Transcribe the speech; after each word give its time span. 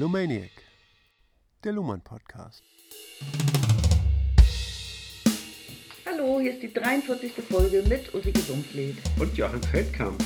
Lumaniac, 0.00 0.50
der 1.62 1.72
Luhmann 1.72 2.00
Podcast. 2.00 2.62
Hallo, 6.06 6.40
hier 6.40 6.54
ist 6.54 6.62
die 6.62 6.72
43. 6.72 7.32
Folge 7.34 7.84
mit 7.86 8.14
Ulrike 8.14 8.40
Sumpfled. 8.40 8.96
Und 9.18 9.36
Johann 9.36 9.62
Feldkamp. 9.62 10.18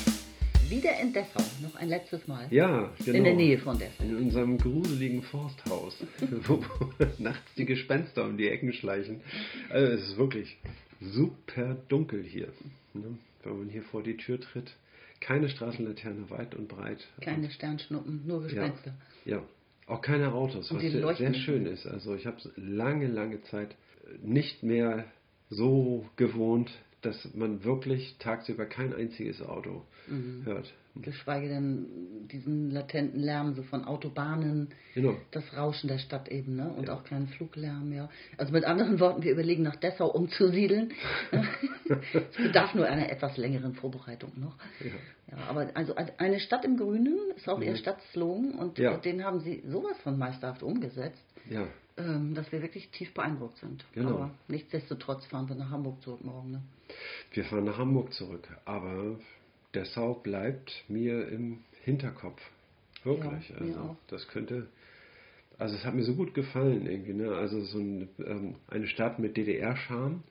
Wieder 0.69 0.97
in 1.01 1.13
Dessau, 1.13 1.43
noch 1.61 1.75
ein 1.75 1.89
letztes 1.89 2.25
Mal. 2.29 2.47
Ja, 2.53 2.93
genau. 3.05 3.19
In 3.19 3.25
der 3.25 3.35
Nähe 3.35 3.59
von 3.59 3.77
Dessau. 3.77 4.05
In 4.05 4.17
unserem 4.17 4.59
gruseligen 4.59 5.25
Forsthaus, 5.25 5.97
wo 6.47 6.63
nachts 7.19 7.53
die 7.57 7.65
Gespenster 7.65 8.27
um 8.27 8.37
die 8.37 8.49
Ecken 8.49 8.73
schleichen. 8.73 9.23
Also 9.71 9.93
es 9.93 10.03
ist 10.03 10.17
wirklich 10.17 10.57
super 11.01 11.77
dunkel 11.89 12.23
hier. 12.23 12.53
Ne? 12.93 13.19
Wenn 13.43 13.59
man 13.59 13.69
hier 13.71 13.83
vor 13.83 14.05
die 14.05 14.17
Tür 14.17 14.41
tritt. 14.41 14.77
Keine 15.19 15.49
Straßenlaterne 15.49 16.31
weit 16.31 16.55
und 16.55 16.69
breit. 16.69 17.09
Keine 17.23 17.51
Sternschnuppen, 17.51 18.25
nur 18.25 18.43
Gespenster. 18.45 18.95
Ja, 19.25 19.39
ja. 19.39 19.43
Auch 19.87 20.01
keine 20.01 20.33
Autos, 20.33 20.73
was 20.73 20.83
sehr, 20.83 21.35
schön 21.35 21.67
ist. 21.67 21.87
Also 21.87 22.15
ich 22.15 22.27
habe 22.27 22.37
es 22.39 22.51
lange, 22.57 23.07
lange 23.07 23.43
Zeit 23.43 23.77
nicht 24.23 24.63
mehr 24.63 25.05
so 25.51 26.09
gewohnt, 26.17 26.71
dass 27.05 27.35
man 27.35 27.65
wirklich 27.65 28.17
tagsüber 28.19 28.67
kein 28.67 28.95
einziges 28.95 29.43
Auto 29.43 29.83
Mhm. 30.09 30.43
hört. 30.45 30.73
Geschweige 30.97 31.49
denn 31.49 31.87
diesen 32.31 32.71
latenten 32.71 33.19
Lärm 33.21 33.55
so 33.55 33.63
von 33.63 33.85
Autobahnen, 33.85 34.69
Genau. 34.95 35.17
das 35.33 35.43
Rauschen 35.57 35.89
der 35.89 35.99
Stadt 35.99 36.29
eben, 36.29 36.55
ne? 36.55 36.73
Und 36.77 36.87
Ja. 36.89 36.95
auch 36.95 37.03
keinen 37.05 37.27
Fluglärm, 37.27 37.93
ja. 37.93 38.09
Also 38.37 38.53
mit 38.53 38.65
anderen 38.65 39.01
Worten, 39.01 39.23
wir 39.23 39.33
überlegen 39.33 39.63
nach 39.65 39.77
Dessau 39.77 40.07
umzusiedeln. 40.09 40.93
es 41.89 42.37
bedarf 42.37 42.75
nur 42.75 42.87
einer 42.87 43.11
etwas 43.11 43.37
längeren 43.37 43.75
Vorbereitung 43.75 44.33
noch. 44.37 44.57
Ja. 44.81 44.93
Ja, 45.37 45.45
aber 45.49 45.71
also 45.75 45.95
eine 46.19 46.39
Stadt 46.39 46.65
im 46.65 46.77
Grünen 46.77 47.19
ist 47.35 47.49
auch 47.49 47.61
ihr 47.61 47.73
Mhm. 47.73 47.77
Stadtslogan 47.77 48.53
und 48.53 48.79
Ja. 48.79 48.97
den 48.99 49.25
haben 49.25 49.41
sie 49.41 49.63
sowas 49.67 49.97
von 50.03 50.17
meisterhaft 50.19 50.63
umgesetzt. 50.63 51.25
Ja, 51.51 51.67
ähm, 51.97 52.35
dass 52.35 52.51
wir 52.53 52.63
wirklich 52.63 52.91
tief 52.91 53.13
beeindruckt 53.15 53.59
sind. 53.59 53.85
Genau. 53.93 54.11
Aber 54.11 54.31
nichtsdestotrotz 54.49 55.25
fahren 55.27 55.49
wir 55.49 55.57
nach 55.57 55.71
Hamburg 55.71 56.03
zurück 56.03 56.25
morgen. 56.25 56.51
Ne? 56.53 56.63
wir 57.33 57.45
fahren 57.45 57.65
nach 57.65 57.79
Hamburg 57.79 58.13
zurück, 58.13 58.49
aber 58.65 59.19
Dessau 59.75 60.15
bleibt 60.15 60.85
mir 60.89 61.29
im 61.29 61.61
Hinterkopf. 61.83 62.41
Wirklich. 63.03 63.51
Ja, 63.51 63.57
also 63.57 63.97
das 64.09 64.29
könnte. 64.29 64.67
Also 65.59 65.77
es 65.77 65.85
hat 65.85 65.95
mir 65.95 66.05
so 66.05 66.15
gut 66.15 66.35
gefallen 66.35 66.87
irgendwie, 66.87 67.13
ne? 67.13 67.35
Also 67.35 67.61
so 67.61 67.79
ein, 67.79 68.09
ähm, 68.19 68.57
eine 68.69 68.89
Stadt 68.89 69.19
mit 69.19 69.37
DDR-Charme, 69.37 70.23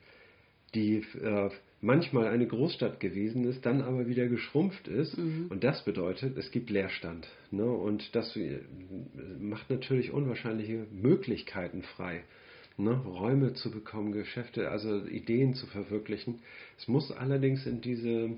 die 0.73 0.97
äh, 1.21 1.49
manchmal 1.83 2.27
eine 2.27 2.47
Großstadt 2.47 2.99
gewesen 2.99 3.43
ist, 3.43 3.65
dann 3.65 3.81
aber 3.81 4.07
wieder 4.07 4.27
geschrumpft 4.27 4.87
ist. 4.87 5.17
Mhm. 5.17 5.47
Und 5.49 5.63
das 5.63 5.83
bedeutet, 5.83 6.37
es 6.37 6.49
gibt 6.49 6.69
Leerstand. 6.69 7.27
Ne? 7.51 7.65
Und 7.65 8.15
das 8.15 8.35
äh, 8.37 8.61
macht 9.39 9.69
natürlich 9.69 10.11
unwahrscheinliche 10.11 10.87
Möglichkeiten 10.91 11.83
frei. 11.83 12.23
Ne? 12.77 12.93
Räume 13.05 13.53
zu 13.53 13.69
bekommen, 13.69 14.13
Geschäfte, 14.13 14.71
also 14.71 15.05
Ideen 15.05 15.53
zu 15.53 15.67
verwirklichen. 15.67 16.39
Es 16.77 16.87
muss 16.87 17.11
allerdings 17.11 17.65
in 17.67 17.81
diese 17.81 18.31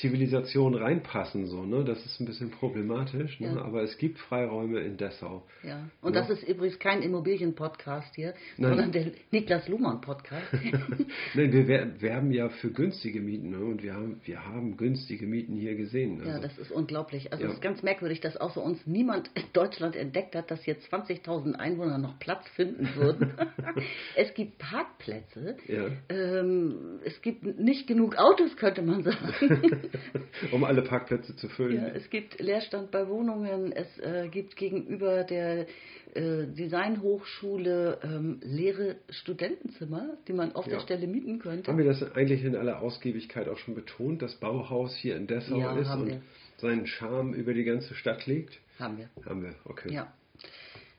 Zivilisation 0.00 0.74
reinpassen, 0.74 1.46
so, 1.46 1.64
ne? 1.64 1.84
Das 1.84 2.04
ist 2.04 2.20
ein 2.20 2.26
bisschen 2.26 2.50
problematisch, 2.50 3.40
ne? 3.40 3.48
Ja. 3.56 3.62
aber 3.62 3.82
es 3.82 3.98
gibt 3.98 4.18
Freiräume 4.18 4.80
in 4.80 4.96
Dessau. 4.96 5.42
Ja. 5.62 5.88
Und 6.02 6.14
Ja. 6.14 6.20
das 6.20 6.30
ist 6.30 6.48
übrigens 6.48 6.78
kein 6.78 7.02
Immobilien-Podcast 7.02 8.14
hier, 8.14 8.34
Nein. 8.56 8.70
sondern 8.70 8.92
der 8.92 9.06
Niklas 9.30 9.68
Luhmann-Podcast. 9.68 10.46
Nein, 11.34 11.52
wir 11.52 11.66
wer- 11.68 12.00
werben 12.00 12.30
ja 12.32 12.48
für 12.48 12.70
günstige 12.70 13.20
Mieten 13.20 13.50
ne? 13.50 13.58
und 13.58 13.82
wir 13.82 13.94
haben, 13.94 14.20
wir 14.24 14.44
haben 14.46 14.76
günstige 14.76 15.26
Mieten 15.26 15.56
hier 15.56 15.74
gesehen. 15.74 16.18
ja, 16.24 16.34
Also, 16.34 16.42
das 16.42 16.58
ist 16.58 16.72
unglaublich. 16.72 17.32
Also 17.32 17.44
Ja. 17.44 17.50
es 17.50 17.56
ist 17.56 17.62
ganz 17.62 17.82
merkwürdig, 17.82 18.20
dass 18.20 18.36
außer 18.36 18.62
uns 18.62 18.86
niemand 18.86 19.30
in 19.34 19.44
Deutschland 19.52 19.96
entdeckt 19.96 20.34
hat, 20.36 20.50
dass 20.50 20.62
hier 20.64 20.76
20.000 20.78 21.54
Einwohner 21.54 21.98
noch 21.98 22.18
Platz 22.18 22.46
finden 22.50 22.88
würden. 22.94 23.32
es 24.16 24.32
gibt 24.34 24.58
Parkplätze. 24.58 25.56
ja, 25.66 25.86
Ähm, 26.08 27.00
es 27.04 27.20
gibt 27.22 27.58
nicht 27.58 27.86
genug 27.86 28.16
Autos, 28.16 28.56
könnte 28.56 28.82
man 28.82 29.02
sagen. 29.02 29.16
um 30.52 30.64
alle 30.64 30.82
Parkplätze 30.82 31.34
zu 31.36 31.48
füllen. 31.48 31.76
Ja, 31.76 31.88
es 31.88 32.08
gibt 32.10 32.38
Leerstand 32.40 32.90
bei 32.90 33.08
Wohnungen, 33.08 33.72
es 33.72 33.98
äh, 34.00 34.28
gibt 34.28 34.56
gegenüber 34.56 35.24
der 35.24 35.66
äh, 36.14 36.46
Designhochschule 36.46 37.98
ähm, 38.02 38.40
leere 38.42 38.96
Studentenzimmer, 39.10 40.16
die 40.26 40.32
man 40.32 40.54
auf 40.54 40.66
Ja. 40.66 40.74
der 40.74 40.80
Stelle 40.80 41.06
mieten 41.06 41.38
könnte. 41.38 41.70
Haben 41.70 41.78
wir 41.78 41.84
das 41.86 42.02
eigentlich 42.14 42.44
in 42.44 42.56
aller 42.56 42.80
Ausgiebigkeit 42.80 43.48
auch 43.48 43.58
schon 43.58 43.74
betont, 43.74 44.22
dass 44.22 44.34
Bauhaus 44.36 44.96
hier 44.96 45.16
in 45.16 45.26
Dessau 45.26 45.58
Ja, 45.58 45.76
ist 45.76 45.90
und 45.94 46.06
wir. 46.06 46.22
seinen 46.58 46.86
Charme 46.86 47.34
über 47.34 47.54
die 47.54 47.64
ganze 47.64 47.94
Stadt 47.94 48.26
legt? 48.26 48.58
Haben 48.78 48.98
wir. 48.98 49.08
Haben 49.24 49.42
wir, 49.42 49.54
okay. 49.64 49.92
Ja. 49.92 50.12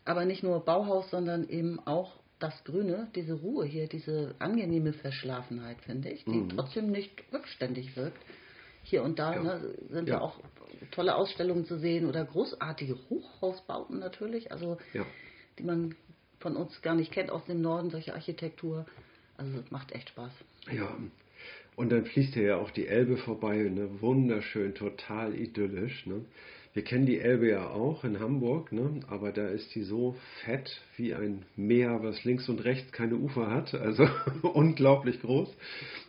Aber 0.05 0.25
nicht 0.25 0.43
nur 0.43 0.63
Bauhaus, 0.65 1.09
sondern 1.11 1.47
eben 1.49 1.79
auch 1.85 2.17
das 2.39 2.63
Grüne, 2.63 3.09
diese 3.15 3.33
Ruhe 3.33 3.65
hier, 3.65 3.87
diese 3.87 4.33
angenehme 4.39 4.93
Verschlafenheit, 4.93 5.77
finde 5.81 6.09
ich, 6.09 6.23
die 6.23 6.31
Mhm. 6.31 6.49
trotzdem 6.49 6.89
nicht 6.89 7.11
rückständig 7.33 7.95
wirkt. 7.97 8.17
Hier 8.83 9.03
und 9.03 9.19
da 9.19 9.35
Ja. 9.35 9.43
ne, 9.43 9.75
sind 9.89 10.09
Ja. 10.09 10.21
auch 10.21 10.39
tolle 10.91 11.15
Ausstellungen 11.15 11.65
zu 11.65 11.77
sehen 11.77 12.07
oder 12.07 12.23
großartige 12.25 12.97
Hochhausbauten 13.09 13.99
natürlich, 13.99 14.51
also 14.51 14.77
Ja. 14.93 15.05
die 15.57 15.63
man 15.63 15.95
von 16.39 16.55
uns 16.55 16.81
gar 16.81 16.95
nicht 16.95 17.11
kennt 17.11 17.31
aus 17.31 17.45
dem 17.45 17.61
Norden, 17.61 17.89
solche 17.89 18.13
Architektur. 18.13 18.85
Also 19.37 19.59
es 19.59 19.71
macht 19.71 19.91
echt 19.91 20.09
Spaß. 20.09 20.31
Ja, 20.71 20.97
und 21.75 21.91
dann 21.91 22.05
fließt 22.05 22.33
hier 22.33 22.43
ja 22.43 22.57
auch 22.57 22.71
die 22.71 22.87
Elbe 22.87 23.17
vorbei, 23.17 23.57
ne? 23.57 24.01
wunderschön, 24.01 24.75
total 24.75 25.33
idyllisch. 25.35 26.05
Ne? 26.05 26.25
Wir 26.73 26.83
kennen 26.83 27.07
die 27.07 27.19
Elbe 27.19 27.49
ja 27.49 27.67
auch 27.69 28.03
in 28.03 28.19
Hamburg, 28.19 28.71
ne? 28.71 28.99
aber 29.07 29.31
da 29.31 29.47
ist 29.47 29.73
die 29.73 29.81
so 29.81 30.15
fett 30.43 30.81
wie 30.97 31.15
ein 31.15 31.43
Meer, 31.55 32.03
was 32.03 32.23
links 32.23 32.47
und 32.47 32.63
rechts 32.63 32.91
keine 32.91 33.15
Ufer 33.15 33.49
hat, 33.49 33.73
also 33.73 34.07
unglaublich 34.53 35.19
groß. 35.21 35.49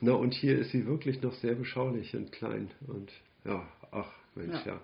Ne? 0.00 0.14
Und 0.14 0.34
hier 0.34 0.58
ist 0.58 0.70
sie 0.70 0.86
wirklich 0.86 1.22
noch 1.22 1.32
sehr 1.34 1.54
beschaulich 1.54 2.14
und 2.14 2.30
klein. 2.32 2.70
Und 2.86 3.10
ja, 3.44 3.66
ach 3.90 4.10
Mensch, 4.34 4.64
ja. 4.66 4.74
Ja. 4.74 4.80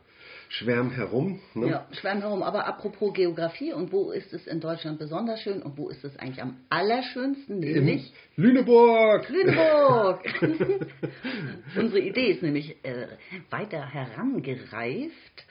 Schwärm 0.49 0.91
herum. 0.91 1.41
Ne? 1.55 1.69
Ja, 1.69 1.87
schwärmen 1.93 2.23
herum. 2.23 2.43
Aber 2.43 2.67
apropos 2.67 3.13
Geografie 3.13 3.73
und 3.73 3.93
wo 3.93 4.11
ist 4.11 4.33
es 4.33 4.47
in 4.47 4.61
Deutschland 4.61 4.99
besonders 4.99 5.41
schön 5.41 5.63
und 5.63 5.77
wo 5.77 5.89
ist 5.89 6.05
es 6.05 6.17
eigentlich 6.19 6.43
am 6.43 6.57
allerschönsten, 6.69 7.63
In 7.63 7.75
nämlich 7.75 8.13
Lüneburg! 8.37 9.29
Lüneburg. 9.29 10.23
Unsere 11.77 12.01
Idee 12.01 12.33
ist 12.33 12.43
nämlich 12.43 12.77
äh, 12.85 13.09
weiter 13.51 13.85
herangereift, 13.93 15.47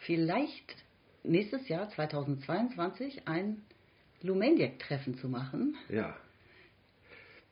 vielleicht 0.00 0.76
nächstes 1.22 1.68
Jahr 1.68 1.88
2022 1.90 3.26
ein 3.26 3.62
Lumaniac-Treffen 4.22 5.14
zu 5.16 5.28
machen. 5.28 5.76
Ja. 5.88 6.16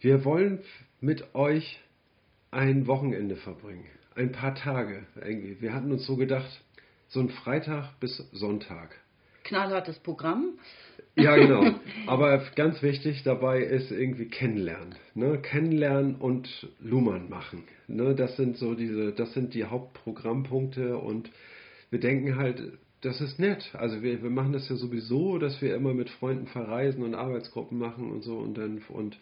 Wir 0.00 0.24
wollen 0.24 0.60
mit 1.00 1.34
euch 1.34 1.80
ein 2.50 2.86
Wochenende 2.86 3.36
verbringen. 3.36 3.86
Ein 4.14 4.32
paar 4.32 4.54
Tage 4.54 5.06
irgendwie. 5.20 5.60
Wir 5.60 5.72
hatten 5.74 5.92
uns 5.92 6.06
so 6.06 6.16
gedacht, 6.16 6.62
so 7.08 7.20
ein 7.20 7.30
Freitag 7.30 7.98
bis 8.00 8.16
Sonntag. 8.32 8.94
Knallhartes 9.44 9.98
Programm. 10.00 10.58
Ja, 11.14 11.36
genau. 11.36 11.74
Aber 12.06 12.38
ganz 12.54 12.82
wichtig 12.82 13.22
dabei 13.22 13.62
ist 13.62 13.90
irgendwie 13.90 14.26
kennenlernen. 14.26 14.94
Ne? 15.14 15.38
Kennenlernen 15.38 16.16
und 16.16 16.68
Luhmann 16.80 17.28
machen. 17.28 17.64
Ne? 17.86 18.14
Das 18.14 18.36
sind 18.36 18.56
so 18.56 18.74
diese, 18.74 19.12
das 19.12 19.32
sind 19.32 19.54
die 19.54 19.64
Hauptprogrammpunkte 19.64 20.98
und 20.98 21.30
wir 21.90 22.00
denken 22.00 22.36
halt, 22.36 22.78
das 23.00 23.20
ist 23.20 23.38
nett. 23.38 23.70
Also 23.74 24.02
wir, 24.02 24.22
wir 24.22 24.30
machen 24.30 24.52
das 24.52 24.68
ja 24.68 24.76
sowieso, 24.76 25.38
dass 25.38 25.60
wir 25.62 25.74
immer 25.74 25.94
mit 25.94 26.10
Freunden 26.10 26.46
verreisen 26.46 27.02
und 27.02 27.14
Arbeitsgruppen 27.14 27.78
machen 27.78 28.10
und 28.10 28.22
so 28.22 28.36
und 28.36 28.58
dann 28.58 28.82
und 28.88 29.16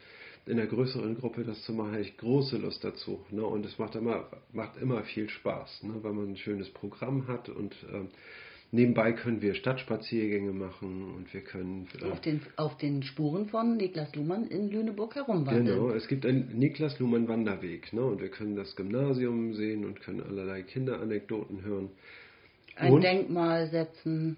in 0.46 0.60
einer 0.60 0.68
größeren 0.68 1.18
Gruppe 1.18 1.42
das 1.42 1.60
zu 1.64 1.72
machen, 1.72 1.92
habe 1.92 2.02
ich 2.02 2.16
große 2.16 2.56
Lust 2.58 2.84
dazu. 2.84 3.20
Ne? 3.30 3.44
Und 3.44 3.66
es 3.66 3.78
macht 3.78 3.96
immer, 3.96 4.28
macht 4.52 4.76
immer 4.80 5.02
viel 5.02 5.28
Spaß, 5.28 5.82
ne? 5.82 5.94
weil 6.02 6.12
man 6.12 6.30
ein 6.30 6.36
schönes 6.36 6.70
Programm 6.70 7.26
hat 7.26 7.48
und 7.48 7.74
ähm, 7.92 8.08
nebenbei 8.70 9.12
können 9.12 9.42
wir 9.42 9.54
Stadtspaziergänge 9.54 10.52
machen 10.52 11.14
und 11.16 11.34
wir 11.34 11.40
können 11.40 11.88
äh, 12.00 12.04
Auf 12.04 12.20
den, 12.20 12.40
auf 12.54 12.76
den 12.78 13.02
Spuren 13.02 13.48
von 13.48 13.76
Niklas 13.76 14.14
Luhmann 14.14 14.46
in 14.46 14.70
Lüneburg 14.70 15.16
herumwandeln. 15.16 15.66
Genau, 15.66 15.90
es 15.90 16.06
gibt 16.06 16.24
einen 16.24 16.56
Niklas 16.56 17.00
Luhmann 17.00 17.26
Wanderweg, 17.26 17.92
ne? 17.92 18.04
Und 18.04 18.20
wir 18.20 18.28
können 18.28 18.54
das 18.54 18.76
Gymnasium 18.76 19.54
sehen 19.54 19.84
und 19.84 20.00
können 20.00 20.22
allerlei 20.22 20.62
Kinderanekdoten 20.62 21.64
hören. 21.64 21.90
Ein 22.76 22.92
Und- 22.92 23.02
Denkmal 23.02 23.68
setzen, 23.68 24.36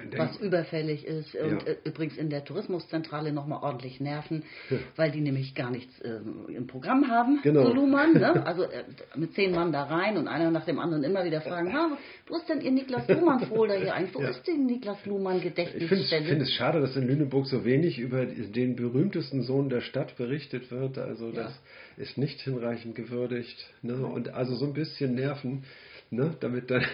Ein 0.00 0.16
was 0.16 0.30
Denk- 0.38 0.42
überfällig 0.42 1.04
ist. 1.06 1.34
Und 1.34 1.66
äh, 1.66 1.76
übrigens 1.82 2.16
in 2.18 2.30
der 2.30 2.44
Tourismuszentrale 2.44 3.32
nochmal 3.32 3.64
ordentlich 3.64 3.98
nerven, 3.98 4.44
Ja. 4.70 4.76
weil 4.94 5.10
die 5.10 5.20
nämlich 5.20 5.56
gar 5.56 5.70
nichts 5.72 5.92
ähm, 6.04 6.44
im 6.54 6.68
Programm 6.68 7.08
haben, 7.08 7.40
Genau. 7.42 7.64
so 7.64 7.72
Luhmann. 7.72 8.12
Ne? 8.12 8.42
Also 8.46 8.62
äh, 8.62 8.84
mit 9.16 9.34
zehn 9.34 9.50
Mann 9.50 9.72
da 9.72 9.82
rein 9.84 10.16
und 10.16 10.28
einer 10.28 10.52
nach 10.52 10.64
dem 10.66 10.78
anderen 10.78 11.02
immer 11.02 11.24
wieder 11.24 11.40
fragen, 11.40 11.72
ha, 11.72 11.98
wo 12.28 12.36
ist 12.36 12.48
denn 12.48 12.60
Ihr 12.60 12.70
Niklas 12.70 13.08
Luhmann-Folder 13.08 13.74
hier 13.80 13.92
eigentlich? 13.92 14.14
Wo 14.14 14.20
Ja. 14.22 14.28
ist 14.28 14.46
denn 14.46 14.66
Niklas 14.66 15.04
Luhmann 15.04 15.38
Ich 15.38 15.42
finde 15.42 15.62
es 15.62 15.72
Gedächtnisstelle? 15.72 16.26
find 16.26 16.42
es 16.42 16.52
schade, 16.52 16.80
dass 16.80 16.94
in 16.94 17.06
Lüneburg 17.08 17.46
so 17.46 17.64
wenig 17.64 17.98
über 17.98 18.24
den 18.24 18.76
berühmtesten 18.76 19.42
Sohn 19.42 19.68
der 19.68 19.80
Stadt 19.80 20.16
berichtet 20.16 20.70
wird. 20.70 20.96
Also 20.98 21.32
das 21.32 21.58
ist 21.96 22.18
nicht 22.18 22.40
hinreichend 22.42 22.94
gewürdigt. 22.94 23.68
Ne? 23.82 23.96
Und 24.06 24.28
also 24.28 24.54
so 24.54 24.66
ein 24.66 24.74
bisschen 24.74 25.16
Nerven 25.16 25.64
ne, 26.10 26.36
damit 26.40 26.70
dann, 26.70 26.84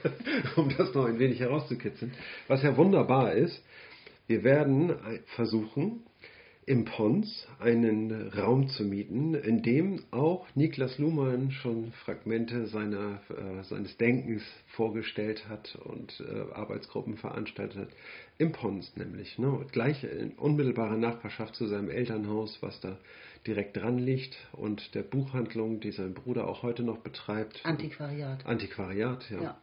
um 0.56 0.68
das 0.76 0.94
noch 0.94 1.06
ein 1.06 1.18
wenig 1.18 1.40
herauszukitzeln. 1.40 2.12
Was 2.48 2.62
ja 2.62 2.76
wunderbar 2.76 3.32
ist, 3.32 3.62
wir 4.26 4.44
werden 4.44 4.94
versuchen, 5.34 6.04
im 6.70 6.84
Pons 6.84 7.48
einen 7.58 8.28
Raum 8.28 8.68
zu 8.68 8.84
mieten, 8.84 9.34
in 9.34 9.60
dem 9.62 10.04
auch 10.12 10.46
Niklas 10.54 10.98
Luhmann 10.98 11.50
schon 11.50 11.90
Fragmente 12.04 12.66
seiner, 12.66 13.20
äh, 13.28 13.64
seines 13.64 13.96
Denkens 13.96 14.44
vorgestellt 14.68 15.48
hat 15.48 15.76
und 15.82 16.20
äh, 16.20 16.52
Arbeitsgruppen 16.52 17.16
veranstaltet 17.16 17.76
hat. 17.76 17.88
Im 18.38 18.52
Pons 18.52 18.96
nämlich. 18.96 19.36
Ne? 19.36 19.66
Gleich 19.72 20.04
in 20.04 20.34
unmittelbarer 20.34 20.96
Nachbarschaft 20.96 21.56
zu 21.56 21.66
seinem 21.66 21.90
Elternhaus, 21.90 22.58
was 22.60 22.80
da 22.80 22.98
direkt 23.46 23.76
dran 23.76 23.98
liegt 23.98 24.36
und 24.52 24.94
der 24.94 25.02
Buchhandlung, 25.02 25.80
die 25.80 25.92
sein 25.92 26.14
Bruder 26.14 26.46
auch 26.46 26.62
heute 26.62 26.82
noch 26.82 26.98
betreibt. 26.98 27.64
Antiquariat. 27.64 28.44
Antiquariat, 28.46 29.30
ja. 29.30 29.42
ja. 29.42 29.60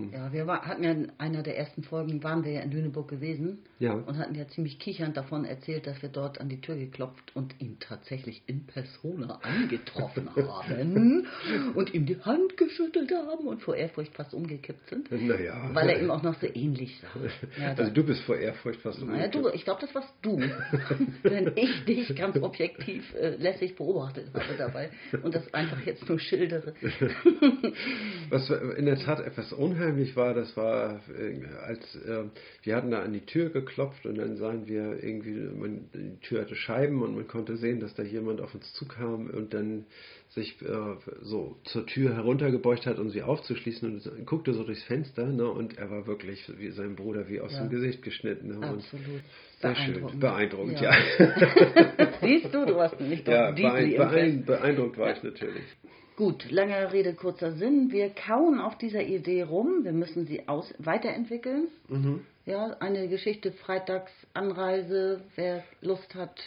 Hm. 0.00 0.12
Ja, 0.12 0.32
wir 0.32 0.46
war, 0.46 0.62
hatten 0.66 0.82
ja 0.82 0.90
in 0.92 1.12
einer 1.18 1.42
der 1.42 1.58
ersten 1.58 1.82
Folgen, 1.82 2.22
waren 2.22 2.44
wir 2.44 2.52
ja 2.52 2.60
in 2.60 2.70
Lüneburg 2.70 3.08
gewesen 3.08 3.58
ja. 3.78 3.92
und 3.92 4.18
hatten 4.18 4.34
ja 4.34 4.46
ziemlich 4.48 4.78
kichernd 4.78 5.16
davon 5.16 5.44
erzählt, 5.44 5.86
dass 5.86 6.00
wir 6.02 6.08
dort 6.08 6.40
an 6.40 6.48
die 6.48 6.60
Tür 6.60 6.76
geklopft 6.76 7.34
und 7.34 7.54
ihn 7.60 7.78
tatsächlich 7.78 8.42
in 8.46 8.66
Persona 8.66 9.40
angetroffen 9.42 10.28
haben 10.36 11.26
und 11.74 11.94
ihm 11.94 12.06
die 12.06 12.20
Hand 12.20 12.56
geschüttelt 12.56 13.10
haben 13.12 13.46
und 13.46 13.62
vor 13.62 13.76
Ehrfurcht 13.76 14.14
fast 14.14 14.34
umgekippt 14.34 14.88
sind. 14.88 15.10
Naja. 15.10 15.70
Weil 15.72 15.90
er 15.90 16.00
ihm 16.00 16.10
auch 16.10 16.22
noch 16.22 16.38
so 16.40 16.46
ähnlich 16.46 17.00
sah. 17.00 17.60
Ja, 17.60 17.74
also 17.74 17.92
du 17.92 18.04
bist 18.04 18.22
vor 18.22 18.36
Ehrfurcht 18.36 18.80
fast 18.80 19.00
umgekippt. 19.00 19.34
Naja, 19.34 19.50
du, 19.50 19.54
ich 19.54 19.64
glaube, 19.64 19.80
das 19.80 19.94
warst 19.94 20.12
du. 20.22 20.38
Wenn 21.22 21.52
ich 21.56 21.84
dich 21.84 22.14
ganz 22.16 22.36
objektiv 22.36 23.14
äh, 23.14 23.36
lässig 23.36 23.76
beobachtet 23.76 24.28
habe 24.34 24.56
dabei 24.56 24.90
und 25.22 25.34
das 25.34 25.52
einfach 25.54 25.80
jetzt 25.84 26.08
nur 26.08 26.18
schildere. 26.18 26.74
Was 28.30 28.50
in 28.50 28.86
der 28.86 28.98
Tat 28.98 29.20
etwas 29.20 29.52
unheimlich 29.52 29.89
unheimlich 29.90 30.16
war, 30.16 30.34
das 30.34 30.56
war, 30.56 31.00
äh, 31.18 31.44
als 31.66 31.96
äh, 31.96 32.24
wir 32.62 32.76
hatten 32.76 32.90
da 32.90 33.02
an 33.02 33.12
die 33.12 33.26
Tür 33.26 33.50
geklopft 33.50 34.06
und 34.06 34.18
dann 34.18 34.36
sahen 34.36 34.66
wir 34.66 35.02
irgendwie, 35.02 35.32
man, 35.32 35.90
die 35.92 36.20
Tür 36.20 36.42
hatte 36.42 36.54
Scheiben 36.54 37.02
und 37.02 37.14
man 37.14 37.26
konnte 37.26 37.56
sehen, 37.56 37.80
dass 37.80 37.94
da 37.94 38.02
jemand 38.02 38.40
auf 38.40 38.54
uns 38.54 38.72
zukam 38.74 39.30
und 39.30 39.52
dann 39.52 39.86
sich 40.30 40.60
äh, 40.62 40.96
so 41.22 41.56
zur 41.64 41.86
Tür 41.86 42.14
heruntergebeugt 42.14 42.86
hat, 42.86 42.98
um 42.98 43.10
sie 43.10 43.22
aufzuschließen 43.22 43.90
und 43.90 44.26
guckte 44.26 44.52
so 44.54 44.62
durchs 44.62 44.84
Fenster 44.84 45.26
ne, 45.26 45.48
und 45.48 45.76
er 45.76 45.90
war 45.90 46.06
wirklich 46.06 46.50
wie 46.58 46.70
sein 46.70 46.94
Bruder 46.94 47.28
wie 47.28 47.40
aus 47.40 47.52
ja. 47.52 47.62
dem 47.62 47.70
Gesicht 47.70 48.02
geschnitten. 48.02 48.60
Ne, 48.60 48.66
Absolut. 48.66 49.22
Sehr 49.60 49.76
schön, 49.76 50.20
beeindruckend, 50.20 50.80
ja. 50.80 50.94
ja. 51.18 52.12
Siehst 52.22 52.54
du, 52.54 52.64
du 52.64 52.80
hast 52.80 53.00
nicht 53.00 53.26
doch 53.26 53.32
ja, 53.32 53.50
beein 53.50 54.44
beeindruckt 54.44 54.96
war 54.98 55.12
ich 55.12 55.22
natürlich. 55.22 55.64
Gut, 56.16 56.50
lange 56.50 56.92
Rede, 56.92 57.14
kurzer 57.14 57.52
Sinn. 57.52 57.90
Wir 57.92 58.10
kauen 58.10 58.60
auf 58.60 58.76
dieser 58.76 59.02
Idee 59.02 59.42
rum. 59.42 59.84
Wir 59.84 59.92
müssen 59.92 60.26
sie 60.26 60.48
aus 60.48 60.72
weiterentwickeln. 60.78 61.68
Mhm. 61.88 62.20
Ja, 62.46 62.76
eine 62.80 63.06
Geschichte 63.06 63.52
Freitagsanreise. 63.52 65.20
Wer 65.36 65.62
Lust 65.82 66.14
hat, 66.14 66.40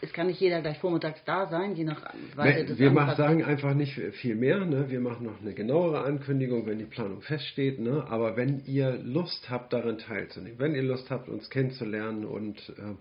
es 0.00 0.12
kann 0.12 0.28
nicht 0.28 0.40
jeder 0.40 0.60
gleich 0.60 0.78
vormittags 0.78 1.24
da 1.24 1.48
sein, 1.48 1.74
je 1.74 1.84
nach 1.84 2.00
Weite 2.36 2.64
des 2.64 2.78
Wir 2.78 2.90
machen, 2.90 3.16
sagen 3.16 3.42
einfach 3.42 3.74
nicht 3.74 3.94
viel 3.94 4.36
mehr. 4.36 4.64
Ne? 4.64 4.88
Wir 4.88 5.00
machen 5.00 5.26
noch 5.26 5.40
eine 5.40 5.52
genauere 5.52 6.04
Ankündigung, 6.04 6.66
wenn 6.66 6.78
die 6.78 6.84
Planung 6.84 7.22
feststeht. 7.22 7.80
Ne? 7.80 8.06
Aber 8.08 8.36
wenn 8.36 8.62
ihr 8.66 8.98
Lust 9.02 9.50
habt, 9.50 9.72
daran 9.72 9.98
teilzunehmen, 9.98 10.58
wenn 10.58 10.74
ihr 10.74 10.84
Lust 10.84 11.10
habt, 11.10 11.28
uns 11.28 11.50
kennenzulernen 11.50 12.24
und 12.24 12.58
äh, 12.78 12.94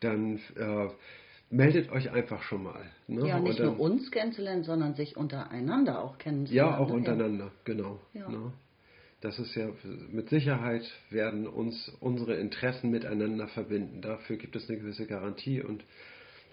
dann 0.00 0.40
äh, 0.56 0.88
meldet 1.50 1.90
euch 1.90 2.10
einfach 2.10 2.42
schon 2.42 2.62
mal. 2.62 2.84
Ne? 3.06 3.26
Ja, 3.26 3.38
nicht 3.40 3.58
dann, 3.58 3.66
nur 3.66 3.80
uns 3.80 4.10
kennenzulernen, 4.10 4.64
sondern 4.64 4.94
sich 4.94 5.16
untereinander 5.16 6.02
auch 6.02 6.18
kennenzulernen. 6.18 6.72
Ja, 6.72 6.78
auch 6.78 6.90
untereinander, 6.90 7.50
genau. 7.64 8.00
Ja. 8.12 8.28
Ne? 8.28 8.52
Das 9.20 9.38
ist 9.38 9.54
ja, 9.56 9.68
mit 10.12 10.28
Sicherheit 10.28 10.88
werden 11.10 11.48
uns 11.48 11.90
unsere 12.00 12.36
Interessen 12.36 12.90
miteinander 12.90 13.48
verbinden. 13.48 14.00
Dafür 14.00 14.36
gibt 14.36 14.54
es 14.54 14.68
eine 14.68 14.78
gewisse 14.78 15.06
Garantie 15.06 15.60
und 15.60 15.82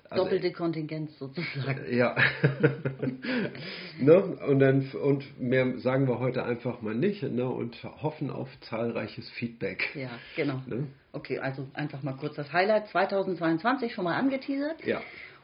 also, 0.10 0.24
Doppelte 0.24 0.52
Kontingenz 0.52 1.18
sozusagen. 1.18 1.94
Ja. 1.96 2.16
ne? 4.00 4.22
Und 4.48 4.60
dann 4.60 4.90
und 4.92 5.40
mehr 5.40 5.80
sagen 5.80 6.08
wir 6.08 6.20
heute 6.20 6.44
einfach 6.44 6.82
mal 6.82 6.94
nicht 6.94 7.24
ne? 7.24 7.50
und 7.50 7.76
hoffen 8.02 8.30
auf 8.30 8.50
zahlreiches 8.62 9.30
Feedback. 9.32 9.90
Ja, 9.96 10.12
genau. 10.36 10.62
Ne? 10.68 10.88
Okay, 11.12 11.40
also 11.40 11.68
einfach 11.74 12.04
mal 12.04 12.14
kurz 12.14 12.36
das 12.36 12.54
Highlight 12.54 12.88
2022 12.90 13.94
schon 13.94 14.04
mal 14.04 14.16
angeteasert. 14.16 14.86
Ja. 14.86 15.02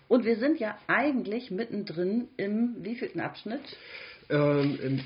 Und 0.07 0.25
wir 0.25 0.35
sind 0.35 0.59
ja 0.59 0.77
eigentlich 0.87 1.51
mittendrin 1.51 2.27
im 2.37 2.75
wievielten 2.83 3.21
Abschnitt? 3.21 3.61
Ähm, 4.29 4.77
Im 4.83 4.99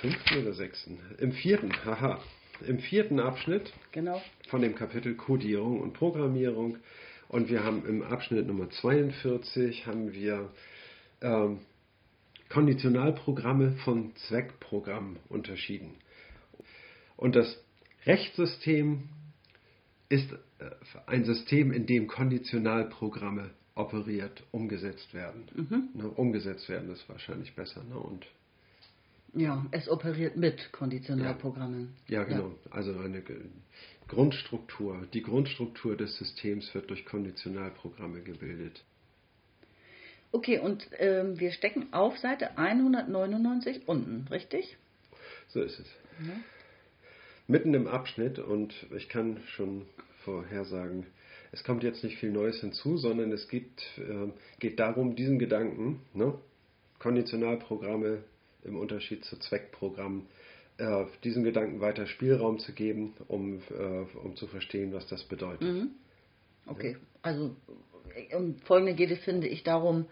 fünften 0.00 0.42
oder 0.42 0.52
sechsten? 0.52 0.98
Im 1.18 1.32
vierten, 1.32 1.72
haha. 1.84 2.20
Im 2.66 2.78
vierten 2.78 3.20
Abschnitt 3.20 3.72
genau. 3.92 4.22
von 4.48 4.62
dem 4.62 4.74
Kapitel 4.74 5.14
Codierung 5.14 5.80
und 5.80 5.92
Programmierung 5.92 6.78
und 7.30 7.48
wir 7.48 7.62
haben 7.62 7.86
im 7.86 8.02
Abschnitt 8.02 8.48
Nummer 8.48 8.68
42 8.68 9.86
haben 9.86 10.12
wir 10.12 10.50
ähm, 11.20 11.60
Konditionalprogramme 12.48 13.76
von 13.84 14.16
Zweckprogrammen 14.16 15.16
unterschieden. 15.28 15.94
Und 17.16 17.36
das 17.36 17.62
Rechtssystem 18.04 19.08
ist 20.08 20.32
äh, 20.58 20.70
ein 21.06 21.24
System, 21.24 21.70
in 21.70 21.86
dem 21.86 22.08
Konditionalprogramme 22.08 23.50
operiert, 23.76 24.42
umgesetzt 24.50 25.14
werden. 25.14 25.44
Mhm. 25.54 25.88
Ne, 25.94 26.08
umgesetzt 26.08 26.68
werden 26.68 26.90
ist 26.90 27.08
wahrscheinlich 27.08 27.54
besser. 27.54 27.84
Ne? 27.84 27.96
Und 27.96 28.26
ja, 29.34 29.64
es 29.70 29.88
operiert 29.88 30.36
mit 30.36 30.72
Konditionalprogrammen. 30.72 31.94
Ja, 32.08 32.22
ja 32.22 32.24
genau. 32.24 32.48
Ja. 32.64 32.72
Also 32.72 32.98
eine 32.98 33.22
Grundstruktur, 34.10 35.06
die 35.14 35.22
Grundstruktur 35.22 35.96
des 35.96 36.16
Systems 36.16 36.74
wird 36.74 36.90
durch 36.90 37.04
Konditionalprogramme 37.04 38.22
gebildet. 38.22 38.82
Okay, 40.32 40.58
und 40.58 40.88
ähm, 40.98 41.38
wir 41.38 41.52
stecken 41.52 41.92
auf 41.92 42.18
Seite 42.18 42.58
199 42.58 43.86
unten, 43.86 44.26
richtig? 44.28 44.76
So 45.48 45.62
ist 45.62 45.78
es. 45.78 45.86
Ja. 46.26 46.32
Mitten 47.46 47.72
im 47.72 47.86
Abschnitt 47.86 48.40
und 48.40 48.74
ich 48.96 49.08
kann 49.08 49.38
schon 49.54 49.86
vorhersagen, 50.24 51.06
es 51.52 51.62
kommt 51.62 51.84
jetzt 51.84 52.02
nicht 52.02 52.18
viel 52.18 52.30
Neues 52.30 52.60
hinzu, 52.60 52.98
sondern 52.98 53.30
es 53.30 53.46
geht, 53.46 53.80
äh, 53.96 54.28
geht 54.58 54.80
darum, 54.80 55.14
diesen 55.14 55.38
Gedanken, 55.38 56.00
ne, 56.14 56.34
Konditionalprogramme 56.98 58.24
im 58.64 58.76
Unterschied 58.76 59.24
zu 59.24 59.38
Zweckprogrammen, 59.38 60.26
äh, 60.80 61.06
diesen 61.24 61.44
Gedanken 61.44 61.80
weiter 61.80 62.06
Spielraum 62.06 62.58
zu 62.58 62.72
geben, 62.72 63.14
um, 63.28 63.60
äh, 63.70 64.18
um 64.18 64.34
zu 64.36 64.46
verstehen, 64.46 64.92
was 64.92 65.06
das 65.06 65.24
bedeutet. 65.24 65.62
Mhm. 65.62 65.90
Okay, 66.66 66.92
ja. 66.92 66.98
also 67.22 67.54
im 68.30 68.56
Folgenden 68.60 68.96
geht 68.96 69.10
es, 69.10 69.18
finde 69.20 69.46
ich, 69.46 69.62
darum, 69.62 70.06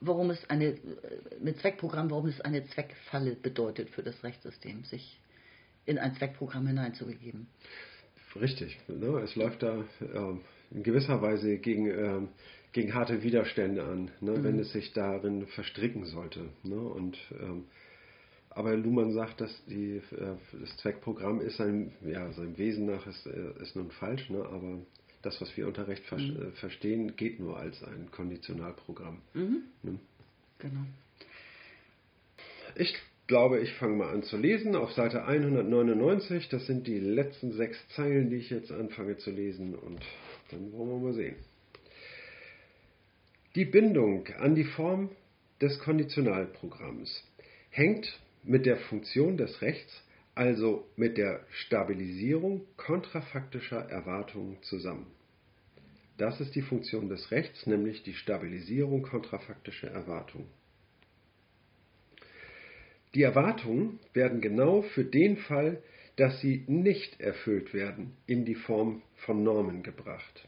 warum 0.00 0.30
es 0.30 0.48
eine, 0.48 0.76
mit 1.40 1.58
Zweckprogramm, 1.58 2.10
warum 2.10 2.26
es 2.26 2.40
eine 2.40 2.64
Zweckfalle 2.66 3.36
bedeutet 3.36 3.90
für 3.90 4.02
das 4.02 4.22
Rechtssystem, 4.24 4.84
sich 4.84 5.20
in 5.86 5.98
ein 5.98 6.14
Zweckprogramm 6.14 6.66
hineinzubegeben. 6.66 7.46
Richtig, 8.40 8.78
ne? 8.88 9.20
es 9.20 9.34
läuft 9.34 9.62
da 9.62 9.84
äh, 10.00 10.74
in 10.74 10.82
gewisser 10.82 11.20
Weise 11.20 11.58
gegen, 11.58 11.86
äh, 11.88 12.20
gegen 12.72 12.94
harte 12.94 13.22
Widerstände 13.22 13.82
an, 13.84 14.10
ne? 14.20 14.32
Mhm. 14.32 14.44
wenn 14.44 14.58
es 14.60 14.72
sich 14.72 14.92
darin 14.92 15.46
verstricken 15.48 16.04
sollte. 16.06 16.48
Ne? 16.62 16.78
Und 16.78 17.18
ähm, 17.40 17.64
aber 18.50 18.76
Luhmann 18.76 19.12
sagt, 19.12 19.40
dass 19.40 19.64
die, 19.66 19.96
äh, 20.10 20.34
das 20.60 20.76
Zweckprogramm 20.78 21.40
ist 21.40 21.56
sein, 21.56 21.92
ja, 22.04 22.30
seinem 22.32 22.58
Wesen 22.58 22.86
nach 22.86 23.06
ist, 23.06 23.26
äh, 23.26 23.62
ist 23.62 23.76
nun 23.76 23.90
falsch, 23.92 24.28
ne? 24.28 24.44
aber 24.44 24.78
das, 25.22 25.40
was 25.40 25.56
wir 25.56 25.66
unter 25.66 25.86
Recht 25.86 26.04
ver 26.06 26.18
mhm. 26.18 26.48
Äh, 26.48 26.50
verstehen, 26.52 27.16
geht 27.16 27.38
nur 27.38 27.56
als 27.58 27.82
ein 27.84 28.10
Konditionalprogramm. 28.10 29.18
Mhm. 29.34 29.62
Ne? 29.82 29.98
Genau. 30.58 30.80
Ich 32.74 32.94
glaube, 33.26 33.60
ich 33.60 33.72
fange 33.74 33.96
mal 33.96 34.12
an 34.12 34.24
zu 34.24 34.36
lesen 34.36 34.74
auf 34.74 34.92
Seite 34.92 35.24
199. 35.24 36.48
Das 36.48 36.66
sind 36.66 36.86
die 36.86 36.98
letzten 36.98 37.52
sechs 37.52 37.78
Zeilen, 37.94 38.30
die 38.30 38.36
ich 38.36 38.50
jetzt 38.50 38.72
anfange 38.72 39.18
zu 39.18 39.30
lesen 39.30 39.76
und 39.76 40.00
dann 40.50 40.72
wollen 40.72 40.90
wir 40.90 40.98
mal 40.98 41.14
sehen. 41.14 41.36
Die 43.54 43.64
Bindung 43.64 44.26
an 44.38 44.54
die 44.54 44.64
Form 44.64 45.10
des 45.60 45.78
Konditionalprogramms 45.78 47.24
hängt 47.70 48.20
mit 48.42 48.66
der 48.66 48.76
Funktion 48.76 49.36
des 49.36 49.62
Rechts, 49.62 50.02
also 50.34 50.86
mit 50.96 51.18
der 51.18 51.44
Stabilisierung 51.50 52.62
kontrafaktischer 52.76 53.88
Erwartungen 53.90 54.56
zusammen. 54.62 55.06
Das 56.16 56.40
ist 56.40 56.54
die 56.54 56.62
Funktion 56.62 57.08
des 57.08 57.30
Rechts, 57.30 57.66
nämlich 57.66 58.02
die 58.02 58.14
Stabilisierung 58.14 59.02
kontrafaktischer 59.02 59.90
Erwartungen. 59.90 60.48
Die 63.14 63.22
Erwartungen 63.22 63.98
werden 64.12 64.40
genau 64.40 64.82
für 64.82 65.04
den 65.04 65.36
Fall, 65.36 65.82
dass 66.16 66.40
sie 66.40 66.64
nicht 66.66 67.20
erfüllt 67.20 67.72
werden, 67.72 68.16
in 68.26 68.44
die 68.44 68.54
Form 68.54 69.02
von 69.16 69.42
Normen 69.42 69.82
gebracht. 69.82 70.46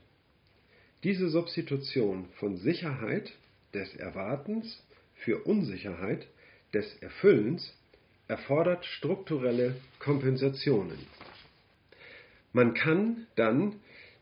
Diese 1.03 1.29
Substitution 1.29 2.27
von 2.35 2.59
Sicherheit 2.59 3.33
des 3.75 3.97
Erwartens 3.97 4.85
für 5.15 5.39
Unsicherheit 5.45 6.29
des 6.73 6.95
Erfüllens 6.99 7.75
erfordert 8.33 8.87
strukturelle 8.87 9.77
Kompensationen. 9.99 10.99
Man 12.55 12.73
kann 12.73 13.27
dann 13.37 13.75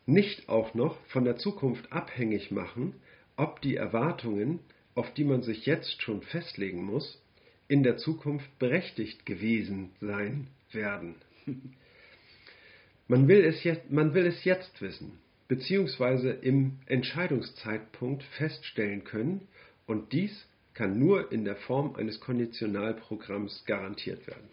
nicht 0.05 0.49
auch 0.49 0.75
noch 0.75 0.99
von 1.07 1.25
der 1.25 1.37
Zukunft 1.37 1.93
abhängig 1.93 2.51
machen, 2.51 2.95
ob 3.37 3.61
die 3.61 3.77
Erwartungen, 3.77 4.59
auf 4.97 5.15
die 5.15 5.23
man 5.23 5.43
sich 5.43 5.65
jetzt 5.65 6.03
schon 6.03 6.23
festlegen 6.23 6.83
muss, 6.83 7.23
in 7.69 7.85
der 7.85 7.99
Zukunft 7.99 8.51
berechtigt 8.59 9.25
gewesen 9.27 9.91
sein 10.01 10.49
werden. 10.73 11.15
Man 13.07 13.29
will 13.29 13.45
es 13.45 13.63
jetzt, 13.63 13.93
man 13.93 14.13
will 14.13 14.27
es 14.27 14.43
jetzt 14.43 14.83
wissen, 14.83 15.21
beziehungsweise 15.47 16.31
im 16.31 16.81
Entscheidungszeitpunkt 16.87 18.25
feststellen 18.25 19.05
können, 19.05 19.47
und 19.87 20.13
dies 20.13 20.47
kann 20.81 20.99
nur 20.99 21.31
in 21.31 21.45
der 21.45 21.57
Form 21.57 21.95
eines 21.97 22.21
Konditionalprogramms 22.21 23.65
garantiert 23.67 24.27
werden. 24.27 24.49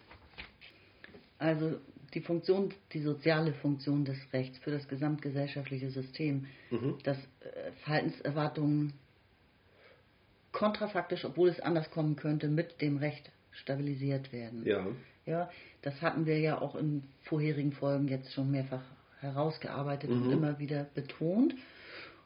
Also 1.40 1.80
die 2.14 2.20
Funktion, 2.20 2.74
die 2.92 3.00
soziale 3.00 3.54
Funktion 3.54 4.04
des 4.04 4.18
Rechts 4.34 4.58
für 4.58 4.72
das 4.72 4.90
gesamtgesellschaftliche 4.90 5.90
System, 5.90 6.48
mhm. 6.70 6.96
dass 7.04 7.18
äh, 7.18 7.72
Verhaltenserwartungen 7.84 8.92
kontrafaktisch, 10.52 11.24
obwohl 11.24 11.48
es 11.48 11.62
anders 11.62 11.90
kommen 11.92 12.18
könnte, 12.18 12.50
mit 12.50 12.82
dem 12.82 12.98
Recht 12.98 13.32
stabilisiert 13.52 14.34
werden. 14.34 14.66
Ja. 14.66 14.86
Ja, 15.26 15.50
das 15.82 16.02
hatten 16.02 16.26
wir 16.26 16.40
ja 16.40 16.60
auch 16.60 16.76
in 16.76 17.04
vorherigen 17.24 17.72
Folgen 17.72 18.10
jetzt 18.10 18.34
schon 18.34 18.52
mehrfach 18.52 18.84
herausgearbeitet 19.22 20.10
mhm. 20.10 20.24
und 20.24 20.32
immer 20.34 20.60
wieder 20.60 20.88
betont. 20.94 21.56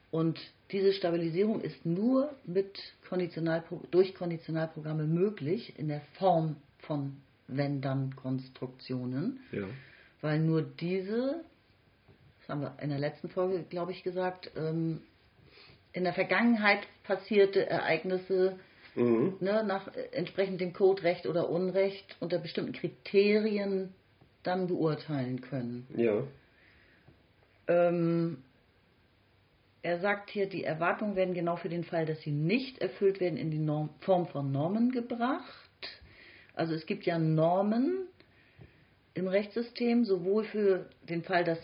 Und 0.10 0.40
diese 0.72 0.94
Stabilisierung 0.94 1.62
ist 1.62 1.86
nur 1.86 2.34
mit 2.46 2.80
Konditional, 3.08 3.64
durch 3.92 4.16
Konditionalprogramme 4.16 5.06
möglich 5.06 5.78
in 5.78 5.88
der 5.88 6.02
Form 6.18 6.56
von 6.80 7.18
Wenn-Dann-Konstruktionen. 7.48 9.40
Ja. 9.52 9.68
Weil 10.22 10.40
nur 10.40 10.62
diese, 10.62 11.44
das 12.40 12.50
haben 12.50 12.62
wir 12.62 12.78
in 12.82 12.90
der 12.90 13.00
letzten 13.00 13.30
Folge, 13.30 13.64
glaube 13.70 13.92
ich, 13.92 14.04
gesagt, 14.04 14.52
ähm, 14.56 15.02
in 15.94 16.04
der 16.04 16.14
Vergangenheit 16.14 16.88
passierte 17.04 17.66
Ereignisse 17.70 18.58
mhm. 18.96 19.36
ne, 19.40 19.64
nach 19.66 19.90
entsprechend 20.12 20.62
dem 20.62 20.74
Code 20.74 21.04
Recht 21.04 21.26
oder 21.26 21.50
Unrecht 21.50 22.16
unter 22.20 22.40
bestimmten 22.40 22.74
Kriterien 22.74 23.94
dann 24.44 24.68
beurteilen 24.68 25.42
können. 25.42 25.88
Ja. 25.96 26.24
Ähm, 27.68 28.38
er 29.84 30.00
sagt 30.00 30.30
hier, 30.30 30.48
die 30.48 30.64
Erwartungen 30.64 31.16
werden 31.16 31.34
genau 31.34 31.56
für 31.56 31.70
den 31.70 31.84
Fall, 31.84 32.06
dass 32.06 32.22
sie 32.22 32.32
nicht 32.32 32.80
erfüllt 32.80 33.20
werden, 33.20 33.38
in 33.38 33.50
die 33.50 33.58
Norm, 33.58 33.90
Form 34.02 34.28
von 34.28 34.52
Normen 34.52 34.92
gebracht. 34.92 35.44
Also 36.54 36.74
es 36.74 36.86
gibt 36.86 37.06
ja 37.06 37.18
Normen 37.18 38.08
im 39.14 39.28
Rechtssystem, 39.28 40.06
sowohl 40.06 40.44
für 40.44 40.90
den 41.10 41.24
Fall, 41.24 41.44
dass 41.44 41.58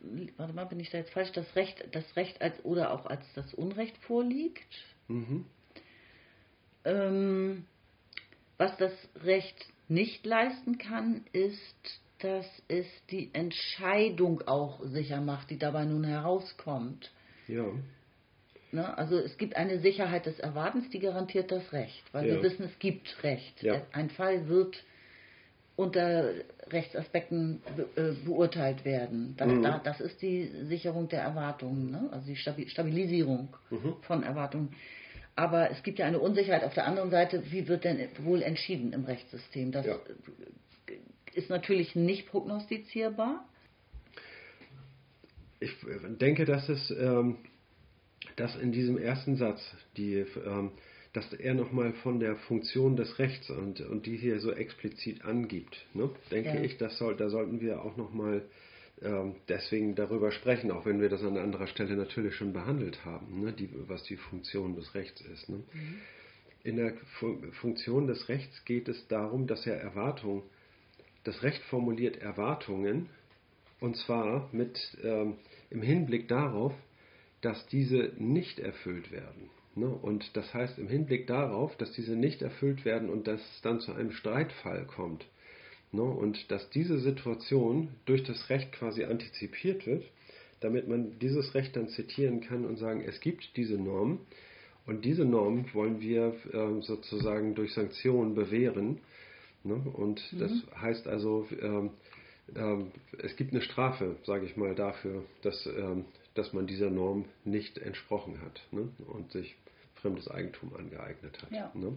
äh, 0.00 0.28
warte 0.36 0.52
mal, 0.52 0.66
bin 0.66 0.80
ich 0.80 0.90
da 0.90 0.98
jetzt 0.98 1.12
falsch, 1.12 1.32
das 1.32 1.56
Recht, 1.56 1.84
das 1.92 2.16
Recht 2.16 2.40
als 2.40 2.64
oder 2.64 2.92
auch 2.92 3.06
als 3.06 3.24
das 3.34 3.52
Unrecht 3.54 3.96
vorliegt. 3.98 4.84
Mhm. 5.08 5.46
Ähm, 6.84 7.66
was 8.56 8.76
das 8.76 8.92
Recht 9.24 9.66
nicht 9.88 10.24
leisten 10.24 10.78
kann, 10.78 11.24
ist 11.32 12.00
dass 12.22 12.46
es 12.68 12.86
die 13.10 13.30
Entscheidung 13.32 14.42
auch 14.46 14.80
sicher 14.84 15.20
macht, 15.20 15.50
die 15.50 15.58
dabei 15.58 15.84
nun 15.84 16.04
herauskommt. 16.04 17.10
Ja. 17.48 17.66
Ne? 18.70 18.96
Also 18.96 19.18
es 19.18 19.36
gibt 19.36 19.56
eine 19.56 19.80
Sicherheit 19.80 20.26
des 20.26 20.38
Erwartens, 20.38 20.88
die 20.90 20.98
garantiert 20.98 21.50
das 21.50 21.72
Recht, 21.72 22.02
weil 22.12 22.26
ja. 22.26 22.34
wir 22.34 22.42
wissen, 22.42 22.64
es 22.64 22.78
gibt 22.78 23.22
Recht. 23.22 23.62
Ja. 23.62 23.82
Ein 23.92 24.10
Fall 24.10 24.48
wird 24.48 24.82
unter 25.74 26.30
Rechtsaspekten 26.70 27.60
be 27.76 27.88
äh, 27.96 28.24
beurteilt 28.24 28.84
werden. 28.84 29.34
Das, 29.36 29.48
mhm. 29.48 29.62
da, 29.62 29.78
das, 29.78 30.00
ist 30.00 30.20
die 30.22 30.50
Sicherung 30.64 31.08
der 31.08 31.22
Erwartungen, 31.22 31.90
ne? 31.90 32.08
also 32.12 32.26
die 32.26 32.36
Stabilisierung 32.36 33.56
mhm. 33.70 33.94
von 34.02 34.22
Erwartungen. 34.22 34.74
Aber 35.34 35.70
es 35.70 35.82
gibt 35.82 35.98
ja 35.98 36.06
eine 36.06 36.18
Unsicherheit 36.18 36.62
auf 36.62 36.74
der 36.74 36.86
anderen 36.86 37.10
Seite, 37.10 37.42
wie 37.50 37.66
wird 37.66 37.84
denn 37.84 38.06
wohl 38.18 38.42
entschieden 38.42 38.92
im 38.92 39.04
Rechtssystem? 39.04 39.72
Das 39.72 39.86
ja 39.86 39.98
ist 41.34 41.50
natürlich 41.50 41.94
nicht 41.94 42.26
prognostizierbar. 42.26 43.46
Ich 45.60 45.74
denke, 46.18 46.44
dass 46.44 46.68
es 46.68 46.90
ähm, 46.90 47.38
dass 48.36 48.56
in 48.56 48.72
diesem 48.72 48.98
ersten 48.98 49.36
Satz, 49.36 49.60
die, 49.96 50.24
ähm, 50.44 50.72
dass 51.12 51.32
er 51.32 51.54
nochmal 51.54 51.92
von 51.92 52.20
der 52.20 52.36
Funktion 52.36 52.96
des 52.96 53.18
Rechts 53.18 53.50
und, 53.50 53.80
und 53.80 54.06
die 54.06 54.16
hier 54.16 54.40
so 54.40 54.52
explizit 54.52 55.24
angibt, 55.24 55.86
ne? 55.94 56.10
denke 56.30 56.54
ja. 56.54 56.62
ich, 56.62 56.78
das 56.78 56.98
soll, 56.98 57.16
da 57.16 57.28
sollten 57.28 57.60
wir 57.60 57.82
auch 57.82 57.96
nochmal 57.96 58.42
ähm, 59.02 59.34
deswegen 59.48 59.94
darüber 59.94 60.32
sprechen, 60.32 60.70
auch 60.70 60.86
wenn 60.86 61.00
wir 61.00 61.08
das 61.08 61.22
an 61.22 61.36
anderer 61.36 61.66
Stelle 61.66 61.96
natürlich 61.96 62.34
schon 62.34 62.52
behandelt 62.52 63.04
haben, 63.04 63.40
ne? 63.40 63.52
die, 63.52 63.68
was 63.88 64.02
die 64.04 64.16
Funktion 64.16 64.74
des 64.74 64.94
Rechts 64.94 65.20
ist. 65.20 65.48
Ne? 65.48 65.56
Mhm. 65.56 65.96
In 66.64 66.76
der 66.76 66.94
Funktion 67.60 68.06
des 68.06 68.28
Rechts 68.28 68.64
geht 68.64 68.88
es 68.88 69.08
darum, 69.08 69.48
dass 69.48 69.66
er 69.66 69.80
Erwartungen 69.80 70.44
das 71.24 71.42
Recht 71.42 71.62
formuliert 71.64 72.16
Erwartungen, 72.16 73.08
und 73.80 73.96
zwar 73.96 74.48
mit, 74.52 74.78
ähm, 75.02 75.36
im 75.70 75.82
Hinblick 75.82 76.28
darauf, 76.28 76.72
dass 77.40 77.66
diese 77.66 78.12
nicht 78.18 78.60
erfüllt 78.60 79.10
werden. 79.10 79.50
Ne? 79.74 79.88
Und 79.88 80.36
das 80.36 80.52
heißt 80.54 80.78
im 80.78 80.88
Hinblick 80.88 81.26
darauf, 81.26 81.76
dass 81.76 81.92
diese 81.92 82.14
nicht 82.14 82.42
erfüllt 82.42 82.84
werden 82.84 83.10
und 83.10 83.26
dass 83.26 83.40
es 83.40 83.62
dann 83.62 83.80
zu 83.80 83.92
einem 83.92 84.12
Streitfall 84.12 84.86
kommt. 84.86 85.26
Ne? 85.90 86.02
Und 86.02 86.50
dass 86.50 86.70
diese 86.70 86.98
Situation 86.98 87.88
durch 88.04 88.22
das 88.22 88.48
Recht 88.50 88.72
quasi 88.72 89.04
antizipiert 89.04 89.86
wird, 89.86 90.04
damit 90.60 90.88
man 90.88 91.18
dieses 91.18 91.54
Recht 91.54 91.74
dann 91.74 91.88
zitieren 91.88 92.40
kann 92.40 92.64
und 92.64 92.76
sagen, 92.76 93.02
es 93.04 93.20
gibt 93.20 93.56
diese 93.56 93.74
Norm 93.74 94.20
und 94.86 95.04
diese 95.04 95.24
Norm 95.24 95.66
wollen 95.74 96.00
wir 96.00 96.34
äh, 96.52 96.82
sozusagen 96.82 97.54
durch 97.54 97.72
Sanktionen 97.74 98.34
bewähren 98.34 99.00
Ne? 99.64 99.74
Und 99.74 100.22
mhm. 100.32 100.38
das 100.38 100.52
heißt 100.80 101.06
also, 101.06 101.46
ähm, 101.60 101.90
ähm, 102.56 102.92
es 103.18 103.36
gibt 103.36 103.52
eine 103.52 103.62
Strafe, 103.62 104.16
sage 104.24 104.46
ich 104.46 104.56
mal, 104.56 104.74
dafür, 104.74 105.24
dass, 105.42 105.66
ähm, 105.66 106.04
dass 106.34 106.52
man 106.52 106.66
dieser 106.66 106.90
Norm 106.90 107.24
nicht 107.44 107.78
entsprochen 107.78 108.40
hat 108.42 108.60
ne? 108.70 108.88
und 109.06 109.30
sich 109.32 109.56
fremdes 109.96 110.28
Eigentum 110.28 110.74
angeeignet 110.76 111.40
hat. 111.42 111.50
Ja. 111.50 111.70
Ne? 111.74 111.96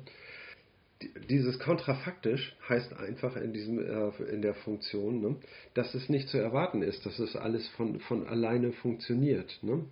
Dieses 1.30 1.60
kontrafaktisch 1.60 2.56
heißt 2.70 2.94
einfach 2.94 3.36
in, 3.36 3.52
diesem, 3.52 3.80
äh, 3.80 4.24
in 4.32 4.42
der 4.42 4.54
Funktion, 4.54 5.22
ne? 5.22 5.36
dass 5.74 5.94
es 5.94 6.08
nicht 6.10 6.30
zu 6.30 6.38
erwarten 6.38 6.82
ist, 6.82 7.06
dass 7.06 7.20
es 7.20 7.36
alles 7.36 7.68
von, 7.70 8.00
von 8.02 8.28
alleine 8.28 8.72
funktioniert. 8.72 9.60
Ne? 9.62 9.84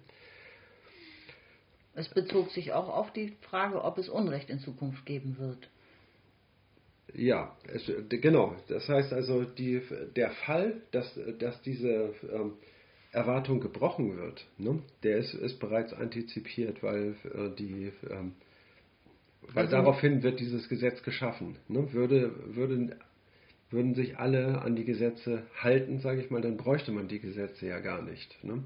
Es 1.95 2.09
bezog 2.09 2.51
sich 2.51 2.71
auch 2.73 2.89
auf 2.89 3.11
die 3.11 3.35
Frage, 3.41 3.83
ob 3.83 3.97
es 3.97 4.09
Unrecht 4.09 4.49
in 4.49 4.59
Zukunft 4.59 5.05
geben 5.05 5.37
wird. 5.37 5.69
Ja, 7.15 7.55
es, 7.71 7.91
genau. 8.09 8.55
Das 8.67 8.87
heißt 8.89 9.13
also, 9.13 9.43
die, 9.43 9.81
der 10.15 10.31
Fall, 10.31 10.81
dass, 10.91 11.19
dass 11.39 11.61
diese 11.61 12.13
ähm, 12.31 12.53
Erwartung 13.11 13.59
gebrochen 13.59 14.17
wird, 14.17 14.45
ne, 14.57 14.79
der 15.03 15.17
ist, 15.17 15.33
ist 15.35 15.59
bereits 15.59 15.93
antizipiert, 15.93 16.81
weil 16.81 17.15
äh, 17.33 17.55
die 17.55 17.91
ähm, 18.09 18.33
weil 19.53 19.65
also, 19.65 19.77
daraufhin 19.77 20.23
wird 20.23 20.39
dieses 20.39 20.69
Gesetz 20.69 21.03
geschaffen. 21.03 21.57
Ne? 21.67 21.91
Würde, 21.93 22.31
würde, 22.55 22.97
würden 23.69 23.93
sich 23.93 24.17
alle 24.17 24.61
an 24.61 24.75
die 24.75 24.85
Gesetze 24.85 25.43
halten, 25.59 25.99
sage 25.99 26.21
ich 26.21 26.29
mal, 26.29 26.41
dann 26.41 26.57
bräuchte 26.57 26.91
man 26.91 27.07
die 27.07 27.19
Gesetze 27.19 27.67
ja 27.67 27.79
gar 27.79 28.01
nicht. 28.01 28.43
Ne? 28.43 28.63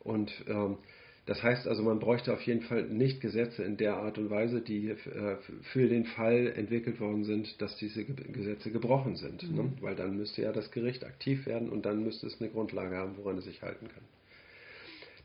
Und 0.00 0.32
ähm, 0.48 0.78
das 1.26 1.42
heißt 1.42 1.66
also, 1.66 1.82
man 1.82 2.00
bräuchte 2.00 2.32
auf 2.34 2.42
jeden 2.42 2.60
Fall 2.62 2.84
nicht 2.84 3.20
Gesetze 3.22 3.62
in 3.62 3.78
der 3.78 3.96
Art 3.96 4.18
und 4.18 4.28
Weise, 4.28 4.60
die 4.60 4.90
äh, 4.90 5.36
für 5.72 5.88
den 5.88 6.04
Fall 6.04 6.52
entwickelt 6.54 7.00
worden 7.00 7.24
sind, 7.24 7.60
dass 7.62 7.76
diese 7.76 8.04
Gesetze 8.04 8.70
gebrochen 8.70 9.16
sind. 9.16 9.42
Ne? 9.42 9.62
Mhm. 9.62 9.68
Ne? 9.70 9.72
Weil 9.80 9.96
dann 9.96 10.16
müsste 10.16 10.42
ja 10.42 10.52
das 10.52 10.70
Gericht 10.70 11.04
aktiv 11.04 11.46
werden 11.46 11.70
und 11.70 11.86
dann 11.86 12.04
müsste 12.04 12.26
es 12.26 12.40
eine 12.40 12.50
Grundlage 12.50 12.96
haben, 12.96 13.16
woran 13.16 13.38
es 13.38 13.44
sich 13.44 13.62
halten 13.62 13.88
kann. 13.88 14.04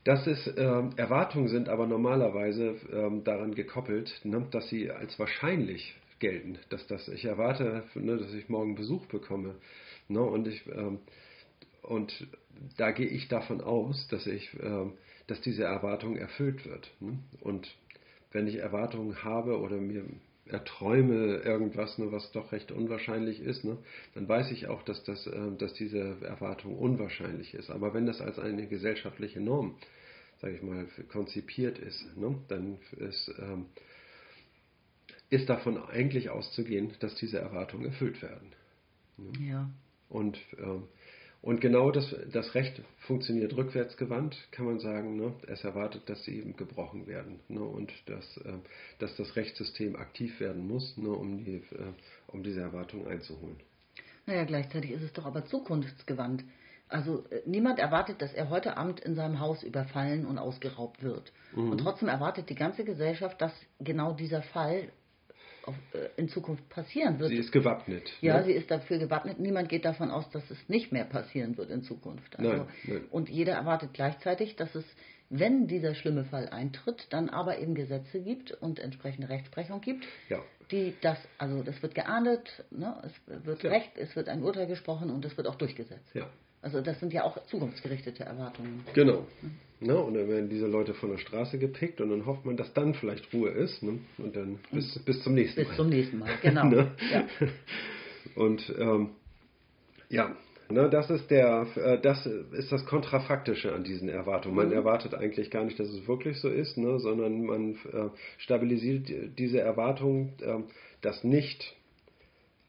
Das 0.04 0.26
ist, 0.26 0.46
äh, 0.46 0.82
Erwartungen 0.96 1.48
sind 1.48 1.68
aber 1.68 1.86
normalerweise 1.86 2.76
äh, 2.90 3.22
daran 3.22 3.54
gekoppelt, 3.54 4.20
ne, 4.24 4.46
dass 4.50 4.70
sie 4.70 4.90
als 4.90 5.18
wahrscheinlich 5.18 5.94
gelten. 6.18 6.58
Dass 6.70 6.86
das, 6.86 7.08
ich 7.08 7.26
erwarte, 7.26 7.82
ne, 7.94 8.16
dass 8.16 8.32
ich 8.32 8.48
morgen 8.48 8.74
Besuch 8.74 9.04
bekomme. 9.06 9.56
Ne, 10.08 10.22
und, 10.22 10.48
ich, 10.48 10.66
ähm, 10.74 11.00
und 11.82 12.26
da 12.76 12.90
gehe 12.90 13.08
ich 13.08 13.28
davon 13.28 13.60
aus, 13.60 14.08
dass 14.08 14.26
ich 14.26 14.50
ähm, 14.60 14.94
dass 15.30 15.40
diese 15.40 15.62
Erwartung 15.62 16.16
erfüllt 16.16 16.66
wird. 16.66 16.90
Ne? 16.98 17.18
Und 17.40 17.72
wenn 18.32 18.48
ich 18.48 18.56
Erwartungen 18.56 19.22
habe 19.22 19.60
oder 19.60 19.76
mir 19.76 20.04
erträume 20.46 21.36
irgendwas, 21.36 21.98
ne, 21.98 22.10
was 22.10 22.32
doch 22.32 22.50
recht 22.50 22.72
unwahrscheinlich 22.72 23.40
ist, 23.40 23.64
ne, 23.64 23.78
dann 24.14 24.28
weiß 24.28 24.50
ich 24.50 24.66
auch, 24.66 24.82
dass, 24.82 25.04
das, 25.04 25.28
äh, 25.28 25.56
dass 25.56 25.72
diese 25.74 26.16
Erwartung 26.22 26.76
unwahrscheinlich 26.76 27.54
ist. 27.54 27.70
Aber 27.70 27.94
wenn 27.94 28.06
das 28.06 28.20
als 28.20 28.40
eine 28.40 28.66
gesellschaftliche 28.66 29.40
Norm, 29.40 29.76
sage 30.40 30.56
ich 30.56 30.62
mal, 30.62 30.86
konzipiert 31.12 31.78
ist, 31.78 32.16
ne, 32.16 32.36
dann 32.48 32.78
ist, 32.98 33.32
ähm, 33.38 33.66
ist 35.28 35.48
davon 35.48 35.80
eigentlich 35.80 36.30
auszugehen, 36.30 36.92
dass 36.98 37.14
diese 37.14 37.38
Erwartungen 37.38 37.84
erfüllt 37.84 38.20
werden. 38.20 38.52
Ja. 39.38 39.70
Und, 40.08 40.38
ähm, 40.58 40.88
und 41.42 41.60
genau 41.62 41.90
das, 41.90 42.14
das 42.32 42.54
Recht 42.54 42.82
funktioniert 42.98 43.56
rückwärtsgewandt, 43.56 44.36
kann 44.50 44.66
man 44.66 44.78
sagen. 44.78 45.16
Ne? 45.16 45.32
Es 45.46 45.64
erwartet, 45.64 46.02
dass 46.06 46.22
sie 46.24 46.38
eben 46.38 46.54
gebrochen 46.56 47.06
werden 47.06 47.40
ne? 47.48 47.60
und 47.60 47.90
dass, 48.06 48.36
äh, 48.38 48.52
dass 48.98 49.16
das 49.16 49.36
Rechtssystem 49.36 49.96
aktiv 49.96 50.38
werden 50.38 50.68
muss, 50.68 50.96
ne? 50.98 51.08
um, 51.08 51.42
die, 51.42 51.56
äh, 51.56 51.92
um 52.28 52.42
diese 52.42 52.60
Erwartungen 52.60 53.06
einzuholen. 53.06 53.56
Naja, 54.26 54.44
gleichzeitig 54.44 54.90
ist 54.90 55.02
es 55.02 55.12
doch 55.14 55.24
aber 55.24 55.46
zukunftsgewandt. 55.46 56.44
Also 56.88 57.24
äh, 57.30 57.40
niemand 57.46 57.78
erwartet, 57.78 58.20
dass 58.20 58.34
er 58.34 58.50
heute 58.50 58.76
Abend 58.76 59.00
in 59.00 59.14
seinem 59.14 59.40
Haus 59.40 59.62
überfallen 59.62 60.26
und 60.26 60.36
ausgeraubt 60.36 61.02
wird. 61.02 61.32
Mhm. 61.54 61.70
Und 61.70 61.78
trotzdem 61.78 62.08
erwartet 62.08 62.50
die 62.50 62.54
ganze 62.54 62.84
Gesellschaft, 62.84 63.40
dass 63.40 63.52
genau 63.78 64.12
dieser 64.12 64.42
Fall 64.42 64.90
auf, 65.64 65.74
äh, 65.92 66.08
in 66.16 66.28
Zukunft 66.28 66.68
passieren 66.68 67.18
wird. 67.18 67.30
Sie 67.30 67.36
ist 67.36 67.52
gewappnet. 67.52 68.10
Ja, 68.20 68.38
ne? 68.38 68.44
sie 68.44 68.52
ist 68.52 68.70
dafür 68.70 68.98
gewappnet. 68.98 69.38
Niemand 69.38 69.68
geht 69.68 69.84
davon 69.84 70.10
aus, 70.10 70.28
dass 70.30 70.48
es 70.50 70.68
nicht 70.68 70.92
mehr 70.92 71.04
passieren 71.04 71.56
wird 71.56 71.70
in 71.70 71.82
Zukunft. 71.82 72.38
Also, 72.38 72.50
nein, 72.50 72.66
nein. 72.84 73.04
Und 73.10 73.28
jeder 73.28 73.54
erwartet 73.54 73.90
gleichzeitig, 73.92 74.56
dass 74.56 74.74
es, 74.74 74.84
wenn 75.28 75.66
dieser 75.66 75.94
schlimme 75.94 76.24
Fall 76.24 76.48
eintritt, 76.48 77.06
dann 77.10 77.28
aber 77.28 77.58
eben 77.58 77.74
Gesetze 77.74 78.20
gibt 78.20 78.52
und 78.52 78.78
entsprechende 78.78 79.28
Rechtsprechung 79.28 79.80
gibt, 79.80 80.04
ja. 80.28 80.42
die 80.70 80.94
das, 81.00 81.18
also 81.38 81.62
das 81.62 81.80
wird 81.82 81.94
geahndet, 81.94 82.64
ne? 82.70 83.00
es 83.04 83.46
wird 83.46 83.62
ja. 83.62 83.70
Recht, 83.70 83.96
es 83.96 84.16
wird 84.16 84.28
ein 84.28 84.42
Urteil 84.42 84.66
gesprochen 84.66 85.10
und 85.10 85.24
es 85.24 85.36
wird 85.36 85.46
auch 85.46 85.56
durchgesetzt. 85.56 86.14
Ja. 86.14 86.28
Also 86.62 86.80
das 86.80 87.00
sind 87.00 87.12
ja 87.12 87.24
auch 87.24 87.42
zukunftsgerichtete 87.46 88.24
Erwartungen. 88.24 88.84
Genau. 88.94 89.26
Ne? 89.80 89.96
Und 89.96 90.14
dann 90.14 90.28
werden 90.28 90.50
diese 90.50 90.66
Leute 90.66 90.92
von 90.92 91.10
der 91.10 91.18
Straße 91.18 91.58
gepickt 91.58 92.00
und 92.00 92.10
dann 92.10 92.26
hofft 92.26 92.44
man, 92.44 92.56
dass 92.56 92.74
dann 92.74 92.92
vielleicht 92.94 93.32
Ruhe 93.32 93.50
ist. 93.50 93.82
Ne? 93.82 93.98
Und 94.18 94.36
dann 94.36 94.58
bis, 94.70 94.98
bis 95.00 95.22
zum 95.22 95.34
nächsten 95.34 95.60
bis 95.60 95.68
Mal. 95.68 95.70
Bis 95.70 95.76
zum 95.76 95.88
nächsten 95.88 96.18
Mal, 96.18 96.30
genau. 96.42 96.64
ne? 96.64 96.92
ja. 97.10 97.26
Und 98.34 98.72
ähm, 98.78 99.10
ja, 100.10 100.36
ne, 100.68 100.90
das 100.90 101.08
ist 101.10 101.30
der, 101.30 101.66
äh, 101.76 101.98
das 102.00 102.26
ist 102.26 102.70
das 102.70 102.84
Kontrafaktische 102.84 103.72
an 103.72 103.82
diesen 103.82 104.08
Erwartungen. 104.08 104.56
Man 104.56 104.68
mhm. 104.68 104.74
erwartet 104.74 105.14
eigentlich 105.14 105.50
gar 105.50 105.64
nicht, 105.64 105.80
dass 105.80 105.88
es 105.88 106.06
wirklich 106.06 106.38
so 106.38 106.48
ist, 106.48 106.76
ne, 106.76 106.98
sondern 107.00 107.44
man 107.44 107.74
äh, 107.92 108.10
stabilisiert 108.38 109.10
diese 109.38 109.60
Erwartung, 109.60 110.34
äh, 110.40 110.58
dass 111.00 111.24
nicht 111.24 111.74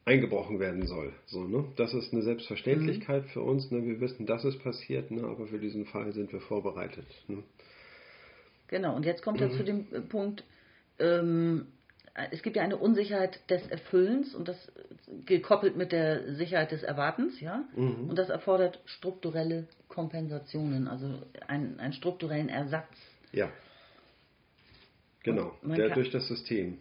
eingebrochen 0.06 0.60
werden 0.60 0.88
soll. 0.88 1.14
So, 1.28 1.44
ne? 1.44 1.66
Das 1.76 1.94
ist 1.94 2.12
eine 2.14 2.24
Selbstverständlichkeit 2.24 3.24
mhm. 3.24 3.30
für 3.30 3.42
uns. 3.42 3.70
Ne? 3.72 3.86
Wir 3.86 4.00
wissen, 4.00 4.26
dass 4.26 4.44
es 4.44 4.58
passiert, 4.58 5.12
ne? 5.12 5.24
aber 5.24 5.48
für 5.48 5.60
diesen 5.60 5.86
Fall 5.86 6.12
sind 6.14 6.34
wir 6.34 6.42
vorbereitet. 6.42 7.06
Ne? 7.28 7.44
Genau, 8.68 8.96
und 8.96 9.06
jetzt 9.06 9.22
kommt 9.22 9.40
mhm. 9.40 9.48
er 9.48 9.52
zu 9.52 9.64
dem 9.64 9.86
äh, 9.92 10.02
Punkt, 10.02 10.44
ähm, 11.00 11.68
es 12.32 12.42
gibt 12.42 12.58
ja 12.58 12.64
eine 12.64 12.78
Unsicherheit 12.78 13.40
des 13.50 13.66
Erfüllens 13.68 14.36
und 14.36 14.48
das 14.48 14.72
gekoppelt 15.26 15.78
mit 15.78 15.92
der 15.92 16.36
Sicherheit 16.36 16.72
des 16.72 16.84
Erwartens, 16.84 17.40
ja. 17.40 17.64
Mhm. 17.76 18.10
Und 18.10 18.18
das 18.18 18.30
erfordert 18.30 18.82
strukturelle 18.86 19.68
Kompensationen, 19.88 20.88
also 20.88 21.22
einen, 21.48 21.80
einen 21.80 21.94
strukturellen 21.94 22.50
Ersatz. 22.50 22.90
Ja. 23.32 23.50
Genau, 25.24 25.56
der 25.64 25.92
durch 25.92 26.12
das 26.12 26.28
System 26.28 26.80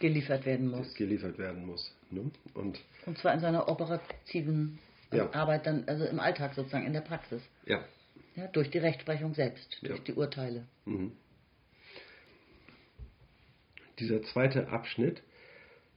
geliefert 0.00 0.44
werden 0.44 0.68
muss. 0.68 0.92
Geliefert 0.94 1.38
werden 1.38 1.64
muss. 1.64 1.95
Ne? 2.10 2.30
Und, 2.54 2.80
und 3.06 3.18
zwar 3.18 3.34
in 3.34 3.40
seiner 3.40 3.68
operativen 3.68 4.78
ja. 5.12 5.32
Arbeit 5.32 5.66
dann, 5.66 5.84
also 5.86 6.04
im 6.04 6.20
Alltag 6.20 6.54
sozusagen, 6.54 6.86
in 6.86 6.92
der 6.92 7.00
Praxis. 7.00 7.42
Ja. 7.64 7.84
ja 8.34 8.46
durch 8.48 8.70
die 8.70 8.78
Rechtsprechung 8.78 9.34
selbst, 9.34 9.78
durch 9.82 10.02
die 10.04 10.14
Urteile. 10.14 10.64
Mhm. 10.84 11.12
Dieser 13.98 14.22
zweite 14.24 14.68
Abschnitt 14.68 15.22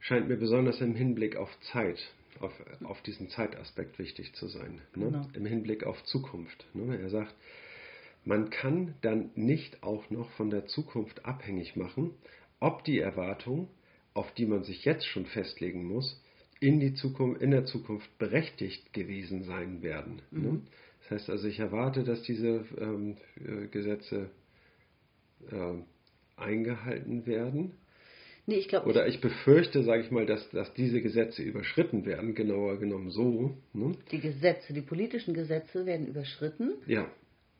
scheint 0.00 0.28
mir 0.28 0.36
besonders 0.36 0.80
im 0.80 0.94
Hinblick 0.94 1.36
auf 1.36 1.50
Zeit, 1.72 1.98
auf, 2.40 2.52
auf 2.82 3.02
diesen 3.02 3.28
Zeitaspekt 3.28 3.98
wichtig 3.98 4.34
zu 4.34 4.48
sein. 4.48 4.80
Ne? 4.94 5.06
Genau. 5.06 5.28
Im 5.34 5.44
Hinblick 5.44 5.84
auf 5.84 6.02
Zukunft. 6.04 6.66
Ne? 6.72 6.98
Er 6.98 7.10
sagt, 7.10 7.34
man 8.24 8.50
kann 8.50 8.94
dann 9.02 9.30
nicht 9.34 9.82
auch 9.82 10.08
noch 10.10 10.30
von 10.32 10.50
der 10.50 10.66
Zukunft 10.66 11.24
abhängig 11.24 11.76
machen, 11.76 12.14
ob 12.58 12.84
die 12.84 12.98
Erwartung 12.98 13.68
auf 14.14 14.32
die 14.34 14.46
man 14.46 14.64
sich 14.64 14.84
jetzt 14.84 15.06
schon 15.06 15.26
festlegen 15.26 15.84
muss, 15.84 16.20
in, 16.60 16.80
die 16.80 16.94
Zukunft, 16.94 17.40
in 17.40 17.50
der 17.50 17.64
Zukunft 17.64 18.18
berechtigt 18.18 18.92
gewesen 18.92 19.44
sein 19.44 19.82
werden. 19.82 20.20
Ne? 20.30 20.48
Mhm. 20.48 20.62
Das 21.00 21.10
heißt 21.10 21.30
also, 21.30 21.48
ich 21.48 21.58
erwarte, 21.58 22.04
dass 22.04 22.22
diese 22.22 22.64
ähm, 22.78 23.16
äh, 23.36 23.66
Gesetze 23.68 24.30
äh, 25.50 25.74
eingehalten 26.36 27.26
werden. 27.26 27.72
Nee, 28.46 28.56
ich 28.56 28.68
glaub, 28.68 28.86
Oder 28.86 29.06
ich 29.06 29.20
befürchte, 29.20 29.82
sage 29.84 30.02
ich 30.02 30.10
mal, 30.10 30.26
dass, 30.26 30.50
dass 30.50 30.72
diese 30.74 31.00
Gesetze 31.00 31.42
überschritten 31.42 32.04
werden, 32.04 32.34
genauer 32.34 32.78
genommen 32.78 33.10
so. 33.10 33.54
Ne? 33.72 33.92
Die 34.10 34.20
Gesetze, 34.20 34.72
die 34.72 34.80
politischen 34.80 35.34
Gesetze 35.34 35.86
werden 35.86 36.06
überschritten. 36.06 36.72
Ja. 36.86 37.08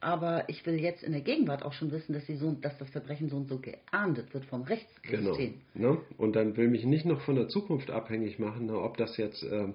Aber 0.00 0.48
ich 0.48 0.64
will 0.64 0.80
jetzt 0.80 1.02
in 1.02 1.12
der 1.12 1.20
Gegenwart 1.20 1.62
auch 1.62 1.74
schon 1.74 1.92
wissen, 1.92 2.14
dass, 2.14 2.26
so, 2.26 2.52
dass 2.52 2.76
das 2.78 2.88
Verbrechen 2.88 3.28
so 3.28 3.36
und 3.36 3.48
so 3.48 3.58
geahndet 3.58 4.32
wird 4.32 4.46
vom 4.46 4.62
Rechtssystem. 4.62 5.60
Genau. 5.74 5.92
Ne? 5.92 5.98
Und 6.16 6.36
dann 6.36 6.56
will 6.56 6.68
mich 6.68 6.84
nicht 6.84 7.04
noch 7.04 7.20
von 7.20 7.36
der 7.36 7.48
Zukunft 7.48 7.90
abhängig 7.90 8.38
machen, 8.38 8.66
ne, 8.66 8.78
ob 8.78 8.96
das 8.96 9.18
jetzt, 9.18 9.42
äh, 9.42 9.68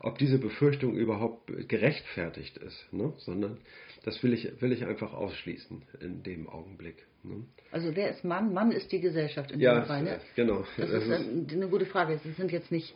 ob 0.00 0.18
diese 0.18 0.38
Befürchtung 0.38 0.94
überhaupt 0.94 1.50
gerechtfertigt 1.68 2.56
ist, 2.58 2.92
ne? 2.92 3.12
sondern 3.18 3.58
das 4.04 4.22
will 4.22 4.32
ich, 4.32 4.60
will 4.62 4.70
ich 4.70 4.84
einfach 4.84 5.12
ausschließen 5.12 5.82
in 6.00 6.22
dem 6.22 6.48
Augenblick. 6.48 7.04
Ne? 7.24 7.44
Also 7.72 7.96
wer 7.96 8.10
ist 8.10 8.24
Mann? 8.24 8.52
Mann 8.52 8.70
ist 8.70 8.92
die 8.92 9.00
Gesellschaft 9.00 9.50
in 9.50 9.58
ja, 9.58 9.80
dem 9.80 9.86
Fall. 9.86 10.02
Ne? 10.04 10.20
genau. 10.36 10.64
Das, 10.76 10.90
das 10.90 11.02
ist, 11.02 11.08
ist 11.08 11.52
eine 11.52 11.68
gute 11.68 11.86
Frage. 11.86 12.14
Es 12.14 12.36
sind 12.36 12.52
jetzt 12.52 12.70
nicht 12.70 12.94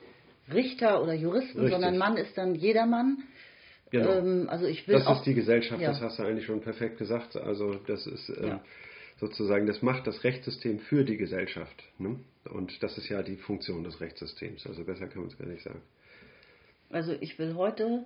Richter 0.52 1.02
oder 1.02 1.14
Juristen, 1.14 1.60
richtig. 1.60 1.72
sondern 1.72 1.98
Mann 1.98 2.16
ist 2.16 2.36
dann 2.38 2.54
jedermann. 2.54 3.18
Genau. 3.90 4.12
Ähm, 4.12 4.48
also 4.48 4.66
ich 4.66 4.86
will 4.86 4.94
das 4.94 5.06
auch, 5.06 5.18
ist 5.18 5.26
die 5.26 5.34
Gesellschaft, 5.34 5.80
ja. 5.80 5.88
das 5.88 6.00
hast 6.00 6.18
du 6.18 6.22
eigentlich 6.22 6.46
schon 6.46 6.60
perfekt 6.60 6.98
gesagt. 6.98 7.36
Also 7.36 7.74
das 7.86 8.06
ist 8.06 8.28
ähm, 8.28 8.46
ja. 8.46 8.64
sozusagen, 9.18 9.66
das 9.66 9.82
macht 9.82 10.06
das 10.06 10.24
Rechtssystem 10.24 10.78
für 10.80 11.04
die 11.04 11.16
Gesellschaft. 11.16 11.82
Ne? 11.98 12.20
Und 12.50 12.82
das 12.82 12.98
ist 12.98 13.08
ja 13.08 13.22
die 13.22 13.36
Funktion 13.36 13.84
des 13.84 14.00
Rechtssystems. 14.00 14.66
Also 14.66 14.84
besser 14.84 15.06
kann 15.06 15.22
man 15.22 15.30
es 15.30 15.38
gar 15.38 15.46
nicht 15.46 15.62
sagen. 15.62 15.82
Also 16.90 17.14
ich 17.20 17.38
will 17.38 17.54
heute 17.54 18.04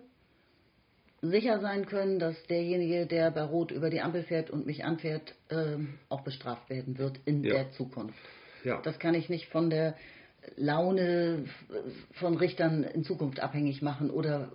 sicher 1.21 1.61
sein 1.61 1.87
können, 1.87 2.19
dass 2.19 2.43
derjenige, 2.45 3.07
der 3.07 3.31
bei 3.31 3.43
Rot 3.43 3.71
über 3.71 3.91
die 3.91 4.01
Ampel 4.01 4.25
fährt 4.25 4.51
und 4.51 4.67
mich 4.67 4.85
anfährt, 4.85 5.35
ähm, 5.51 5.99
auch 6.09 6.23
bestraft 6.23 6.69
werden 6.69 6.99
wird 6.99 7.21
in 7.25 7.45
ja. 7.45 7.55
der 7.55 7.71
Zukunft. 7.73 8.19
Ja. 8.65 8.81
Das 8.83 8.99
kann 8.99 9.15
ich 9.15 9.29
nicht 9.29 9.49
von 9.49 9.71
der 9.71 9.97
Laune 10.57 11.45
von 12.13 12.37
Richtern 12.37 12.85
in 12.85 13.05
Zukunft 13.05 13.41
abhängig 13.41 13.83
machen 13.83 14.11
oder 14.11 14.51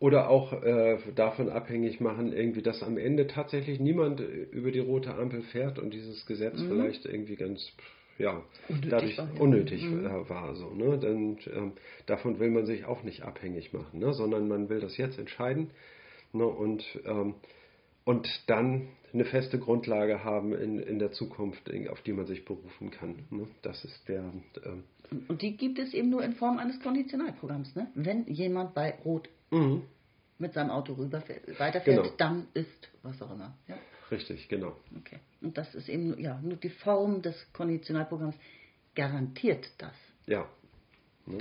oder 0.00 0.28
auch 0.28 0.52
äh, 0.52 0.98
davon 1.14 1.48
abhängig 1.48 2.00
machen, 2.00 2.32
irgendwie, 2.32 2.62
dass 2.62 2.82
am 2.82 2.98
Ende 2.98 3.26
tatsächlich 3.26 3.80
niemand 3.80 4.20
über 4.20 4.70
die 4.70 4.80
rote 4.80 5.14
Ampel 5.14 5.42
fährt 5.42 5.78
und 5.78 5.94
dieses 5.94 6.26
Gesetz 6.26 6.58
mhm. 6.58 6.68
vielleicht 6.68 7.06
irgendwie 7.06 7.36
ganz 7.36 7.72
ja, 8.18 8.42
unnötig 8.68 8.90
dadurch 8.90 9.18
war, 9.18 9.28
ja. 9.34 9.40
unnötig 9.40 9.82
mhm. 9.84 10.06
Äh, 10.06 10.28
war. 10.28 10.54
So, 10.56 10.70
ne? 10.70 10.98
Denn, 10.98 11.38
ähm, 11.54 11.72
davon 12.06 12.38
will 12.38 12.50
man 12.50 12.66
sich 12.66 12.84
auch 12.84 13.02
nicht 13.02 13.22
abhängig 13.22 13.72
machen, 13.72 13.98
ne? 13.98 14.12
sondern 14.12 14.48
man 14.48 14.68
will 14.68 14.80
das 14.80 14.96
jetzt 14.96 15.18
entscheiden 15.18 15.70
ne? 16.32 16.46
und, 16.46 16.84
ähm, 17.06 17.34
und 18.04 18.28
dann 18.46 18.88
eine 19.12 19.24
feste 19.24 19.58
Grundlage 19.58 20.24
haben 20.24 20.52
in, 20.52 20.80
in 20.80 20.98
der 20.98 21.12
Zukunft, 21.12 21.70
auf 21.88 22.02
die 22.02 22.12
man 22.12 22.26
sich 22.26 22.44
berufen 22.44 22.90
kann. 22.90 23.24
Ne? 23.30 23.46
Das 23.62 23.84
ist 23.84 24.08
der. 24.08 24.24
Ähm, 24.64 24.84
und 25.28 25.42
die 25.42 25.56
gibt 25.56 25.78
es 25.78 25.92
eben 25.94 26.10
nur 26.10 26.22
in 26.22 26.34
Form 26.34 26.58
eines 26.58 26.80
Konditionalprogramms. 26.80 27.74
Ne? 27.74 27.88
Wenn 27.94 28.26
jemand 28.26 28.74
bei 28.74 28.94
Rot 29.04 29.28
mhm. 29.50 29.82
mit 30.38 30.52
seinem 30.54 30.70
Auto 30.70 30.94
rüber 30.94 31.22
weiterfährt, 31.58 32.04
genau. 32.04 32.16
dann 32.16 32.46
ist 32.54 32.90
was 33.02 33.20
auch 33.22 33.30
immer. 33.32 33.56
Ja? 33.68 33.76
Richtig, 34.10 34.48
genau. 34.48 34.76
Okay. 34.98 35.18
Und 35.40 35.56
das 35.58 35.74
ist 35.74 35.88
eben 35.88 36.18
ja 36.20 36.38
nur 36.42 36.56
die 36.56 36.70
Form 36.70 37.22
des 37.22 37.34
Konditionalprogramms 37.52 38.36
garantiert 38.94 39.70
das. 39.78 39.94
Ja. 40.26 40.48
Ne? 41.26 41.38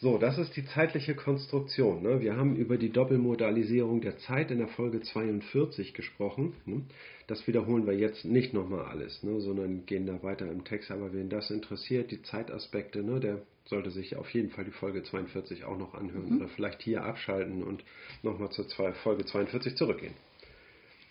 So, 0.00 0.16
das 0.16 0.38
ist 0.38 0.54
die 0.56 0.64
zeitliche 0.64 1.16
Konstruktion. 1.16 2.02
Ne? 2.04 2.20
Wir 2.20 2.36
haben 2.36 2.54
über 2.54 2.76
die 2.76 2.90
Doppelmodalisierung 2.90 4.00
der 4.00 4.16
Zeit 4.18 4.52
in 4.52 4.58
der 4.58 4.68
Folge 4.68 5.00
42 5.00 5.92
gesprochen. 5.92 6.54
Ne? 6.66 6.82
Das 7.26 7.48
wiederholen 7.48 7.84
wir 7.84 7.94
jetzt 7.94 8.24
nicht 8.24 8.54
nochmal 8.54 8.84
alles, 8.84 9.24
ne? 9.24 9.40
sondern 9.40 9.86
gehen 9.86 10.06
da 10.06 10.22
weiter 10.22 10.48
im 10.48 10.64
Text. 10.64 10.92
Aber 10.92 11.12
wen 11.12 11.28
das 11.28 11.50
interessiert, 11.50 12.12
die 12.12 12.22
Zeitaspekte, 12.22 13.02
ne? 13.02 13.18
der 13.18 13.42
sollte 13.64 13.90
sich 13.90 14.14
auf 14.14 14.30
jeden 14.30 14.50
Fall 14.50 14.64
die 14.64 14.70
Folge 14.70 15.02
42 15.02 15.64
auch 15.64 15.76
noch 15.76 15.94
anhören 15.94 16.30
mhm. 16.30 16.36
oder 16.36 16.48
vielleicht 16.48 16.80
hier 16.80 17.02
abschalten 17.02 17.64
und 17.64 17.82
nochmal 18.22 18.50
zur 18.50 18.66
Folge 19.02 19.24
42 19.24 19.74
zurückgehen. 19.74 20.14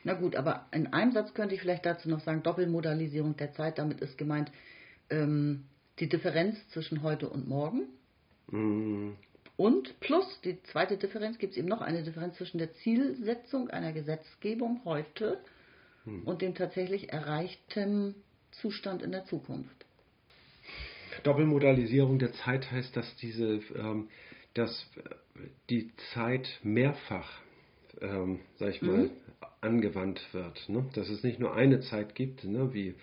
Na 0.05 0.13
gut, 0.13 0.37
aber 0.37 0.65
in 0.71 0.93
einem 0.93 1.11
Satz 1.11 1.33
könnte 1.33 1.55
ich 1.55 1.61
vielleicht 1.61 1.85
dazu 1.85 2.07
noch 2.07 2.21
sagen, 2.21 2.41
Doppelmodalisierung 2.41 3.35
der 3.35 3.51
Zeit, 3.51 3.79
damit 3.79 3.99
ist 3.99 4.17
gemeint 4.17 4.49
ähm, 5.09 5.65
die 5.99 6.07
Differenz 6.07 6.55
zwischen 6.69 7.03
heute 7.03 7.27
und 7.27 7.49
morgen. 7.49 7.89
Mhm. 8.51 9.15
Und 9.55 9.99
plus 9.99 10.39
die 10.41 10.61
zweite 10.63 10.97
Differenz 10.97 11.39
gibt 11.39 11.53
es 11.53 11.57
eben 11.57 11.67
noch 11.67 11.81
eine 11.81 12.03
Differenz 12.03 12.37
zwischen 12.37 12.59
der 12.59 12.73
Zielsetzung 12.75 13.69
einer 13.69 13.91
Gesetzgebung 13.91 14.81
heute 14.85 15.39
mhm. 16.05 16.23
und 16.23 16.41
dem 16.41 16.53
tatsächlich 16.53 17.11
erreichten 17.11 18.15
Zustand 18.51 19.01
in 19.01 19.11
der 19.11 19.25
Zukunft. 19.25 19.85
Doppelmodalisierung 21.23 22.19
der 22.19 22.33
Zeit 22.33 22.71
heißt, 22.71 22.95
dass 22.95 23.15
diese, 23.17 23.61
ähm, 23.75 24.09
dass 24.53 24.87
die 25.69 25.91
Zeit 26.13 26.47
mehrfach, 26.63 27.41
ähm, 28.01 28.39
sag 28.57 28.69
ich 28.69 28.81
mal, 28.83 29.05
mhm. 29.05 29.11
angewandt 29.61 30.21
wird. 30.33 30.69
Ne? 30.69 30.85
Dass 30.93 31.09
es 31.09 31.23
nicht 31.23 31.39
nur 31.39 31.55
eine 31.55 31.79
Zeit 31.81 32.13
gibt, 32.13 32.43
ne, 32.43 32.73
wie 32.73 32.95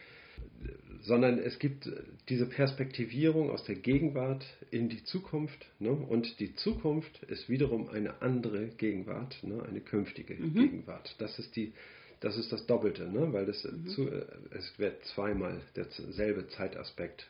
sondern 1.04 1.38
es 1.38 1.58
gibt 1.58 1.88
diese 2.28 2.46
Perspektivierung 2.46 3.50
aus 3.50 3.64
der 3.64 3.74
Gegenwart 3.74 4.44
in 4.70 4.88
die 4.88 5.04
Zukunft. 5.04 5.66
Ne? 5.78 5.90
Und 5.90 6.40
die 6.40 6.54
Zukunft 6.56 7.22
ist 7.24 7.48
wiederum 7.48 7.88
eine 7.90 8.22
andere 8.22 8.68
Gegenwart, 8.68 9.36
ne? 9.42 9.62
eine 9.68 9.80
künftige 9.80 10.34
mhm. 10.34 10.54
Gegenwart. 10.54 11.14
Das 11.18 11.38
ist, 11.38 11.54
die, 11.56 11.72
das 12.20 12.38
ist 12.38 12.52
das 12.52 12.66
Doppelte, 12.66 13.04
ne? 13.04 13.32
weil 13.32 13.44
das 13.44 13.64
mhm. 13.64 13.86
zu, 13.88 14.08
es 14.50 14.78
wird 14.78 15.04
zweimal 15.14 15.60
derselbe 15.76 16.48
Zeitaspekt 16.48 17.28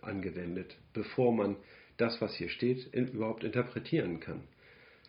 angewendet, 0.00 0.74
bevor 0.94 1.32
man 1.32 1.56
das, 1.96 2.20
was 2.20 2.34
hier 2.34 2.48
steht, 2.48 2.86
in, 2.92 3.08
überhaupt 3.08 3.44
interpretieren 3.44 4.20
kann. 4.20 4.40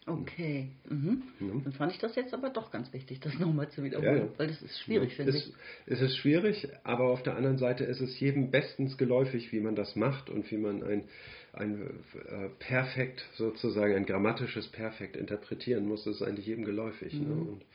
Okay. 0.08 0.68
Mhm. 0.88 1.24
Mhm. 1.40 1.64
Dann 1.64 1.74
fand 1.74 1.92
ich 1.92 1.98
das 1.98 2.16
jetzt 2.16 2.34
aber 2.34 2.52
doch 2.52 2.72
ganz 2.72 2.94
wichtig, 2.94 3.20
das 3.22 3.40
nochmal 3.40 3.70
zu 3.70 3.84
wiederholen, 3.84 4.18
ja, 4.18 4.24
ja. 4.26 4.30
weil 4.38 4.48
das 4.48 4.62
ist 4.62 4.80
schwierig, 4.82 5.10
ja, 5.12 5.16
finde 5.26 5.38
ich. 5.38 5.54
Es 5.88 6.00
ist 6.00 6.18
schwierig, 6.18 6.68
aber 6.84 7.06
auf 7.06 7.24
der 7.24 7.36
anderen 7.36 7.58
Seite 7.58 7.86
ist 7.86 8.02
es 8.02 8.20
jedem 8.20 8.52
bestens 8.52 8.98
geläufig, 8.98 9.52
wie 9.52 9.60
man 9.60 9.76
das 9.76 9.96
macht 9.96 10.30
und 10.30 10.50
wie 10.52 10.58
man 10.58 10.84
ein, 10.84 11.06
ein 11.54 11.82
äh, 11.82 12.50
Perfekt, 12.60 13.26
sozusagen 13.34 13.96
ein 13.96 14.06
grammatisches 14.06 14.68
Perfekt 14.68 15.18
interpretieren 15.18 15.88
muss. 15.88 16.04
Das 16.04 16.18
ist 16.18 16.22
eigentlich 16.22 16.46
jedem 16.46 16.66
geläufig. 16.66 17.14
Ne? 17.14 17.20
Mhm. 17.22 17.28
Ne? 17.28 17.50
Und 17.52 17.66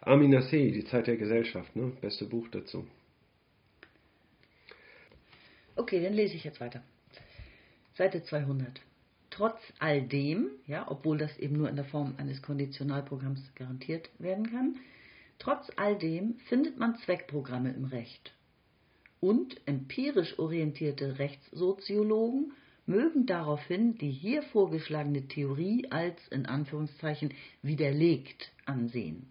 Amin 0.00 0.30
Nassei, 0.30 0.72
Die 0.74 0.84
Zeit 0.84 1.06
der 1.06 1.16
Gesellschaft, 1.16 1.76
ne? 1.76 1.92
beste 2.00 2.24
Buch 2.24 2.48
dazu. 2.50 2.84
Okay, 5.76 6.02
dann 6.02 6.14
lese 6.14 6.34
ich 6.34 6.42
jetzt 6.42 6.60
weiter. 6.60 6.82
Seite 7.94 8.24
200 8.24 8.80
trotz 9.32 9.58
all 9.78 10.02
dem, 10.02 10.50
ja, 10.66 10.88
obwohl 10.88 11.18
das 11.18 11.36
eben 11.38 11.56
nur 11.56 11.68
in 11.68 11.76
der 11.76 11.84
Form 11.84 12.14
eines 12.18 12.42
Konditionalprogramms 12.42 13.42
garantiert 13.54 14.08
werden 14.18 14.50
kann, 14.50 14.76
trotz 15.38 15.70
all 15.76 15.98
dem 15.98 16.36
findet 16.48 16.78
man 16.78 16.96
Zweckprogramme 16.96 17.72
im 17.72 17.86
Recht. 17.86 18.32
Und 19.20 19.60
empirisch 19.66 20.38
orientierte 20.38 21.18
Rechtssoziologen 21.18 22.52
mögen 22.86 23.26
daraufhin 23.26 23.96
die 23.96 24.10
hier 24.10 24.42
vorgeschlagene 24.42 25.28
Theorie 25.28 25.86
als 25.90 26.16
in 26.28 26.46
Anführungszeichen 26.46 27.32
widerlegt 27.62 28.52
ansehen. 28.66 29.26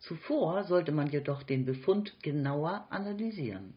Zuvor 0.00 0.64
sollte 0.64 0.92
man 0.92 1.08
jedoch 1.08 1.42
den 1.42 1.64
Befund 1.64 2.14
genauer 2.22 2.86
analysieren. 2.90 3.74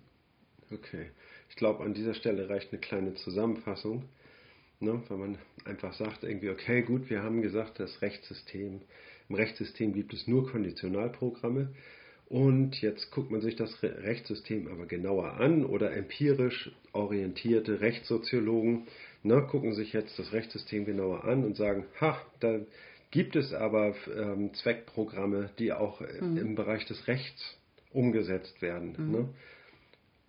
Okay, 0.72 1.12
ich 1.50 1.56
glaube, 1.56 1.84
an 1.84 1.94
dieser 1.94 2.14
Stelle 2.14 2.48
reicht 2.48 2.72
eine 2.72 2.80
kleine 2.80 3.16
Zusammenfassung. 3.16 4.06
Ne? 4.82 5.02
Wenn 5.10 5.20
man 5.20 5.38
einfach 5.66 5.94
sagt, 5.94 6.24
irgendwie, 6.24 6.50
okay, 6.50 6.82
gut, 6.82 7.10
wir 7.10 7.24
haben 7.24 7.42
gesagt, 7.42 7.80
das 7.80 8.02
Rechtssystem, 8.02 8.82
im 9.30 9.36
Rechtssystem 9.36 9.94
gibt 9.94 10.14
es 10.14 10.28
nur 10.28 10.50
Konditionalprogramme. 10.50 11.70
Und 12.28 12.82
jetzt 12.82 13.12
guckt 13.12 13.30
man 13.30 13.42
sich 13.42 13.58
das 13.58 13.84
Rechtssystem 13.84 14.68
aber 14.70 14.86
genauer 14.86 15.34
an 15.34 15.66
oder 15.66 15.94
empirisch 15.94 16.72
orientierte 16.94 17.82
Rechtssoziologen 17.82 18.88
ne, 19.24 19.42
gucken 19.42 19.74
sich 19.74 19.94
jetzt 19.94 20.18
das 20.18 20.34
Rechtssystem 20.34 20.86
genauer 20.86 21.24
an 21.24 21.44
und 21.44 21.56
sagen, 21.56 21.86
ha, 22.00 22.18
da 22.40 22.60
gibt 23.12 23.36
es 23.36 23.54
aber 23.54 23.96
ähm, 24.16 24.54
Zweckprogramme, 24.54 25.50
die 25.60 25.74
auch 25.74 26.02
mhm. 26.02 26.38
im 26.38 26.56
Bereich 26.56 26.86
des 26.86 27.08
Rechts 27.08 27.58
umgesetzt 27.92 28.62
werden. 28.62 28.96
Mhm. 28.98 29.12
Ne? 29.12 29.30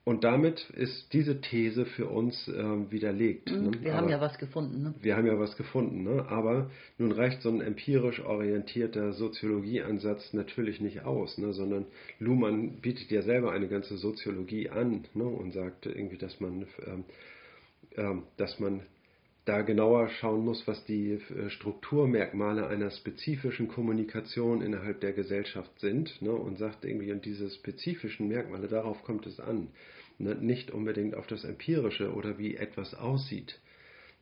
Und 0.05 0.25
damit 0.25 0.69
ist 0.71 1.13
diese 1.13 1.41
These 1.41 1.87
für 1.87 2.07
uns 2.07 2.49
äh, 2.49 2.91
widerlegt. 2.91 3.53
Mhm, 3.53 3.71
ne? 3.71 3.71
Wir 3.81 3.93
Aber 3.93 4.03
haben 4.03 4.09
ja 4.09 4.21
was 4.21 4.37
gefunden. 4.39 4.83
Ne? 4.83 4.95
Wir 5.01 5.17
haben 5.17 5.27
ja 5.27 5.39
was 5.39 5.57
gefunden. 5.57 6.03
Ne? 6.03 6.27
Aber 6.29 6.71
nun 6.99 7.13
reicht 7.13 7.43
so 7.43 7.51
ein 7.51 7.61
empirisch 7.61 8.21
orientierter 8.21 9.13
Soziologieansatz 9.13 10.33
natürlich 10.33 10.81
nicht 10.81 11.05
aus, 11.05 11.39
ne? 11.39 11.53
sondern 11.53 11.87
Luhmann 12.19 12.81
bietet 12.81 13.13
ja 13.13 13.23
selber 13.23 13.53
eine 13.53 13.69
ganze 13.69 13.97
Soziologie 13.97 14.71
an 14.71 15.05
ne? 15.15 15.25
und 15.25 15.53
sagt 15.53 15.87
irgendwie, 15.87 16.19
dass 16.19 16.41
man, 16.41 16.67
ähm, 16.85 17.05
äh, 17.95 18.21
dass 18.39 18.59
man 18.59 18.81
da 19.45 19.63
genauer 19.63 20.09
schauen 20.09 20.45
muss, 20.45 20.67
was 20.69 20.85
die 20.85 21.13
äh, 21.13 21.51
Strukturmerkmale 21.51 22.67
einer 22.69 22.91
spezifischen 22.91 23.69
Kommunikation 23.69 24.63
innerhalb 24.63 25.01
der 25.01 25.13
Gesellschaft 25.13 25.81
sind 25.81 26.23
ne, 26.23 26.33
und 26.33 26.59
sagt 26.59 26.85
irgendwie, 26.85 27.11
und 27.13 27.25
diese 27.25 27.51
spezifischen 27.51 28.29
Merkmale, 28.29 28.69
darauf 28.69 29.03
kommt 29.03 29.27
es 29.27 29.41
an. 29.41 29.69
Ne, 30.19 30.37
nicht 30.37 30.71
unbedingt 30.71 31.15
auf 31.15 31.27
das 31.27 31.45
Empirische 31.45 32.13
oder 32.13 32.39
wie 32.39 32.57
etwas 32.57 32.95
aussieht. 32.95 33.59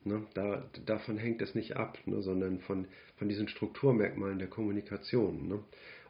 Ne, 0.03 0.23
da, 0.33 0.67
davon 0.85 1.17
hängt 1.17 1.41
es 1.43 1.53
nicht 1.53 1.77
ab, 1.77 1.99
ne, 2.05 2.23
sondern 2.23 2.59
von, 2.59 2.87
von 3.17 3.29
diesen 3.29 3.47
Strukturmerkmalen 3.47 4.39
der 4.39 4.47
Kommunikation. 4.47 5.47
Ne. 5.47 5.59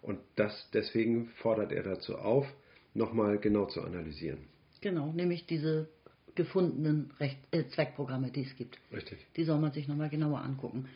Und 0.01 0.19
das, 0.37 0.69
deswegen 0.73 1.27
fordert 1.41 1.73
er 1.73 1.83
dazu 1.83 2.17
auf, 2.17 2.47
nochmal 2.93 3.37
genau 3.39 3.65
zu 3.65 3.81
analysieren. 3.81 4.39
Genau, 4.79 5.11
nämlich 5.11 5.45
diese 5.45 5.89
gefundenen 6.35 7.11
Recht, 7.19 7.37
äh, 7.51 7.65
Zweckprogramme, 7.69 8.31
die 8.31 8.43
es 8.43 8.55
gibt. 8.55 8.79
Richtig. 8.91 9.19
Die 9.35 9.43
soll 9.43 9.59
man 9.59 9.71
sich 9.71 9.87
nochmal 9.87 10.09
genauer 10.09 10.41
angucken. 10.41 10.87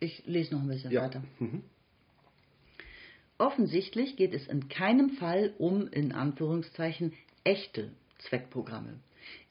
Ich 0.00 0.24
lese 0.26 0.54
noch 0.54 0.62
ein 0.62 0.68
bisschen 0.68 0.90
ja. 0.90 1.02
weiter. 1.02 1.22
Mhm. 1.38 1.62
Offensichtlich 3.38 4.16
geht 4.16 4.32
es 4.32 4.46
in 4.46 4.68
keinem 4.68 5.10
Fall 5.10 5.54
um, 5.58 5.88
in 5.88 6.12
Anführungszeichen, 6.12 7.12
echte 7.42 7.90
Zweckprogramme. 8.18 9.00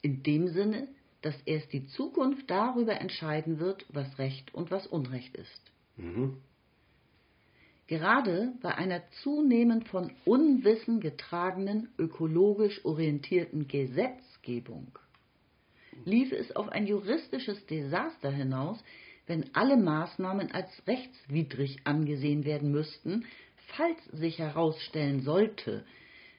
In 0.00 0.22
dem 0.22 0.48
Sinne, 0.48 0.88
dass 1.22 1.34
erst 1.42 1.72
die 1.72 1.86
Zukunft 1.88 2.50
darüber 2.50 3.00
entscheiden 3.00 3.58
wird, 3.58 3.84
was 3.88 4.18
Recht 4.18 4.54
und 4.54 4.70
was 4.70 4.86
Unrecht 4.86 5.36
ist. 5.36 5.72
Mhm. 5.96 6.38
Gerade 7.86 8.52
bei 8.62 8.74
einer 8.74 9.02
zunehmend 9.22 9.88
von 9.88 10.10
Unwissen 10.24 11.00
getragenen, 11.00 11.88
ökologisch 11.98 12.84
orientierten 12.84 13.68
Gesetzgebung 13.68 14.98
liefe 16.04 16.36
es 16.36 16.54
auf 16.54 16.68
ein 16.68 16.86
juristisches 16.86 17.64
Desaster 17.66 18.30
hinaus, 18.30 18.82
wenn 19.26 19.54
alle 19.54 19.76
Maßnahmen 19.76 20.52
als 20.52 20.68
rechtswidrig 20.86 21.78
angesehen 21.84 22.44
werden 22.44 22.70
müssten, 22.70 23.24
falls 23.76 24.04
sich 24.12 24.38
herausstellen 24.38 25.22
sollte, 25.22 25.84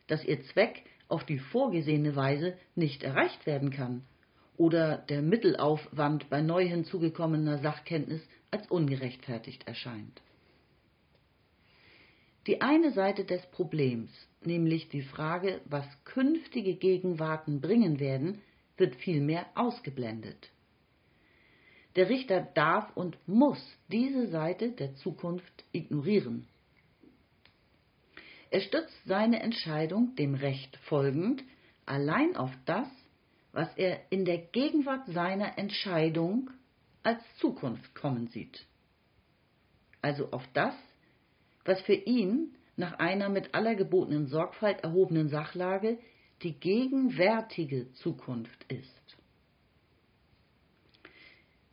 dass 0.07 0.23
ihr 0.23 0.43
Zweck 0.43 0.83
auf 1.07 1.25
die 1.25 1.39
vorgesehene 1.39 2.15
Weise 2.15 2.57
nicht 2.75 3.03
erreicht 3.03 3.45
werden 3.45 3.71
kann 3.71 4.03
oder 4.57 4.97
der 4.97 5.21
Mittelaufwand 5.21 6.29
bei 6.29 6.41
neu 6.41 6.65
hinzugekommener 6.67 7.59
Sachkenntnis 7.59 8.21
als 8.51 8.69
ungerechtfertigt 8.69 9.67
erscheint. 9.67 10.21
Die 12.47 12.61
eine 12.61 12.91
Seite 12.91 13.25
des 13.25 13.43
Problems, 13.47 14.11
nämlich 14.43 14.87
die 14.89 15.01
Frage, 15.01 15.61
was 15.65 15.85
künftige 16.05 16.75
Gegenwarten 16.75 17.59
bringen 17.59 17.99
werden, 17.99 18.41
wird 18.77 18.95
vielmehr 18.95 19.45
ausgeblendet. 19.55 20.51
Der 21.95 22.09
Richter 22.09 22.41
darf 22.41 22.95
und 22.95 23.17
muss 23.27 23.59
diese 23.89 24.27
Seite 24.27 24.71
der 24.71 24.95
Zukunft 24.95 25.63
ignorieren. 25.71 26.47
Er 28.51 28.61
stützt 28.61 29.05
seine 29.05 29.41
Entscheidung 29.41 30.15
dem 30.15 30.35
Recht 30.35 30.77
folgend 30.87 31.43
allein 31.85 32.35
auf 32.35 32.51
das, 32.65 32.87
was 33.51 33.73
er 33.77 34.11
in 34.11 34.25
der 34.25 34.37
Gegenwart 34.37 35.07
seiner 35.07 35.57
Entscheidung 35.57 36.49
als 37.03 37.21
Zukunft 37.37 37.95
kommen 37.95 38.27
sieht. 38.27 38.65
Also 40.01 40.31
auf 40.31 40.45
das, 40.53 40.75
was 41.63 41.81
für 41.81 41.93
ihn 41.93 42.55
nach 42.75 42.99
einer 42.99 43.29
mit 43.29 43.55
aller 43.55 43.75
gebotenen 43.75 44.27
Sorgfalt 44.27 44.83
erhobenen 44.83 45.29
Sachlage 45.29 45.97
die 46.45 46.59
gegenwärtige 46.59 47.91
Zukunft 47.93 48.71
ist. 48.71 49.17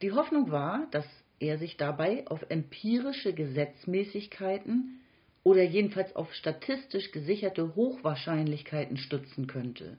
Die 0.00 0.12
Hoffnung 0.12 0.50
war, 0.50 0.88
dass 0.90 1.04
er 1.40 1.58
sich 1.58 1.76
dabei 1.76 2.26
auf 2.26 2.42
empirische 2.48 3.34
Gesetzmäßigkeiten 3.34 5.00
oder 5.42 5.62
jedenfalls 5.62 6.16
auf 6.16 6.32
statistisch 6.32 7.12
gesicherte 7.12 7.74
Hochwahrscheinlichkeiten 7.74 8.96
stützen 8.96 9.46
könnte, 9.46 9.98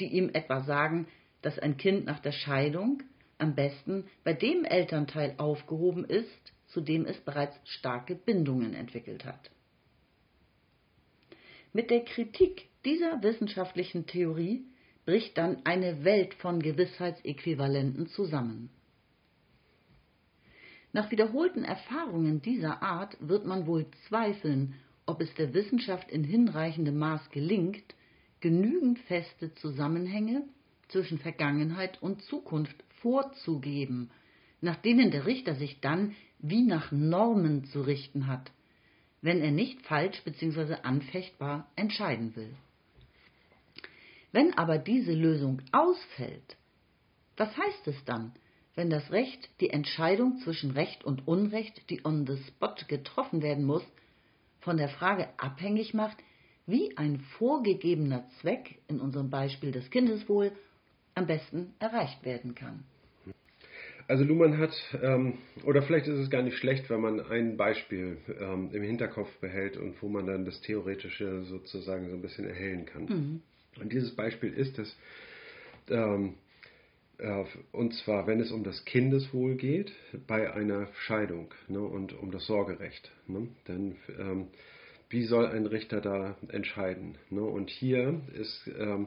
die 0.00 0.06
ihm 0.06 0.30
etwa 0.32 0.62
sagen, 0.62 1.06
dass 1.40 1.56
ein 1.60 1.76
Kind 1.76 2.06
nach 2.06 2.18
der 2.18 2.32
Scheidung 2.32 3.04
am 3.38 3.54
besten 3.54 4.04
bei 4.24 4.32
dem 4.32 4.64
Elternteil 4.64 5.34
aufgehoben 5.38 6.04
ist, 6.04 6.52
zu 6.66 6.80
dem 6.80 7.06
es 7.06 7.20
bereits 7.20 7.56
starke 7.64 8.16
Bindungen 8.16 8.74
entwickelt 8.74 9.24
hat. 9.24 9.50
Mit 11.72 11.90
der 11.90 12.04
Kritik 12.04 12.68
dieser 12.84 13.22
wissenschaftlichen 13.22 14.06
Theorie 14.06 14.64
bricht 15.04 15.38
dann 15.38 15.64
eine 15.64 16.04
Welt 16.04 16.34
von 16.34 16.60
Gewissheitsäquivalenten 16.60 18.08
zusammen. 18.08 18.70
Nach 20.92 21.10
wiederholten 21.12 21.62
Erfahrungen 21.62 22.42
dieser 22.42 22.82
Art 22.82 23.16
wird 23.20 23.46
man 23.46 23.68
wohl 23.68 23.86
zweifeln, 24.08 24.74
ob 25.06 25.20
es 25.20 25.32
der 25.34 25.54
Wissenschaft 25.54 26.10
in 26.10 26.24
hinreichendem 26.24 26.98
Maß 26.98 27.30
gelingt, 27.30 27.94
genügend 28.40 28.98
feste 29.00 29.54
Zusammenhänge 29.54 30.42
zwischen 30.88 31.18
Vergangenheit 31.18 32.02
und 32.02 32.22
Zukunft 32.22 32.76
vorzugeben, 33.00 34.10
nach 34.60 34.76
denen 34.76 35.12
der 35.12 35.26
Richter 35.26 35.54
sich 35.54 35.80
dann 35.80 36.16
wie 36.40 36.62
nach 36.62 36.90
Normen 36.90 37.64
zu 37.66 37.82
richten 37.82 38.26
hat, 38.26 38.50
wenn 39.22 39.42
er 39.42 39.50
nicht 39.50 39.82
falsch 39.82 40.22
bzw. 40.24 40.76
anfechtbar 40.82 41.68
entscheiden 41.76 42.34
will. 42.36 42.54
Wenn 44.32 44.56
aber 44.56 44.78
diese 44.78 45.12
Lösung 45.12 45.60
ausfällt, 45.72 46.56
was 47.36 47.56
heißt 47.56 47.88
es 47.88 48.04
dann, 48.04 48.32
wenn 48.74 48.90
das 48.90 49.10
Recht 49.10 49.48
die 49.60 49.70
Entscheidung 49.70 50.38
zwischen 50.38 50.70
Recht 50.70 51.04
und 51.04 51.26
Unrecht, 51.26 51.90
die 51.90 52.04
on 52.04 52.26
the 52.26 52.36
spot 52.44 52.76
getroffen 52.86 53.42
werden 53.42 53.64
muss, 53.64 53.84
von 54.60 54.76
der 54.76 54.88
Frage 54.88 55.28
abhängig 55.38 55.94
macht, 55.94 56.18
wie 56.66 56.96
ein 56.96 57.20
vorgegebener 57.38 58.28
Zweck, 58.40 58.80
in 58.86 59.00
unserem 59.00 59.28
Beispiel 59.28 59.72
das 59.72 59.90
Kindeswohl, 59.90 60.52
am 61.14 61.26
besten 61.26 61.74
erreicht 61.80 62.24
werden 62.24 62.54
kann. 62.54 62.84
Also 64.10 64.24
Luhmann 64.24 64.58
hat, 64.58 64.72
ähm, 65.00 65.34
oder 65.64 65.82
vielleicht 65.82 66.08
ist 66.08 66.18
es 66.18 66.30
gar 66.30 66.42
nicht 66.42 66.58
schlecht, 66.58 66.90
wenn 66.90 67.00
man 67.00 67.20
ein 67.20 67.56
Beispiel 67.56 68.16
ähm, 68.40 68.70
im 68.72 68.82
Hinterkopf 68.82 69.32
behält 69.36 69.76
und 69.76 70.02
wo 70.02 70.08
man 70.08 70.26
dann 70.26 70.44
das 70.44 70.60
Theoretische 70.62 71.44
sozusagen 71.44 72.08
so 72.08 72.16
ein 72.16 72.20
bisschen 72.20 72.44
erhellen 72.44 72.86
kann. 72.86 73.04
Mhm. 73.04 73.42
Und 73.80 73.92
dieses 73.92 74.16
Beispiel 74.16 74.52
ist 74.52 74.80
es, 74.80 74.96
ähm, 75.90 76.34
äh, 77.18 77.44
und 77.70 77.94
zwar, 77.94 78.26
wenn 78.26 78.40
es 78.40 78.50
um 78.50 78.64
das 78.64 78.84
Kindeswohl 78.84 79.54
geht, 79.54 79.92
bei 80.26 80.52
einer 80.52 80.88
Scheidung 81.06 81.54
ne, 81.68 81.78
und 81.78 82.12
um 82.12 82.32
das 82.32 82.46
Sorgerecht. 82.46 83.12
Ne, 83.28 83.46
denn 83.68 83.94
ähm, 84.18 84.48
wie 85.08 85.22
soll 85.22 85.46
ein 85.46 85.66
Richter 85.66 86.00
da 86.00 86.36
entscheiden? 86.48 87.16
Ne? 87.30 87.42
Und 87.42 87.70
hier 87.70 88.20
ist, 88.34 88.68
ähm, 88.76 89.06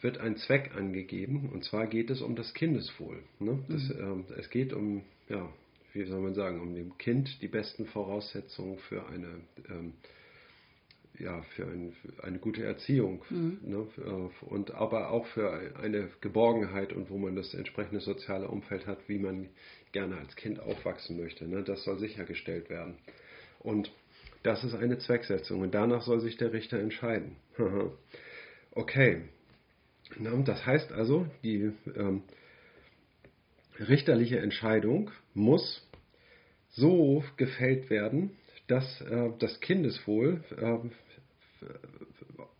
wird 0.00 0.18
ein 0.18 0.36
Zweck 0.36 0.72
angegeben, 0.76 1.50
und 1.52 1.64
zwar 1.64 1.86
geht 1.86 2.10
es 2.10 2.22
um 2.22 2.36
das 2.36 2.54
Kindeswohl. 2.54 3.22
Ne? 3.40 3.58
Das, 3.68 3.88
mhm. 3.88 4.00
ähm, 4.00 4.24
es 4.36 4.50
geht 4.50 4.72
um, 4.72 5.02
ja, 5.28 5.48
wie 5.92 6.04
soll 6.04 6.20
man 6.20 6.34
sagen, 6.34 6.60
um 6.60 6.74
dem 6.74 6.96
Kind 6.98 7.42
die 7.42 7.48
besten 7.48 7.86
Voraussetzungen 7.86 8.78
für 8.78 9.06
eine 9.08 9.28
ähm, 9.68 9.94
ja, 11.18 11.42
für, 11.56 11.64
ein, 11.64 11.92
für, 11.92 12.24
eine 12.24 12.38
gute 12.38 12.62
Erziehung 12.64 13.22
mhm. 13.30 13.58
ne, 13.62 13.86
und 14.42 14.72
aber 14.72 15.10
auch 15.10 15.26
für 15.28 15.76
eine 15.76 16.08
Geborgenheit 16.20 16.92
und 16.92 17.10
wo 17.10 17.18
man 17.18 17.36
das 17.36 17.54
entsprechende 17.54 18.00
soziale 18.00 18.48
Umfeld 18.48 18.86
hat, 18.86 19.08
wie 19.08 19.18
man 19.18 19.48
gerne 19.92 20.16
als 20.16 20.36
Kind 20.36 20.60
aufwachsen 20.60 21.20
möchte. 21.20 21.46
Ne, 21.46 21.62
das 21.62 21.84
soll 21.84 21.98
sichergestellt 21.98 22.70
werden. 22.70 22.94
Und 23.60 23.90
das 24.42 24.62
ist 24.62 24.74
eine 24.74 24.98
Zwecksetzung 24.98 25.60
und 25.60 25.74
danach 25.74 26.02
soll 26.02 26.20
sich 26.20 26.36
der 26.36 26.52
Richter 26.52 26.78
entscheiden. 26.78 27.36
okay. 28.72 29.22
Das 30.44 30.64
heißt 30.64 30.92
also, 30.92 31.26
die 31.42 31.72
ähm, 31.96 32.22
richterliche 33.78 34.38
Entscheidung 34.38 35.10
muss 35.34 35.86
so 36.70 37.24
gefällt 37.36 37.90
werden, 37.90 38.30
dass 38.66 39.00
äh, 39.02 39.30
das 39.38 39.60
Kindeswohl 39.60 40.42
äh, 40.56 40.78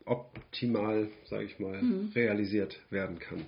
optimal, 0.04 1.08
sage 1.26 1.44
ich 1.44 1.58
mal, 1.58 1.80
mhm. 1.80 2.12
realisiert 2.14 2.78
werden 2.90 3.18
kann. 3.18 3.44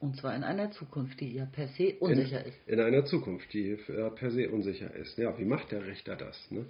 Und 0.00 0.16
zwar 0.16 0.34
in 0.34 0.42
einer 0.42 0.72
Zukunft, 0.72 1.20
die 1.20 1.34
ja 1.34 1.46
per 1.46 1.68
se 1.68 1.94
unsicher 2.00 2.40
in, 2.40 2.48
ist. 2.48 2.58
In 2.66 2.80
einer 2.80 3.04
Zukunft, 3.04 3.52
die 3.52 3.70
äh, 3.70 4.10
per 4.10 4.30
se 4.30 4.50
unsicher 4.50 4.92
ist. 4.94 5.16
Ja, 5.16 5.38
wie 5.38 5.44
macht 5.44 5.70
der 5.70 5.86
Richter 5.86 6.16
das? 6.16 6.50
Ne? 6.50 6.66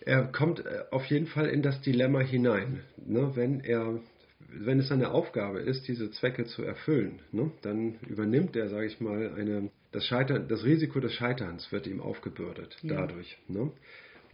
Er 0.00 0.24
kommt 0.24 0.64
äh, 0.64 0.84
auf 0.90 1.04
jeden 1.06 1.26
Fall 1.26 1.46
in 1.46 1.62
das 1.62 1.80
Dilemma 1.82 2.20
hinein. 2.20 2.82
Ne? 2.96 3.32
Wenn 3.34 3.60
er 3.60 4.00
wenn 4.48 4.80
es 4.80 4.88
seine 4.88 5.10
Aufgabe 5.10 5.60
ist, 5.60 5.88
diese 5.88 6.10
Zwecke 6.10 6.44
zu 6.44 6.62
erfüllen, 6.62 7.20
ne, 7.32 7.50
dann 7.62 7.96
übernimmt 8.08 8.56
er, 8.56 8.68
sage 8.68 8.86
ich 8.86 9.00
mal, 9.00 9.34
eine, 9.34 9.70
das, 9.92 10.04
Scheitern, 10.06 10.48
das 10.48 10.64
Risiko 10.64 11.00
des 11.00 11.12
Scheiterns 11.14 11.70
wird 11.72 11.86
ihm 11.86 12.00
aufgebürdet 12.00 12.76
ja. 12.82 12.96
dadurch. 12.96 13.38
Ne? 13.48 13.70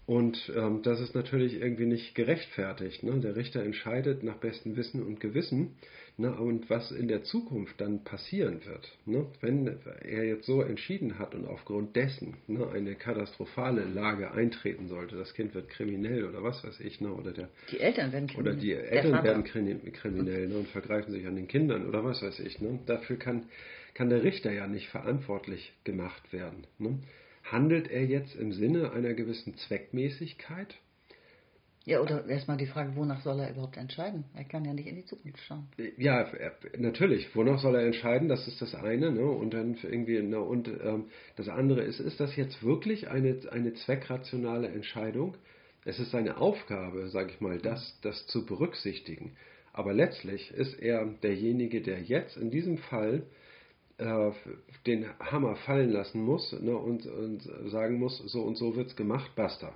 Und 0.05 0.53
ähm, 0.57 0.83
das 0.83 1.01
ist 1.01 1.15
natürlich 1.15 1.61
irgendwie 1.61 1.87
nicht 1.87 2.15
gerechtfertigt. 2.17 3.05
Ne? 3.05 3.21
Der 3.21 3.37
Richter 3.37 3.63
entscheidet 3.63 4.25
nach 4.25 4.37
bestem 4.37 4.77
Wissen 4.77 5.01
und 5.03 5.21
Gewissen. 5.21 5.77
Ne? 6.17 6.35
Und 6.35 6.69
was 6.69 6.91
in 6.91 7.07
der 7.07 7.23
Zukunft 7.23 7.81
dann 7.81 8.03
passieren 8.03 8.67
wird, 8.67 8.99
ne? 9.07 9.27
wenn 9.41 9.79
er 10.03 10.25
jetzt 10.25 10.45
so 10.45 10.61
entschieden 10.61 11.19
hat 11.19 11.35
und 11.35 11.47
aufgrund 11.47 11.95
dessen 11.97 12.35
ne, 12.49 12.69
eine 12.69 12.97
katastrophale 12.97 13.85
Lage 13.85 14.33
eintreten 14.33 14.89
sollte, 14.89 15.17
das 15.17 15.33
Kind 15.35 15.55
wird 15.55 15.71
kriminell 15.71 16.25
oder 16.25 16.43
was 16.43 16.63
weiß 16.65 16.81
ich, 16.81 17.01
ne? 17.01 17.13
oder 17.13 17.33
der, 17.33 17.49
die 17.71 17.81
Eltern 17.81 18.13
werden 18.13 18.27
kriminell, 18.27 18.53
oder 18.53 18.61
die 18.61 18.73
Eltern 18.73 19.25
werden 19.25 19.45
kriminell 19.45 20.49
ne? 20.49 20.59
und 20.59 20.69
vergreifen 20.69 21.13
sich 21.13 21.27
an 21.27 21.37
den 21.37 21.49
Kindern 21.49 21.87
oder 21.87 22.05
was 22.05 22.23
weiß 22.23 22.41
ich. 22.41 22.61
Ne? 22.61 22.81
Dafür 22.87 23.17
kann, 23.17 23.45
kann 23.95 24.11
der 24.11 24.25
Richter 24.25 24.53
ja 24.53 24.67
nicht 24.67 24.89
verantwortlich 24.89 25.73
gemacht 25.85 26.33
werden. 26.33 26.67
Ne? 26.79 26.99
Handelt 27.53 27.91
er 27.91 28.05
jetzt 28.05 28.35
im 28.35 28.53
Sinne 28.53 28.93
einer 28.93 29.15
gewissen 29.15 29.55
Zweckmäßigkeit? 29.57 30.75
Ja, 31.85 32.01
oder 32.01 32.25
erstmal 32.29 32.57
die 32.57 32.67
Frage, 32.67 32.95
wonach 32.95 33.23
soll 33.23 33.41
er 33.41 33.51
überhaupt 33.51 33.77
entscheiden? 33.77 34.25
Er 34.35 34.45
kann 34.45 34.65
ja 34.65 34.73
nicht 34.73 34.87
in 34.87 34.95
die 34.95 35.05
Zukunft 35.05 35.41
schauen. 35.41 35.67
Ja, 35.97 36.31
natürlich. 36.79 37.35
Wonach 37.35 37.59
soll 37.61 37.75
er 37.75 37.85
entscheiden? 37.85 38.29
Das 38.29 38.47
ist 38.47 38.63
das 38.63 38.75
eine. 38.77 39.11
Ne? 39.11 39.25
Und 39.25 39.53
dann 39.53 39.77
irgendwie, 39.83 40.23
ne? 40.23 40.41
und 40.41 40.69
ähm, 40.69 41.07
das 41.37 41.49
andere 41.49 41.83
ist, 41.83 41.99
ist 41.99 42.21
das 42.21 42.37
jetzt 42.37 42.63
wirklich 42.63 43.09
eine, 43.09 43.37
eine 43.51 43.75
zweckrationale 43.75 44.69
Entscheidung? 44.69 45.37
Es 45.85 45.99
ist 45.99 46.13
seine 46.13 46.37
Aufgabe, 46.37 47.09
sage 47.09 47.31
ich 47.31 47.41
mal, 47.41 47.59
das, 47.59 47.99
das 48.03 48.29
zu 48.29 48.47
berücksichtigen. 48.47 49.33
Aber 49.73 49.93
letztlich 49.93 50.53
ist 50.53 50.81
er 50.81 51.05
derjenige, 51.23 51.81
der 51.81 52.01
jetzt 52.01 52.37
in 52.37 52.53
diesem 52.53 52.79
Fall 52.79 53.25
den 54.87 55.07
Hammer 55.19 55.57
fallen 55.57 55.91
lassen 55.91 56.23
muss 56.23 56.53
ne, 56.61 56.77
und, 56.77 57.07
und, 57.07 57.43
sagen 57.71 57.99
muss, 57.99 58.19
so 58.19 58.43
und 58.43 58.57
so 58.57 58.77
wird 58.77 58.89
es 58.89 58.97
gemacht, 58.97 59.33
basta. 59.37 59.73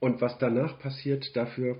Und 0.00 0.20
was 0.20 0.38
danach 0.38 0.78
passiert, 0.78 1.36
dafür 1.36 1.78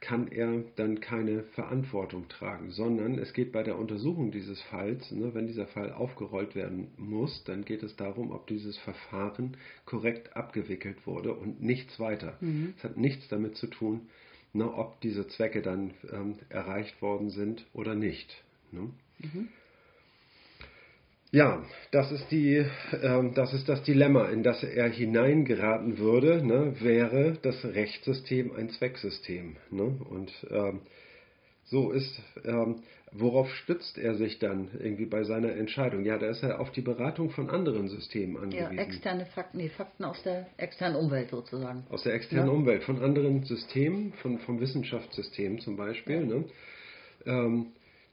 kann 0.00 0.28
er 0.28 0.62
dann 0.76 1.00
keine 1.00 1.42
Verantwortung 1.54 2.28
tragen, 2.28 2.70
sondern 2.70 3.18
es 3.18 3.32
geht 3.32 3.50
bei 3.52 3.62
der 3.62 3.78
Untersuchung 3.78 4.30
dieses 4.30 4.60
Falls, 4.62 5.10
ne, 5.10 5.34
wenn 5.34 5.46
dieser 5.46 5.66
Fall 5.66 5.92
aufgerollt 5.92 6.54
werden 6.54 6.88
muss, 6.98 7.44
dann 7.44 7.64
geht 7.64 7.82
es 7.82 7.96
darum, 7.96 8.30
ob 8.30 8.46
dieses 8.46 8.76
Verfahren 8.78 9.56
korrekt 9.86 10.36
abgewickelt 10.36 11.06
wurde 11.06 11.32
und 11.32 11.62
nichts 11.62 11.98
weiter. 11.98 12.36
Mhm. 12.40 12.74
Es 12.76 12.84
hat 12.84 12.98
nichts 12.98 13.26
damit 13.28 13.56
zu 13.56 13.68
tun, 13.68 14.02
ne, 14.52 14.70
ob 14.70 15.00
diese 15.00 15.26
Zwecke 15.28 15.62
dann 15.62 15.94
ähm, 16.12 16.36
erreicht 16.50 17.00
worden 17.00 17.30
sind 17.30 17.66
oder 17.72 17.94
nicht. 17.94 18.44
Ne? 18.72 18.90
Mhm. 19.20 19.48
Ja, 21.36 21.62
das 21.90 22.12
ist, 22.12 22.30
die, 22.30 22.54
äh, 22.56 23.30
das 23.34 23.52
ist 23.52 23.68
das 23.68 23.82
Dilemma, 23.82 24.30
in 24.30 24.42
das 24.42 24.62
er 24.62 24.88
hineingeraten 24.88 25.98
würde, 25.98 26.42
ne, 26.42 26.80
wäre 26.80 27.36
das 27.42 27.62
Rechtssystem 27.62 28.52
ein 28.56 28.70
Zwecksystem. 28.70 29.56
Ne? 29.70 29.98
Und 30.08 30.32
ähm, 30.50 30.80
so 31.64 31.90
ist, 31.90 32.22
ähm, 32.42 32.76
worauf 33.12 33.50
stützt 33.50 33.98
er 33.98 34.14
sich 34.14 34.38
dann 34.38 34.70
irgendwie 34.78 35.04
bei 35.04 35.24
seiner 35.24 35.52
Entscheidung? 35.52 36.06
Ja, 36.06 36.16
da 36.16 36.28
ist 36.28 36.42
er 36.42 36.58
auf 36.58 36.70
die 36.70 36.80
Beratung 36.80 37.28
von 37.28 37.50
anderen 37.50 37.88
Systemen 37.88 38.38
angewiesen. 38.38 38.74
Ja, 38.74 38.82
externe 38.82 39.26
Fakten, 39.26 39.58
nee, 39.58 39.68
Fakten 39.68 40.04
aus 40.04 40.22
der 40.22 40.46
externen 40.56 40.96
Umwelt 40.96 41.28
sozusagen. 41.28 41.84
Aus 41.90 42.02
der 42.02 42.14
externen 42.14 42.46
ja. 42.46 42.52
Umwelt, 42.54 42.82
von 42.84 43.02
anderen 43.02 43.42
Systemen, 43.42 44.14
von, 44.22 44.38
vom 44.38 44.58
Wissenschaftssystem 44.58 45.60
zum 45.60 45.76
Beispiel. 45.76 46.20
Ja. 46.20 46.22
Ne? 46.22 46.44
Ähm, 47.26 47.66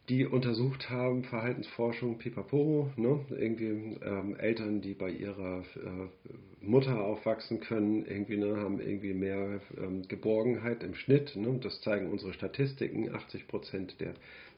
die 0.09 0.25
untersucht 0.25 0.89
haben, 0.89 1.23
Verhaltensforschung, 1.23 2.17
pipapo, 2.17 2.91
ne? 2.97 3.25
irgendwie 3.29 3.97
ähm, 4.03 4.35
Eltern, 4.37 4.81
die 4.81 4.93
bei 4.93 5.09
ihrer 5.09 5.63
äh, 5.77 6.65
Mutter 6.65 7.01
aufwachsen 7.01 7.61
können, 7.61 8.05
irgendwie 8.05 8.37
ne, 8.37 8.57
haben 8.57 8.81
irgendwie 8.81 9.13
mehr 9.13 9.61
ähm, 9.77 10.05
Geborgenheit 10.07 10.83
im 10.83 10.95
Schnitt. 10.95 11.35
Ne? 11.35 11.57
Das 11.61 11.79
zeigen 11.81 12.11
unsere 12.11 12.33
Statistiken. 12.33 13.13
80 13.13 13.47
Prozent 13.47 14.01
der 14.01 14.13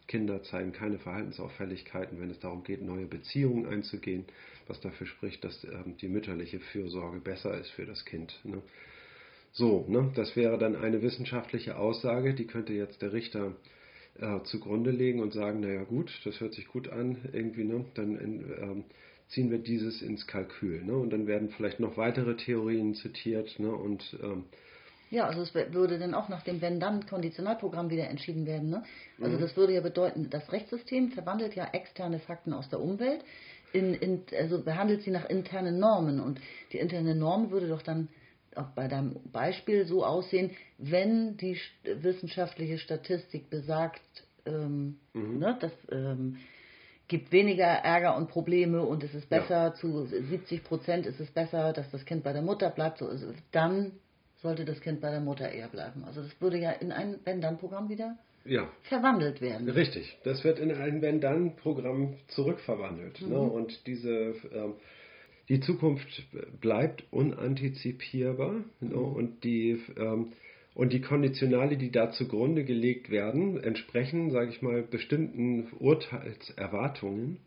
Kinder 0.07 0.41
zeigen 0.43 0.71
keine 0.71 0.97
Verhaltensauffälligkeiten, 0.97 2.19
wenn 2.19 2.31
es 2.31 2.39
darum 2.39 2.63
geht, 2.63 2.81
neue 2.81 3.05
Beziehungen 3.05 3.67
einzugehen, 3.67 4.25
was 4.67 4.79
dafür 4.81 5.05
spricht, 5.05 5.43
dass 5.43 5.63
ähm, 5.63 5.95
die 6.01 6.07
mütterliche 6.07 6.59
Fürsorge 6.59 7.19
besser 7.19 7.55
ist 7.59 7.69
für 7.69 7.85
das 7.85 8.03
Kind. 8.05 8.39
Ne? 8.43 8.63
So, 9.51 9.85
ne? 9.87 10.11
das 10.15 10.35
wäre 10.35 10.57
dann 10.57 10.75
eine 10.75 11.03
wissenschaftliche 11.03 11.77
Aussage, 11.77 12.33
die 12.33 12.45
könnte 12.45 12.73
jetzt 12.73 13.03
der 13.03 13.13
Richter 13.13 13.53
äh, 14.19 14.41
zugrunde 14.43 14.91
legen 14.91 15.21
und 15.21 15.33
sagen, 15.33 15.59
naja 15.59 15.83
gut, 15.83 16.11
das 16.23 16.39
hört 16.39 16.53
sich 16.53 16.67
gut 16.67 16.89
an, 16.89 17.17
irgendwie, 17.33 17.63
ne? 17.63 17.85
dann 17.95 18.17
ähm, 18.19 18.83
ziehen 19.29 19.51
wir 19.51 19.59
dieses 19.59 20.01
ins 20.01 20.27
Kalkül. 20.27 20.83
Ne? 20.83 20.95
Und 20.95 21.11
dann 21.11 21.27
werden 21.27 21.49
vielleicht 21.49 21.79
noch 21.79 21.97
weitere 21.97 22.35
Theorien 22.35 22.95
zitiert 22.95 23.59
ne? 23.59 23.71
und 23.71 24.17
ähm, 24.21 24.45
ja, 25.11 25.27
also 25.27 25.41
es 25.43 25.53
würde 25.53 25.99
dann 25.99 26.15
auch 26.15 26.29
nach 26.29 26.41
dem 26.41 26.61
Wenn-Dann-Konditionalprogramm 26.61 27.91
wieder 27.91 28.09
entschieden 28.09 28.47
werden. 28.47 28.69
Ne? 28.69 28.83
Also 29.21 29.37
mhm. 29.37 29.41
das 29.41 29.55
würde 29.55 29.73
ja 29.73 29.81
bedeuten, 29.81 30.29
das 30.31 30.51
Rechtssystem 30.51 31.11
verwandelt 31.11 31.55
ja 31.55 31.69
externe 31.73 32.19
Fakten 32.19 32.53
aus 32.53 32.69
der 32.69 32.81
Umwelt, 32.81 33.23
in, 33.71 33.93
in, 33.93 34.23
also 34.37 34.63
behandelt 34.63 35.03
sie 35.03 35.11
nach 35.11 35.29
internen 35.29 35.79
Normen 35.79 36.19
und 36.19 36.39
die 36.71 36.77
interne 36.79 37.13
Norm 37.13 37.51
würde 37.51 37.67
doch 37.67 37.81
dann 37.81 38.07
auch 38.57 38.69
bei 38.75 38.87
deinem 38.87 39.15
Beispiel 39.31 39.85
so 39.85 40.05
aussehen, 40.05 40.51
wenn 40.77 41.37
die 41.37 41.57
wissenschaftliche 41.83 42.77
Statistik 42.77 43.49
besagt, 43.49 44.01
ähm, 44.45 44.97
mhm. 45.13 45.39
ne, 45.39 45.57
das 45.59 45.71
ähm, 45.91 46.37
gibt 47.07 47.31
weniger 47.31 47.65
Ärger 47.65 48.15
und 48.15 48.29
Probleme 48.29 48.81
und 48.81 49.03
es 49.03 49.13
ist 49.13 49.29
besser, 49.29 49.65
ja. 49.65 49.73
zu 49.73 50.05
70 50.05 50.63
Prozent 50.63 51.05
ist 51.05 51.19
es 51.19 51.29
besser, 51.31 51.73
dass 51.73 51.89
das 51.91 52.05
Kind 52.05 52.23
bei 52.23 52.33
der 52.33 52.41
Mutter 52.41 52.69
bleibt, 52.69 52.99
so 52.99 53.09
dann 53.51 53.91
sollte 54.41 54.65
das 54.65 54.81
Kind 54.81 55.01
bei 55.01 55.11
der 55.11 55.21
Mutter 55.21 55.49
eher 55.51 55.67
bleiben. 55.67 56.03
Also 56.05 56.21
das 56.21 56.41
würde 56.41 56.57
ja 56.57 56.71
in 56.71 56.91
ein 56.91 57.19
Wenn-Dann-Programm 57.23 57.89
wieder 57.89 58.17
ja. 58.45 58.69
verwandelt 58.83 59.41
werden. 59.41 59.69
Richtig, 59.69 60.17
das 60.23 60.43
wird 60.43 60.59
in 60.59 60.71
ein 60.71 61.01
Wenn-Dann-Programm 61.01 62.15
zurückverwandelt. 62.27 63.21
Ne? 63.21 63.27
Mhm. 63.27 63.33
Ne? 63.33 63.39
Und 63.39 63.87
diese, 63.87 64.35
ähm, 64.53 64.73
die 65.49 65.59
Zukunft 65.59 66.23
bleibt 66.59 67.03
unantizipierbar 67.11 68.63
ne? 68.79 68.95
und 68.95 69.43
die 69.43 69.79
ähm, 69.97 70.33
und 70.75 70.91
die 70.91 70.99
Konditionale, 70.99 71.77
die 71.77 71.89
da 71.89 72.11
zugrunde 72.11 72.65
gelegt 72.65 73.09
werden, 73.09 73.63
entsprechen, 73.63 74.29
sage 74.31 74.51
ich 74.51 74.61
mal, 74.61 74.83
bestimmten 74.83 75.71
Urteilserwartungen. 75.79 77.37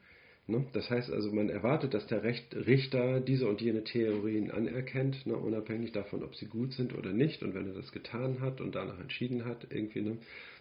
Ne? 0.47 0.65
Das 0.73 0.89
heißt 0.89 1.13
also, 1.13 1.31
man 1.31 1.51
erwartet, 1.51 1.93
dass 1.93 2.07
der 2.07 2.23
Recht, 2.23 2.57
Richter 2.57 3.21
diese 3.21 3.47
und 3.47 3.61
jene 3.61 3.85
Theorien 3.85 4.51
anerkennt, 4.51 5.27
ne? 5.27 5.37
unabhängig 5.37 5.93
davon, 5.93 6.23
ob 6.23 6.35
sie 6.37 6.47
gut 6.47 6.73
sind 6.73 6.97
oder 6.97 7.13
nicht. 7.13 7.43
Und 7.43 7.55
wenn 7.55 7.67
er 7.67 7.75
das 7.75 7.93
getan 7.93 8.41
hat 8.41 8.63
und 8.63 8.75
danach 8.75 8.99
entschieden 8.99 9.45
hat, 9.45 9.67
irgendwie, 9.69 10.01
ne? 10.01 10.17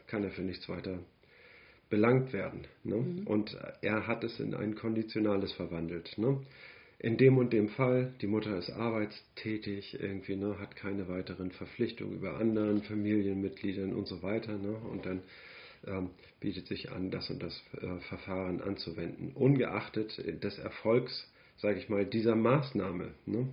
kann 0.07 0.25
er 0.25 0.31
für 0.31 0.41
nichts 0.41 0.67
weiter 0.67 0.99
belangt 1.89 2.33
werden. 2.33 2.67
Ne? 2.83 2.97
Mhm. 2.97 3.27
Und 3.27 3.57
er 3.81 4.07
hat 4.07 4.25
es 4.25 4.41
in 4.41 4.53
ein 4.53 4.75
Konditionales 4.75 5.53
verwandelt. 5.53 6.17
In 6.99 7.17
dem 7.17 7.37
und 7.37 7.53
dem 7.53 7.69
Fall, 7.69 8.13
die 8.21 8.27
Mutter 8.27 8.57
ist 8.57 8.71
arbeitstätig, 8.71 9.99
irgendwie, 10.01 10.35
ne, 10.35 10.57
hat 10.59 10.75
keine 10.75 11.07
weiteren 11.07 11.51
Verpflichtungen 11.51 12.15
über 12.15 12.39
anderen 12.39 12.81
Familienmitgliedern 12.81 13.93
und 13.93 14.07
so 14.07 14.23
weiter. 14.23 14.57
Ne? 14.57 14.75
Und 14.75 15.05
dann 15.05 15.21
ähm, 15.85 16.09
bietet 16.39 16.67
sich 16.67 16.91
an, 16.91 17.11
das 17.11 17.29
und 17.29 17.43
das 17.43 17.63
äh, 17.79 17.99
Verfahren 18.09 18.61
anzuwenden, 18.61 19.31
ungeachtet 19.33 20.17
des 20.43 20.57
Erfolgs, 20.57 21.31
sage 21.57 21.79
ich 21.79 21.87
mal, 21.87 22.03
dieser 22.03 22.35
Maßnahme. 22.35 23.11
Ne? 23.27 23.47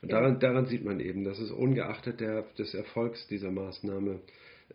Und 0.00 0.12
daran, 0.12 0.38
daran, 0.38 0.66
sieht 0.66 0.84
man 0.84 1.00
eben, 1.00 1.24
dass 1.24 1.38
es 1.38 1.50
ungeachtet 1.50 2.20
der, 2.20 2.42
des 2.58 2.74
Erfolgs 2.74 3.26
dieser 3.26 3.50
Maßnahme 3.50 4.20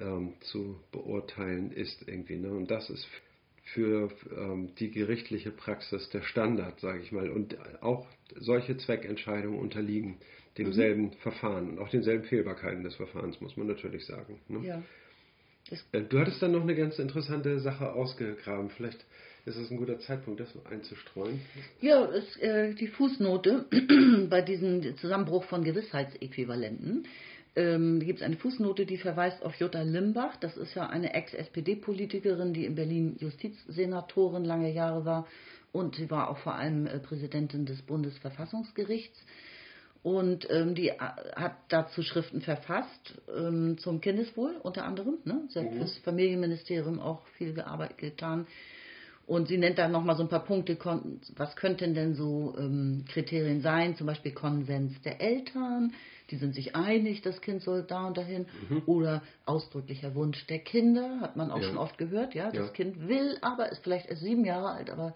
ähm, 0.01 0.33
zu 0.41 0.77
beurteilen 0.91 1.71
ist 1.71 2.05
irgendwie. 2.07 2.37
Ne? 2.37 2.51
Und 2.51 2.69
das 2.69 2.89
ist 2.89 3.07
für 3.73 4.09
ähm, 4.35 4.73
die 4.79 4.91
gerichtliche 4.91 5.51
Praxis 5.51 6.09
der 6.09 6.21
Standard, 6.21 6.79
sage 6.79 7.01
ich 7.01 7.11
mal. 7.11 7.29
Und 7.29 7.57
auch 7.81 8.07
solche 8.35 8.77
Zweckentscheidungen 8.77 9.59
unterliegen 9.59 10.17
demselben 10.57 11.03
mhm. 11.03 11.13
Verfahren 11.13 11.69
und 11.69 11.79
auch 11.79 11.89
denselben 11.89 12.25
Fehlbarkeiten 12.25 12.83
des 12.83 12.95
Verfahrens, 12.95 13.39
muss 13.41 13.55
man 13.57 13.67
natürlich 13.67 14.05
sagen. 14.05 14.39
Ne? 14.47 14.65
Ja. 14.65 14.83
Äh, 15.91 16.01
du 16.01 16.19
hattest 16.19 16.41
dann 16.41 16.51
noch 16.51 16.63
eine 16.63 16.75
ganz 16.75 16.99
interessante 16.99 17.59
Sache 17.59 17.93
ausgegraben. 17.93 18.69
Vielleicht 18.69 19.05
ist 19.45 19.57
es 19.57 19.71
ein 19.71 19.77
guter 19.77 19.99
Zeitpunkt, 19.99 20.39
das 20.39 20.53
einzustreuen. 20.65 21.41
Ja, 21.81 22.05
es, 22.05 22.37
äh, 22.37 22.73
die 22.73 22.87
Fußnote 22.87 23.65
bei 24.29 24.41
diesem 24.41 24.97
Zusammenbruch 24.97 25.45
von 25.45 25.63
Gewissheitsäquivalenten 25.63 27.07
ähm, 27.59 27.99
gibt 27.99 28.19
es 28.19 28.25
eine 28.25 28.37
Fußnote, 28.37 28.85
die 28.85 28.97
verweist 28.97 29.43
auf 29.43 29.55
Jutta 29.55 29.81
Limbach. 29.81 30.37
Das 30.37 30.55
ist 30.55 30.75
ja 30.75 30.87
eine 30.87 31.13
Ex-SPD-Politikerin, 31.13 32.53
die 32.53 32.65
in 32.65 32.75
Berlin 32.75 33.17
Justizsenatorin 33.19 34.45
lange 34.45 34.71
Jahre 34.71 35.03
war. 35.03 35.27
Und 35.73 35.95
sie 35.95 36.09
war 36.09 36.29
auch 36.29 36.37
vor 36.37 36.55
allem 36.55 36.87
äh, 36.87 36.99
Präsidentin 36.99 37.65
des 37.65 37.81
Bundesverfassungsgerichts. 37.81 39.19
Und 40.03 40.49
ähm, 40.49 40.73
die 40.73 40.89
äh, 40.89 40.97
hat 41.35 41.57
dazu 41.67 42.01
Schriften 42.01 42.39
verfasst 42.39 43.15
ähm, 43.37 43.77
zum 43.77 43.99
Kindeswohl 43.99 44.55
unter 44.63 44.85
anderem. 44.85 45.17
Ne? 45.25 45.41
Sie 45.49 45.59
hat 45.59 45.71
mhm. 45.71 45.79
fürs 45.79 45.97
Familienministerium 45.97 47.01
auch 47.01 47.25
viel 47.37 47.53
gearbeitet 47.53 47.97
getan. 47.97 48.47
Und 49.27 49.49
sie 49.49 49.57
nennt 49.57 49.77
dann 49.77 49.91
nochmal 49.91 50.15
so 50.15 50.23
ein 50.23 50.29
paar 50.29 50.45
Punkte, 50.45 50.75
was 51.35 51.55
könnten 51.55 51.93
denn 51.93 52.15
so 52.15 52.55
ähm, 52.57 53.03
Kriterien 53.07 53.61
sein, 53.61 53.95
zum 53.95 54.07
Beispiel 54.07 54.31
Konsens 54.31 54.99
der 55.01 55.21
Eltern, 55.21 55.93
die 56.31 56.37
sind 56.37 56.55
sich 56.55 56.75
einig, 56.75 57.21
das 57.21 57.41
Kind 57.41 57.61
soll 57.61 57.83
da 57.83 58.07
und 58.07 58.17
dahin. 58.17 58.45
Mhm. 58.69 58.83
Oder 58.85 59.21
ausdrücklicher 59.45 60.15
Wunsch 60.15 60.45
der 60.47 60.59
Kinder, 60.59 61.19
hat 61.21 61.35
man 61.35 61.51
auch 61.51 61.61
ja. 61.61 61.67
schon 61.67 61.77
oft 61.77 61.97
gehört, 61.97 62.33
ja. 62.33 62.51
Das 62.51 62.67
ja. 62.67 62.73
Kind 62.73 63.07
will 63.07 63.37
aber, 63.41 63.71
ist 63.71 63.83
vielleicht 63.83 64.07
erst 64.09 64.21
sieben 64.21 64.45
Jahre 64.45 64.69
alt, 64.69 64.89
aber 64.89 65.15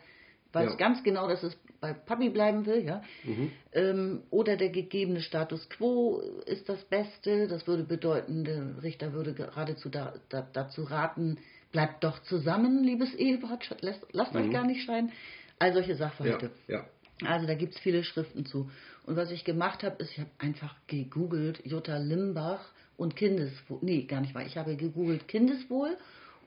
weiß 0.54 0.71
ja. 0.71 0.76
ganz 0.76 1.04
genau, 1.04 1.28
dass 1.28 1.43
es 1.43 1.58
bei 1.82 1.93
Papi 1.93 2.30
bleiben 2.30 2.65
will, 2.65 2.86
ja. 2.86 3.02
Mhm. 3.23 3.52
Ähm, 3.73 4.23
oder 4.30 4.56
der 4.56 4.69
gegebene 4.69 5.21
Status 5.21 5.67
quo 5.69 6.21
ist 6.45 6.69
das 6.69 6.84
Beste. 6.86 7.47
Das 7.47 7.67
würde 7.67 7.84
bedeuten, 7.84 8.45
der 8.45 8.82
Richter 8.82 9.13
würde 9.13 9.34
geradezu 9.34 9.89
da, 9.89 10.13
da, 10.30 10.47
dazu 10.54 10.84
raten, 10.84 11.39
bleibt 11.71 12.04
doch 12.04 12.19
zusammen, 12.23 12.84
liebes 12.84 13.13
Ehepaar, 13.15 13.60
lasst, 13.82 14.06
lasst 14.12 14.34
mhm. 14.34 14.41
euch 14.41 14.52
gar 14.52 14.65
nicht 14.65 14.86
scheiden. 14.86 15.12
All 15.60 15.73
solche 15.73 15.95
Sachverhalte. 15.95 16.52
Ja, 16.67 16.78
ja. 16.78 16.86
Also 17.28 17.47
da 17.47 17.54
gibt 17.54 17.76
es 17.76 17.80
viele 17.80 18.04
Schriften 18.04 18.45
zu. 18.45 18.69
Und 19.05 19.15
was 19.15 19.31
ich 19.31 19.43
gemacht 19.43 19.83
habe, 19.83 20.01
ist, 20.01 20.11
ich 20.11 20.19
habe 20.19 20.29
einfach 20.37 20.75
gegoogelt 20.87 21.61
Jutta 21.65 21.97
Limbach 21.97 22.71
und 22.97 23.15
Kindeswohl. 23.15 23.79
Nee, 23.81 24.03
gar 24.03 24.21
nicht 24.21 24.33
wahr. 24.33 24.45
Ich 24.45 24.57
habe 24.57 24.75
gegoogelt 24.75 25.27
Kindeswohl 25.27 25.97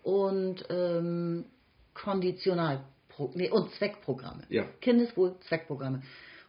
und 0.02 0.64
ähm, 0.70 1.44
Konditional 1.94 2.84
nee, 3.34 3.50
und 3.50 3.72
Zweckprogramme. 3.72 4.44
Ja. 4.48 4.64
Kindeswohl, 4.80 5.34
Zweckprogramme. 5.48 6.02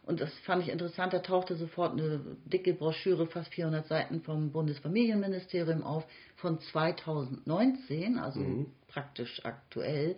Und 0.08 0.22
das 0.22 0.32
fand 0.44 0.62
ich 0.62 0.70
interessant. 0.70 1.12
Da 1.12 1.18
tauchte 1.18 1.56
sofort 1.56 1.92
eine 1.92 2.20
dicke 2.46 2.72
Broschüre, 2.72 3.26
fast 3.26 3.52
400 3.52 3.86
Seiten 3.86 4.22
vom 4.22 4.52
Bundesfamilienministerium 4.52 5.82
auf, 5.82 6.06
von 6.36 6.60
2019, 6.60 8.18
also 8.18 8.40
mhm. 8.40 8.66
praktisch 8.88 9.44
aktuell. 9.44 10.16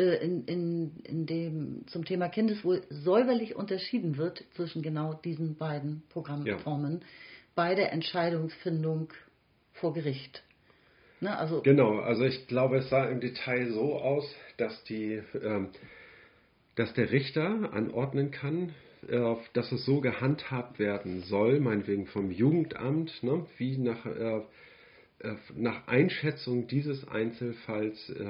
Äh, 0.00 0.24
in, 0.24 0.44
in, 0.44 0.92
in 1.04 1.26
dem 1.26 1.86
zum 1.88 2.04
Thema 2.04 2.28
Kindeswohl 2.28 2.82
säuberlich 2.88 3.54
unterschieden 3.54 4.16
wird 4.16 4.44
zwischen 4.54 4.82
genau 4.82 5.12
diesen 5.12 5.56
beiden 5.56 6.02
Programmformen 6.08 7.00
ja. 7.00 7.06
bei 7.54 7.74
der 7.74 7.92
Entscheidungsfindung 7.92 9.08
vor 9.74 9.92
Gericht. 9.92 10.42
Ne, 11.20 11.36
also 11.36 11.60
genau, 11.60 11.98
also 11.98 12.24
ich 12.24 12.46
glaube, 12.46 12.78
es 12.78 12.88
sah 12.88 13.04
im 13.04 13.20
Detail 13.20 13.70
so 13.72 13.96
aus, 13.96 14.24
dass 14.56 14.82
die, 14.84 15.22
ähm, 15.42 15.68
dass 16.76 16.94
der 16.94 17.10
Richter 17.10 17.70
anordnen 17.74 18.30
kann, 18.30 18.72
äh, 19.06 19.34
dass 19.52 19.70
es 19.70 19.84
so 19.84 20.00
gehandhabt 20.00 20.78
werden 20.78 21.24
soll, 21.24 21.60
meinetwegen 21.60 22.06
vom 22.06 22.30
Jugendamt, 22.30 23.22
ne, 23.22 23.44
wie 23.58 23.76
nach 23.76 24.06
äh, 24.06 24.38
äh, 24.38 24.42
nach 25.54 25.86
Einschätzung 25.86 26.66
dieses 26.66 27.06
Einzelfalls 27.08 28.10
äh, 28.10 28.24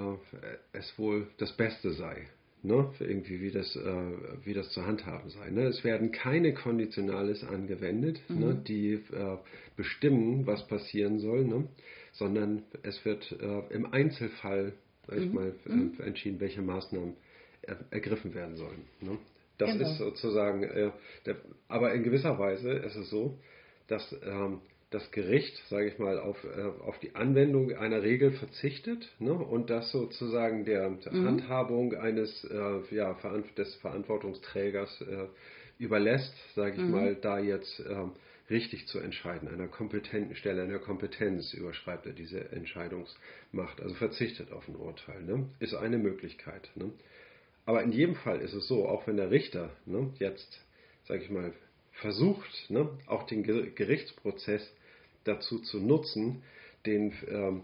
es 0.73 0.99
wohl 0.99 1.29
das 1.39 1.57
Beste 1.57 1.93
sei. 1.93 2.27
Ne? 2.63 2.93
Irgendwie 2.99 3.41
wie 3.41 3.51
das, 3.51 3.75
äh, 3.77 4.45
wie 4.45 4.53
das 4.53 4.71
zu 4.71 4.85
handhaben 4.85 5.31
sei. 5.31 5.51
Ne? 5.51 5.63
Es 5.63 5.83
werden 5.83 6.13
keine 6.13 6.53
Konditionales 6.53 7.43
angewendet, 7.45 8.21
ne? 8.29 8.35
mhm. 8.35 8.43
ne? 8.43 8.63
die 8.67 8.93
äh, 8.93 9.39
bestimmen, 9.77 10.47
was 10.47 10.67
passieren 10.67 11.21
soll, 11.21 11.45
ne? 11.45 11.69
sondern 12.13 12.65
es 12.83 13.03
wird 13.05 13.33
äh, 13.41 13.73
im 13.73 13.93
Einzelfall, 13.93 14.75
sag 15.07 15.19
ich 15.19 15.27
mhm. 15.27 15.35
mal, 15.35 15.55
äh, 15.67 15.73
mhm. 15.73 16.01
entschieden, 16.05 16.41
welche 16.41 16.61
Maßnahmen 16.61 17.15
er, 17.63 17.79
ergriffen 17.91 18.35
werden 18.35 18.57
sollen. 18.57 18.85
Ne? 19.01 19.17
Das 19.57 19.73
genau. 19.73 19.91
ist 19.91 19.99
sozusagen, 19.99 20.63
der, 21.27 21.37
aber 21.69 21.93
in 21.93 22.03
gewisser 22.03 22.39
Weise 22.39 22.71
ist 22.73 22.97
es 22.97 23.11
so, 23.11 23.39
dass 23.89 24.17
ähm, 24.25 24.61
das 24.91 25.09
Gericht, 25.13 25.57
sage 25.69 25.89
ich 25.89 25.99
mal, 25.99 26.19
auf, 26.19 26.37
äh, 26.45 26.63
auf 26.83 26.99
die 26.99 27.15
Anwendung 27.15 27.73
einer 27.77 28.03
Regel 28.03 28.33
verzichtet 28.33 29.09
ne, 29.21 29.33
und 29.33 29.71
das 29.71 29.91
sozusagen 29.93 30.65
der, 30.65 30.91
der 30.91 31.13
mhm. 31.13 31.27
Handhabung 31.27 31.95
eines 31.95 32.45
äh, 32.45 32.95
ja, 32.95 33.17
des 33.57 33.75
Verantwortungsträgers 33.77 35.01
äh, 35.03 35.27
überlässt, 35.79 36.35
sage 36.57 36.77
ich 36.77 36.83
mhm. 36.83 36.91
mal, 36.91 37.15
da 37.15 37.39
jetzt 37.39 37.81
ähm, 37.89 38.13
richtig 38.51 38.89
zu 38.89 38.99
entscheiden, 38.99 39.49
einer 39.49 39.69
kompetenten 39.69 40.35
Stelle, 40.35 40.63
einer 40.63 40.81
Kompetenz 40.81 41.55
überschreibt 41.55 42.07
er 42.07 42.13
diese 42.13 42.51
Entscheidungsmacht, 42.51 43.81
also 43.81 43.95
verzichtet 43.95 44.51
auf 44.51 44.67
ein 44.67 44.75
Urteil, 44.75 45.23
ne, 45.23 45.49
ist 45.61 45.75
eine 45.75 45.99
Möglichkeit. 45.99 46.69
Ne. 46.75 46.91
Aber 47.65 47.85
in 47.85 47.93
jedem 47.93 48.17
Fall 48.17 48.41
ist 48.41 48.55
es 48.55 48.67
so, 48.67 48.89
auch 48.89 49.07
wenn 49.07 49.17
der 49.17 49.31
Richter 49.31 49.71
ne, 49.87 50.13
jetzt, 50.19 50.61
sage 51.05 51.23
ich 51.23 51.31
mal, 51.31 51.53
versucht, 51.93 52.71
ne, 52.71 52.89
auch 53.07 53.23
den 53.25 53.45
Gerichtsprozess 53.45 54.69
dazu 55.25 55.59
zu 55.61 55.79
nutzen, 55.79 56.43
den 56.87 57.13
ähm, 57.29 57.63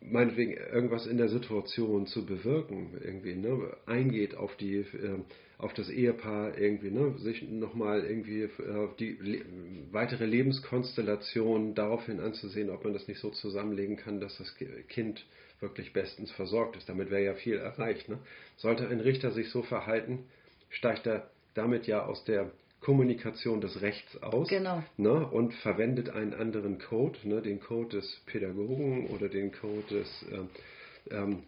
meinetwegen 0.00 0.52
irgendwas 0.52 1.06
in 1.06 1.18
der 1.18 1.28
Situation 1.28 2.06
zu 2.06 2.26
bewirken, 2.26 2.98
irgendwie, 3.02 3.34
ne, 3.34 3.76
eingeht 3.86 4.36
auf 4.36 4.56
die, 4.56 4.78
äh, 4.78 5.20
auf 5.58 5.72
das 5.74 5.88
Ehepaar 5.88 6.58
irgendwie, 6.58 6.90
ne, 6.90 7.14
sich 7.18 7.42
nochmal 7.42 8.04
irgendwie 8.04 8.42
äh, 8.42 8.88
die 8.98 9.16
le 9.20 9.42
weitere 9.92 10.26
Lebenskonstellation 10.26 11.74
daraufhin 11.74 12.20
anzusehen, 12.20 12.70
ob 12.70 12.84
man 12.84 12.92
das 12.92 13.08
nicht 13.08 13.20
so 13.20 13.30
zusammenlegen 13.30 13.96
kann, 13.96 14.20
dass 14.20 14.36
das 14.38 14.54
Kind 14.88 15.24
wirklich 15.60 15.92
bestens 15.92 16.30
versorgt 16.32 16.76
ist. 16.76 16.88
Damit 16.88 17.10
wäre 17.10 17.24
ja 17.24 17.34
viel 17.34 17.56
erreicht. 17.56 18.08
Ne? 18.08 18.18
Sollte 18.56 18.88
ein 18.88 19.00
Richter 19.00 19.30
sich 19.30 19.48
so 19.50 19.62
verhalten, 19.62 20.24
steigt 20.68 21.06
er 21.06 21.30
damit 21.54 21.86
ja 21.86 22.04
aus 22.04 22.24
der 22.24 22.50
Kommunikation 22.86 23.60
des 23.60 23.82
Rechts 23.82 24.22
aus 24.22 24.46
genau. 24.46 24.80
ne, 24.96 25.26
und 25.26 25.52
verwendet 25.54 26.08
einen 26.10 26.32
anderen 26.32 26.78
Code, 26.78 27.18
ne, 27.24 27.42
den 27.42 27.58
Code 27.58 27.96
des 27.96 28.22
Pädagogen 28.26 29.08
oder 29.08 29.28
den 29.28 29.50
Code 29.50 29.82
des, 29.90 30.24
äh, 30.30 31.16
ähm, 31.16 31.42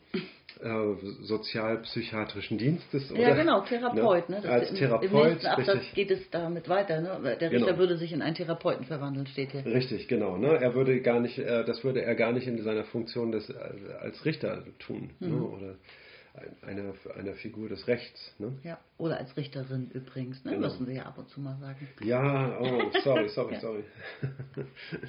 äh, 0.61 0.97
sozialpsychiatrischen 1.23 2.59
Dienstes. 2.59 3.13
Oder, 3.13 3.21
ja, 3.21 3.35
genau, 3.37 3.61
Therapeut. 3.61 4.29
Ne? 4.29 4.41
ne? 4.41 4.49
Als 4.49 4.71
im, 4.71 4.77
Therapeut. 4.79 5.13
Im 5.13 5.29
nächsten 5.29 5.47
Absatz 5.47 5.77
richtig. 5.77 5.95
geht 5.95 6.11
es 6.11 6.29
damit 6.31 6.69
weiter. 6.69 7.01
Ne? 7.01 7.37
Der 7.41 7.53
Richter 7.53 7.67
genau. 7.67 7.79
würde 7.79 7.97
sich 7.99 8.13
in 8.13 8.21
einen 8.21 8.35
Therapeuten 8.35 8.85
verwandeln, 8.87 9.29
steht 9.29 9.53
hier. 9.53 9.65
Richtig, 9.65 10.09
genau. 10.09 10.39
Ne? 10.39 10.61
Er 10.61 10.75
würde 10.75 11.01
gar 11.03 11.21
nicht, 11.21 11.39
äh, 11.39 11.65
das 11.65 11.85
würde 11.85 12.03
er 12.03 12.17
gar 12.17 12.33
nicht 12.33 12.49
in 12.49 12.61
seiner 12.65 12.83
Funktion 12.83 13.31
des, 13.31 13.49
äh, 13.49 13.55
als 14.01 14.25
Richter 14.25 14.65
tun. 14.81 15.11
Ne? 15.21 15.29
Mhm. 15.29 15.35
Ne? 15.37 15.43
Oder 15.47 15.75
einer, 16.63 16.95
einer 17.17 17.35
Figur 17.35 17.69
des 17.69 17.87
Rechts. 17.87 18.35
Ne? 18.39 18.57
Ja, 18.63 18.79
oder 18.97 19.19
als 19.19 19.37
Richterin 19.37 19.91
übrigens, 19.93 20.45
ne? 20.45 20.53
genau. 20.53 20.69
müssen 20.69 20.87
wir 20.87 20.95
ja 20.95 21.07
ab 21.07 21.19
und 21.19 21.29
zu 21.31 21.41
mal 21.41 21.57
sagen. 21.59 21.89
Ja, 22.01 22.59
oh, 22.61 22.91
sorry, 23.03 23.29
sorry, 23.29 23.55
ja. 23.55 23.61
sorry. 23.61 23.85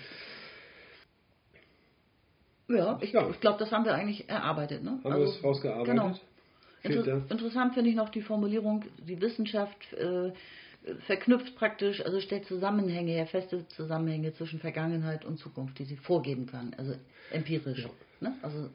Ja, 2.72 3.00
ich, 3.02 3.12
ja. 3.12 3.28
ich 3.28 3.40
glaube, 3.40 3.58
das 3.58 3.72
haben 3.72 3.84
wir 3.84 3.96
eigentlich 3.96 4.30
erarbeitet. 4.30 4.84
Ne? 4.84 5.00
Haben 5.04 5.12
also, 5.12 5.26
wir 5.26 5.38
es 5.38 5.44
rausgearbeitet? 5.44 5.88
Genau. 5.88 6.16
Inter 6.84 7.32
interessant 7.32 7.74
finde 7.74 7.90
ich 7.90 7.96
noch 7.96 8.10
die 8.10 8.22
Formulierung, 8.22 8.86
die 9.00 9.20
Wissenschaft 9.20 9.92
äh, 9.94 10.32
verknüpft 11.08 11.56
praktisch, 11.56 12.04
also 12.06 12.22
stellt 12.22 12.46
Zusammenhänge 12.46 13.12
her, 13.12 13.28
feste 13.28 13.68
Zusammenhänge 13.70 14.34
zwischen 14.34 14.60
Vergangenheit 14.60 15.26
und 15.26 15.40
Zukunft, 15.40 15.78
die 15.80 15.86
sie 15.86 15.98
vorgeben 15.98 16.46
kann, 16.46 16.74
also 16.78 16.94
empirisch. 17.32 17.84
Ja. 17.84 17.90
Ne? 18.30 18.36
Also 18.42 18.70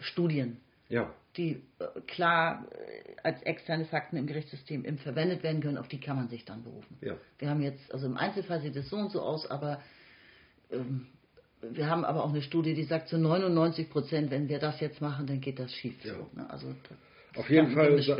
Studien, 0.00 0.58
ja. 0.90 1.14
die 1.36 1.62
äh, 1.78 2.00
klar 2.06 2.66
äh, 2.72 3.16
als 3.22 3.42
externe 3.42 3.86
Fakten 3.86 4.16
im 4.16 4.26
Gerichtssystem 4.26 4.84
eben 4.84 4.98
verwendet 4.98 5.42
werden 5.42 5.62
können, 5.62 5.78
auf 5.78 5.88
die 5.88 6.00
kann 6.00 6.16
man 6.16 6.28
sich 6.28 6.44
dann 6.44 6.62
berufen. 6.62 6.98
Ja. 7.00 7.16
Wir 7.38 7.48
haben 7.48 7.62
jetzt, 7.62 7.92
also 7.92 8.06
im 8.06 8.16
Einzelfall 8.16 8.60
sieht 8.60 8.76
es 8.76 8.90
so 8.90 8.96
und 8.96 9.10
so 9.10 9.22
aus, 9.22 9.50
aber 9.50 9.80
ähm, 10.70 11.06
wir 11.62 11.88
haben 11.88 12.04
aber 12.04 12.24
auch 12.24 12.30
eine 12.30 12.42
Studie, 12.42 12.74
die 12.74 12.84
sagt, 12.84 13.08
zu 13.08 13.18
99 13.18 13.90
Prozent, 13.90 14.30
wenn 14.30 14.48
wir 14.48 14.58
das 14.58 14.80
jetzt 14.80 15.00
machen, 15.00 15.26
dann 15.26 15.40
geht 15.40 15.58
das 15.58 15.72
schief. 15.72 16.04
Ja. 16.04 16.14
So, 16.14 16.30
ne? 16.34 16.48
Also 16.50 16.74
Auf 17.36 17.48
jeden 17.50 17.72
Fall 17.72 18.02
sa 18.02 18.16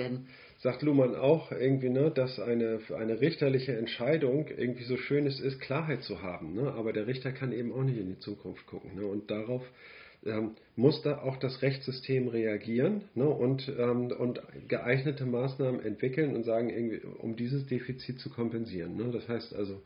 sagt 0.63 0.83
Luhmann 0.83 1.15
auch 1.15 1.51
irgendwie, 1.53 1.89
ne, 1.89 2.11
dass 2.11 2.39
eine, 2.39 2.81
eine 2.95 3.21
richterliche 3.21 3.77
Entscheidung 3.79 4.47
irgendwie 4.49 4.85
so 4.85 4.99
schön 4.99 5.27
es 5.27 5.41
ist, 5.41 5.59
Klarheit 5.59 6.03
zu 6.03 6.23
haben. 6.23 6.53
Ne? 6.53 6.71
Aber 6.73 6.93
der 6.93 7.07
Richter 7.07 7.33
kann 7.33 7.51
eben 7.53 7.73
auch 7.73 7.83
nicht 7.83 7.99
in 7.99 8.09
die 8.09 8.19
Zukunft 8.19 8.67
gucken. 8.67 8.95
Ne? 8.95 9.07
Und 9.07 9.31
darauf 9.31 9.63
ähm, 10.25 10.57
muss 10.77 11.03
da 11.03 11.19
auch 11.19 11.37
das 11.37 11.63
Rechtssystem 11.63 12.29
reagieren 12.29 13.03
ne? 13.15 13.29
und, 13.29 13.73
ähm, 13.79 14.13
und 14.13 14.41
geeignete 14.69 15.25
Maßnahmen 15.25 15.83
entwickeln 15.85 16.35
und 16.35 16.45
sagen, 16.45 16.71
irgendwie, 16.71 17.01
um 17.19 17.37
dieses 17.37 17.67
Defizit 17.67 18.19
zu 18.21 18.31
kompensieren. 18.31 18.97
Ne? 18.97 19.11
Das 19.13 19.29
heißt 19.29 19.55
also, 19.55 19.81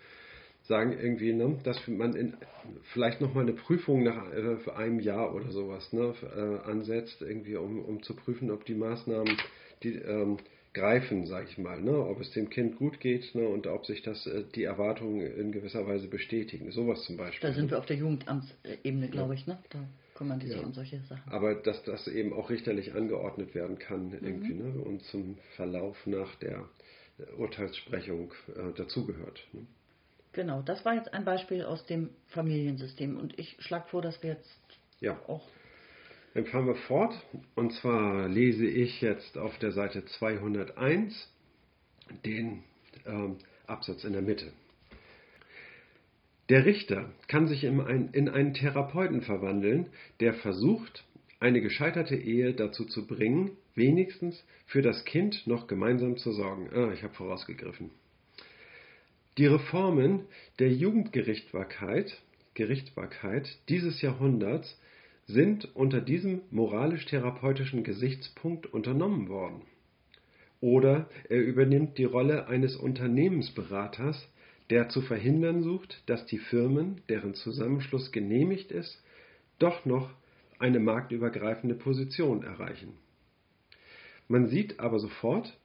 sagen 0.66 0.96
irgendwie, 0.98 1.32
ne, 1.32 1.58
dass 1.62 1.86
man 1.88 2.14
in, 2.14 2.34
vielleicht 2.92 3.20
nochmal 3.20 3.44
eine 3.44 3.52
Prüfung 3.52 4.02
nach 4.02 4.32
äh, 4.32 4.70
einem 4.76 5.00
Jahr 5.00 5.34
oder 5.34 5.50
sowas 5.50 5.92
ne, 5.92 6.14
äh, 6.34 6.68
ansetzt, 6.70 7.20
irgendwie, 7.20 7.56
um, 7.56 7.84
um 7.84 8.02
zu 8.02 8.14
prüfen, 8.14 8.50
ob 8.50 8.64
die 8.64 8.74
Maßnahmen, 8.74 9.36
die 9.82 9.96
ähm, 9.96 10.38
greifen, 10.72 11.26
sage 11.26 11.46
ich 11.50 11.58
mal, 11.58 11.80
ne, 11.80 11.96
ob 11.96 12.20
es 12.20 12.30
dem 12.32 12.48
Kind 12.48 12.78
gut 12.78 12.98
geht 12.98 13.34
ne, 13.34 13.46
und 13.46 13.66
ob 13.66 13.84
sich 13.84 14.02
das 14.02 14.26
äh, 14.26 14.44
die 14.54 14.64
Erwartungen 14.64 15.20
in 15.20 15.52
gewisser 15.52 15.86
Weise 15.86 16.08
bestätigen. 16.08 16.72
Sowas 16.72 17.04
zum 17.04 17.18
Beispiel. 17.18 17.48
Da 17.48 17.54
sind 17.54 17.70
wir 17.70 17.78
auf 17.78 17.86
der 17.86 17.96
Jugendamtsebene, 17.96 19.08
glaube 19.08 19.34
ja. 19.34 19.40
ich, 19.40 19.46
ne? 19.46 19.58
Da 19.68 19.86
kümmern 20.14 20.38
die 20.40 20.46
sich 20.46 20.56
ja. 20.56 20.62
um 20.62 20.72
solche 20.72 21.00
Sachen. 21.08 21.30
Aber 21.30 21.54
dass 21.54 21.82
das 21.84 22.06
eben 22.06 22.32
auch 22.32 22.50
richterlich 22.50 22.94
angeordnet 22.94 23.54
werden 23.54 23.78
kann, 23.78 24.08
mhm. 24.08 24.18
irgendwie, 24.22 24.54
ne, 24.54 24.80
und 24.82 25.02
zum 25.04 25.38
Verlauf 25.56 25.96
nach 26.06 26.34
der 26.36 26.68
Urteilssprechung 27.36 28.32
äh, 28.48 28.72
dazugehört. 28.76 29.46
Ne? 29.52 29.66
Genau, 30.32 30.62
das 30.62 30.84
war 30.84 30.94
jetzt 30.94 31.14
ein 31.14 31.24
Beispiel 31.24 31.64
aus 31.64 31.86
dem 31.86 32.10
Familiensystem 32.28 33.16
und 33.16 33.38
ich 33.38 33.56
schlage 33.60 33.88
vor, 33.88 34.02
dass 34.02 34.20
wir 34.22 34.30
jetzt 34.30 34.58
ja. 35.00 35.18
auch. 35.28 35.46
Dann 36.34 36.46
fahren 36.46 36.66
wir 36.66 36.74
fort 36.74 37.14
und 37.54 37.72
zwar 37.74 38.28
lese 38.28 38.66
ich 38.66 39.00
jetzt 39.00 39.38
auf 39.38 39.56
der 39.58 39.70
Seite 39.70 40.04
201 40.04 41.30
den 42.24 42.64
ähm, 43.06 43.38
Absatz 43.66 44.02
in 44.02 44.12
der 44.12 44.22
Mitte. 44.22 44.52
Der 46.48 46.66
Richter 46.66 47.10
kann 47.26 47.48
sich 47.48 47.64
in, 47.64 47.80
ein, 47.80 48.10
in 48.12 48.28
einen 48.28 48.54
Therapeuten 48.54 49.22
verwandeln, 49.22 49.88
der 50.20 50.34
versucht, 50.34 51.04
eine 51.40 51.60
gescheiterte 51.60 52.16
Ehe 52.16 52.54
dazu 52.54 52.84
zu 52.84 53.06
bringen, 53.06 53.52
wenigstens 53.74 54.44
für 54.66 54.82
das 54.82 55.04
Kind 55.04 55.46
noch 55.46 55.66
gemeinsam 55.66 56.16
zu 56.16 56.32
sorgen. 56.32 56.70
Ah, 56.74 56.92
ich 56.92 57.02
habe 57.02 57.14
vorausgegriffen. 57.14 57.90
Die 59.36 59.46
Reformen 59.46 60.26
der 60.58 60.70
Jugendgerichtsbarkeit 60.72 62.22
Gerichtsbarkeit 62.54 63.58
dieses 63.68 64.00
Jahrhunderts 64.00 64.80
sind 65.26 65.74
unter 65.74 66.00
diesem 66.00 66.42
moralisch-therapeutischen 66.50 67.82
Gesichtspunkt 67.82 68.72
unternommen 68.72 69.28
worden. 69.28 69.62
Oder 70.60 71.08
er 71.28 71.42
übernimmt 71.42 71.98
die 71.98 72.04
Rolle 72.04 72.46
eines 72.46 72.76
Unternehmensberaters, 72.76 74.28
der 74.74 74.88
zu 74.88 75.02
verhindern 75.02 75.62
sucht, 75.62 76.02
dass 76.06 76.26
die 76.26 76.38
Firmen, 76.38 77.00
deren 77.08 77.34
Zusammenschluss 77.34 78.10
genehmigt 78.10 78.72
ist, 78.72 79.00
doch 79.60 79.84
noch 79.84 80.10
eine 80.58 80.80
marktübergreifende 80.80 81.76
Position 81.76 82.42
erreichen. 82.42 82.94
Man 84.26 84.48
sieht 84.48 84.80
aber 84.80 84.98
sofort, 84.98 85.56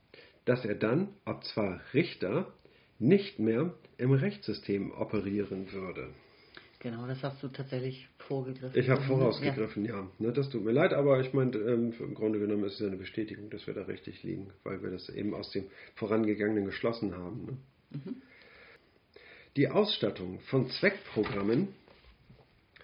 dass 0.46 0.64
er 0.64 0.76
dann, 0.76 1.08
ob 1.26 1.44
zwar 1.44 1.82
Richter, 1.96 2.54
nicht 3.00 3.40
mehr 3.40 3.74
im 3.98 4.12
Rechtssystem 4.12 4.92
operieren 4.92 5.72
würde. 5.72 6.10
Genau, 6.78 7.08
das 7.08 7.24
hast 7.24 7.42
du 7.42 7.48
tatsächlich 7.48 8.08
vorgegriffen. 8.20 8.80
Ich 8.80 8.90
habe 8.90 9.02
vorausgegriffen, 9.02 9.86
ja. 9.86 10.02
ja. 10.02 10.08
Ne, 10.20 10.34
das 10.34 10.52
tut 10.52 10.64
mir 10.64 10.72
leid, 10.72 10.94
aber 10.94 11.20
ich 11.20 11.34
meine, 11.34 11.58
ähm, 11.58 11.96
im 12.00 12.14
Grunde 12.14 12.38
genommen 12.38 12.64
ist 12.66 12.80
es 12.80 12.86
eine 12.86 12.96
Bestätigung, 12.96 13.50
dass 13.50 13.66
wir 13.66 13.74
da 13.74 13.86
richtig 13.86 14.22
liegen, 14.22 14.52
weil 14.64 14.84
wir 14.84 14.92
das 14.92 15.10
eben 15.10 15.34
aus 15.34 15.50
dem 15.50 15.64
vorangegangenen 15.96 16.66
geschlossen 16.66 17.18
haben. 17.18 17.46
Ne? 17.46 17.58
Mhm. 17.90 18.22
Die 19.56 19.68
Ausstattung 19.68 20.40
von 20.42 20.70
Zweckprogrammen 20.70 21.70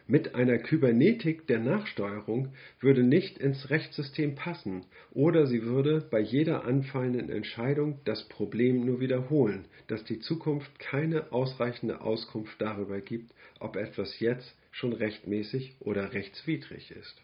mit 0.07 0.36
einer 0.36 0.57
Kybernetik 0.57 1.47
der 1.47 1.59
Nachsteuerung 1.59 2.53
würde 2.80 3.03
nicht 3.03 3.38
ins 3.38 3.70
Rechtssystem 3.70 4.36
passen 4.36 4.86
oder 5.11 5.47
sie 5.47 5.63
würde 5.63 6.01
bei 6.09 6.20
jeder 6.20 6.66
anfallenden 6.66 7.30
Entscheidung 7.30 7.99
das 8.05 8.24
Problem 8.28 8.86
nur 8.86 8.99
wiederholen, 8.99 9.66
dass 9.88 10.03
die 10.03 10.20
Zukunft 10.20 10.80
keine 10.80 11.32
ausreichende 11.32 12.01
Auskunft 12.01 12.59
darüber 12.59 12.99
gibt, 12.99 13.32
ob 13.59 13.76
etwas 13.76 14.20
jetzt 14.20 14.55
schon 14.72 14.93
rechtmäßig 14.93 15.76
oder 15.80 16.13
rechtswidrig 16.13 16.91
ist. 16.91 17.16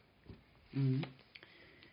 Mhm. 0.71 1.01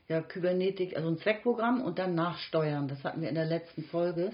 Ja, 0.09 0.23
Kybernetik, 0.23 0.97
also 0.97 1.09
ein 1.09 1.19
Zweckprogramm 1.19 1.83
und 1.83 1.99
dann 1.99 2.15
Nachsteuern. 2.15 2.89
Das 2.89 3.05
hatten 3.05 3.21
wir 3.21 3.29
in 3.29 3.35
der 3.35 3.45
letzten 3.45 3.85
Folge. 3.85 4.31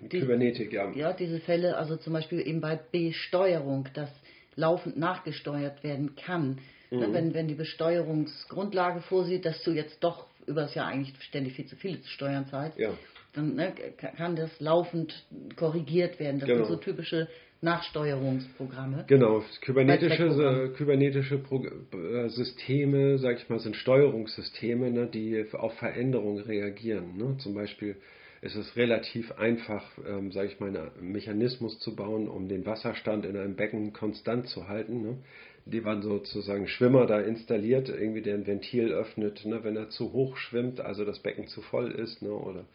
Die, 0.00 0.20
Kybernetik, 0.20 0.72
ja. 0.72 0.90
Ja, 0.92 1.12
diese 1.12 1.40
Fälle, 1.40 1.76
also 1.76 1.96
zum 1.96 2.12
Beispiel 2.12 2.46
eben 2.46 2.60
bei 2.60 2.78
Besteuerung, 2.92 3.88
dass 3.94 4.10
laufend 4.56 4.96
nachgesteuert 4.96 5.82
werden 5.82 6.16
kann. 6.16 6.58
Ne, 6.90 7.08
mhm. 7.08 7.12
Wenn, 7.12 7.34
wenn 7.34 7.48
die 7.48 7.54
Besteuerungsgrundlage 7.54 9.00
vorsieht, 9.02 9.44
dass 9.44 9.62
du 9.62 9.72
jetzt 9.72 10.02
doch 10.02 10.26
über 10.46 10.62
das 10.62 10.74
Jahr 10.74 10.86
eigentlich 10.86 11.14
ständig 11.22 11.54
viel 11.54 11.66
zu 11.66 11.76
viele 11.76 11.98
Steuern 12.04 12.46
zahlst, 12.46 12.78
ja. 12.78 12.90
dann 13.32 13.54
ne, 13.54 13.72
kann 14.16 14.36
das 14.36 14.50
laufend 14.60 15.24
korrigiert 15.56 16.20
werden. 16.20 16.40
Das 16.40 16.48
genau. 16.48 16.64
sind 16.64 16.74
so 16.74 16.76
typische 16.76 17.28
Nachsteuerungsprogramme. 17.62 19.04
Genau, 19.08 19.42
kybernetische, 19.62 20.72
kybernetische 20.76 21.38
Pro 21.38 21.64
äh, 21.64 22.28
Systeme, 22.28 23.18
sag 23.18 23.38
ich 23.38 23.48
mal, 23.48 23.58
sind 23.58 23.74
Steuerungssysteme, 23.74 24.90
ne, 24.90 25.06
die 25.06 25.44
auf 25.54 25.72
Veränderungen 25.78 26.44
reagieren. 26.44 27.16
Ne? 27.16 27.36
Zum 27.38 27.54
Beispiel 27.54 27.96
ist 28.44 28.56
es 28.56 28.76
relativ 28.76 29.32
einfach, 29.32 29.82
ähm, 30.06 30.30
sage 30.30 30.48
ich 30.48 30.60
mal, 30.60 30.68
einen 30.68 31.12
Mechanismus 31.12 31.78
zu 31.78 31.96
bauen, 31.96 32.28
um 32.28 32.46
den 32.46 32.66
Wasserstand 32.66 33.24
in 33.24 33.38
einem 33.38 33.56
Becken 33.56 33.94
konstant 33.94 34.48
zu 34.48 34.68
halten. 34.68 35.00
Ne? 35.00 35.16
Die 35.64 35.82
waren 35.82 36.02
sozusagen 36.02 36.68
Schwimmer 36.68 37.06
da 37.06 37.20
installiert, 37.20 37.88
irgendwie 37.88 38.20
der 38.20 38.34
ein 38.34 38.46
Ventil 38.46 38.92
öffnet, 38.92 39.46
ne? 39.46 39.64
wenn 39.64 39.76
er 39.76 39.88
zu 39.88 40.12
hoch 40.12 40.36
schwimmt, 40.36 40.78
also 40.78 41.06
das 41.06 41.20
Becken 41.20 41.46
zu 41.46 41.62
voll 41.62 41.90
ist, 41.92 42.20
ne? 42.20 42.32
oder 42.32 42.66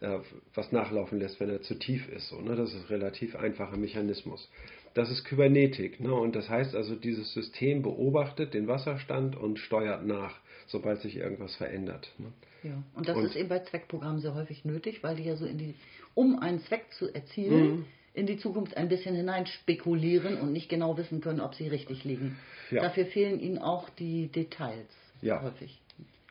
äh, 0.00 0.18
was 0.54 0.72
nachlaufen 0.72 1.20
lässt, 1.20 1.38
wenn 1.38 1.50
er 1.50 1.62
zu 1.62 1.76
tief 1.76 2.08
ist. 2.08 2.28
So, 2.28 2.40
ne? 2.40 2.56
Das 2.56 2.70
ist 2.70 2.80
ein 2.80 2.86
relativ 2.86 3.36
einfacher 3.36 3.76
Mechanismus. 3.76 4.50
Das 4.94 5.10
ist 5.10 5.24
Kybernetik. 5.24 6.00
Ne? 6.00 6.12
Und 6.12 6.36
das 6.36 6.48
heißt 6.48 6.74
also, 6.74 6.94
dieses 6.94 7.32
System 7.32 7.82
beobachtet 7.82 8.54
den 8.54 8.68
Wasserstand 8.68 9.36
und 9.36 9.58
steuert 9.58 10.06
nach, 10.06 10.38
sobald 10.66 11.00
sich 11.00 11.16
irgendwas 11.16 11.54
verändert. 11.56 12.12
Ne? 12.18 12.32
Ja, 12.62 12.82
und 12.94 13.08
das 13.08 13.16
und 13.16 13.24
ist 13.24 13.36
eben 13.36 13.48
bei 13.48 13.58
Zweckprogrammen 13.60 14.20
sehr 14.20 14.34
häufig 14.34 14.64
nötig, 14.64 15.02
weil 15.02 15.16
die 15.16 15.24
ja 15.24 15.36
so 15.36 15.46
in 15.46 15.58
die, 15.58 15.74
um 16.14 16.38
einen 16.38 16.60
Zweck 16.60 16.86
zu 16.92 17.12
erzielen, 17.12 17.70
mhm. 17.70 17.84
in 18.14 18.26
die 18.26 18.36
Zukunft 18.36 18.76
ein 18.76 18.88
bisschen 18.88 19.16
hinein 19.16 19.46
spekulieren 19.46 20.40
und 20.40 20.52
nicht 20.52 20.68
genau 20.68 20.96
wissen 20.96 21.20
können, 21.20 21.40
ob 21.40 21.54
sie 21.54 21.68
richtig 21.68 22.04
liegen. 22.04 22.38
Ja. 22.70 22.82
Dafür 22.82 23.06
fehlen 23.06 23.40
ihnen 23.40 23.58
auch 23.58 23.88
die 23.90 24.28
Details 24.28 24.88
ja. 25.22 25.42
häufig. 25.42 25.81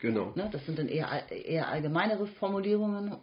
Genau. 0.01 0.33
Ne, 0.35 0.49
das 0.51 0.65
sind 0.65 0.79
dann 0.79 0.87
eher, 0.87 1.31
eher 1.31 1.69
allgemeinere 1.69 2.25
Formulierungen, 2.25 3.11
äh, 3.11 3.15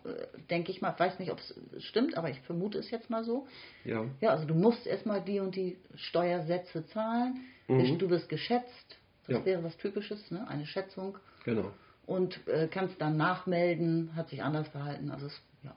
denke 0.48 0.70
ich 0.70 0.80
mal. 0.80 0.92
Ich 0.92 1.00
weiß 1.00 1.18
nicht, 1.18 1.32
ob 1.32 1.40
es 1.40 1.84
stimmt, 1.84 2.16
aber 2.16 2.30
ich 2.30 2.40
vermute 2.42 2.78
es 2.78 2.90
jetzt 2.92 3.10
mal 3.10 3.24
so. 3.24 3.48
Ja. 3.84 4.04
Ja, 4.20 4.30
also 4.30 4.46
du 4.46 4.54
musst 4.54 4.86
erstmal 4.86 5.20
die 5.20 5.40
und 5.40 5.56
die 5.56 5.76
Steuersätze 5.96 6.86
zahlen. 6.86 7.40
Mhm. 7.66 7.98
Du 7.98 8.08
wirst 8.10 8.28
geschätzt. 8.28 8.96
Das 9.26 9.38
ja. 9.38 9.44
wäre 9.44 9.64
was 9.64 9.76
Typisches, 9.76 10.30
ne? 10.30 10.46
eine 10.48 10.66
Schätzung. 10.66 11.18
Genau. 11.44 11.72
Und 12.06 12.40
äh, 12.46 12.68
kann 12.68 12.86
es 12.86 12.96
dann 12.96 13.16
nachmelden, 13.16 14.14
hat 14.14 14.28
sich 14.28 14.42
anders 14.42 14.68
verhalten. 14.68 15.10
Also 15.10 15.26
es, 15.26 15.42
ja. 15.64 15.74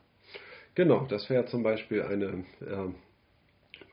Genau, 0.76 1.08
das 1.08 1.30
wäre 1.32 1.46
zum 1.48 1.64
Beispiel 1.64 2.04
eine 2.04 2.46
äh, 2.62 2.94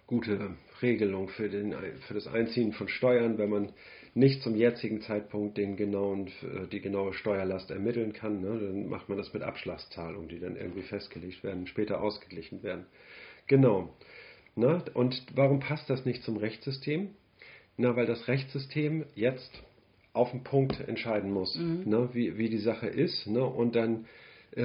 gute 0.07 0.57
Regelung 0.83 1.31
für, 1.31 1.49
den, 1.49 1.75
für 2.07 2.15
das 2.15 2.27
Einziehen 2.27 2.73
von 2.73 2.87
Steuern, 2.89 3.39
wenn 3.39 3.49
man 3.49 3.73
nicht 4.15 4.43
zum 4.43 4.55
jetzigen 4.55 5.01
Zeitpunkt 5.03 5.57
den 5.57 5.77
genauen, 5.77 6.29
äh, 6.43 6.67
die 6.71 6.81
genaue 6.81 7.13
Steuerlast 7.15 7.71
ermitteln 7.71 8.13
kann. 8.13 8.41
Ne? 8.41 8.59
Dann 8.61 8.89
macht 8.89 9.09
man 9.09 9.19
das 9.19 9.33
mit 9.33 9.43
Abschlagszahlungen, 9.43 10.29
die 10.29 10.41
dann 10.41 10.57
irgendwie 10.57 10.83
festgelegt 10.83 11.43
werden, 11.45 11.67
später 11.67 12.01
ausgeglichen 12.01 12.63
werden. 12.63 12.87
Genau. 13.47 13.95
Ne? 14.55 14.83
Und 14.95 15.23
warum 15.35 15.61
passt 15.61 15.89
das 15.89 16.05
nicht 16.05 16.23
zum 16.23 16.37
Rechtssystem? 16.37 17.11
Na, 17.77 17.95
weil 17.95 18.07
das 18.07 18.27
Rechtssystem 18.27 19.05
jetzt 19.15 19.63
auf 20.13 20.33
den 20.33 20.43
Punkt 20.43 20.81
entscheiden 20.81 21.31
muss, 21.31 21.55
mhm. 21.57 21.83
ne, 21.87 22.09
wie, 22.13 22.37
wie 22.37 22.49
die 22.49 22.59
Sache 22.59 22.89
ist. 22.89 23.27
Ne, 23.29 23.45
und 23.45 23.77
dann 23.77 24.07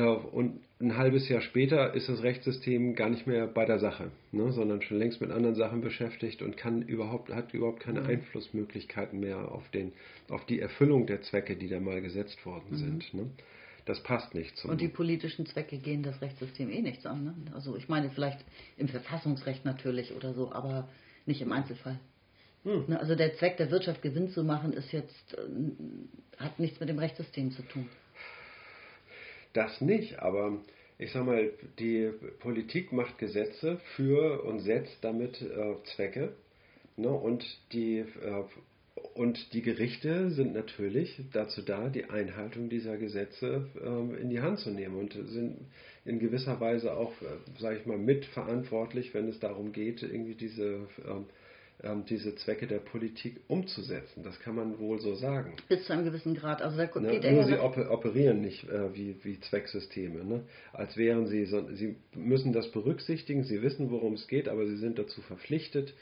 und 0.02 0.62
ein 0.80 0.98
halbes 0.98 1.30
Jahr 1.30 1.42
später 1.42 1.94
ist 1.94 2.10
das 2.10 2.24
Rechtssystem 2.24 2.96
gar 2.96 3.10
nicht 3.10 3.26
mehr 3.26 3.48
bei 3.48 3.66
der 3.66 3.80
Sache, 3.80 4.12
ne, 4.32 4.52
sondern 4.52 4.82
schon 4.82 4.98
längst 4.98 5.22
mit 5.22 5.32
anderen 5.32 5.56
Sachen 5.56 5.82
beschäftigt 5.82 6.42
und 6.42 6.58
kann 6.58 6.82
überhaupt, 6.82 7.32
hat 7.34 7.54
überhaupt 7.54 7.80
keine 7.80 8.02
mhm. 8.02 8.08
Einflussmöglichkeiten 8.08 9.20
mehr 9.20 9.52
auf, 9.52 9.70
den, 9.70 9.94
auf 10.30 10.46
die 10.46 10.60
Erfüllung 10.60 11.08
der 11.08 11.22
Zwecke, 11.22 11.56
die 11.56 11.70
da 11.70 11.80
mal 11.80 12.02
gesetzt 12.02 12.46
worden 12.46 12.66
mhm. 12.72 12.76
sind. 12.76 13.14
Ne. 13.14 13.30
Das 13.86 14.02
passt 14.02 14.34
nicht 14.34 14.58
zum. 14.58 14.72
Und 14.72 14.82
die 14.82 14.88
politischen 14.88 15.46
Zwecke 15.46 15.78
gehen 15.78 16.04
das 16.04 16.22
Rechtssystem 16.22 16.70
eh 16.70 16.82
nichts 16.82 17.06
an. 17.06 17.24
Ne? 17.24 17.34
Also 17.54 17.76
ich 17.76 17.90
meine 17.90 18.10
vielleicht 18.10 18.40
im 18.78 18.88
Verfassungsrecht 18.88 19.66
natürlich 19.66 20.14
oder 20.14 20.34
so, 20.34 20.52
aber 20.52 20.90
nicht 21.26 21.42
im 21.42 21.52
Einzelfall. 21.52 22.00
Hm. 22.64 22.86
Ne, 22.88 23.00
also 23.00 23.16
der 23.16 23.36
Zweck 23.36 23.58
der 23.58 23.72
Wirtschaft 23.72 24.02
Gewinn 24.02 24.30
zu 24.30 24.44
machen, 24.44 24.74
ist 24.74 24.92
jetzt, 24.92 25.34
äh, 25.34 26.42
hat 26.42 26.60
nichts 26.60 26.80
mit 26.80 26.90
dem 26.90 27.00
Rechtssystem 27.00 27.52
zu 27.52 27.62
tun. 27.64 27.90
Das 29.54 29.82
nicht, 29.82 30.20
aber 30.20 30.60
ich 30.98 31.12
sag 31.12 31.26
mal, 31.26 31.52
die 31.80 32.12
Politik 32.40 32.92
macht 32.92 33.18
Gesetze 33.18 33.80
für 33.96 34.44
und 34.44 34.60
setzt 34.60 34.98
damit 35.02 35.42
äh, 35.42 35.76
Zwecke. 35.96 36.34
Ne? 36.98 37.10
Und, 37.10 37.46
die, 37.72 38.00
äh, 38.00 38.44
und 39.14 39.54
die 39.54 39.62
Gerichte 39.62 40.32
sind 40.32 40.54
natürlich 40.54 41.22
dazu 41.32 41.62
da, 41.62 41.90
die 41.90 42.06
Einhaltung 42.06 42.70
dieser 42.70 42.98
Gesetze 42.98 43.68
äh, 43.82 44.22
in 44.22 44.30
die 44.30 44.42
Hand 44.42 44.60
zu 44.60 44.72
nehmen 44.72 44.98
und 44.98 45.14
sind 45.14 45.58
in 46.06 46.20
gewisser 46.20 46.60
Weise 46.60 46.96
auch, 46.96 47.14
äh, 47.22 47.60
sage 47.60 47.78
ich 47.78 47.86
mal, 47.86 47.98
mitverantwortlich, 47.98 49.14
wenn 49.14 49.28
es 49.28 49.40
darum 49.40 49.72
geht, 49.72 50.04
irgendwie 50.04 50.36
diese 50.36 50.88
ähm, 51.08 51.26
diese 52.08 52.36
Zwecke 52.36 52.66
der 52.66 52.80
Politik 52.80 53.42
umzusetzen. 53.48 54.24
Das 54.24 54.40
kann 54.40 54.56
man 54.56 54.80
wohl 54.80 55.02
so 55.02 55.16
sagen. 55.16 55.58
Bis 55.68 55.86
zu 55.86 55.94
einem 55.94 56.06
gewissen 56.06 56.34
Grad. 56.34 56.62
Also 56.62 56.78
da 56.78 57.00
ne? 57.00 57.32
nur 57.32 57.44
sie 57.44 57.60
operieren 57.60 58.42
nicht 58.42 58.64
äh, 58.70 58.96
wie, 58.96 59.16
wie 59.24 59.40
Zwecksysteme. 59.42 60.24
Ne? 60.24 60.44
Als 60.72 60.96
wären 60.96 61.28
sie, 61.28 61.46
so, 61.46 61.68
sie 61.74 61.98
müssen 62.16 62.54
das 62.54 62.72
berücksichtigen, 62.72 63.44
sie 63.44 63.62
wissen, 63.62 63.92
worum 63.92 64.14
es 64.14 64.28
geht, 64.28 64.48
aber 64.48 64.66
sie 64.66 64.78
sind 64.78 64.98
dazu 64.98 65.22
verpflichtet, 65.22 65.94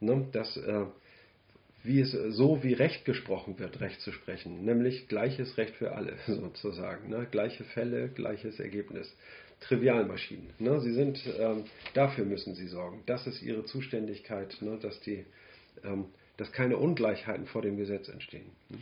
ne, 0.00 0.26
dass 0.32 0.56
äh, 0.58 0.84
wie 1.84 2.00
es 2.00 2.12
so 2.12 2.62
wie 2.62 2.74
Recht 2.74 3.04
gesprochen 3.04 3.58
wird, 3.58 3.80
Recht 3.80 4.00
zu 4.02 4.12
sprechen, 4.12 4.64
nämlich 4.64 5.08
gleiches 5.08 5.56
Recht 5.56 5.74
für 5.76 5.92
alle 5.92 6.14
sozusagen, 6.26 7.08
ne? 7.08 7.26
gleiche 7.30 7.64
Fälle, 7.64 8.08
gleiches 8.08 8.60
Ergebnis. 8.60 9.12
Trivialmaschinen. 9.62 10.50
Ne? 10.58 10.80
Sie 10.80 10.92
sind, 10.92 11.20
ähm, 11.38 11.64
dafür 11.94 12.24
müssen 12.24 12.54
sie 12.54 12.66
sorgen. 12.66 13.02
Das 13.06 13.26
ist 13.26 13.42
ihre 13.42 13.64
Zuständigkeit, 13.64 14.56
ne? 14.60 14.78
dass, 14.80 15.00
die, 15.00 15.24
ähm, 15.84 16.06
dass 16.36 16.52
keine 16.52 16.76
Ungleichheiten 16.76 17.46
vor 17.46 17.62
dem 17.62 17.76
Gesetz 17.76 18.08
entstehen. 18.08 18.50
Ne? 18.68 18.78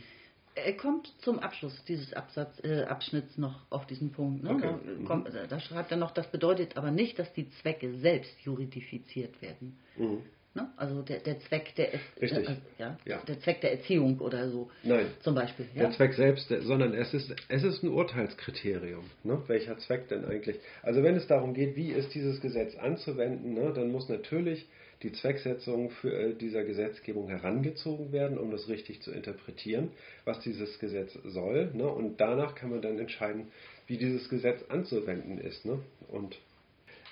Er 0.53 0.73
kommt 0.73 1.13
zum 1.19 1.39
Abschluss 1.39 1.81
dieses 1.85 2.13
Absatz, 2.13 2.61
äh, 2.63 2.83
Abschnitts 2.83 3.37
noch 3.37 3.61
auf 3.69 3.87
diesen 3.87 4.11
Punkt. 4.11 4.43
Ne? 4.43 4.49
Okay. 4.49 4.73
Da, 4.99 5.05
kommt, 5.05 5.29
da, 5.49 5.59
schreibt 5.61 5.91
er 5.91 5.97
noch, 5.97 6.11
das 6.11 6.27
bedeutet 6.29 6.75
aber 6.75 6.91
nicht, 6.91 7.17
dass 7.19 7.31
die 7.33 7.49
Zwecke 7.61 7.93
selbst 7.99 8.35
juridifiziert 8.41 9.41
werden. 9.41 9.79
Mhm. 9.95 10.23
Ne? 10.53 10.69
Also 10.75 11.01
der, 11.01 11.19
der 11.19 11.39
Zweck 11.39 11.75
der, 11.75 11.93
Richtig. 12.21 12.49
Äh, 12.49 12.55
ja, 12.77 12.97
ja, 13.05 13.23
der 13.25 13.39
Zweck 13.39 13.61
der 13.61 13.71
Erziehung 13.71 14.19
oder 14.19 14.49
so. 14.49 14.69
Nein. 14.83 15.05
Zum 15.21 15.33
Beispiel. 15.33 15.65
Ja? 15.73 15.83
Der 15.83 15.91
Zweck 15.91 16.13
selbst, 16.13 16.49
sondern 16.49 16.93
es 16.93 17.13
ist, 17.13 17.33
es 17.47 17.63
ist 17.63 17.83
ein 17.83 17.89
Urteilskriterium. 17.89 19.05
Ne? 19.23 19.41
Welcher 19.47 19.77
Zweck 19.77 20.09
denn 20.09 20.25
eigentlich? 20.25 20.59
Also 20.83 21.03
wenn 21.03 21.15
es 21.15 21.27
darum 21.27 21.53
geht, 21.53 21.77
wie 21.77 21.91
ist 21.91 22.13
dieses 22.13 22.41
Gesetz 22.41 22.75
anzuwenden, 22.75 23.53
ne, 23.53 23.71
dann 23.73 23.91
muss 23.91 24.09
natürlich 24.09 24.67
die 25.03 25.13
Zwecksetzung 25.13 25.89
für 25.89 26.13
äh, 26.13 26.33
dieser 26.35 26.63
Gesetzgebung 26.63 27.29
herangezogen 27.29 28.11
werden, 28.11 28.37
um 28.37 28.51
das 28.51 28.67
richtig 28.67 29.01
zu 29.01 29.11
interpretieren, 29.11 29.91
was 30.25 30.39
dieses 30.41 30.79
Gesetz 30.79 31.17
soll. 31.23 31.71
Ne? 31.73 31.87
Und 31.87 32.19
danach 32.19 32.55
kann 32.55 32.71
man 32.71 32.81
dann 32.81 32.99
entscheiden, 32.99 33.47
wie 33.87 33.97
dieses 33.97 34.29
Gesetz 34.29 34.63
anzuwenden 34.69 35.37
ist. 35.39 35.65
Ne? 35.65 35.79
Und 36.09 36.37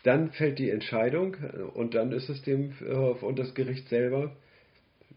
dann 0.04 0.32
fällt 0.32 0.60
die 0.60 0.70
Entscheidung 0.70 1.36
äh, 1.36 1.62
und 1.62 1.96
dann 1.96 2.12
ist 2.12 2.30
es 2.30 2.42
dem 2.44 2.74
und 3.22 3.40
das 3.40 3.54
Gericht 3.54 3.90
selber 3.90 4.36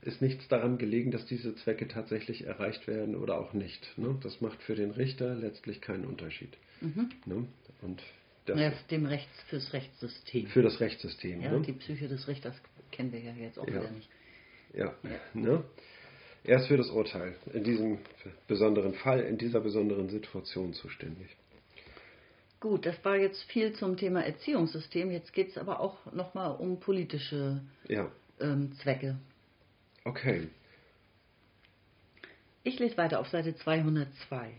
ist 0.03 0.21
nichts 0.21 0.49
daran 0.49 0.79
gelegen, 0.79 1.13
dass 1.13 1.27
diese 1.27 1.55
Zwecke 1.57 1.87
tatsächlich 1.87 2.45
erreicht 2.45 2.89
werden 2.89 3.15
oder 3.15 3.39
auch 3.39 3.53
nicht. 3.53 3.97
Ne? 3.97 4.19
Das 4.23 4.41
macht 4.41 4.61
für 4.63 4.75
den 4.75 4.91
Richter 4.91 5.35
letztlich 5.35 5.81
keinen 5.81 6.05
Unterschied. 6.05 6.57
Mhm. 6.81 7.11
Ne? 7.25 7.47
Und 7.83 8.03
das 8.47 8.59
ja, 8.59 8.73
dem 8.91 9.07
Rechts, 9.07 9.31
fürs 9.49 9.73
Rechtssystem. 9.73 10.49
Für 10.49 10.63
das 10.63 10.81
Rechtssystem. 10.81 11.41
Ja, 11.41 11.53
ne? 11.53 11.63
Die 11.63 11.73
Psyche 11.73 12.09
des 12.09 12.27
Richters 12.27 12.61
kennen 12.91 13.13
wir 13.13 13.21
ja 13.21 13.33
jetzt 13.35 13.59
auch 13.59 13.69
ja. 13.69 13.75
wieder 13.75 13.91
nicht. 13.93 14.09
Ja. 14.75 14.95
ja. 15.05 15.21
Ne? 15.35 15.65
Er 16.43 16.59
ist 16.59 16.67
für 16.67 16.77
das 16.77 16.91
Urteil 16.91 17.37
in 17.53 17.63
diesem 17.63 17.99
besonderen 18.49 18.95
Fall, 18.95 19.21
in 19.21 19.39
dieser 19.39 19.61
besonderen 19.61 20.09
Situation 20.09 20.73
zuständig. 20.75 21.29
Gut, 22.63 22.87
das 22.87 23.05
war 23.05 23.17
jetzt 23.17 23.43
viel 23.51 23.73
zum 23.73 23.97
Thema 23.97 24.25
Erziehungssystem. 24.25 25.11
Jetzt 25.11 25.33
geht 25.33 25.49
es 25.49 25.59
aber 25.59 25.81
auch 25.81 26.13
nochmal 26.13 26.55
um 26.55 26.79
politische 26.79 27.61
ja. 27.89 28.09
ähm, 28.39 28.71
Zwecke. 28.81 29.19
Okay. 30.05 30.47
Ich 32.63 32.79
lese 32.79 32.97
weiter 32.97 33.19
auf 33.19 33.27
Seite 33.31 33.57
202. 33.57 34.53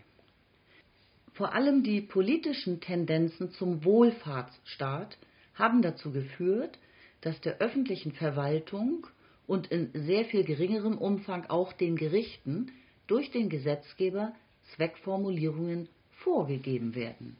Vor 1.31 1.53
allem 1.53 1.81
die 1.83 2.01
politischen 2.01 2.81
Tendenzen 2.81 3.53
zum 3.53 3.85
Wohlfahrtsstaat 3.85 5.17
haben 5.53 5.81
dazu 5.81 6.11
geführt, 6.11 6.77
dass 7.21 7.39
der 7.39 7.59
öffentlichen 7.59 8.11
Verwaltung 8.11 9.07
und 9.47 9.67
in 9.67 9.91
sehr 9.93 10.25
viel 10.25 10.43
geringerem 10.43 10.97
Umfang 10.97 11.45
auch 11.45 11.71
den 11.71 11.95
Gerichten 11.95 12.69
durch 13.07 13.31
den 13.31 13.47
Gesetzgeber 13.47 14.35
Zweckformulierungen 14.75 15.87
vorgegeben 16.11 16.95
werden. 16.95 17.37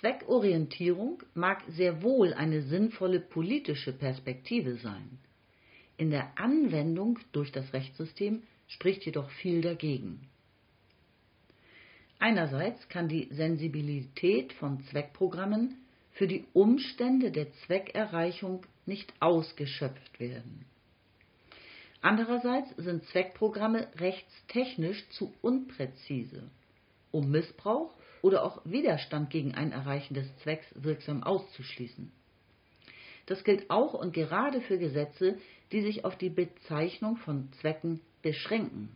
Zweckorientierung 0.00 1.22
mag 1.34 1.62
sehr 1.68 2.02
wohl 2.02 2.34
eine 2.34 2.62
sinnvolle 2.62 3.20
politische 3.20 3.92
Perspektive 3.92 4.76
sein. 4.76 5.18
In 5.96 6.10
der 6.10 6.38
Anwendung 6.38 7.18
durch 7.32 7.52
das 7.52 7.72
Rechtssystem 7.72 8.42
spricht 8.66 9.06
jedoch 9.06 9.30
viel 9.30 9.60
dagegen. 9.60 10.28
Einerseits 12.18 12.88
kann 12.88 13.08
die 13.08 13.28
Sensibilität 13.30 14.52
von 14.54 14.82
Zweckprogrammen 14.84 15.76
für 16.12 16.26
die 16.26 16.44
Umstände 16.52 17.30
der 17.30 17.52
Zweckerreichung 17.66 18.64
nicht 18.86 19.12
ausgeschöpft 19.20 20.18
werden. 20.18 20.64
Andererseits 22.00 22.70
sind 22.76 23.04
Zweckprogramme 23.06 23.88
rechtstechnisch 23.96 25.08
zu 25.10 25.32
unpräzise, 25.40 26.50
um 27.12 27.30
Missbrauch 27.30 27.94
oder 28.24 28.42
auch 28.42 28.62
Widerstand 28.64 29.28
gegen 29.28 29.54
ein 29.54 29.70
Erreichen 29.70 30.14
des 30.14 30.34
Zwecks 30.38 30.66
wirksam 30.74 31.22
auszuschließen. 31.22 32.10
Das 33.26 33.44
gilt 33.44 33.68
auch 33.68 33.92
und 33.92 34.14
gerade 34.14 34.62
für 34.62 34.78
Gesetze, 34.78 35.36
die 35.72 35.82
sich 35.82 36.06
auf 36.06 36.16
die 36.16 36.30
Bezeichnung 36.30 37.18
von 37.18 37.52
Zwecken 37.60 38.00
beschränken. 38.22 38.88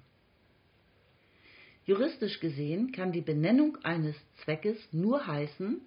Juristisch 1.85 2.41
gesehen 2.41 2.91
kann 2.91 3.13
die 3.13 3.21
Benennung 3.21 3.77
eines 3.85 4.17
Zweckes 4.45 4.79
nur 4.93 5.27
heißen, 5.27 5.83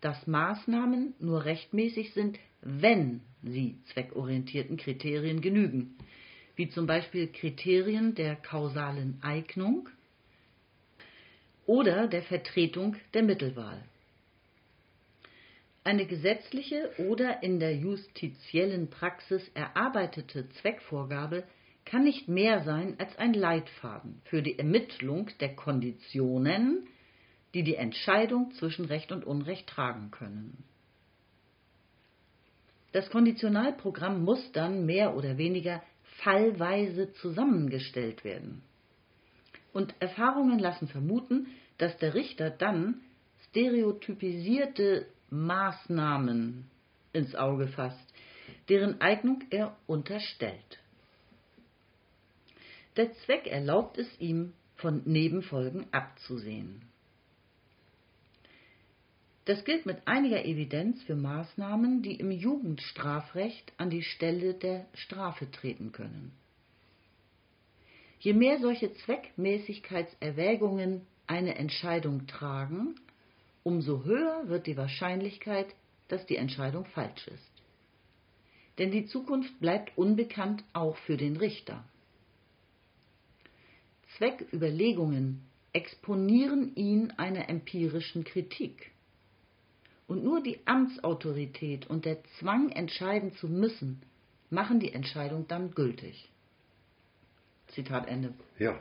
dass 0.00 0.26
Maßnahmen 0.26 1.16
nur 1.18 1.44
rechtmäßig 1.44 2.14
sind, 2.14 2.38
wenn 2.62 3.20
sie 3.42 3.76
zweckorientierten 3.92 4.78
Kriterien 4.78 5.42
genügen, 5.42 5.98
wie 6.56 6.70
zum 6.70 6.86
Beispiel 6.86 7.28
Kriterien 7.28 8.14
der 8.14 8.36
kausalen 8.36 9.18
Eignung, 9.20 9.90
oder 11.68 12.08
der 12.08 12.22
Vertretung 12.22 12.96
der 13.12 13.22
Mittelwahl. 13.22 13.84
Eine 15.84 16.06
gesetzliche 16.06 16.90
oder 16.98 17.42
in 17.42 17.60
der 17.60 17.76
justiziellen 17.76 18.88
Praxis 18.88 19.46
erarbeitete 19.54 20.48
Zweckvorgabe 20.60 21.44
kann 21.84 22.04
nicht 22.04 22.26
mehr 22.26 22.64
sein 22.64 22.96
als 22.98 23.16
ein 23.18 23.34
Leitfaden 23.34 24.20
für 24.24 24.42
die 24.42 24.58
Ermittlung 24.58 25.30
der 25.40 25.54
Konditionen, 25.54 26.88
die 27.52 27.62
die 27.62 27.76
Entscheidung 27.76 28.50
zwischen 28.52 28.86
Recht 28.86 29.12
und 29.12 29.26
Unrecht 29.26 29.66
tragen 29.66 30.10
können. 30.10 30.64
Das 32.92 33.10
Konditionalprogramm 33.10 34.24
muss 34.24 34.52
dann 34.52 34.86
mehr 34.86 35.14
oder 35.14 35.36
weniger 35.36 35.82
fallweise 36.22 37.12
zusammengestellt 37.12 38.24
werden. 38.24 38.62
Und 39.72 39.94
Erfahrungen 40.00 40.58
lassen 40.58 40.88
vermuten, 40.88 41.46
dass 41.78 41.96
der 41.98 42.14
Richter 42.14 42.50
dann 42.50 43.00
stereotypisierte 43.50 45.06
Maßnahmen 45.30 46.68
ins 47.12 47.34
Auge 47.34 47.68
fasst, 47.68 48.12
deren 48.68 49.00
Eignung 49.00 49.44
er 49.50 49.76
unterstellt. 49.86 50.78
Der 52.96 53.12
Zweck 53.14 53.46
erlaubt 53.46 53.98
es 53.98 54.08
ihm, 54.20 54.52
von 54.74 55.02
Nebenfolgen 55.04 55.86
abzusehen. 55.92 56.82
Das 59.44 59.64
gilt 59.64 59.86
mit 59.86 60.06
einiger 60.06 60.44
Evidenz 60.44 61.02
für 61.02 61.16
Maßnahmen, 61.16 62.02
die 62.02 62.14
im 62.14 62.30
Jugendstrafrecht 62.30 63.72
an 63.76 63.90
die 63.90 64.02
Stelle 64.02 64.54
der 64.54 64.86
Strafe 64.94 65.50
treten 65.50 65.90
können. 65.90 66.32
Je 68.20 68.32
mehr 68.32 68.60
solche 68.60 68.92
Zweckmäßigkeitserwägungen 68.94 71.06
eine 71.26 71.56
Entscheidung 71.56 72.26
tragen, 72.26 72.94
umso 73.62 74.04
höher 74.04 74.48
wird 74.48 74.66
die 74.66 74.76
Wahrscheinlichkeit, 74.76 75.66
dass 76.08 76.26
die 76.26 76.36
Entscheidung 76.36 76.84
falsch 76.86 77.28
ist. 77.28 77.52
Denn 78.78 78.90
die 78.90 79.06
Zukunft 79.06 79.60
bleibt 79.60 79.96
unbekannt 79.96 80.64
auch 80.72 80.96
für 80.98 81.16
den 81.16 81.36
Richter. 81.36 81.84
Zwecküberlegungen 84.16 85.44
exponieren 85.72 86.74
ihn 86.74 87.12
einer 87.12 87.48
empirischen 87.48 88.24
Kritik. 88.24 88.90
Und 90.06 90.24
nur 90.24 90.42
die 90.42 90.58
Amtsautorität 90.64 91.88
und 91.88 92.04
der 92.04 92.24
Zwang, 92.38 92.70
entscheiden 92.70 93.32
zu 93.34 93.46
müssen, 93.46 94.02
machen 94.48 94.80
die 94.80 94.92
Entscheidung 94.92 95.46
dann 95.46 95.72
gültig. 95.72 96.30
Zitat 97.68 98.08
Ende. 98.08 98.34
Ja. 98.58 98.78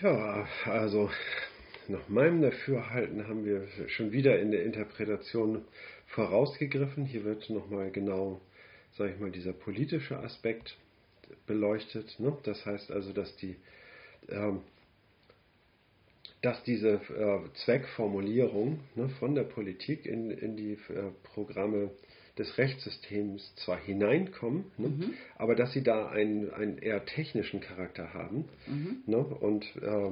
Ja, 0.00 0.46
also 0.64 1.10
nach 1.88 2.08
meinem 2.08 2.42
Dafürhalten 2.42 3.28
haben 3.28 3.44
wir 3.44 3.66
schon 3.88 4.12
wieder 4.12 4.38
in 4.38 4.50
der 4.50 4.64
Interpretation 4.64 5.64
vorausgegriffen. 6.08 7.04
Hier 7.04 7.24
wird 7.24 7.48
nochmal 7.48 7.90
genau, 7.90 8.40
sage 8.96 9.12
ich 9.12 9.20
mal, 9.20 9.30
dieser 9.30 9.52
politische 9.52 10.18
Aspekt 10.18 10.76
beleuchtet. 11.46 12.18
Ne? 12.18 12.36
Das 12.42 12.66
heißt 12.66 12.90
also, 12.90 13.12
dass 13.12 13.36
die 13.36 13.56
ähm, 14.28 14.62
dass 16.42 16.62
diese 16.64 17.00
äh, 17.10 17.40
Zweckformulierung 17.64 18.80
ne, 18.94 19.08
von 19.18 19.34
der 19.34 19.44
Politik 19.44 20.06
in, 20.06 20.30
in 20.30 20.56
die 20.56 20.72
äh, 20.72 21.10
Programme 21.34 21.90
des 22.38 22.58
Rechtssystems 22.58 23.54
zwar 23.56 23.78
hineinkommen, 23.78 24.64
ne, 24.76 24.88
mhm. 24.88 25.14
aber 25.36 25.54
dass 25.54 25.72
sie 25.72 25.82
da 25.82 26.08
einen, 26.08 26.52
einen 26.52 26.78
eher 26.78 27.04
technischen 27.06 27.60
Charakter 27.60 28.12
haben 28.12 28.44
mhm. 28.66 29.02
ne, 29.06 29.18
und 29.18 29.64
äh, 29.76 30.10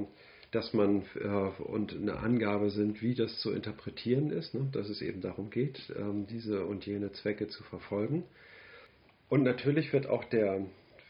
dass 0.51 0.72
man 0.72 1.03
äh, 1.20 1.62
und 1.62 1.95
eine 1.95 2.16
Angabe 2.18 2.70
sind, 2.70 3.03
wie 3.03 3.14
das 3.14 3.39
zu 3.41 3.53
interpretieren 3.53 4.31
ist, 4.31 4.55
ne, 4.55 4.68
dass 4.72 4.89
es 4.89 5.03
eben 5.03 5.20
darum 5.20 5.51
geht, 5.51 5.93
ähm, 5.99 6.27
diese 6.29 6.64
und 6.64 6.87
jene 6.87 7.12
Zwecke 7.12 7.49
zu 7.49 7.62
verfolgen. 7.64 8.25
Und 9.29 9.43
natürlich 9.43 9.93
wird 9.93 10.07
auch 10.07 10.25
der 10.25 10.64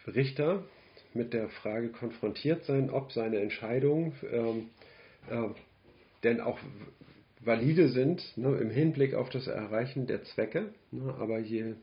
Richter 0.06 0.64
mit 1.12 1.32
der 1.32 1.48
Frage 1.48 1.90
konfrontiert 1.90 2.64
sein, 2.64 2.90
ob 2.90 3.12
seine 3.12 3.38
Entscheidung 3.38 4.14
ähm, 4.32 4.70
äh, 5.30 5.48
denn 6.24 6.40
auch 6.40 6.58
valide 7.44 7.88
sind 7.88 8.22
ne, 8.36 8.56
im 8.56 8.70
Hinblick 8.70 9.14
auf 9.14 9.30
das 9.30 9.46
Erreichen 9.46 10.06
der 10.06 10.24
Zwecke. 10.24 10.72
Ne, 10.90 11.14
aber 11.18 11.38
je 11.38 11.74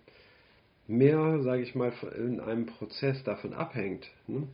mehr, 0.88 1.42
sage 1.42 1.62
ich 1.62 1.76
mal, 1.76 1.94
in 2.18 2.40
einem 2.40 2.66
Prozess 2.66 3.24
davon 3.24 3.54
abhängt, 3.54 4.10
ne, 4.28 4.48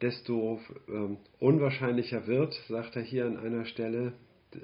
desto 0.00 0.60
ähm, 0.88 1.16
unwahrscheinlicher 1.38 2.26
wird, 2.26 2.54
sagt 2.68 2.96
er 2.96 3.02
hier 3.02 3.26
an 3.26 3.36
einer 3.36 3.64
Stelle, 3.64 4.12
äh, 4.54 4.58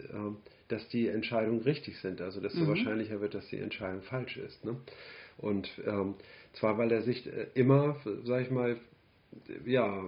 dass 0.69 0.87
die 0.89 1.09
Entscheidungen 1.09 1.63
richtig 1.63 1.99
sind. 2.01 2.21
Also 2.21 2.41
desto 2.41 2.61
mhm. 2.61 2.69
wahrscheinlicher 2.69 3.21
wird, 3.21 3.35
dass 3.35 3.49
die 3.49 3.59
Entscheidung 3.59 4.03
falsch 4.03 4.37
ist. 4.37 4.65
Ne? 4.65 4.77
Und 5.39 5.71
ähm, 5.87 6.15
zwar, 6.55 6.77
weil 6.77 6.93
er 6.93 7.03
sich 7.03 7.27
äh, 7.27 7.47
immer, 7.55 7.97
sage 8.25 8.43
ich 8.43 8.51
mal, 8.51 8.77
ja, 9.65 10.05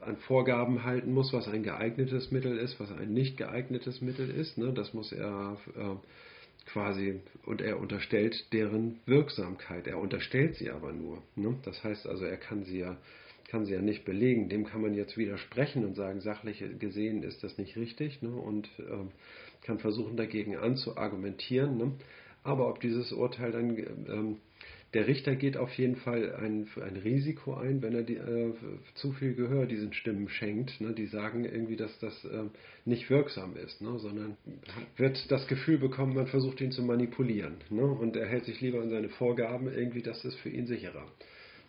an 0.00 0.16
Vorgaben 0.16 0.84
halten 0.84 1.12
muss, 1.12 1.32
was 1.32 1.48
ein 1.48 1.62
geeignetes 1.62 2.30
Mittel 2.30 2.56
ist, 2.58 2.78
was 2.80 2.92
ein 2.92 3.12
nicht 3.12 3.36
geeignetes 3.36 4.00
Mittel 4.00 4.30
ist. 4.30 4.58
Ne? 4.58 4.72
Das 4.72 4.94
muss 4.94 5.12
er 5.12 5.56
äh, 5.76 6.66
quasi, 6.66 7.20
und 7.46 7.60
er 7.60 7.80
unterstellt 7.80 8.52
deren 8.52 9.00
Wirksamkeit. 9.06 9.86
Er 9.86 9.98
unterstellt 9.98 10.56
sie 10.56 10.70
aber 10.70 10.92
nur. 10.92 11.22
Ne? 11.36 11.56
Das 11.64 11.82
heißt 11.82 12.06
also, 12.06 12.24
er 12.24 12.36
kann 12.36 12.64
sie 12.64 12.78
ja 12.78 12.96
kann 13.50 13.66
sie 13.66 13.74
ja 13.74 13.82
nicht 13.82 14.04
belegen. 14.04 14.48
Dem 14.48 14.64
kann 14.64 14.80
man 14.80 14.94
jetzt 14.94 15.18
widersprechen 15.18 15.84
und 15.84 15.96
sagen, 15.96 16.20
sachlich 16.20 16.62
gesehen 16.78 17.24
ist 17.24 17.42
das 17.42 17.58
nicht 17.58 17.76
richtig 17.76 18.22
ne? 18.22 18.30
und 18.30 18.68
ähm, 18.78 19.10
kann 19.62 19.80
versuchen 19.80 20.16
dagegen 20.16 20.56
anzuargumentieren. 20.56 21.76
Ne? 21.76 21.92
Aber 22.44 22.68
ob 22.68 22.80
dieses 22.80 23.12
Urteil 23.12 23.50
dann 23.50 23.76
ähm, 23.76 24.36
der 24.94 25.06
Richter 25.06 25.36
geht 25.36 25.56
auf 25.56 25.72
jeden 25.74 25.96
Fall 25.96 26.34
ein, 26.34 26.66
ein 26.82 26.96
Risiko 26.96 27.54
ein, 27.54 27.80
wenn 27.80 27.94
er 27.94 28.02
die, 28.02 28.16
äh, 28.16 28.52
zu 28.94 29.12
viel 29.12 29.34
Gehör 29.34 29.66
diesen 29.66 29.92
Stimmen 29.92 30.28
schenkt. 30.28 30.80
Ne? 30.80 30.92
Die 30.92 31.06
sagen 31.06 31.44
irgendwie, 31.44 31.76
dass 31.76 31.96
das 32.00 32.24
äh, 32.24 32.44
nicht 32.84 33.08
wirksam 33.08 33.56
ist, 33.56 33.80
ne? 33.80 33.98
sondern 33.98 34.36
wird 34.96 35.30
das 35.30 35.46
Gefühl 35.46 35.78
bekommen, 35.78 36.14
man 36.14 36.26
versucht 36.26 36.60
ihn 36.60 36.72
zu 36.72 36.82
manipulieren. 36.82 37.56
Ne? 37.70 37.82
Und 37.82 38.16
er 38.16 38.26
hält 38.26 38.46
sich 38.46 38.60
lieber 38.60 38.80
an 38.80 38.90
seine 38.90 39.08
Vorgaben, 39.10 39.72
irgendwie, 39.72 40.02
das 40.02 40.24
ist 40.24 40.36
für 40.40 40.48
ihn 40.48 40.66
sicherer. 40.66 41.06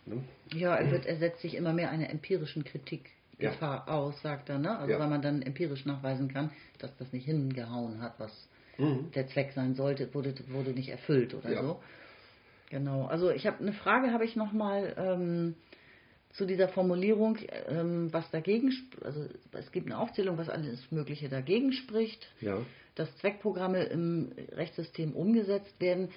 Ne? 0.06 0.24
Ja, 0.52 0.74
er, 0.74 0.90
wird, 0.90 1.06
er 1.06 1.16
setzt 1.18 1.42
sich 1.42 1.54
immer 1.54 1.72
mehr 1.72 1.90
einer 1.90 2.10
empirischen 2.10 2.64
Kritik 2.64 3.10
Gefahr 3.38 3.84
ja. 3.86 3.92
aus, 3.92 4.20
sagt 4.22 4.48
er. 4.48 4.58
Ne? 4.58 4.76
Also 4.76 4.92
ja. 4.92 4.98
weil 4.98 5.08
man 5.08 5.22
dann 5.22 5.42
empirisch 5.42 5.84
nachweisen 5.84 6.32
kann, 6.32 6.50
dass 6.78 6.96
das 6.96 7.12
nicht 7.12 7.24
hingehauen 7.24 8.00
hat, 8.00 8.14
was 8.18 8.32
mhm. 8.78 9.10
der 9.14 9.28
Zweck 9.28 9.52
sein 9.54 9.74
sollte, 9.74 10.12
wurde, 10.14 10.34
wurde 10.48 10.70
nicht 10.70 10.88
erfüllt 10.88 11.34
oder 11.34 11.52
ja. 11.52 11.62
so. 11.62 11.80
Genau. 12.72 13.04
Also 13.04 13.30
ich 13.30 13.46
habe 13.46 13.58
eine 13.58 13.74
Frage, 13.74 14.12
habe 14.12 14.24
ich 14.24 14.34
noch 14.34 14.52
mal 14.52 14.94
ähm, 14.96 15.56
zu 16.30 16.46
dieser 16.46 16.68
Formulierung, 16.68 17.36
ähm, 17.68 18.10
was 18.14 18.30
dagegen, 18.30 18.72
also 19.02 19.26
es 19.52 19.70
gibt 19.72 19.86
eine 19.86 19.98
Aufzählung, 19.98 20.38
was 20.38 20.48
alles 20.48 20.90
Mögliche 20.90 21.28
dagegen 21.28 21.72
spricht, 21.74 22.26
ja. 22.40 22.56
dass 22.94 23.14
Zweckprogramme 23.18 23.84
im 23.84 24.32
Rechtssystem 24.52 25.12
umgesetzt 25.12 25.78
werden. 25.80 26.08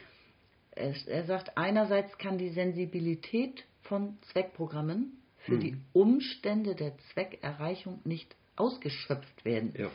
Er, 0.71 0.93
er 1.07 1.25
sagt, 1.25 1.57
einerseits 1.57 2.17
kann 2.17 2.37
die 2.37 2.51
Sensibilität 2.51 3.65
von 3.81 4.17
Zweckprogrammen 4.31 5.11
für 5.39 5.55
mhm. 5.55 5.59
die 5.59 5.77
Umstände 5.91 6.75
der 6.75 6.93
Zweckerreichung 7.11 7.99
nicht 8.05 8.33
ausgeschöpft 8.55 9.43
werden. 9.43 9.73
Ja. 9.77 9.91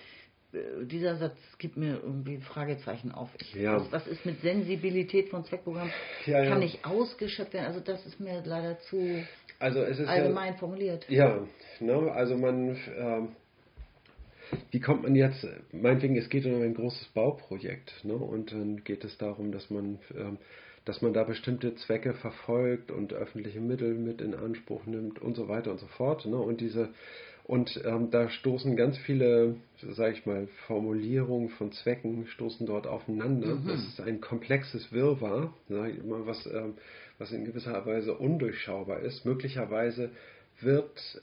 Dieser 0.83 1.17
Satz 1.17 1.37
gibt 1.59 1.77
mir 1.77 2.01
irgendwie 2.03 2.39
Fragezeichen 2.39 3.13
auf. 3.13 3.29
Ich, 3.41 3.55
ja. 3.55 3.81
was, 3.93 4.07
ist 4.09 4.27
mit 4.27 4.41
Sensibilität 4.41 5.29
von 5.29 5.45
Zweckprogrammen? 5.45 5.93
Ja, 6.27 6.45
Kann 6.45 6.59
nicht 6.59 6.85
ausgeschöpft 6.85 7.53
werden. 7.55 7.67
Also 7.67 7.81
das 7.81 8.05
ist 8.05 8.19
mir 8.19 8.43
leider 8.45 8.79
zu 8.81 9.25
also 9.61 9.81
allgemein 9.81 10.57
formuliert. 10.57 11.07
Ja, 11.09 11.47
ne, 11.81 12.11
also 12.13 12.37
man, 12.37 12.77
äh, 12.77 14.57
wie 14.71 14.81
kommt 14.81 15.03
man 15.03 15.15
jetzt, 15.15 15.47
meinetwegen, 15.71 16.17
es 16.17 16.31
geht 16.31 16.47
um 16.47 16.63
ein 16.63 16.75
großes 16.75 17.09
Bauprojekt, 17.09 17.93
ne, 18.03 18.15
und 18.15 18.53
dann 18.53 18.83
geht 18.85 19.05
es 19.05 19.19
darum, 19.19 19.53
dass 19.53 19.69
man, 19.71 19.97
äh, 20.15 20.33
dass 20.87 21.03
man 21.03 21.13
da 21.13 21.25
bestimmte 21.25 21.75
Zwecke 21.75 22.15
verfolgt 22.15 22.91
und 22.91 23.13
öffentliche 23.13 23.61
Mittel 23.61 23.95
mit 23.95 24.23
in 24.23 24.35
Anspruch 24.35 24.87
nimmt 24.87 25.21
und 25.21 25.37
so 25.37 25.47
weiter 25.47 25.71
und 25.73 25.79
so 25.79 25.89
fort, 25.89 26.25
ne, 26.25 26.37
und 26.37 26.63
diese 26.63 26.89
und 27.51 27.83
ähm, 27.85 28.13
da 28.13 28.31
stoßen 28.31 28.77
ganz 28.77 28.97
viele, 28.99 29.57
sage 29.83 30.13
ich 30.13 30.25
mal, 30.25 30.47
Formulierungen 30.69 31.49
von 31.49 31.73
Zwecken 31.73 32.29
stoßen 32.29 32.65
dort 32.65 32.87
aufeinander. 32.87 33.57
Mhm. 33.57 33.67
Das 33.67 33.85
ist 33.89 34.01
ein 34.01 34.21
komplexes 34.21 34.93
Wirrwarr, 34.93 35.53
sag 35.69 35.91
ich 35.93 36.05
mal, 36.05 36.25
was, 36.27 36.47
ähm, 36.47 36.75
was 37.19 37.33
in 37.33 37.45
gewisser 37.45 37.85
Weise 37.85 38.15
undurchschaubar 38.15 39.01
ist. 39.01 39.25
Möglicherweise 39.25 40.11
wird 40.61 41.21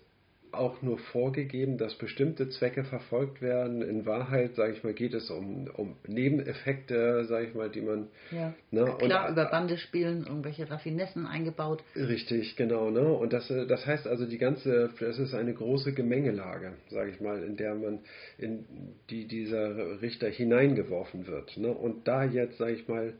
auch 0.52 0.82
nur 0.82 0.98
vorgegeben, 0.98 1.78
dass 1.78 1.96
bestimmte 1.96 2.50
Zwecke 2.50 2.84
verfolgt 2.84 3.42
werden. 3.42 3.82
In 3.82 4.06
Wahrheit, 4.06 4.56
sage 4.56 4.74
ich 4.74 4.84
mal, 4.84 4.94
geht 4.94 5.14
es 5.14 5.30
um, 5.30 5.68
um 5.76 5.96
Nebeneffekte, 6.08 7.26
sage 7.26 7.48
ich 7.48 7.54
mal, 7.54 7.70
die 7.70 7.82
man. 7.82 8.08
Ja. 8.32 8.54
Ne, 8.72 8.96
Klar, 9.00 9.28
und, 9.28 9.34
über 9.34 9.46
Bande 9.46 9.78
spielen, 9.78 10.26
irgendwelche 10.26 10.70
Raffinessen 10.70 11.26
eingebaut. 11.26 11.84
Richtig, 11.96 12.56
genau. 12.56 12.90
Ne? 12.90 13.02
Und 13.02 13.34
das, 13.34 13.48
das 13.48 13.86
heißt 13.86 14.08
also, 14.08 14.26
die 14.26 14.38
ganze, 14.38 14.90
das 15.00 15.20
ist 15.20 15.34
eine 15.34 15.54
große 15.54 15.94
Gemengelage, 15.94 16.74
sage 16.90 17.12
ich 17.12 17.22
mal, 17.22 17.44
in 17.44 17.58
der 17.58 17.76
man, 17.76 18.00
in 18.38 18.66
die 19.10 19.26
dieser 19.26 20.02
Richter 20.02 20.30
hineingeworfen 20.30 21.28
wird. 21.28 21.58
Ne? 21.58 21.72
Und 21.72 22.08
da 22.08 22.24
jetzt, 22.24 22.58
sage 22.58 22.74
ich 22.74 22.88
mal, 22.88 23.14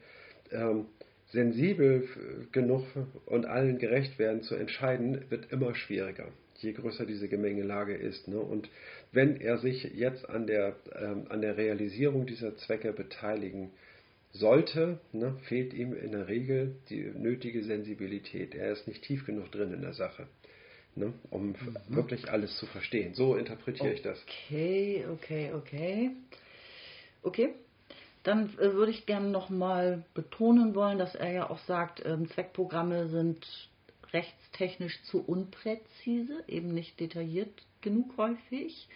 ähm, 0.52 0.86
sensibel 1.32 2.08
genug 2.52 2.86
und 3.26 3.46
allen 3.46 3.80
gerecht 3.80 4.18
werden 4.18 4.44
zu 4.44 4.56
entscheiden, 4.56 5.26
wird 5.30 5.52
immer 5.52 5.76
schwieriger 5.76 6.28
je 6.62 6.74
größer 6.74 7.06
diese 7.06 7.28
Gemengelage 7.28 7.96
ist. 7.96 8.28
Ne? 8.28 8.40
Und 8.40 8.70
wenn 9.12 9.40
er 9.40 9.58
sich 9.58 9.84
jetzt 9.96 10.30
an 10.30 10.48
der, 10.48 10.76
ähm, 10.96 11.26
an 11.30 11.42
der 11.42 11.58
Realisierung 11.58 12.26
dieser 12.26 12.56
Zwecke 12.58 12.94
beteiligen 12.94 13.72
sollte, 14.34 15.00
ne, 15.14 15.38
fehlt 15.48 15.74
ihm 15.74 15.94
in 15.94 16.12
der 16.12 16.28
Regel 16.28 16.76
die 16.90 17.04
nötige 17.04 17.64
Sensibilität. 17.64 18.54
Er 18.54 18.72
ist 18.72 18.88
nicht 18.88 19.04
tief 19.04 19.26
genug 19.26 19.52
drin 19.52 19.74
in 19.74 19.82
der 19.82 19.94
Sache. 19.94 20.28
ne? 20.96 21.14
um 21.30 21.50
mhm. 21.50 21.56
wirklich 21.90 22.30
alles 22.30 22.58
zu 22.58 22.66
verstehen. 22.66 23.14
So 23.14 23.36
interpretiere 23.36 23.90
okay, 23.90 23.96
ich 23.96 24.02
das. 24.02 24.24
Okay, 24.24 25.06
okay, 25.12 25.52
okay. 25.54 26.12
Okay, 27.24 27.50
dann 28.24 28.50
äh, 28.58 28.74
würde 28.74 28.92
ich 28.92 29.06
gerne 29.06 29.30
nochmal 29.30 30.04
betonen 30.14 30.76
wollen, 30.76 30.98
dass 30.98 31.16
er 31.16 31.32
ja 31.32 31.50
auch 31.50 31.60
sagt, 31.60 32.04
ähm, 32.06 32.30
Zweckprogramme 32.30 33.08
sind 33.10 33.46
rechtstechnisch 34.14 35.02
zu 35.04 35.24
unpräzise, 35.24 36.44
eben 36.48 36.74
nicht 36.74 37.00
detailliert 37.00 37.52
genug 37.82 38.18
häufig. 38.18 38.88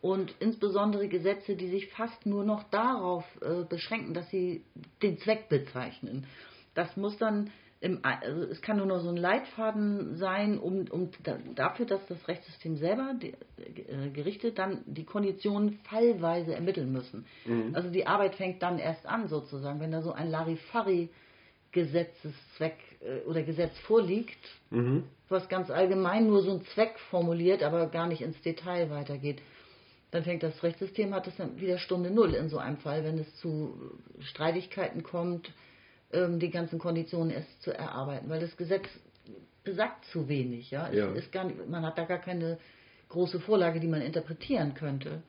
Und 0.00 0.34
insbesondere 0.40 1.08
Gesetze, 1.08 1.54
die 1.54 1.68
sich 1.68 1.88
fast 1.90 2.26
nur 2.26 2.44
noch 2.44 2.64
darauf 2.70 3.24
äh, 3.40 3.62
beschränken, 3.64 4.14
dass 4.14 4.28
sie 4.30 4.64
den 5.00 5.18
Zweck 5.18 5.48
bezeichnen. 5.48 6.26
Das 6.74 6.96
muss 6.96 7.16
dann 7.18 7.50
im, 7.82 7.98
also 8.02 8.42
es 8.44 8.62
kann 8.62 8.76
nur 8.76 8.86
noch 8.86 9.00
so 9.00 9.08
ein 9.08 9.16
Leitfaden 9.16 10.16
sein, 10.16 10.58
um, 10.58 10.86
um 10.88 11.10
dafür, 11.56 11.84
dass 11.84 12.06
das 12.06 12.28
Rechtssystem 12.28 12.76
selber, 12.76 13.14
die, 13.20 13.34
äh, 13.58 14.08
Gerichte, 14.10 14.52
dann 14.52 14.82
die 14.86 15.04
Konditionen 15.04 15.80
fallweise 15.82 16.54
ermitteln 16.54 16.92
müssen. 16.92 17.26
Mhm. 17.44 17.74
Also 17.74 17.90
die 17.90 18.06
Arbeit 18.06 18.36
fängt 18.36 18.62
dann 18.62 18.78
erst 18.78 19.04
an, 19.04 19.26
sozusagen, 19.26 19.80
wenn 19.80 19.90
da 19.90 20.00
so 20.00 20.12
ein 20.12 20.30
Larifari-Gesetzeszweck 20.30 21.10
äh, 21.74 23.20
oder 23.26 23.42
Gesetz 23.42 23.76
vorliegt, 23.80 24.38
mhm. 24.70 25.04
was 25.28 25.48
ganz 25.48 25.70
allgemein 25.70 26.26
nur 26.26 26.42
so 26.42 26.50
einen 26.50 26.64
Zweck 26.66 26.98
formuliert, 27.10 27.62
aber 27.62 27.86
gar 27.86 28.06
nicht 28.06 28.22
ins 28.22 28.40
Detail 28.42 28.90
weitergeht. 28.90 29.40
Dann 30.10 30.24
fängt 30.24 30.42
das 30.42 30.62
Rechtssystem, 30.62 31.14
hat 31.14 31.26
es 31.26 31.36
dann 31.36 31.58
wieder 31.58 31.78
Stunde 31.78 32.10
Null 32.10 32.34
in 32.34 32.48
so 32.48 32.58
einem 32.58 32.76
Fall, 32.76 33.02
wenn 33.04 33.18
es 33.18 33.34
zu 33.36 33.74
Streitigkeiten 34.20 35.02
kommt, 35.02 35.50
ähm, 36.12 36.38
die 36.38 36.50
ganzen 36.50 36.78
Konditionen 36.78 37.30
erst 37.30 37.62
zu 37.62 37.72
erarbeiten, 37.72 38.28
weil 38.28 38.40
das 38.40 38.56
Gesetz 38.56 38.86
besagt 39.64 40.04
zu 40.06 40.28
wenig. 40.28 40.70
Ja? 40.70 40.90
ja. 40.92 41.12
Ist 41.12 41.32
gar 41.32 41.44
nicht, 41.44 41.66
man 41.68 41.84
hat 41.86 41.96
da 41.96 42.04
gar 42.04 42.18
keine 42.18 42.58
große 43.08 43.40
Vorlage, 43.40 43.80
die 43.80 43.86
man 43.86 44.02
interpretieren 44.02 44.74
könnte. 44.74 45.22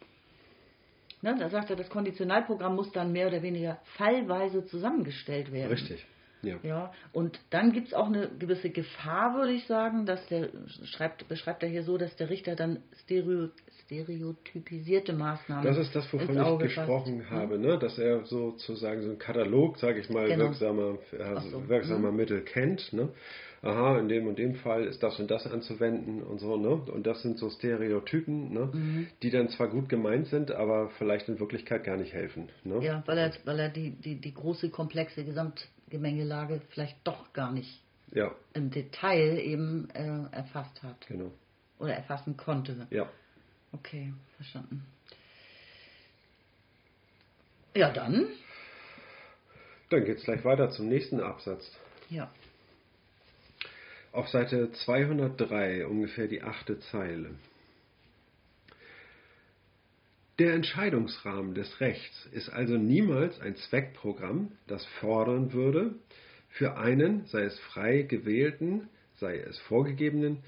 Ne, 1.21 1.37
da 1.39 1.49
sagt 1.49 1.69
er, 1.69 1.77
das 1.77 1.89
Konditionalprogramm 1.89 2.75
muss 2.75 2.91
dann 2.91 3.13
mehr 3.13 3.27
oder 3.27 3.41
weniger 3.41 3.79
fallweise 3.95 4.65
zusammengestellt 4.65 5.53
werden. 5.53 5.71
Richtig. 5.71 6.05
Ja. 6.43 6.57
ja 6.63 6.93
und 7.11 7.39
dann 7.49 7.71
gibt 7.71 7.87
es 7.87 7.93
auch 7.93 8.07
eine 8.07 8.29
gewisse 8.37 8.69
Gefahr, 8.69 9.35
würde 9.35 9.53
ich 9.53 9.65
sagen, 9.65 10.05
dass 10.05 10.25
der, 10.27 10.49
schreibt, 10.85 11.27
beschreibt 11.27 11.63
er 11.63 11.69
hier 11.69 11.83
so, 11.83 11.97
dass 11.97 12.15
der 12.17 12.29
Richter 12.29 12.55
dann 12.55 12.83
stereo, 13.03 13.49
stereotypisierte 13.85 15.13
Maßnahmen. 15.13 15.65
Das 15.65 15.77
ist 15.77 15.95
das, 15.95 16.11
wovon 16.13 16.37
ich 16.37 16.59
gesprochen 16.59 17.21
fasst. 17.21 17.31
habe, 17.31 17.57
ne? 17.57 17.77
dass 17.77 17.97
er 17.97 18.25
sozusagen 18.25 19.01
so 19.01 19.09
einen 19.09 19.19
Katalog, 19.19 19.77
sage 19.77 19.99
ich 19.99 20.09
mal, 20.09 20.27
genau. 20.27 20.45
wirksamer, 20.45 20.97
also 21.19 21.49
so. 21.49 21.69
wirksamer 21.69 22.11
mhm. 22.11 22.17
Mittel 22.17 22.41
kennt. 22.41 22.93
Ne? 22.93 23.09
Aha, 23.63 23.97
in 23.97 24.09
dem 24.09 24.27
und 24.27 24.37
dem 24.37 24.55
Fall 24.55 24.83
ist 24.83 25.01
das 25.03 25.17
und 25.21 25.31
das 25.31 25.47
anzuwenden 25.47 26.21
und 26.21 26.39
so, 26.39 26.57
ne? 26.57 26.67
Und 26.91 27.07
das 27.07 27.21
sind 27.21 27.37
so 27.37 27.49
Stereotypen, 27.49 28.51
ne? 28.51 28.69
Mhm. 28.73 29.07
Die 29.21 29.29
dann 29.29 29.47
zwar 29.47 29.69
gut 29.69 29.87
gemeint 29.87 30.27
sind, 30.27 30.51
aber 30.51 30.89
vielleicht 30.97 31.29
in 31.29 31.39
Wirklichkeit 31.39 31.85
gar 31.85 31.95
nicht 31.95 32.11
helfen. 32.11 32.49
Ne? 32.65 32.83
Ja, 32.83 33.03
weil 33.05 33.17
er, 33.17 33.31
weil 33.45 33.59
er 33.59 33.69
die, 33.69 33.91
die, 33.91 34.19
die 34.19 34.33
große, 34.33 34.69
komplexe 34.69 35.23
Gesamtgemengelage 35.93 36.61
vielleicht 36.69 36.97
doch 37.03 37.33
gar 37.33 37.51
nicht 37.51 37.81
ja. 38.11 38.33
im 38.53 38.71
Detail 38.71 39.37
eben 39.39 39.89
äh, 39.91 40.35
erfasst 40.35 40.81
hat. 40.83 41.07
Genau. 41.07 41.31
Oder 41.79 41.93
erfassen 41.95 42.37
konnte. 42.37 42.87
Ja. 42.89 43.09
Okay, 43.71 44.13
verstanden. 44.35 44.85
Ja, 47.75 47.91
dann. 47.91 48.27
Dann 49.89 50.05
geht 50.05 50.17
es 50.19 50.23
gleich 50.23 50.43
weiter 50.45 50.69
zum 50.69 50.89
nächsten 50.89 51.19
Absatz. 51.19 51.71
Ja. 52.09 52.31
Auf 54.11 54.29
Seite 54.29 54.71
203, 54.71 55.87
ungefähr 55.87 56.27
die 56.27 56.43
achte 56.43 56.79
Zeile. 56.79 57.31
Der 60.39 60.53
Entscheidungsrahmen 60.53 61.53
des 61.53 61.79
Rechts 61.79 62.27
ist 62.31 62.49
also 62.49 62.75
niemals 62.75 63.39
ein 63.39 63.55
Zweckprogramm, 63.55 64.51
das 64.65 64.83
fordern 64.99 65.53
würde, 65.53 65.93
für 66.49 66.75
einen, 66.75 67.27
sei 67.27 67.43
es 67.43 67.59
frei 67.59 68.01
gewählten, 68.01 68.89
sei 69.15 69.37
es 69.37 69.59
vorgegebenen, 69.59 70.39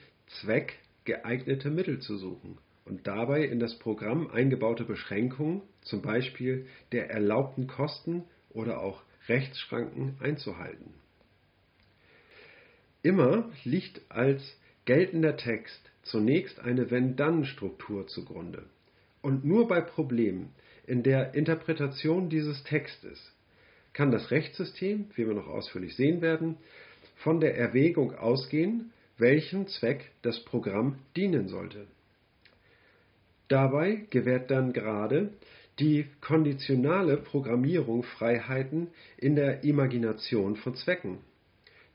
Zweck 0.41 0.73
geeignete 1.03 1.69
Mittel 1.69 1.99
zu 1.99 2.17
suchen 2.17 2.57
und 2.85 3.05
dabei 3.05 3.43
in 3.43 3.59
das 3.59 3.77
Programm 3.77 4.31
eingebaute 4.31 4.85
Beschränkungen, 4.85 5.61
zum 5.81 6.01
Beispiel 6.01 6.65
der 6.91 7.11
erlaubten 7.11 7.67
Kosten 7.67 8.23
oder 8.49 8.79
auch 8.79 9.03
Rechtsschranken 9.27 10.17
einzuhalten. 10.19 10.95
Immer 13.03 13.51
liegt 13.63 14.01
als 14.09 14.41
geltender 14.85 15.37
Text 15.37 15.91
zunächst 16.01 16.59
eine 16.59 16.89
Wenn-Dann-Struktur 16.89 18.07
zugrunde. 18.07 18.63
Und 19.25 19.43
nur 19.43 19.67
bei 19.67 19.81
Problemen 19.81 20.53
in 20.85 21.01
der 21.01 21.33
Interpretation 21.33 22.29
dieses 22.29 22.63
Textes 22.63 23.33
kann 23.91 24.11
das 24.11 24.29
Rechtssystem, 24.29 25.09
wie 25.15 25.25
wir 25.25 25.33
noch 25.33 25.47
ausführlich 25.47 25.95
sehen 25.95 26.21
werden, 26.21 26.57
von 27.15 27.39
der 27.39 27.57
Erwägung 27.57 28.13
ausgehen, 28.13 28.91
welchem 29.17 29.67
Zweck 29.67 30.11
das 30.21 30.45
Programm 30.45 30.99
dienen 31.15 31.47
sollte. 31.47 31.87
Dabei 33.47 34.05
gewährt 34.11 34.51
dann 34.51 34.73
gerade 34.73 35.31
die 35.79 36.05
konditionale 36.21 37.17
Programmierung 37.17 38.03
Freiheiten 38.03 38.89
in 39.17 39.35
der 39.35 39.63
Imagination 39.63 40.55
von 40.55 40.75
Zwecken, 40.75 41.17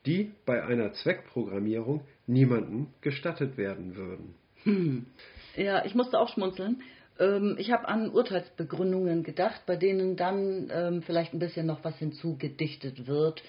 die 0.04 0.32
bei 0.46 0.64
einer 0.64 0.94
Zweckprogrammierung 0.94 2.00
niemandem 2.26 2.88
gestattet 3.02 3.56
werden 3.56 3.94
würden. 3.94 4.34
Hm. 4.64 5.06
Ja, 5.56 5.84
ich 5.84 5.94
musste 5.94 6.18
auch 6.18 6.28
schmunzeln. 6.28 6.82
Ähm, 7.20 7.56
ich 7.58 7.70
habe 7.70 7.86
an 7.88 8.10
Urteilsbegründungen 8.10 9.22
gedacht, 9.22 9.62
bei 9.66 9.76
denen 9.76 10.16
dann 10.16 10.70
ähm, 10.72 11.02
vielleicht 11.02 11.32
ein 11.32 11.38
bisschen 11.38 11.66
noch 11.66 11.84
was 11.84 11.96
hinzugedichtet 11.98 13.06
wird. 13.06 13.42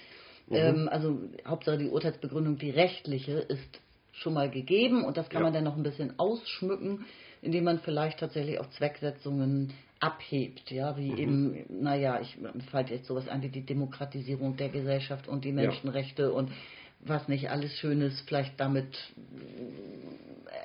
Mhm. 0.48 0.56
Ähm, 0.56 0.90
also 0.92 1.20
Hauptsache 1.48 1.80
die 1.80 1.90
Urteilsbegründung, 1.90 2.58
die 2.58 2.70
rechtliche, 2.70 3.40
ist 3.40 3.80
schon 4.12 4.34
mal 4.34 4.52
gegeben 4.52 5.04
und 5.04 5.18
das 5.18 5.30
kann 5.30 5.40
ja. 5.40 5.46
man 5.46 5.54
dann 5.54 5.64
noch 5.64 5.78
ein 5.78 5.84
bisschen 5.84 6.20
ausschmücken 6.20 7.06
indem 7.42 7.64
man 7.64 7.80
vielleicht 7.80 8.20
tatsächlich 8.20 8.60
auch 8.60 8.70
Zwecksetzungen 8.72 9.74
abhebt, 10.00 10.72
ja, 10.72 10.98
wie 10.98 11.12
mhm. 11.12 11.18
eben, 11.18 11.82
naja, 11.82 12.20
ich 12.22 12.38
fällt 12.72 12.90
jetzt 12.90 13.08
sowas 13.08 13.28
an 13.28 13.42
wie 13.42 13.50
die 13.50 13.66
Demokratisierung 13.66 14.58
der 14.58 14.70
Gesellschaft 14.70 15.28
und 15.28 15.46
die 15.46 15.52
Menschenrechte 15.52 16.24
ja. 16.24 16.30
und 16.30 16.52
was 17.00 17.28
nicht 17.28 17.50
alles 17.50 17.74
Schönes 17.78 18.22
vielleicht 18.28 18.60
damit 18.60 18.98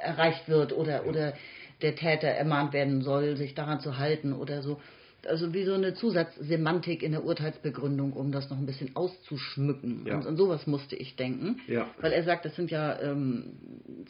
erreicht 0.03 0.49
wird 0.49 0.73
oder, 0.73 1.03
ja. 1.03 1.03
oder 1.03 1.35
der 1.83 1.95
Täter 1.95 2.29
ermahnt 2.29 2.72
werden 2.72 3.03
soll, 3.03 3.37
sich 3.37 3.55
daran 3.55 3.81
zu 3.81 3.99
halten 3.99 4.33
oder 4.33 4.62
so. 4.62 4.81
Also 5.27 5.53
wie 5.53 5.64
so 5.64 5.74
eine 5.74 5.95
Zusatzsemantik 5.95 7.03
in 7.03 7.12
der 7.12 7.24
Urteilsbegründung, 7.24 8.12
um 8.12 8.31
das 8.31 8.49
noch 8.49 8.59
ein 8.59 8.66
bisschen 8.66 8.95
auszuschmücken. 8.95 10.07
Ja. 10.07 10.16
Und 10.16 10.27
an 10.27 10.37
sowas 10.37 10.66
musste 10.66 10.95
ich 10.95 11.16
denken. 11.16 11.61
Ja. 11.66 11.89
Weil 12.01 12.12
er 12.12 12.22
sagt, 12.22 12.45
das 12.45 12.55
sind 12.55 12.70
ja 12.70 13.01
ähm, 13.01 13.57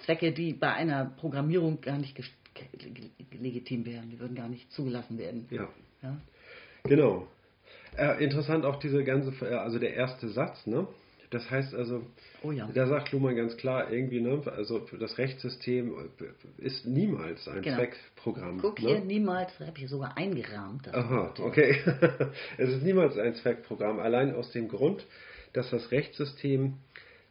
Zwecke, 0.05 0.33
die 0.33 0.53
bei 0.53 0.73
einer 0.73 1.07
Programmierung 1.17 1.81
gar 1.81 1.97
nicht 1.97 2.19
legitim 3.33 3.87
wären. 3.87 4.11
Die 4.11 4.21
würden 4.21 4.37
gar 4.37 4.49
nicht 4.49 4.71
zugelassen 4.73 5.19
werden. 5.19 5.47
Ja. 5.51 5.69
ja? 6.03 6.17
Genau. 6.85 7.27
Äh, 7.97 8.23
interessant 8.23 8.65
auch 8.65 8.79
diese 8.79 9.03
ganze, 9.05 9.33
äh, 9.45 9.55
also 9.55 9.79
der 9.79 9.95
erste 9.95 10.29
Satz, 10.29 10.67
ne? 10.67 10.87
Das 11.31 11.51
heißt 11.51 11.75
also, 11.75 12.03
oh 12.43 12.53
ja. 12.53 12.69
da 12.73 12.87
sagt 12.87 13.13
Luhmann 13.13 13.37
ganz 13.37 13.57
klar 13.57 13.91
irgendwie, 13.91 14.21
ne, 14.21 14.43
also 14.47 14.87
das 14.99 15.19
Rechtssystem 15.19 15.93
ist 16.59 16.87
niemals 16.87 17.49
ein 17.49 17.63
genau. 17.63 17.77
Zweckprogramm. 17.77 18.59
Guck 18.61 18.81
ne? 18.83 18.89
hier, 18.89 19.01
niemals, 19.01 19.59
habe 19.59 19.79
ich 19.79 19.89
sogar 19.89 20.17
eingerahmt. 20.17 20.93
Aha, 20.95 21.35
okay. 21.41 21.81
es 22.59 22.71
ist 22.71 22.83
niemals 22.83 23.19
ein 23.19 23.35
Zweckprogramm, 23.35 23.99
allein 23.99 24.35
aus 24.35 24.53
dem 24.53 24.69
Grund, 24.69 25.05
dass 25.53 25.71
das 25.71 25.91
Rechtssystem 25.91 26.75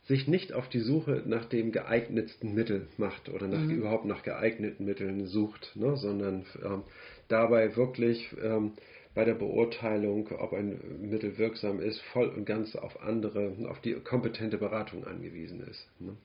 sich 0.07 0.27
nicht 0.27 0.53
auf 0.53 0.69
die 0.69 0.81
Suche 0.81 1.23
nach 1.25 1.45
dem 1.45 1.71
geeignetsten 1.71 2.53
Mittel 2.53 2.87
macht 2.97 3.29
oder 3.29 3.47
nach, 3.47 3.59
mhm. 3.59 3.71
überhaupt 3.71 4.05
nach 4.05 4.21
geeigneten 4.21 4.85
Mitteln 4.85 5.25
sucht, 5.25 5.71
ne, 5.75 5.97
sondern 5.97 6.45
ähm, 6.63 6.83
dabei 7.27 7.75
wirklich 7.75 8.29
ähm, 8.43 8.73
bei 9.15 9.25
der 9.25 9.33
Beurteilung, 9.33 10.29
ob 10.37 10.53
ein 10.53 10.79
Mittel 11.09 11.37
wirksam 11.37 11.79
ist, 11.79 12.01
voll 12.13 12.27
und 12.27 12.45
ganz 12.45 12.75
auf 12.75 13.01
andere, 13.01 13.55
auf 13.69 13.79
die 13.79 13.93
kompetente 13.93 14.57
Beratung 14.57 15.05
angewiesen 15.07 15.61
ist. 15.61 15.87
Ne, 15.99 16.15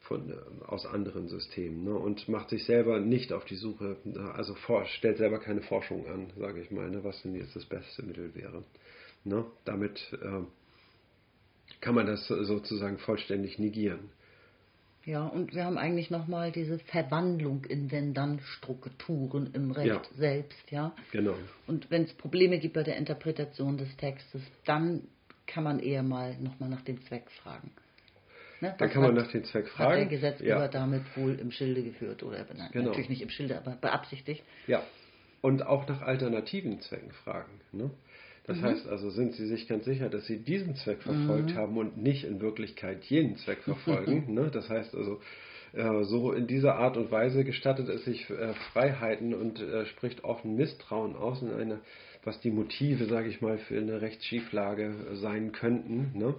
von, 0.00 0.30
äh, 0.30 0.34
aus 0.66 0.86
anderen 0.86 1.28
Systemen 1.28 1.84
ne, 1.84 1.94
und 1.94 2.28
macht 2.28 2.50
sich 2.50 2.64
selber 2.64 3.00
nicht 3.00 3.32
auf 3.32 3.44
die 3.44 3.56
Suche, 3.56 3.96
also 4.34 4.54
for, 4.54 4.86
stellt 4.86 5.18
selber 5.18 5.38
keine 5.38 5.60
Forschung 5.60 6.06
an, 6.06 6.32
sage 6.38 6.60
ich 6.62 6.70
mal, 6.70 6.88
ne, 6.88 7.04
was 7.04 7.20
denn 7.22 7.34
jetzt 7.34 7.54
das 7.54 7.66
beste 7.66 8.02
Mittel 8.02 8.34
wäre. 8.34 8.64
Ne, 9.24 9.44
damit 9.64 10.00
äh, 10.22 10.42
kann 11.80 11.94
man 11.94 12.06
das 12.06 12.26
sozusagen 12.26 12.98
vollständig 12.98 13.58
negieren. 13.58 14.10
Ja, 15.10 15.26
und 15.26 15.56
wir 15.56 15.64
haben 15.64 15.76
eigentlich 15.76 16.08
nochmal 16.10 16.52
diese 16.52 16.78
Verwandlung 16.78 17.64
in 17.64 17.90
Wenn-Dann-Strukturen 17.90 19.50
im 19.54 19.72
Recht 19.72 19.88
ja. 19.88 20.02
selbst, 20.16 20.70
ja. 20.70 20.94
Genau. 21.10 21.34
Und 21.66 21.90
wenn 21.90 22.04
es 22.04 22.12
Probleme 22.12 22.60
gibt 22.60 22.74
bei 22.74 22.84
der 22.84 22.96
Interpretation 22.96 23.76
des 23.76 23.96
Textes, 23.96 24.40
dann 24.66 25.02
kann 25.48 25.64
man 25.64 25.80
eher 25.80 26.04
mal 26.04 26.36
nochmal 26.38 26.68
nach 26.70 26.82
dem 26.82 27.02
Zweck 27.06 27.28
fragen. 27.42 27.72
Ne? 28.60 28.72
Dann 28.78 28.88
kann 28.88 29.02
man 29.02 29.14
nach 29.14 29.26
dem 29.32 29.42
Zweck 29.42 29.66
fragen. 29.66 29.90
Hat 29.90 29.98
der 29.98 30.06
Gesetzgeber 30.06 30.60
ja. 30.60 30.68
damit 30.68 31.02
wohl 31.16 31.34
im 31.40 31.50
Schilde 31.50 31.82
geführt 31.82 32.22
oder 32.22 32.44
genau. 32.44 32.90
natürlich 32.90 33.08
nicht 33.08 33.22
im 33.22 33.30
Schilde, 33.30 33.58
aber 33.58 33.72
beabsichtigt. 33.72 34.44
Ja. 34.68 34.84
Und 35.40 35.66
auch 35.66 35.88
nach 35.88 36.02
alternativen 36.02 36.80
Zwecken 36.82 37.10
fragen. 37.10 37.50
Ne? 37.72 37.90
Das 38.44 38.58
mhm. 38.58 38.62
heißt 38.62 38.88
also, 38.88 39.10
sind 39.10 39.34
Sie 39.34 39.46
sich 39.46 39.68
ganz 39.68 39.84
sicher, 39.84 40.08
dass 40.08 40.26
Sie 40.26 40.38
diesen 40.38 40.74
Zweck 40.76 41.02
verfolgt 41.02 41.50
mhm. 41.50 41.56
haben 41.56 41.76
und 41.76 41.96
nicht 41.96 42.24
in 42.24 42.40
Wirklichkeit 42.40 43.04
jenen 43.04 43.36
Zweck 43.36 43.62
verfolgen? 43.62 44.24
ne? 44.34 44.50
Das 44.52 44.68
heißt 44.68 44.94
also, 44.94 45.20
äh, 45.72 46.04
so 46.04 46.32
in 46.32 46.46
dieser 46.46 46.76
Art 46.76 46.96
und 46.96 47.10
Weise 47.10 47.44
gestattet 47.44 47.88
es 47.88 48.04
sich 48.04 48.28
äh, 48.30 48.54
Freiheiten 48.72 49.34
und 49.34 49.60
äh, 49.60 49.86
spricht 49.86 50.24
offen 50.24 50.56
Misstrauen 50.56 51.16
aus 51.16 51.42
in 51.42 51.52
eine, 51.52 51.80
was 52.24 52.40
die 52.40 52.50
Motive, 52.50 53.06
sage 53.06 53.28
ich 53.28 53.40
mal, 53.40 53.58
für 53.58 53.78
eine 53.78 54.00
Rechtsschieflage 54.00 54.94
sein 55.14 55.52
könnten. 55.52 56.18
Ne? 56.18 56.34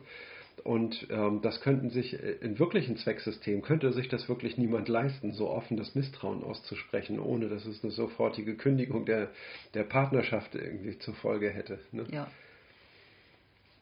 Und 0.63 1.07
ähm, 1.09 1.41
das 1.41 1.61
könnten 1.61 1.89
sich 1.89 2.13
in 2.41 2.59
wirklichen 2.59 2.97
Zwecksystemen 2.97 3.61
könnte 3.61 3.91
sich 3.93 4.09
das 4.09 4.29
wirklich 4.29 4.57
niemand 4.57 4.87
leisten, 4.87 5.31
so 5.31 5.49
offen 5.49 5.77
das 5.77 5.95
Misstrauen 5.95 6.43
auszusprechen, 6.43 7.19
ohne 7.19 7.49
dass 7.49 7.65
es 7.65 7.83
eine 7.83 7.91
sofortige 7.91 8.55
Kündigung 8.55 9.05
der, 9.05 9.29
der 9.73 9.83
Partnerschaft 9.83 10.55
irgendwie 10.55 10.97
zur 10.99 11.15
Folge 11.15 11.49
hätte. 11.49 11.79
Ne? 11.91 12.05
Ja. 12.11 12.27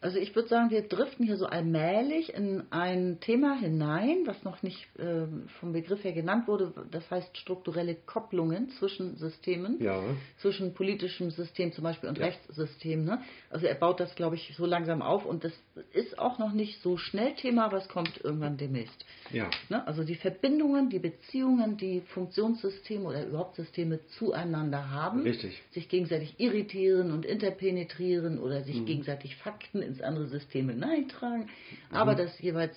Also 0.02 0.18
ich 0.18 0.34
würde 0.34 0.48
sagen, 0.48 0.70
wir 0.70 0.80
driften 0.80 1.26
hier 1.26 1.36
so 1.36 1.44
allmählich 1.44 2.32
in 2.32 2.62
ein 2.70 3.20
Thema 3.20 3.58
hinein, 3.58 4.22
was 4.24 4.42
noch 4.44 4.62
nicht 4.62 4.88
äh, 4.98 5.26
vom 5.60 5.74
Begriff 5.74 6.02
her 6.04 6.12
genannt 6.12 6.48
wurde. 6.48 6.72
Das 6.90 7.10
heißt 7.10 7.36
strukturelle 7.36 7.94
Kopplungen 7.94 8.70
zwischen 8.78 9.18
Systemen, 9.18 9.78
ja. 9.78 10.02
zwischen 10.38 10.72
politischem 10.72 11.30
System 11.30 11.72
zum 11.72 11.84
Beispiel 11.84 12.08
und 12.08 12.16
ja. 12.16 12.26
Rechtssystem. 12.26 13.04
Ne? 13.04 13.20
Also 13.50 13.66
er 13.66 13.74
baut 13.74 14.00
das, 14.00 14.14
glaube 14.14 14.36
ich, 14.36 14.54
so 14.56 14.64
langsam 14.64 15.02
auf 15.02 15.26
und 15.26 15.44
das 15.44 15.52
ist 15.92 16.18
auch 16.18 16.38
noch 16.38 16.52
nicht 16.52 16.80
so 16.80 16.96
schnell 16.96 17.34
Thema, 17.34 17.66
aber 17.66 17.76
es 17.76 17.88
kommt 17.88 18.24
irgendwann 18.24 18.56
demnächst. 18.56 19.04
Ja. 19.32 19.50
Ne? 19.68 19.86
Also 19.86 20.02
die 20.02 20.14
Verbindungen, 20.14 20.88
die 20.88 20.98
Beziehungen, 20.98 21.76
die 21.76 22.00
Funktionssysteme 22.14 23.06
oder 23.06 23.26
überhaupt 23.26 23.56
Systeme 23.56 24.00
zueinander 24.18 24.88
haben, 24.90 25.24
Richtig. 25.24 25.62
sich 25.72 25.90
gegenseitig 25.90 26.36
irritieren 26.38 27.12
und 27.12 27.26
interpenetrieren 27.26 28.38
oder 28.38 28.62
sich 28.62 28.80
mhm. 28.80 28.86
gegenseitig 28.86 29.36
Fakten 29.36 29.89
ins 29.90 30.00
andere 30.00 30.26
System 30.26 30.68
hineintragen, 30.68 31.42
mhm. 31.42 31.96
aber 31.96 32.14
das 32.14 32.38
jeweils 32.40 32.76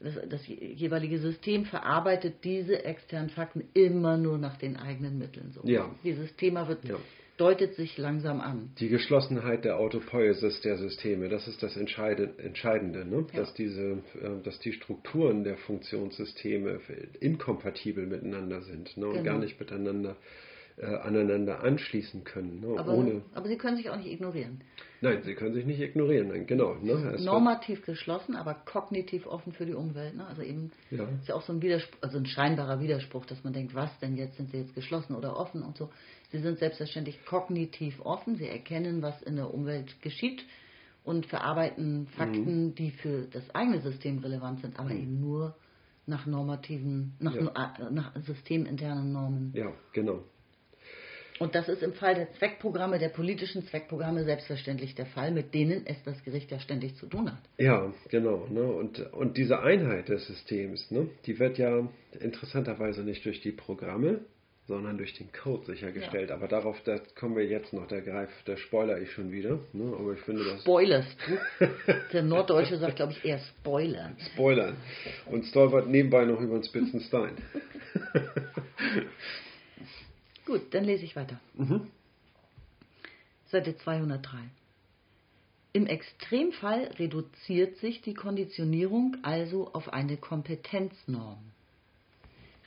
das, 0.00 0.18
das, 0.28 0.46
jeweilige 0.48 1.18
System 1.18 1.64
verarbeitet 1.64 2.44
diese 2.44 2.84
externen 2.84 3.30
Fakten 3.30 3.64
immer 3.72 4.16
nur 4.16 4.36
nach 4.36 4.56
den 4.56 4.76
eigenen 4.76 5.18
Mitteln. 5.18 5.52
So. 5.52 5.60
Ja. 5.64 5.94
Dieses 6.02 6.34
Thema 6.34 6.66
wird, 6.66 6.84
ja. 6.84 6.96
deutet 7.36 7.74
sich 7.76 7.96
langsam 7.98 8.40
an. 8.40 8.72
Die 8.80 8.88
Geschlossenheit 8.88 9.64
der 9.64 9.78
Autopoiesis 9.78 10.60
der 10.62 10.76
Systeme, 10.76 11.28
das 11.28 11.46
ist 11.46 11.62
das 11.62 11.76
Entscheidende, 11.76 13.04
ne? 13.04 13.26
ja. 13.32 13.40
dass, 13.40 13.54
diese, 13.54 14.02
äh, 14.20 14.42
dass 14.42 14.58
die 14.58 14.72
Strukturen 14.72 15.44
der 15.44 15.56
Funktionssysteme 15.56 16.80
inkompatibel 17.20 18.06
miteinander 18.06 18.62
sind 18.62 18.96
ne? 18.96 19.06
und 19.06 19.12
genau. 19.12 19.24
gar 19.24 19.38
nicht 19.38 19.60
miteinander 19.60 20.10
äh, 20.10 20.51
aneinander 20.80 21.62
anschließen 21.62 22.24
können. 22.24 22.60
Ne? 22.60 22.78
Aber, 22.78 22.94
Ohne 22.94 23.22
aber 23.34 23.48
sie 23.48 23.56
können 23.56 23.76
sich 23.76 23.90
auch 23.90 23.96
nicht 23.96 24.10
ignorieren. 24.10 24.62
Nein, 25.00 25.22
sie 25.24 25.34
können 25.34 25.52
sich 25.52 25.66
nicht 25.66 25.80
ignorieren, 25.80 26.46
genau. 26.46 26.74
Ne? 26.74 27.16
Normativ 27.20 27.84
geschlossen, 27.84 28.36
aber 28.36 28.54
kognitiv 28.54 29.26
offen 29.26 29.52
für 29.52 29.66
die 29.66 29.74
Umwelt. 29.74 30.16
Ne? 30.16 30.26
Also 30.26 30.42
eben 30.42 30.70
ja. 30.90 31.04
ist 31.20 31.28
ja 31.28 31.34
auch 31.34 31.42
so 31.42 31.52
ein 31.52 31.60
Widerspruch, 31.60 31.98
also 32.02 32.18
ein 32.18 32.26
scheinbarer 32.26 32.80
Widerspruch, 32.80 33.26
dass 33.26 33.42
man 33.44 33.52
denkt, 33.52 33.74
was 33.74 33.90
denn 33.98 34.16
jetzt, 34.16 34.36
sind 34.36 34.50
sie 34.50 34.58
jetzt 34.58 34.74
geschlossen 34.74 35.14
oder 35.14 35.36
offen 35.36 35.62
und 35.62 35.76
so. 35.76 35.90
Sie 36.30 36.38
sind 36.38 36.58
selbstverständlich 36.58 37.24
kognitiv 37.26 38.00
offen, 38.00 38.36
sie 38.36 38.46
erkennen, 38.46 39.02
was 39.02 39.20
in 39.22 39.36
der 39.36 39.52
Umwelt 39.52 40.00
geschieht 40.02 40.44
und 41.04 41.26
verarbeiten 41.26 42.06
Fakten, 42.16 42.66
mhm. 42.66 42.74
die 42.74 42.92
für 42.92 43.26
das 43.30 43.54
eigene 43.54 43.80
System 43.80 44.18
relevant 44.18 44.60
sind, 44.60 44.78
aber 44.78 44.90
mhm. 44.90 45.00
eben 45.00 45.20
nur 45.20 45.56
nach 46.06 46.26
normativen, 46.26 47.14
nach, 47.18 47.34
ja. 47.34 47.90
nach 47.90 48.16
systeminternen 48.22 49.12
Normen. 49.12 49.52
Ja, 49.54 49.72
genau. 49.92 50.24
Und 51.42 51.56
das 51.56 51.68
ist 51.68 51.82
im 51.82 51.92
Fall 51.92 52.14
der 52.14 52.32
Zweckprogramme, 52.34 53.00
der 53.00 53.08
politischen 53.08 53.66
Zweckprogramme 53.66 54.22
selbstverständlich 54.22 54.94
der 54.94 55.06
Fall, 55.06 55.32
mit 55.32 55.52
denen 55.54 55.84
es 55.86 56.00
das 56.04 56.22
Gericht 56.22 56.52
ja 56.52 56.60
ständig 56.60 56.94
zu 56.94 57.06
tun 57.06 57.32
hat. 57.32 57.40
Ja, 57.58 57.92
genau. 58.10 58.46
Ne? 58.48 58.62
Und, 58.62 59.12
und 59.12 59.36
diese 59.36 59.58
Einheit 59.58 60.08
des 60.08 60.24
Systems, 60.24 60.92
ne? 60.92 61.08
die 61.26 61.40
wird 61.40 61.58
ja 61.58 61.88
interessanterweise 62.20 63.02
nicht 63.02 63.24
durch 63.24 63.40
die 63.40 63.50
Programme, 63.50 64.20
sondern 64.68 64.98
durch 64.98 65.14
den 65.14 65.32
Code 65.32 65.66
sichergestellt. 65.66 66.30
Ja. 66.30 66.36
Aber 66.36 66.46
darauf 66.46 66.80
da 66.84 67.00
kommen 67.18 67.34
wir 67.34 67.44
jetzt 67.44 67.72
noch, 67.72 67.88
der 67.88 68.02
Greif, 68.02 68.30
der 68.46 68.56
spoiler 68.56 69.00
ich 69.00 69.10
schon 69.10 69.32
wieder. 69.32 69.58
Ne? 69.72 69.96
Aber 69.98 70.12
ich 70.12 70.20
finde 70.20 70.44
das. 70.44 70.60
Spoilerst 70.60 71.16
du? 71.58 71.66
der 72.12 72.22
Norddeutsche 72.22 72.78
sagt, 72.78 72.94
glaube 72.94 73.14
ich, 73.14 73.24
eher 73.24 73.40
Spoilern. 73.40 74.16
Spoilern. 74.32 74.76
Und 75.26 75.44
stolpert 75.46 75.88
nebenbei 75.88 76.24
noch 76.24 76.40
über 76.40 76.54
den 76.54 76.62
Spitzenstein. 76.62 77.32
Gut, 80.46 80.74
dann 80.74 80.84
lese 80.84 81.04
ich 81.04 81.16
weiter. 81.16 81.40
Mhm. 81.54 81.88
Seite 83.46 83.76
203. 83.76 84.38
Im 85.74 85.86
Extremfall 85.86 86.90
reduziert 86.98 87.76
sich 87.78 88.02
die 88.02 88.14
Konditionierung 88.14 89.16
also 89.22 89.72
auf 89.72 89.92
eine 89.92 90.16
Kompetenznorm. 90.16 91.38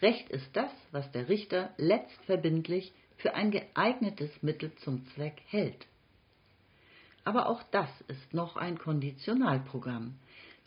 Recht 0.02 0.30
ist 0.30 0.50
das, 0.54 0.72
was 0.92 1.12
der 1.12 1.30
Richter 1.30 1.72
letztverbindlich 1.78 2.94
für 3.18 3.34
ein 3.34 3.52
geeignetes 3.52 4.32
Mittel 4.42 4.74
zum 4.84 5.06
Zweck 5.14 5.42
hält. 5.48 5.88
Aber 7.24 7.48
auch 7.48 7.64
das 7.72 7.90
ist 8.08 8.34
noch 8.34 8.56
ein 8.56 8.78
Konditionalprogramm, 8.78 10.16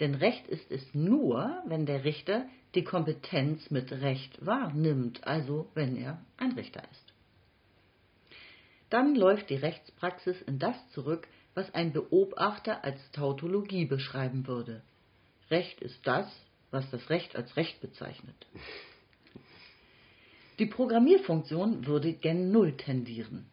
denn 0.00 0.14
Recht 0.14 0.46
ist 0.48 0.70
es 0.70 0.94
nur, 0.94 1.62
wenn 1.66 1.86
der 1.86 2.04
Richter 2.04 2.46
die 2.74 2.84
Kompetenz 2.84 3.70
mit 3.70 3.90
Recht 3.92 4.44
wahrnimmt, 4.44 5.26
also 5.26 5.68
wenn 5.74 5.96
er 5.96 6.22
ein 6.36 6.52
Richter 6.52 6.82
ist. 6.90 7.12
Dann 8.90 9.14
läuft 9.14 9.50
die 9.50 9.56
Rechtspraxis 9.56 10.40
in 10.42 10.58
das 10.58 10.76
zurück, 10.92 11.28
was 11.54 11.74
ein 11.74 11.92
Beobachter 11.92 12.84
als 12.84 12.98
Tautologie 13.12 13.84
beschreiben 13.84 14.46
würde. 14.46 14.82
Recht 15.50 15.80
ist 15.80 16.06
das, 16.06 16.26
was 16.70 16.90
das 16.90 17.10
Recht 17.10 17.36
als 17.36 17.56
Recht 17.56 17.80
bezeichnet. 17.80 18.46
Die 20.58 20.66
Programmierfunktion 20.66 21.86
würde 21.86 22.12
gen 22.12 22.50
Null 22.50 22.76
tendieren. 22.76 23.46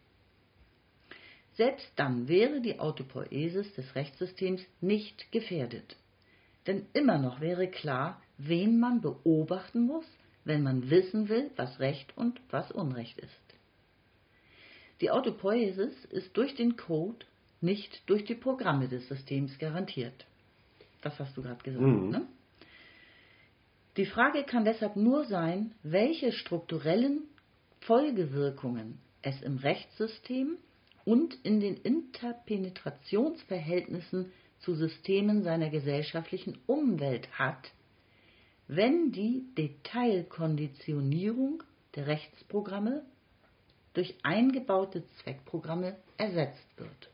Selbst 1.54 1.90
dann 1.96 2.28
wäre 2.28 2.60
die 2.60 2.80
Autopoiesis 2.80 3.72
des 3.74 3.94
Rechtssystems 3.94 4.60
nicht 4.80 5.30
gefährdet. 5.32 5.96
Denn 6.66 6.86
immer 6.92 7.18
noch 7.18 7.40
wäre 7.40 7.68
klar, 7.68 8.20
wen 8.38 8.78
man 8.78 9.00
beobachten 9.00 9.86
muss, 9.86 10.06
wenn 10.44 10.62
man 10.62 10.90
wissen 10.90 11.28
will, 11.28 11.50
was 11.56 11.80
Recht 11.80 12.16
und 12.16 12.40
was 12.50 12.70
Unrecht 12.70 13.18
ist. 13.18 13.32
Die 15.00 15.10
Autopoiesis 15.10 16.04
ist 16.06 16.34
durch 16.36 16.54
den 16.54 16.76
Code, 16.76 17.24
nicht 17.60 18.08
durch 18.08 18.24
die 18.24 18.34
Programme 18.34 18.88
des 18.88 19.06
Systems 19.08 19.58
garantiert. 19.58 20.24
Das 21.02 21.18
hast 21.18 21.36
du 21.36 21.42
gerade 21.42 21.62
gesagt. 21.62 21.84
Mhm. 21.84 22.08
Ne? 22.10 22.26
Die 23.96 24.06
Frage 24.06 24.44
kann 24.44 24.64
deshalb 24.64 24.96
nur 24.96 25.24
sein, 25.24 25.74
welche 25.82 26.32
strukturellen 26.32 27.24
Folgewirkungen 27.80 28.98
es 29.22 29.42
im 29.42 29.58
Rechtssystem 29.58 30.56
und 31.04 31.36
in 31.44 31.60
den 31.60 31.76
Interpenetrationsverhältnissen 31.76 34.32
zu 34.60 34.74
Systemen 34.74 35.42
seiner 35.42 35.68
gesellschaftlichen 35.70 36.58
Umwelt 36.66 37.28
hat, 37.38 37.70
wenn 38.68 39.12
die 39.12 39.44
Detailkonditionierung 39.56 41.62
der 41.94 42.06
Rechtsprogramme 42.06 43.02
durch 43.94 44.14
eingebaute 44.22 45.02
Zweckprogramme 45.18 45.96
ersetzt 46.16 46.66
wird. 46.76 47.10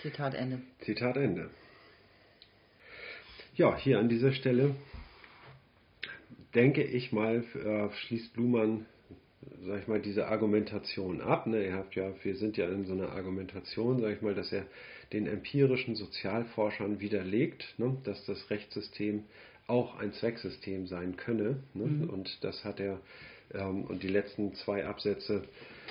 Zitat 0.00 0.34
Ende. 0.34 0.62
Zitat 0.80 1.16
Ende. 1.16 1.50
Ja, 3.56 3.76
hier 3.76 3.98
an 3.98 4.08
dieser 4.08 4.32
Stelle 4.32 4.74
denke 6.54 6.82
ich 6.82 7.12
mal, 7.12 7.44
äh, 7.54 7.90
schließt 7.94 8.34
Luhmann, 8.36 8.86
sag 9.66 9.80
ich 9.80 9.88
mal, 9.88 10.00
diese 10.00 10.28
Argumentation 10.28 11.20
ab. 11.20 11.46
Ne? 11.46 11.66
Ihr 11.66 11.74
habt 11.74 11.94
ja, 11.94 12.12
wir 12.22 12.36
sind 12.36 12.56
ja 12.56 12.68
in 12.68 12.84
so 12.84 12.92
einer 12.92 13.10
Argumentation, 13.12 14.00
sag 14.00 14.12
ich 14.12 14.22
mal, 14.22 14.34
dass 14.34 14.52
er 14.52 14.66
den 15.12 15.26
empirischen 15.26 15.94
Sozialforschern 15.94 17.00
widerlegt, 17.00 17.74
ne? 17.78 17.96
dass 18.04 18.24
das 18.26 18.50
Rechtssystem 18.50 19.24
auch 19.66 19.98
ein 19.98 20.12
Zwecksystem 20.12 20.86
sein 20.86 21.16
könne. 21.16 21.62
Ne? 21.74 21.86
Mhm. 21.86 22.10
Und 22.10 22.38
das 22.42 22.64
hat 22.64 22.80
er 22.80 23.00
ähm, 23.54 23.84
und 23.84 24.02
die 24.02 24.08
letzten 24.08 24.54
zwei 24.54 24.86
Absätze 24.86 25.42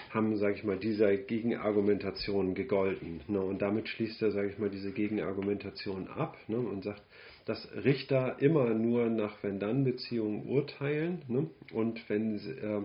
haben, 0.09 0.37
sage 0.37 0.55
ich 0.55 0.63
mal, 0.63 0.77
dieser 0.77 1.15
Gegenargumentation 1.15 2.53
gegolten. 2.53 3.21
Ne? 3.27 3.39
Und 3.39 3.61
damit 3.61 3.87
schließt 3.87 4.21
er, 4.21 4.31
sage 4.31 4.49
ich 4.49 4.59
mal, 4.59 4.69
diese 4.69 4.91
Gegenargumentation 4.91 6.07
ab 6.07 6.37
ne? 6.47 6.57
und 6.57 6.83
sagt, 6.83 7.01
dass 7.45 7.67
Richter 7.83 8.37
immer 8.39 8.69
nur 8.73 9.05
nach 9.05 9.41
Wenn-Dann-Beziehungen 9.43 10.47
urteilen 10.47 11.21
ne? 11.27 11.47
und 11.73 12.09
wenn 12.09 12.39
sie, 12.39 12.51
äh, 12.51 12.81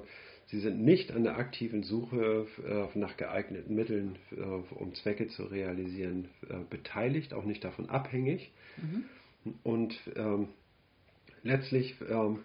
sie 0.51 0.61
sind 0.61 0.83
nicht 0.83 1.13
an 1.13 1.25
der 1.25 1.37
aktiven 1.37 1.83
Suche 1.83 2.47
äh, 2.65 2.99
nach 2.99 3.17
geeigneten 3.17 3.75
Mitteln, 3.75 4.17
äh, 4.33 4.41
um 4.75 4.95
Zwecke 4.95 5.29
zu 5.29 5.45
realisieren, 5.45 6.29
äh, 6.49 6.55
beteiligt, 6.69 7.35
auch 7.35 7.45
nicht 7.45 7.65
davon 7.65 7.89
abhängig. 7.89 8.51
Mhm 8.77 9.05
und 9.63 9.99
ähm, 10.17 10.49
letztlich 11.43 11.95
ähm, 12.09 12.41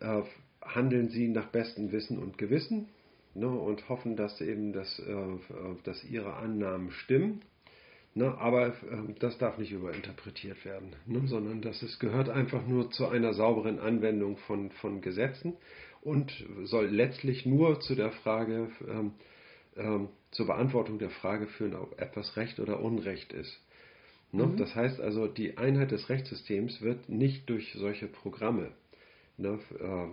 äh, 0.00 0.22
handeln 0.62 1.08
sie 1.08 1.28
nach 1.28 1.46
bestem 1.46 1.92
Wissen 1.92 2.18
und 2.18 2.38
Gewissen 2.38 2.88
ne, 3.34 3.48
und 3.48 3.88
hoffen, 3.88 4.16
dass 4.16 4.40
eben 4.40 4.72
das, 4.72 4.98
äh, 4.98 5.14
dass 5.84 6.04
ihre 6.04 6.34
Annahmen 6.34 6.90
stimmen. 6.90 7.42
Ne, 8.14 8.36
aber 8.38 8.68
äh, 8.68 8.72
das 9.20 9.38
darf 9.38 9.58
nicht 9.58 9.70
überinterpretiert 9.70 10.64
werden, 10.64 10.94
ne, 11.06 11.22
sondern 11.26 11.62
das 11.62 11.82
ist, 11.82 11.98
gehört 12.00 12.28
einfach 12.28 12.66
nur 12.66 12.90
zu 12.90 13.06
einer 13.06 13.32
sauberen 13.32 13.78
Anwendung 13.78 14.38
von, 14.38 14.70
von 14.72 15.00
Gesetzen 15.00 15.54
und 16.02 16.32
soll 16.64 16.86
letztlich 16.86 17.46
nur 17.46 17.80
zu 17.80 17.94
der 17.94 18.12
Frage, 18.12 18.70
ähm, 18.88 19.12
ähm, 19.76 20.08
zur 20.30 20.46
Beantwortung 20.46 20.98
der 20.98 21.10
Frage 21.10 21.46
führen, 21.46 21.74
ob 21.74 22.00
etwas 22.00 22.36
Recht 22.36 22.60
oder 22.60 22.80
Unrecht 22.80 23.32
ist. 23.32 23.60
Ne? 24.32 24.46
Mhm. 24.46 24.56
Das 24.56 24.74
heißt 24.74 25.00
also, 25.00 25.26
die 25.26 25.56
Einheit 25.56 25.90
des 25.90 26.08
Rechtssystems 26.08 26.82
wird 26.82 27.08
nicht 27.08 27.48
durch 27.48 27.72
solche 27.74 28.06
Programme 28.06 28.72
ne, 29.38 29.58
äh, 29.78 30.08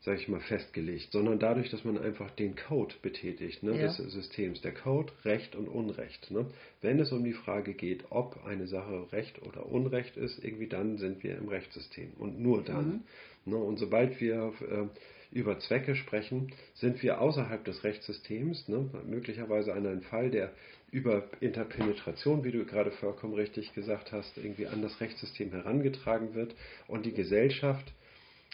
sage 0.00 0.18
ich 0.18 0.28
mal, 0.28 0.40
festgelegt, 0.40 1.12
sondern 1.12 1.38
dadurch, 1.38 1.70
dass 1.70 1.84
man 1.84 1.96
einfach 1.96 2.30
den 2.32 2.56
Code 2.56 2.94
betätigt 3.02 3.62
ne, 3.62 3.76
ja. 3.76 3.86
des 3.86 3.96
Systems. 3.96 4.60
Der 4.60 4.74
Code 4.74 5.12
Recht 5.24 5.54
und 5.54 5.68
Unrecht. 5.68 6.30
Ne? 6.30 6.46
Wenn 6.80 6.98
es 6.98 7.12
um 7.12 7.24
die 7.24 7.32
Frage 7.32 7.74
geht, 7.74 8.04
ob 8.10 8.44
eine 8.44 8.66
Sache 8.66 9.12
Recht 9.12 9.40
oder 9.42 9.66
Unrecht 9.66 10.16
ist, 10.16 10.42
irgendwie 10.44 10.66
dann 10.66 10.98
sind 10.98 11.22
wir 11.22 11.38
im 11.38 11.48
Rechtssystem 11.48 12.12
und 12.18 12.40
nur 12.40 12.62
dann. 12.62 12.86
Mhm. 12.86 13.00
Ne? 13.44 13.56
Und 13.56 13.78
sobald 13.78 14.20
wir 14.20 14.52
äh, 14.60 15.36
über 15.36 15.58
Zwecke 15.58 15.96
sprechen, 15.96 16.52
sind 16.74 17.02
wir 17.02 17.20
außerhalb 17.20 17.64
des 17.64 17.84
Rechtssystems, 17.84 18.68
ne? 18.68 18.88
möglicherweise 19.06 19.72
an 19.72 19.86
einen 19.86 20.02
Fall, 20.02 20.30
der 20.30 20.52
über 20.90 21.24
Interpenetration, 21.40 22.44
wie 22.44 22.52
du 22.52 22.66
gerade 22.66 22.90
vollkommen 22.90 23.34
richtig 23.34 23.72
gesagt 23.72 24.12
hast, 24.12 24.36
irgendwie 24.36 24.66
an 24.66 24.82
das 24.82 25.00
Rechtssystem 25.00 25.50
herangetragen 25.50 26.34
wird 26.34 26.54
und 26.86 27.06
die 27.06 27.14
Gesellschaft 27.14 27.92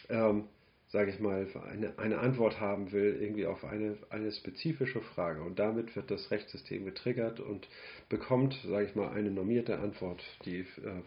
ähm, 0.09 0.45
sage 0.91 1.11
ich 1.11 1.19
mal, 1.19 1.47
eine, 1.71 1.97
eine 1.99 2.17
Antwort 2.19 2.59
haben 2.59 2.91
will, 2.91 3.17
irgendwie 3.21 3.45
auf 3.45 3.63
eine, 3.63 3.95
eine 4.09 4.31
spezifische 4.31 5.01
Frage. 5.01 5.43
Und 5.43 5.59
damit 5.59 5.95
wird 5.95 6.09
das 6.09 6.31
Rechtssystem 6.31 6.83
getriggert 6.83 7.39
und 7.39 7.67
bekommt, 8.09 8.59
sage 8.67 8.87
ich 8.87 8.95
mal, 8.95 9.09
eine 9.09 9.29
normierte 9.29 9.77
Antwort, 9.77 10.23
die 10.45 10.61
äh, 10.61 11.03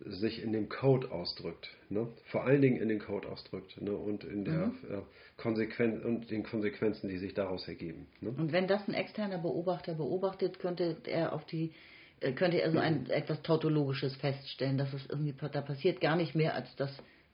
sich 0.00 0.42
in 0.42 0.52
dem 0.52 0.68
Code 0.68 1.10
ausdrückt. 1.10 1.70
Ne? 1.88 2.08
Vor 2.26 2.44
allen 2.44 2.60
Dingen 2.60 2.80
in 2.80 2.88
den 2.88 2.98
Code 2.98 3.28
ausdrückt 3.28 3.80
ne? 3.80 3.92
und 3.92 4.24
in 4.24 4.44
der 4.44 4.66
mhm. 4.66 4.78
äh, 4.90 5.02
Konsequen 5.36 6.02
und 6.02 6.30
den 6.30 6.42
Konsequenzen, 6.42 7.08
die 7.08 7.18
sich 7.18 7.34
daraus 7.34 7.66
ergeben. 7.66 8.06
Ne? 8.20 8.30
Und 8.30 8.52
wenn 8.52 8.66
das 8.66 8.86
ein 8.88 8.94
externer 8.94 9.38
Beobachter 9.38 9.94
beobachtet, 9.94 10.58
könnte 10.58 10.96
er 11.04 11.32
auf 11.32 11.46
die 11.46 11.72
äh, 12.20 12.32
könnte 12.32 12.60
er 12.60 12.70
so 12.72 12.78
ein 12.78 13.06
etwas 13.10 13.42
tautologisches 13.42 14.14
feststellen, 14.16 14.78
dass 14.78 14.92
es 14.92 15.06
irgendwie 15.08 15.34
da 15.52 15.60
passiert 15.62 16.00
gar 16.00 16.16
nicht 16.16 16.34
mehr 16.34 16.54
als 16.54 16.74
das 16.76 16.90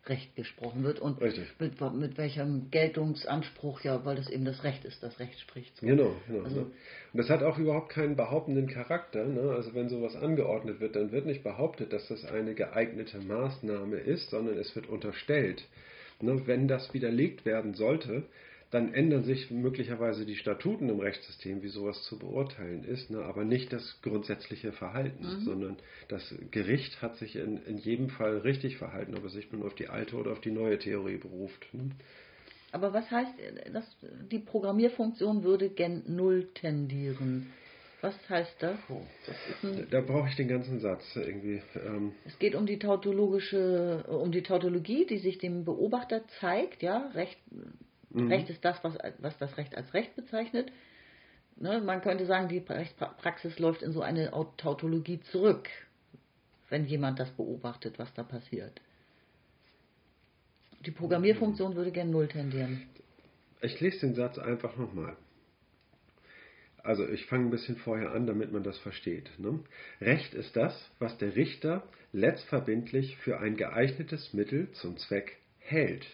Recht 0.06 0.34
gesprochen 0.34 0.82
wird 0.82 0.98
und 0.98 1.20
mit, 1.20 1.38
mit, 1.60 2.18
welchem 2.18 2.70
Geltungsanspruch, 2.72 3.82
ja, 3.82 4.04
weil 4.04 4.16
das 4.16 4.28
eben 4.28 4.44
das 4.44 4.64
Recht 4.64 4.84
ist, 4.84 5.00
das 5.00 5.20
Recht 5.20 5.38
spricht. 5.38 5.76
So. 5.76 5.86
Genau, 5.86 6.16
genau. 6.26 6.42
Also, 6.42 6.60
ne? 6.62 6.66
Und 7.12 7.18
das 7.18 7.30
hat 7.30 7.44
auch 7.44 7.56
überhaupt 7.56 7.90
keinen 7.90 8.16
behauptenden 8.16 8.66
Charakter. 8.66 9.24
Ne? 9.24 9.52
Also 9.52 9.74
wenn 9.74 9.88
sowas 9.88 10.16
angeordnet 10.16 10.80
wird, 10.80 10.96
dann 10.96 11.12
wird 11.12 11.26
nicht 11.26 11.44
behauptet, 11.44 11.92
dass 11.92 12.08
das 12.08 12.24
eine 12.24 12.54
geeignete 12.54 13.18
Maßnahme 13.20 13.96
ist, 13.96 14.30
sondern 14.30 14.58
es 14.58 14.74
wird 14.74 14.88
unterstellt. 14.88 15.68
Ne? 16.20 16.46
Wenn 16.46 16.66
das 16.66 16.92
widerlegt 16.92 17.44
werden 17.44 17.74
sollte, 17.74 18.24
dann 18.72 18.94
ändern 18.94 19.22
sich 19.22 19.50
möglicherweise 19.50 20.24
die 20.24 20.34
Statuten 20.34 20.88
im 20.88 20.98
Rechtssystem, 20.98 21.62
wie 21.62 21.68
sowas 21.68 22.02
zu 22.04 22.18
beurteilen 22.18 22.84
ist, 22.84 23.10
ne, 23.10 23.22
aber 23.22 23.44
nicht 23.44 23.70
das 23.70 24.00
grundsätzliche 24.00 24.72
Verhalten, 24.72 25.24
mhm. 25.24 25.44
sondern 25.44 25.76
das 26.08 26.34
Gericht 26.50 27.02
hat 27.02 27.16
sich 27.16 27.36
in, 27.36 27.58
in 27.66 27.76
jedem 27.76 28.08
Fall 28.08 28.38
richtig 28.38 28.78
verhalten, 28.78 29.14
ob 29.14 29.26
es 29.26 29.34
sich 29.34 29.52
nun 29.52 29.62
auf 29.62 29.74
die 29.74 29.88
alte 29.88 30.16
oder 30.16 30.32
auf 30.32 30.40
die 30.40 30.50
neue 30.50 30.78
Theorie 30.78 31.18
beruft. 31.18 31.66
Ne. 31.72 31.90
Aber 32.72 32.94
was 32.94 33.10
heißt, 33.10 33.34
dass 33.74 33.84
die 34.30 34.38
Programmierfunktion 34.38 35.44
würde 35.44 35.68
gen 35.68 36.02
Null 36.06 36.48
tendieren? 36.54 37.52
Was 38.00 38.14
heißt 38.28 38.56
das? 38.60 38.78
Oh, 38.88 39.02
das 39.26 39.90
da 39.90 40.00
brauche 40.00 40.28
ich 40.28 40.36
den 40.36 40.48
ganzen 40.48 40.80
Satz 40.80 41.04
irgendwie. 41.14 41.62
Ähm. 41.76 42.12
Es 42.24 42.38
geht 42.38 42.54
um 42.54 42.64
die 42.64 42.78
tautologische, 42.78 44.04
um 44.08 44.32
die 44.32 44.42
Tautologie, 44.42 45.06
die 45.06 45.18
sich 45.18 45.38
dem 45.38 45.64
Beobachter 45.66 46.26
zeigt, 46.40 46.82
ja, 46.82 47.10
recht 47.14 47.38
Mhm. 48.12 48.28
Recht 48.28 48.50
ist 48.50 48.64
das, 48.64 48.82
was, 48.84 48.96
was 49.18 49.36
das 49.38 49.56
Recht 49.56 49.76
als 49.76 49.92
Recht 49.94 50.14
bezeichnet. 50.14 50.70
Ne, 51.56 51.80
man 51.80 52.00
könnte 52.00 52.26
sagen, 52.26 52.48
die 52.48 52.58
Rechtspraxis 52.58 53.58
läuft 53.58 53.82
in 53.82 53.92
so 53.92 54.02
eine 54.02 54.30
Tautologie 54.56 55.20
zurück, 55.20 55.68
wenn 56.70 56.86
jemand 56.86 57.18
das 57.18 57.30
beobachtet, 57.30 57.98
was 57.98 58.12
da 58.14 58.22
passiert. 58.22 58.80
Die 60.86 60.90
Programmierfunktion 60.90 61.76
würde 61.76 61.92
gern 61.92 62.10
Null 62.10 62.28
tendieren. 62.28 62.82
Ich 63.60 63.78
lese 63.80 64.00
den 64.00 64.14
Satz 64.14 64.38
einfach 64.38 64.76
nochmal. 64.76 65.16
Also 66.82 67.06
ich 67.08 67.26
fange 67.26 67.46
ein 67.46 67.50
bisschen 67.50 67.76
vorher 67.76 68.10
an, 68.10 68.26
damit 68.26 68.50
man 68.50 68.64
das 68.64 68.76
versteht. 68.78 69.30
Ne? 69.38 69.60
Recht 70.00 70.34
ist 70.34 70.56
das, 70.56 70.74
was 70.98 71.16
der 71.18 71.36
Richter 71.36 71.84
letztverbindlich 72.12 73.16
für 73.18 73.38
ein 73.38 73.56
geeignetes 73.56 74.32
Mittel 74.32 74.72
zum 74.72 74.96
Zweck 74.96 75.38
hält. 75.60 76.04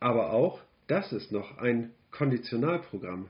Aber 0.00 0.32
auch 0.32 0.60
das 0.86 1.12
ist 1.12 1.32
noch 1.32 1.58
ein 1.58 1.90
Konditionalprogramm. 2.10 3.28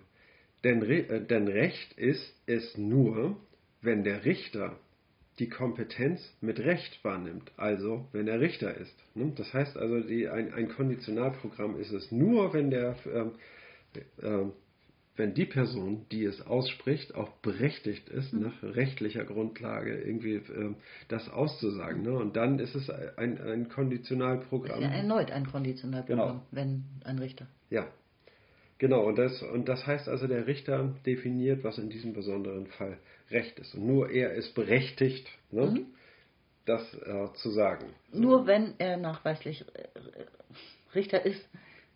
Denn, 0.65 0.83
äh, 0.83 1.25
denn 1.25 1.49
Recht 1.49 1.93
ist 1.99 2.35
es 2.47 2.77
nur, 2.77 3.37
wenn 3.81 4.05
der 4.05 4.25
Richter 4.25 4.79
die 5.39 5.49
Kompetenz 5.49 6.21
mit 6.41 6.59
Recht 6.59 6.99
wahrnimmt, 7.05 7.53
also 7.57 8.09
wenn 8.13 8.27
er 8.27 8.41
Richter 8.41 8.77
ist. 8.77 8.95
Ne? 9.15 9.33
Das 9.37 9.55
heißt 9.55 9.77
also, 9.77 10.01
die, 10.01 10.29
ein, 10.29 10.53
ein, 10.53 10.69
Konditionalprogramm 10.69 11.79
ist 11.79 11.93
es 11.93 12.11
nur, 12.11 12.53
wenn 12.53 12.71
der 12.71 12.97
ähm, 13.07 13.33
äh, 14.21 14.51
wenn 15.19 15.35
die 15.35 15.47
Person, 15.47 16.07
die 16.13 16.25
es 16.25 16.47
ausspricht, 16.47 17.15
auch 17.15 17.31
berechtigt 17.43 18.09
ist, 18.09 18.33
mhm. 18.33 18.43
nach 18.43 18.63
rechtlicher 18.63 19.25
Grundlage 19.25 20.01
irgendwie 20.01 20.37
äh, 20.37 20.75
das 21.09 21.29
auszusagen. 21.29 22.03
Ne? 22.03 22.13
Und 22.13 22.37
dann 22.37 22.61
ist 22.61 22.75
es 22.75 22.89
ein, 22.89 23.41
ein 23.41 23.69
Konditionalprogramm. 23.69 24.81
Ja 24.81 24.89
erneut 24.89 25.33
ein 25.33 25.47
Konditionalprogramm, 25.47 26.29
genau. 26.29 26.43
wenn 26.53 26.85
ein 27.05 27.19
Richter. 27.19 27.49
Ja, 27.69 27.89
genau. 28.79 29.05
Und 29.07 29.19
das, 29.19 29.43
und 29.43 29.69
das 29.69 29.87
heißt 29.87 30.09
also, 30.09 30.29
der 30.29 30.47
Richter 30.47 30.95
definiert, 31.05 31.65
was 31.65 31.79
in 31.79 31.91
diesem 31.91 32.13
besonderen 32.13 32.67
Fall 32.67 32.99
Recht 33.31 33.59
ist. 33.59 33.75
Und 33.75 33.87
nur 33.87 34.11
er 34.11 34.33
ist 34.35 34.55
berechtigt, 34.55 35.29
ne? 35.51 35.67
mhm. 35.67 35.87
das 36.65 36.83
äh, 36.95 37.33
zu 37.35 37.51
sagen. 37.51 37.87
So. 38.13 38.21
Nur 38.21 38.47
wenn 38.47 38.75
er 38.79 38.97
nachweislich 38.97 39.65
äh, 39.75 39.89
Richter 40.95 41.27
ist, 41.27 41.47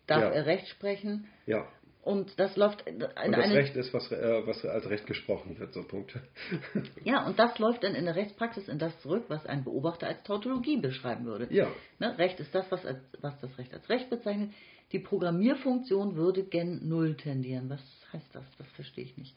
darf 0.07 0.23
ja. 0.23 0.29
er 0.29 0.45
Recht 0.45 0.67
sprechen. 0.67 1.25
Ja. 1.45 1.67
Und 2.03 2.37
das 2.37 2.57
läuft 2.57 2.81
in 2.81 2.95
und 2.95 3.01
das 3.01 3.15
eine, 3.15 3.53
Recht 3.53 3.77
ist, 3.77 3.93
was, 3.93 4.11
äh, 4.11 4.45
was 4.45 4.65
als 4.65 4.89
Recht 4.89 5.07
gesprochen 5.07 5.57
wird, 5.57 5.73
so 5.73 5.83
Punkt. 5.83 6.13
ja, 7.05 7.25
und 7.25 7.39
das 7.39 7.57
läuft 7.59 7.83
dann 7.85 7.95
in 7.95 8.03
der 8.03 8.15
Rechtspraxis 8.15 8.67
in 8.67 8.77
das 8.77 8.99
zurück, 8.99 9.23
was 9.29 9.45
ein 9.45 9.63
Beobachter 9.63 10.07
als 10.07 10.21
Tautologie 10.23 10.75
beschreiben 10.75 11.25
würde. 11.25 11.47
Ja. 11.49 11.71
Ne, 11.99 12.17
Recht 12.17 12.41
ist 12.41 12.53
das, 12.53 12.69
was, 12.71 12.85
als, 12.85 12.99
was 13.21 13.39
das 13.39 13.57
Recht 13.57 13.73
als 13.73 13.87
Recht 13.87 14.09
bezeichnet. 14.09 14.51
Die 14.91 14.99
Programmierfunktion 14.99 16.17
würde 16.17 16.43
gen 16.43 16.89
Null 16.89 17.15
tendieren. 17.15 17.69
Was 17.69 17.81
heißt 18.11 18.35
das? 18.35 18.43
Das 18.57 18.67
verstehe 18.73 19.05
ich 19.05 19.17
nicht. 19.17 19.33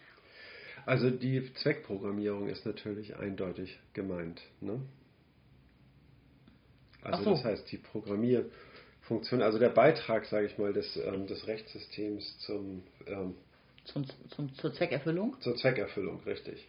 Also 0.86 1.10
die 1.10 1.52
Zweckprogrammierung 1.54 2.48
ist 2.48 2.66
natürlich 2.66 3.16
eindeutig 3.16 3.78
gemeint. 3.92 4.42
Ne? 4.60 4.80
Also 7.02 7.22
so. 7.22 7.30
das 7.30 7.44
heißt, 7.44 7.70
die 7.70 7.78
Programmierfunktion 7.78 8.65
Funktion, 9.06 9.40
also 9.42 9.58
der 9.58 9.68
Beitrag, 9.68 10.26
sage 10.26 10.46
ich 10.46 10.58
mal, 10.58 10.72
des, 10.72 10.96
ähm, 10.96 11.26
des 11.26 11.46
Rechtssystems 11.46 12.38
zum, 12.40 12.82
ähm, 13.06 13.34
zum, 13.84 14.04
zum, 14.30 14.54
zur 14.54 14.72
Zweckerfüllung? 14.74 15.36
Zur 15.40 15.56
Zweckerfüllung, 15.56 16.22
richtig. 16.24 16.66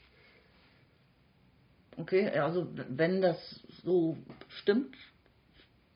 Okay, 1.98 2.30
also 2.30 2.68
wenn 2.90 3.22
das 3.22 3.38
so 3.84 4.18
stimmt, 4.50 4.96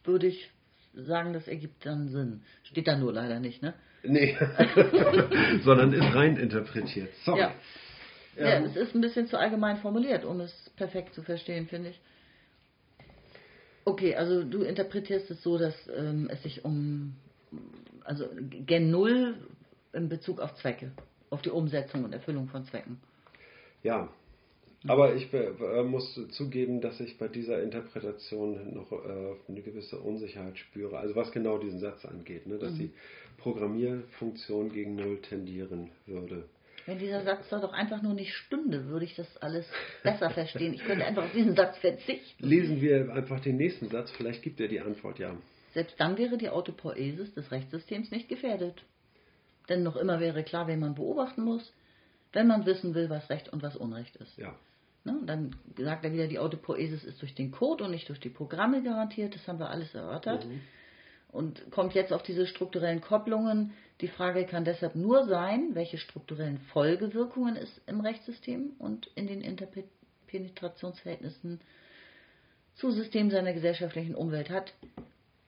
würde 0.04 0.28
ich 0.28 0.50
sagen, 0.96 1.34
das 1.34 1.48
ergibt 1.48 1.86
dann 1.86 2.10
Sinn. 2.10 2.42
Steht 2.64 2.88
da 2.88 2.98
nur 2.98 3.14
leider 3.14 3.40
nicht, 3.40 3.62
ne? 3.62 3.76
Nee, 4.04 4.36
sondern 5.64 5.94
ist 5.94 6.16
rein 6.16 6.38
interpretiert. 6.38 7.14
Sorry. 7.24 7.40
Ja. 7.42 7.54
ja, 8.36 8.56
ähm, 8.56 8.66
es 8.66 8.76
ist 8.76 8.96
ein 8.96 9.02
bisschen 9.02 9.28
zu 9.28 9.38
allgemein 9.38 9.78
formuliert, 9.78 10.26
um 10.26 10.42
es 10.42 10.72
perfekt 10.76 11.14
zu 11.14 11.22
verstehen, 11.22 11.68
finde 11.68 11.92
ich. 11.92 12.00
Okay, 13.86 14.16
also 14.16 14.44
du 14.44 14.62
interpretierst 14.62 15.30
es 15.32 15.42
so, 15.42 15.58
dass 15.58 15.74
ähm, 15.96 16.30
es 16.32 16.44
sich 16.44 16.64
um, 16.64 17.16
also 18.04 18.26
gen 18.66 18.92
Null 18.92 19.36
in 19.94 20.10
Bezug 20.10 20.40
auf 20.40 20.56
Zwecke, 20.56 20.92
auf 21.30 21.42
die 21.42 21.50
Umsetzung 21.50 22.04
und 22.04 22.14
Erfüllung 22.14 22.48
von 22.48 22.66
Zwecken. 22.66 23.00
Ja, 23.84 24.10
aber 24.88 25.16
ich 25.16 25.32
äh, 25.34 25.84
muss 25.84 26.20
zugeben, 26.32 26.82
dass 26.82 27.00
ich 27.00 27.18
bei 27.18 27.28
dieser 27.28 27.62
Interpretation 27.62 28.74
noch 28.74 28.92
äh, 28.92 29.36
eine 29.48 29.62
gewisse 29.62 30.00
Unsicherheit 30.00 30.58
spüre. 30.58 30.98
Also 30.98 31.16
was 31.16 31.32
genau 31.32 31.60
diesen 31.60 31.80
Satz 31.80 32.04
angeht, 32.06 32.48
ne? 32.48 32.58
dass 32.58 32.74
mhm. 32.74 32.80
die 32.80 32.92
Programmierfunktion 33.38 34.72
gegen 34.72 34.96
Null 34.96 35.20
tendieren 35.22 35.92
würde. 36.08 36.46
Wenn 36.86 37.00
dieser 37.00 37.24
Satz 37.24 37.48
da 37.50 37.60
doch 37.60 37.74
einfach 37.74 38.02
nur 38.02 38.14
nicht 38.14 38.34
stünde, 38.34 38.88
würde 38.88 39.06
ich 39.06 39.16
das 39.16 39.38
alles 39.38 39.66
besser 40.04 40.30
verstehen. 40.30 40.74
Ich 40.74 40.84
könnte 40.84 41.06
einfach 41.06 41.26
auf 41.26 41.32
diesen 41.32 41.56
Satz 41.56 41.78
verzichten. 41.78 42.48
Lesen 42.48 42.82
wir 42.82 43.14
einfach 43.14 43.40
den 43.40 43.58
nächsten 43.58 43.90
Satz, 43.90 44.12
vielleicht 44.12 44.42
gibt 44.42 44.60
er 44.60 44.68
die 44.68 44.80
Antwort 44.80 45.20
ja. 45.20 45.36
Selbst 45.74 46.00
dann 46.00 46.18
wäre 46.18 46.38
die 46.38 46.50
Autopoiesis 46.50 47.34
des 47.34 47.52
Rechtssystems 47.52 48.12
nicht 48.12 48.28
gefährdet. 48.28 48.84
Denn 49.70 49.84
noch 49.84 49.96
immer 49.96 50.20
wäre 50.20 50.44
klar, 50.44 50.68
wen 50.68 50.80
man 50.80 50.96
beobachten 50.96 51.44
muss, 51.44 51.74
wenn 52.34 52.48
man 52.48 52.66
wissen 52.66 52.94
will, 52.94 53.10
was 53.10 53.30
Recht 53.30 53.50
und 53.50 53.62
was 53.62 53.76
Unrecht 53.76 54.16
ist. 54.18 54.38
Ja. 54.38 54.56
Ne? 55.04 55.20
Dann 55.26 55.56
sagt 55.78 56.04
er 56.04 56.14
wieder, 56.14 56.28
die 56.28 56.40
Autopoiesis 56.40 57.04
ist 57.04 57.22
durch 57.22 57.36
den 57.36 57.52
Code 57.52 57.84
und 57.84 57.92
nicht 57.92 58.10
durch 58.10 58.20
die 58.20 58.30
Programme 58.30 58.84
garantiert. 58.84 59.36
Das 59.36 59.48
haben 59.48 59.60
wir 59.60 59.70
alles 59.70 59.94
erörtert. 59.94 60.46
Mhm. 60.46 60.62
Und 61.32 61.72
kommt 61.72 61.94
jetzt 61.94 62.12
auf 62.12 62.24
diese 62.24 62.46
strukturellen 62.46 63.02
Kopplungen. 63.02 63.74
Die 64.02 64.08
Frage 64.08 64.46
kann 64.46 64.66
deshalb 64.66 64.96
nur 64.96 65.28
sein, 65.28 65.76
welche 65.76 66.00
strukturellen 66.00 66.58
Folgewirkungen 66.74 67.56
es 67.56 67.70
im 67.86 68.02
Rechtssystem 68.02 68.72
und 68.80 69.06
in 69.16 69.28
den 69.28 69.42
Interpenetrationsverhältnissen 69.42 71.62
zu 72.74 72.90
Systemen 72.92 73.30
seiner 73.30 73.54
gesellschaftlichen 73.54 74.16
Umwelt 74.16 74.50
hat. 74.50 74.74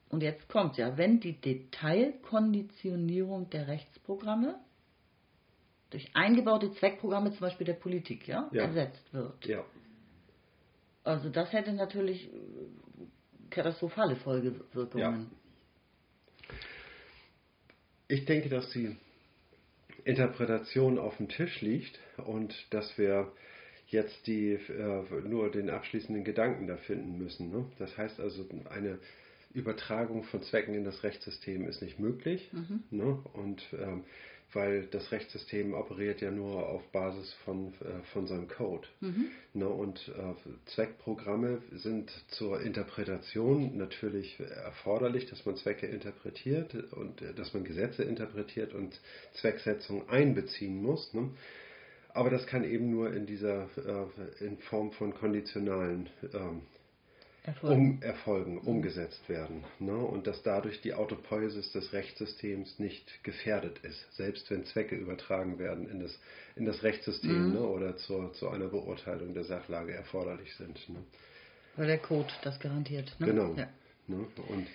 Und 0.08 0.22
jetzt 0.22 0.48
kommt 0.48 0.76
ja, 0.76 0.96
wenn 0.96 1.18
die 1.18 1.40
Detailkonditionierung 1.40 3.50
der 3.50 3.66
Rechtsprogramme 3.66 4.54
durch 5.90 6.14
eingebaute 6.14 6.72
Zweckprogramme, 6.74 7.32
zum 7.32 7.40
Beispiel 7.40 7.66
der 7.66 7.74
Politik, 7.74 8.28
ja, 8.28 8.48
ja. 8.52 8.62
ersetzt 8.62 9.12
wird. 9.12 9.44
Ja. 9.46 9.64
Also 11.02 11.28
das 11.28 11.52
hätte 11.52 11.72
natürlich 11.72 12.30
katastrophale 13.50 14.14
Folgewirkungen. 14.16 15.30
Ja. 15.30 15.36
Ich 18.08 18.24
denke, 18.26 18.48
dass 18.48 18.70
die 18.70 18.96
Interpretation 20.04 20.98
auf 20.98 21.16
dem 21.16 21.28
Tisch 21.28 21.60
liegt 21.60 21.98
und 22.18 22.54
dass 22.70 22.98
wir 22.98 23.32
jetzt 23.88 24.26
die, 24.26 24.52
äh, 24.52 25.20
nur 25.26 25.50
den 25.50 25.70
abschließenden 25.70 26.24
Gedanken 26.24 26.66
da 26.66 26.76
finden 26.76 27.18
müssen. 27.18 27.50
Ne? 27.50 27.64
Das 27.78 27.96
heißt 27.96 28.20
also, 28.20 28.46
eine 28.70 28.98
Übertragung 29.54 30.24
von 30.24 30.42
Zwecken 30.42 30.74
in 30.74 30.84
das 30.84 31.02
Rechtssystem 31.02 31.66
ist 31.68 31.80
nicht 31.80 31.98
möglich. 31.98 32.50
Mhm. 32.52 32.82
Ne? 32.90 33.18
Und 33.32 33.62
ähm, 33.72 34.04
weil 34.54 34.86
das 34.86 35.12
Rechtssystem 35.12 35.74
operiert 35.74 36.20
ja 36.20 36.30
nur 36.30 36.68
auf 36.68 36.82
Basis 36.92 37.32
von, 37.44 37.74
äh, 37.80 38.02
von 38.12 38.26
seinem 38.26 38.48
Code. 38.48 38.86
Mhm. 39.00 39.26
Ne? 39.52 39.68
Und 39.68 40.08
äh, 40.08 40.70
Zweckprogramme 40.74 41.62
sind 41.72 42.10
zur 42.28 42.60
Interpretation 42.60 43.76
natürlich 43.76 44.38
erforderlich, 44.40 45.26
dass 45.26 45.44
man 45.44 45.56
Zwecke 45.56 45.86
interpretiert 45.86 46.74
und 46.92 47.22
äh, 47.22 47.34
dass 47.34 47.54
man 47.54 47.64
Gesetze 47.64 48.04
interpretiert 48.04 48.74
und 48.74 48.98
Zwecksetzung 49.34 50.08
einbeziehen 50.08 50.82
muss. 50.82 51.12
Ne? 51.14 51.30
Aber 52.14 52.30
das 52.30 52.46
kann 52.46 52.64
eben 52.64 52.90
nur 52.90 53.12
in 53.12 53.26
dieser 53.26 53.68
äh, 53.76 54.44
in 54.44 54.58
Form 54.58 54.92
von 54.92 55.14
konditionalen 55.14 56.08
ähm, 56.32 56.62
Erfolgen, 57.44 57.96
um, 57.96 58.02
Erfolgen 58.02 58.58
umgesetzt 58.58 59.28
werden. 59.28 59.64
Ne? 59.78 59.94
Und 59.94 60.26
dass 60.26 60.42
dadurch 60.42 60.80
die 60.80 60.94
Autopoiesis 60.94 61.72
des 61.72 61.92
Rechtssystems 61.92 62.78
nicht 62.78 63.22
gefährdet 63.22 63.80
ist, 63.80 64.16
selbst 64.16 64.50
wenn 64.50 64.64
Zwecke 64.64 64.96
übertragen 64.96 65.58
werden 65.58 65.86
in 65.90 66.00
das, 66.00 66.18
in 66.56 66.64
das 66.64 66.82
Rechtssystem 66.82 67.48
mhm. 67.48 67.52
ne? 67.52 67.60
oder 67.60 67.96
zur, 67.96 68.32
zu 68.32 68.48
einer 68.48 68.68
Beurteilung 68.68 69.34
der 69.34 69.44
Sachlage 69.44 69.92
erforderlich 69.92 70.54
sind. 70.56 70.88
Ne? 70.88 71.04
Weil 71.76 71.86
der 71.86 71.98
Code 71.98 72.32
das 72.42 72.58
garantiert. 72.58 73.14
Ne? 73.18 73.26
Genau. 73.26 73.54
Ja. 73.54 73.68
Ne? 74.06 74.26
Und 74.48 74.66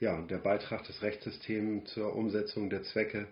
ja, 0.00 0.22
der 0.22 0.38
Beitrag 0.38 0.84
des 0.84 1.02
Rechtssystems 1.02 1.92
zur 1.92 2.16
Umsetzung 2.16 2.70
der 2.70 2.84
Zwecke 2.84 3.26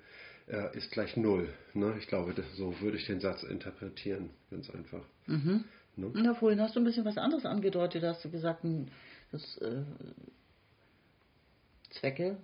äh, 0.48 0.76
ist 0.76 0.90
gleich 0.90 1.16
null. 1.16 1.48
Ne? 1.72 1.94
Ich 1.98 2.08
glaube, 2.08 2.34
das, 2.34 2.44
so 2.56 2.78
würde 2.80 2.98
ich 2.98 3.06
den 3.06 3.20
Satz 3.20 3.42
interpretieren, 3.42 4.28
ganz 4.50 4.68
einfach. 4.68 5.02
Mhm. 5.26 5.64
Ne? 5.96 6.10
Na, 6.14 6.34
vorhin 6.34 6.60
hast 6.60 6.76
du 6.76 6.80
ein 6.80 6.84
bisschen 6.84 7.04
was 7.04 7.18
anderes 7.18 7.44
angedeutet. 7.44 8.02
Da 8.02 8.10
hast 8.10 8.24
du 8.24 8.30
gesagt, 8.30 8.64
dass 9.30 9.58
äh, 9.58 9.82
Zwecke, 11.90 12.36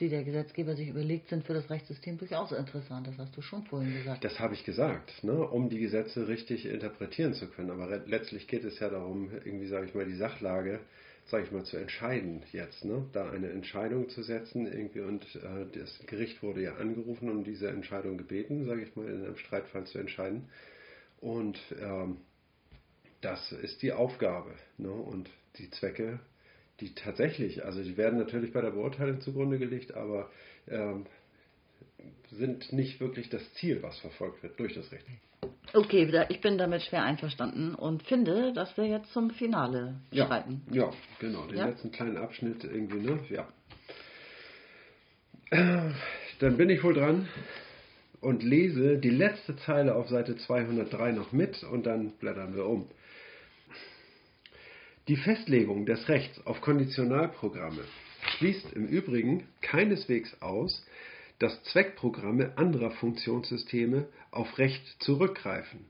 die 0.00 0.08
der 0.08 0.24
Gesetzgeber 0.24 0.74
sich 0.74 0.88
überlegt, 0.88 1.28
sind 1.28 1.44
für 1.44 1.54
das 1.54 1.70
Rechtssystem 1.70 2.18
durchaus 2.18 2.52
interessant. 2.52 3.06
Das 3.06 3.18
hast 3.18 3.36
du 3.36 3.42
schon 3.42 3.64
vorhin 3.64 3.94
gesagt. 3.94 4.24
Das 4.24 4.40
habe 4.40 4.54
ich 4.54 4.64
gesagt, 4.64 5.22
ne? 5.22 5.46
um 5.46 5.68
die 5.68 5.78
Gesetze 5.78 6.26
richtig 6.28 6.66
interpretieren 6.66 7.34
zu 7.34 7.48
können. 7.48 7.70
Aber 7.70 7.88
letztlich 8.06 8.48
geht 8.48 8.64
es 8.64 8.80
ja 8.80 8.88
darum, 8.88 9.30
irgendwie, 9.44 9.68
sage 9.68 9.86
ich 9.86 9.94
mal, 9.94 10.06
die 10.06 10.16
Sachlage 10.16 10.80
sage 11.26 11.44
ich 11.44 11.52
mal, 11.52 11.64
zu 11.64 11.76
entscheiden 11.76 12.42
jetzt, 12.52 12.84
ne? 12.84 13.06
da 13.12 13.30
eine 13.30 13.50
Entscheidung 13.50 14.08
zu 14.08 14.22
setzen 14.22 14.66
irgendwie 14.66 15.00
und 15.00 15.22
äh, 15.36 15.66
das 15.72 16.00
Gericht 16.06 16.42
wurde 16.42 16.62
ja 16.62 16.74
angerufen 16.76 17.30
um 17.30 17.44
diese 17.44 17.68
Entscheidung 17.68 18.18
gebeten, 18.18 18.66
sage 18.66 18.82
ich 18.82 18.96
mal, 18.96 19.08
in 19.08 19.24
einem 19.24 19.36
Streitfall 19.36 19.84
zu 19.84 19.98
entscheiden. 19.98 20.48
Und 21.20 21.58
ähm, 21.80 22.18
das 23.22 23.52
ist 23.52 23.82
die 23.82 23.92
Aufgabe. 23.92 24.50
Ne? 24.76 24.90
Und 24.90 25.30
die 25.56 25.70
Zwecke, 25.70 26.20
die 26.80 26.94
tatsächlich, 26.94 27.64
also 27.64 27.82
die 27.82 27.96
werden 27.96 28.18
natürlich 28.18 28.52
bei 28.52 28.60
der 28.60 28.70
Beurteilung 28.70 29.20
zugrunde 29.20 29.58
gelegt, 29.58 29.94
aber 29.94 30.30
ähm, 30.68 31.06
sind 32.30 32.72
nicht 32.72 33.00
wirklich 33.00 33.28
das 33.30 33.42
Ziel, 33.54 33.82
was 33.82 33.98
verfolgt 33.98 34.42
wird 34.42 34.58
durch 34.58 34.74
das 34.74 34.90
Recht. 34.92 35.06
Okay, 35.74 36.10
ich 36.28 36.40
bin 36.40 36.58
damit 36.58 36.82
schwer 36.82 37.02
einverstanden 37.02 37.74
und 37.74 38.02
finde, 38.02 38.52
dass 38.52 38.76
wir 38.76 38.84
jetzt 38.86 39.12
zum 39.12 39.30
Finale 39.30 40.00
ja, 40.10 40.26
schreiten. 40.26 40.62
Ja, 40.70 40.90
genau, 41.18 41.46
den 41.46 41.58
ja? 41.58 41.66
letzten 41.66 41.90
kleinen 41.90 42.16
Abschnitt 42.16 42.64
irgendwie, 42.64 43.00
ne? 43.00 43.18
Ja. 43.30 43.48
Dann 46.38 46.56
bin 46.56 46.70
ich 46.70 46.82
wohl 46.82 46.94
dran 46.94 47.28
und 48.20 48.42
lese 48.42 48.98
die 48.98 49.10
letzte 49.10 49.56
Zeile 49.56 49.94
auf 49.94 50.08
Seite 50.08 50.36
203 50.36 51.12
noch 51.12 51.32
mit 51.32 51.62
und 51.64 51.86
dann 51.86 52.12
blättern 52.12 52.54
wir 52.54 52.66
um. 52.66 52.88
Die 55.08 55.16
Festlegung 55.16 55.84
des 55.84 56.08
Rechts 56.08 56.46
auf 56.46 56.60
Konditionalprogramme 56.60 57.82
schließt 58.36 58.72
im 58.74 58.86
Übrigen 58.86 59.48
keineswegs 59.60 60.40
aus, 60.40 60.86
dass 61.40 61.60
Zweckprogramme 61.64 62.56
anderer 62.56 62.92
Funktionssysteme 62.92 64.06
auf 64.30 64.58
Recht 64.58 65.02
zurückgreifen, 65.02 65.86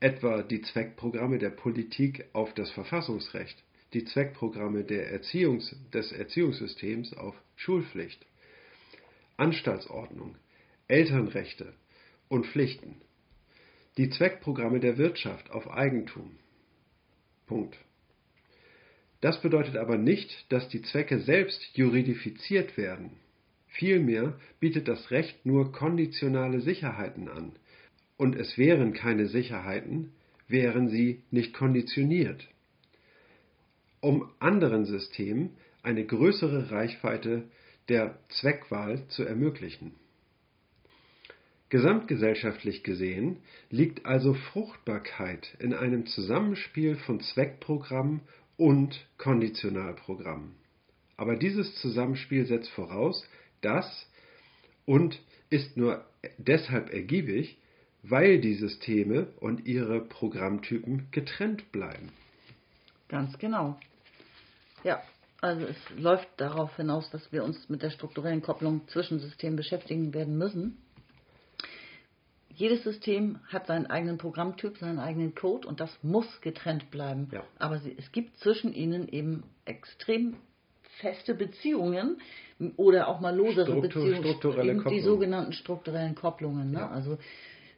etwa 0.00 0.42
die 0.42 0.60
Zweckprogramme 0.60 1.38
der 1.38 1.50
Politik 1.50 2.24
auf 2.32 2.52
das 2.54 2.68
Verfassungsrecht, 2.72 3.62
die 3.92 4.04
Zweckprogramme 4.06 4.82
Erziehungs 5.12 5.76
des 5.94 6.10
Erziehungssystems 6.10 7.14
auf 7.16 7.40
Schulpflicht, 7.54 8.26
Anstaltsordnung, 9.36 10.34
Elternrechte 10.88 11.74
und 12.28 12.46
Pflichten, 12.46 13.02
die 13.98 14.10
Zweckprogramme 14.10 14.80
der 14.80 14.98
Wirtschaft 14.98 15.52
auf 15.52 15.70
Eigentum. 15.70 16.38
Punkt. 17.46 17.78
Das 19.22 19.40
bedeutet 19.40 19.76
aber 19.76 19.96
nicht, 19.96 20.52
dass 20.52 20.68
die 20.68 20.82
Zwecke 20.82 21.20
selbst 21.20 21.62
juridifiziert 21.74 22.76
werden. 22.76 23.12
Vielmehr 23.68 24.38
bietet 24.58 24.88
das 24.88 25.12
Recht 25.12 25.46
nur 25.46 25.72
konditionale 25.72 26.60
Sicherheiten 26.60 27.28
an, 27.28 27.52
und 28.16 28.34
es 28.36 28.58
wären 28.58 28.92
keine 28.92 29.28
Sicherheiten, 29.28 30.12
wären 30.48 30.88
sie 30.88 31.22
nicht 31.30 31.54
konditioniert. 31.54 32.46
Um 34.00 34.28
anderen 34.40 34.84
Systemen 34.84 35.50
eine 35.82 36.04
größere 36.04 36.72
Reichweite 36.72 37.44
der 37.88 38.18
Zweckwahl 38.28 39.06
zu 39.08 39.22
ermöglichen. 39.22 39.94
Gesamtgesellschaftlich 41.68 42.82
gesehen 42.82 43.38
liegt 43.70 44.04
also 44.04 44.34
Fruchtbarkeit 44.34 45.56
in 45.58 45.72
einem 45.72 46.06
Zusammenspiel 46.06 46.96
von 46.96 47.20
Zweckprogrammen 47.20 48.20
und 48.62 49.04
Konditionalprogramm. 49.18 50.54
Aber 51.16 51.34
dieses 51.34 51.74
Zusammenspiel 51.80 52.46
setzt 52.46 52.70
voraus, 52.70 53.26
dass 53.60 54.06
und 54.86 55.20
ist 55.50 55.76
nur 55.76 56.04
deshalb 56.38 56.92
ergiebig, 56.92 57.58
weil 58.04 58.40
die 58.40 58.54
Systeme 58.54 59.26
und 59.40 59.66
ihre 59.66 60.00
Programmtypen 60.00 61.08
getrennt 61.10 61.72
bleiben. 61.72 62.10
Ganz 63.08 63.36
genau. 63.36 63.80
Ja, 64.84 65.02
also 65.40 65.66
es 65.66 65.76
läuft 65.96 66.28
darauf 66.36 66.76
hinaus, 66.76 67.10
dass 67.10 67.32
wir 67.32 67.42
uns 67.42 67.68
mit 67.68 67.82
der 67.82 67.90
strukturellen 67.90 68.42
Kopplung 68.42 68.86
zwischen 68.86 69.18
Systemen 69.18 69.56
beschäftigen 69.56 70.14
werden 70.14 70.38
müssen 70.38 70.78
jedes 72.62 72.84
System 72.84 73.40
hat 73.48 73.66
seinen 73.66 73.86
eigenen 73.86 74.18
Programmtyp, 74.18 74.78
seinen 74.78 75.00
eigenen 75.00 75.34
Code 75.34 75.66
und 75.66 75.80
das 75.80 75.90
muss 76.04 76.40
getrennt 76.42 76.92
bleiben. 76.92 77.28
Ja. 77.32 77.42
Aber 77.58 77.80
sie, 77.80 77.92
es 77.98 78.12
gibt 78.12 78.38
zwischen 78.38 78.72
ihnen 78.72 79.08
eben 79.08 79.42
extrem 79.64 80.36
feste 81.00 81.34
Beziehungen 81.34 82.20
oder 82.76 83.08
auch 83.08 83.18
mal 83.18 83.34
losere 83.34 83.66
Struktur, 83.66 84.12
Beziehungen, 84.54 84.84
die 84.88 85.00
sogenannten 85.00 85.52
strukturellen 85.54 86.14
Kopplungen. 86.14 86.70
Ne? 86.70 86.78
Ja. 86.78 86.90
Also 86.90 87.18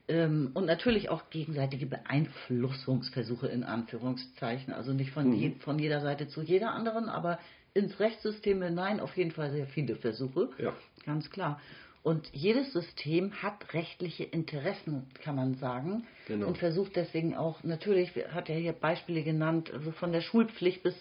ähm, 0.07 0.51
und 0.53 0.67
natürlich 0.67 1.09
auch 1.09 1.31
gegenseitige 1.31 1.87
Beeinflussungsversuche 1.87 3.47
in 3.47 3.65
Anführungszeichen. 3.65 4.75
Also 4.75 4.93
nicht 4.93 5.13
von, 5.13 5.29
mhm. 5.29 5.35
je, 5.35 5.51
von 5.61 5.79
jeder 5.79 6.03
Seite 6.03 6.29
zu 6.29 6.43
jeder 6.43 6.73
anderen, 6.73 7.09
aber 7.09 7.39
ins 7.73 7.99
Rechtssystem 7.99 8.61
hinein 8.61 9.01
auf 9.01 9.17
jeden 9.17 9.31
Fall 9.31 9.51
sehr 9.51 9.67
viele 9.67 9.97
Versuche. 9.97 10.51
Ja. 10.59 10.75
Ganz 11.07 11.31
klar. 11.31 11.59
Und 12.05 12.29
jedes 12.35 12.71
System 12.75 13.33
hat 13.43 13.73
rechtliche 13.73 14.25
Interessen, 14.25 15.07
kann 15.25 15.37
man 15.37 15.55
sagen. 15.55 16.05
Genau. 16.29 16.49
Und 16.49 16.59
versucht 16.59 16.97
deswegen 16.97 17.35
auch, 17.35 17.65
natürlich, 17.65 18.11
hat 18.31 18.51
er 18.51 18.57
hier 18.59 18.75
Beispiele 18.75 19.23
genannt, 19.23 19.73
also 19.73 19.91
von 19.91 20.13
der 20.13 20.21
Schulpflicht 20.21 20.83
bis 20.83 20.95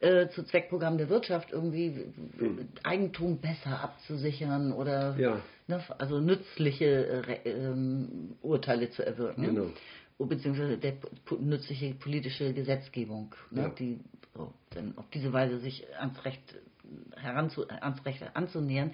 äh, 0.00 0.28
zu 0.30 0.42
Zweckprogrammen 0.42 0.96
der 0.96 1.10
Wirtschaft 1.10 1.52
irgendwie 1.52 2.06
Hm. 2.38 2.68
Eigentum 2.82 3.38
besser 3.38 3.80
abzusichern 3.82 4.72
oder 4.72 5.14
Ja. 5.18 5.42
ne, 5.68 5.84
also 5.98 6.20
nützliche 6.20 6.86
äh, 7.06 7.18
Re- 7.18 7.40
ähm, 7.44 8.36
Urteile 8.40 8.90
zu 8.90 9.04
erwirken. 9.04 9.42
Genau. 9.44 9.66
Beziehungsweise 10.18 10.78
der 10.78 10.94
nützliche 11.38 11.92
politische 11.94 12.54
Gesetzgebung, 12.54 13.34
ne, 13.50 13.62
Ja. 13.64 13.68
die 13.68 14.00
so, 14.34 14.54
dann 14.70 14.96
auf 14.96 15.04
diese 15.12 15.34
Weise 15.34 15.58
sich 15.58 15.84
ans 15.98 16.24
Recht, 16.24 16.40
heranzu, 17.16 17.68
ans 17.68 18.02
Recht 18.06 18.22
anzunähern. 18.32 18.92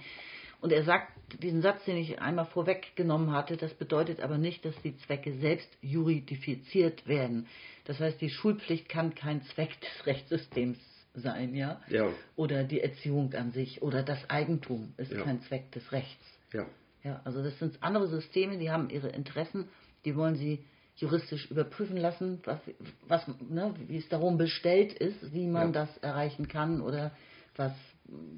Und 0.60 0.72
er 0.72 0.84
sagt 0.84 1.08
diesen 1.42 1.60
Satz, 1.62 1.84
den 1.84 1.96
ich 1.96 2.20
einmal 2.20 2.46
vorweggenommen 2.46 3.32
hatte, 3.32 3.56
das 3.56 3.74
bedeutet 3.74 4.20
aber 4.20 4.38
nicht, 4.38 4.64
dass 4.64 4.74
die 4.82 4.96
Zwecke 4.98 5.32
selbst 5.38 5.68
juridifiziert 5.82 7.06
werden. 7.06 7.46
Das 7.84 8.00
heißt, 8.00 8.20
die 8.20 8.30
Schulpflicht 8.30 8.88
kann 8.88 9.14
kein 9.14 9.42
Zweck 9.46 9.70
des 9.80 10.06
Rechtssystems 10.06 10.78
sein, 11.14 11.54
ja? 11.54 11.80
Ja. 11.88 12.08
Oder 12.36 12.64
die 12.64 12.80
Erziehung 12.80 13.32
an 13.34 13.52
sich 13.52 13.82
oder 13.82 14.02
das 14.02 14.28
Eigentum 14.28 14.92
ist 14.98 15.12
Ja. 15.12 15.22
kein 15.22 15.40
Zweck 15.42 15.70
des 15.72 15.90
Rechts. 15.92 16.24
Ja. 16.52 16.66
Ja, 17.02 17.20
also 17.24 17.42
das 17.42 17.58
sind 17.58 17.82
andere 17.82 18.08
Systeme, 18.08 18.58
die 18.58 18.70
haben 18.70 18.90
ihre 18.90 19.08
Interessen, 19.08 19.68
die 20.04 20.16
wollen 20.16 20.34
sie 20.36 20.64
juristisch 20.96 21.50
überprüfen 21.50 21.96
lassen, 21.96 22.40
was, 22.44 22.58
was, 23.06 23.22
ne, 23.48 23.74
wie 23.86 23.98
es 23.98 24.08
darum 24.08 24.38
bestellt 24.38 24.92
ist, 24.94 25.32
wie 25.32 25.46
man 25.46 25.68
Ja. 25.72 25.84
das 25.84 25.98
erreichen 25.98 26.48
kann 26.48 26.80
oder 26.80 27.12
was 27.56 27.72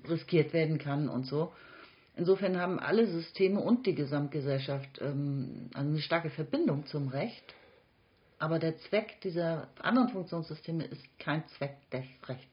riskiert 0.09 0.53
werden 0.53 0.79
kann 0.79 1.09
und 1.09 1.25
so. 1.25 1.53
Insofern 2.19 2.61
haben 2.61 2.81
alle 2.81 3.07
Systeme 3.07 3.61
und 3.61 3.87
die 3.87 3.95
Gesamtgesellschaft 3.95 5.01
ähm, 5.01 5.71
eine 5.73 6.01
starke 6.01 6.31
Verbindung 6.31 6.85
zum 6.87 7.09
Recht. 7.09 7.55
Aber 8.41 8.59
der 8.59 8.77
Zweck 8.79 9.21
dieser 9.23 9.69
anderen 9.81 10.09
Funktionssysteme 10.09 10.85
ist 10.85 11.03
kein 11.21 11.47
Zweck 11.57 11.77
des 11.93 12.05
Rechts. 12.29 12.45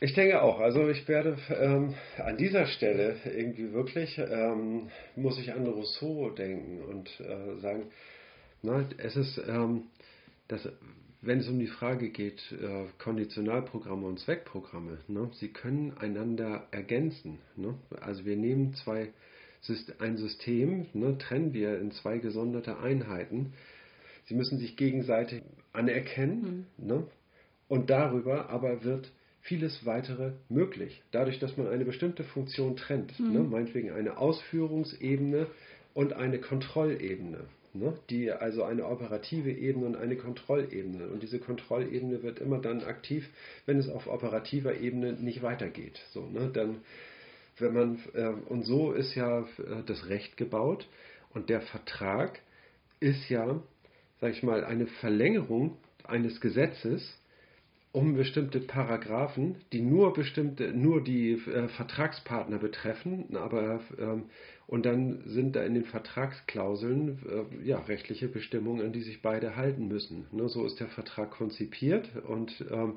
Ich 0.00 0.14
denke 0.14 0.40
auch. 0.42 0.60
Also 0.60 0.88
ich 0.88 1.06
werde 1.06 1.36
ähm, 1.50 1.94
an 2.16 2.38
dieser 2.38 2.66
Stelle 2.66 3.16
irgendwie 3.24 3.72
wirklich, 3.72 4.18
ähm, 4.18 4.90
muss 5.14 5.38
ich 5.38 5.52
an 5.52 5.66
Rousseau 5.66 6.30
denken 6.30 6.82
und 6.84 7.08
äh, 7.20 7.60
sagen, 7.60 7.90
na, 8.62 8.86
es 8.96 9.16
ist, 9.16 9.38
ähm, 9.46 9.84
dass, 10.48 10.66
wenn 11.26 11.40
es 11.40 11.48
um 11.48 11.58
die 11.58 11.66
Frage 11.66 12.10
geht, 12.10 12.40
äh, 12.52 12.86
Konditionalprogramme 12.98 14.06
und 14.06 14.20
Zweckprogramme, 14.20 14.98
ne, 15.08 15.30
sie 15.34 15.48
können 15.48 15.96
einander 15.98 16.66
ergänzen. 16.70 17.38
Ne? 17.56 17.74
Also 18.00 18.24
wir 18.24 18.36
nehmen 18.36 18.74
zwei, 18.74 19.12
ein 19.98 20.16
System, 20.16 20.86
ne, 20.92 21.16
trennen 21.18 21.52
wir 21.52 21.78
in 21.78 21.92
zwei 21.92 22.18
gesonderte 22.18 22.78
Einheiten. 22.78 23.52
Sie 24.26 24.34
müssen 24.34 24.58
sich 24.58 24.76
gegenseitig 24.76 25.42
anerkennen. 25.72 26.66
Ne? 26.78 27.06
Und 27.68 27.90
darüber 27.90 28.50
aber 28.50 28.84
wird 28.84 29.10
vieles 29.40 29.84
weitere 29.84 30.32
möglich. 30.48 31.02
Dadurch, 31.10 31.38
dass 31.38 31.56
man 31.56 31.68
eine 31.68 31.84
bestimmte 31.84 32.24
Funktion 32.24 32.76
trennt. 32.76 33.18
Ne? 33.20 33.40
Meinetwegen 33.40 33.90
eine 33.90 34.16
Ausführungsebene 34.16 35.46
und 35.92 36.14
eine 36.14 36.38
Kontrollebene. 36.38 37.44
Ne? 37.74 37.98
Die, 38.08 38.30
also 38.30 38.62
eine 38.62 38.86
operative 38.86 39.50
Ebene 39.50 39.86
und 39.86 39.96
eine 39.96 40.16
Kontrollebene. 40.16 41.08
Und 41.08 41.22
diese 41.22 41.40
Kontrollebene 41.40 42.22
wird 42.22 42.38
immer 42.38 42.60
dann 42.60 42.84
aktiv, 42.84 43.28
wenn 43.66 43.78
es 43.78 43.88
auf 43.88 44.06
operativer 44.06 44.76
Ebene 44.76 45.12
nicht 45.12 45.42
weitergeht. 45.42 46.00
So, 46.12 46.26
ne? 46.26 46.50
Dann, 46.52 46.82
wenn 47.58 47.74
man, 47.74 47.98
äh, 48.14 48.28
und 48.48 48.64
so 48.64 48.92
ist 48.92 49.16
ja 49.16 49.40
äh, 49.40 49.82
das 49.86 50.08
Recht 50.08 50.36
gebaut 50.36 50.88
und 51.32 51.50
der 51.50 51.62
Vertrag 51.62 52.40
ist 53.00 53.28
ja, 53.28 53.60
sag 54.20 54.30
ich 54.30 54.44
mal, 54.44 54.64
eine 54.64 54.86
Verlängerung 54.86 55.76
eines 56.04 56.40
Gesetzes 56.40 57.18
um 57.94 58.16
bestimmte 58.16 58.58
Paragraphen, 58.58 59.54
die 59.72 59.80
nur 59.80 60.12
bestimmte, 60.14 60.72
nur 60.72 61.00
die 61.00 61.34
äh, 61.34 61.68
Vertragspartner 61.68 62.58
betreffen, 62.58 63.36
aber 63.36 63.80
ähm, 64.00 64.24
und 64.66 64.84
dann 64.84 65.22
sind 65.26 65.54
da 65.54 65.62
in 65.62 65.74
den 65.74 65.84
Vertragsklauseln 65.84 67.20
äh, 67.28 67.64
ja 67.64 67.78
rechtliche 67.78 68.26
Bestimmungen, 68.26 68.84
an 68.84 68.92
die 68.92 69.02
sich 69.02 69.22
beide 69.22 69.54
halten 69.54 69.86
müssen. 69.86 70.26
Ne, 70.32 70.48
so 70.48 70.66
ist 70.66 70.80
der 70.80 70.88
Vertrag 70.88 71.30
konzipiert 71.30 72.10
und 72.26 72.64
ähm, 72.68 72.96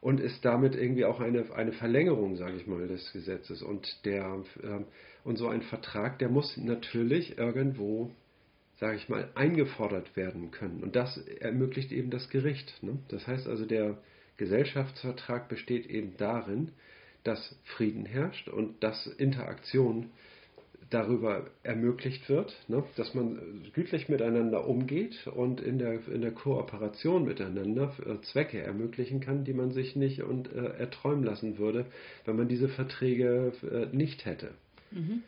und 0.00 0.18
ist 0.18 0.44
damit 0.46 0.74
irgendwie 0.74 1.04
auch 1.04 1.20
eine, 1.20 1.52
eine 1.54 1.72
Verlängerung, 1.72 2.36
sage 2.36 2.56
ich 2.56 2.66
mal, 2.66 2.88
des 2.88 3.12
Gesetzes. 3.12 3.62
Und 3.62 4.06
der 4.06 4.42
ähm, 4.64 4.86
und 5.24 5.36
so 5.36 5.48
ein 5.48 5.60
Vertrag, 5.60 6.18
der 6.18 6.30
muss 6.30 6.56
natürlich 6.56 7.36
irgendwo 7.36 8.10
sage 8.80 8.96
ich 8.96 9.08
mal, 9.08 9.28
eingefordert 9.34 10.16
werden 10.16 10.50
können. 10.50 10.82
Und 10.82 10.96
das 10.96 11.18
ermöglicht 11.18 11.92
eben 11.92 12.10
das 12.10 12.30
Gericht. 12.30 12.82
Ne? 12.82 12.98
Das 13.08 13.28
heißt 13.28 13.46
also, 13.46 13.64
der 13.64 13.98
Gesellschaftsvertrag 14.36 15.48
besteht 15.48 15.86
eben 15.86 16.16
darin, 16.16 16.72
dass 17.24 17.56
Frieden 17.64 18.06
herrscht 18.06 18.48
und 18.48 18.82
dass 18.82 19.06
Interaktion 19.06 20.10
darüber 20.90 21.46
ermöglicht 21.62 22.28
wird, 22.28 22.54
ne? 22.68 22.84
dass 22.96 23.14
man 23.14 23.70
gütlich 23.72 24.08
miteinander 24.08 24.66
umgeht 24.66 25.26
und 25.26 25.60
in 25.60 25.78
der, 25.78 26.06
in 26.08 26.20
der 26.20 26.32
Kooperation 26.32 27.24
miteinander 27.24 27.94
äh, 28.04 28.20
Zwecke 28.22 28.60
ermöglichen 28.60 29.20
kann, 29.20 29.44
die 29.44 29.54
man 29.54 29.72
sich 29.72 29.96
nicht 29.96 30.22
und, 30.22 30.52
äh, 30.52 30.78
erträumen 30.78 31.24
lassen 31.24 31.58
würde, 31.58 31.86
wenn 32.26 32.36
man 32.36 32.48
diese 32.48 32.68
Verträge 32.68 33.52
äh, 33.62 33.96
nicht 33.96 34.26
hätte. 34.26 34.50
Ne? 34.90 35.22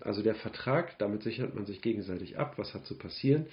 Also 0.00 0.22
der 0.22 0.34
Vertrag, 0.34 0.98
damit 0.98 1.22
sichert 1.22 1.54
man 1.54 1.66
sich 1.66 1.82
gegenseitig 1.82 2.38
ab, 2.38 2.54
was 2.56 2.74
hat 2.74 2.86
zu 2.86 2.96
passieren. 2.96 3.46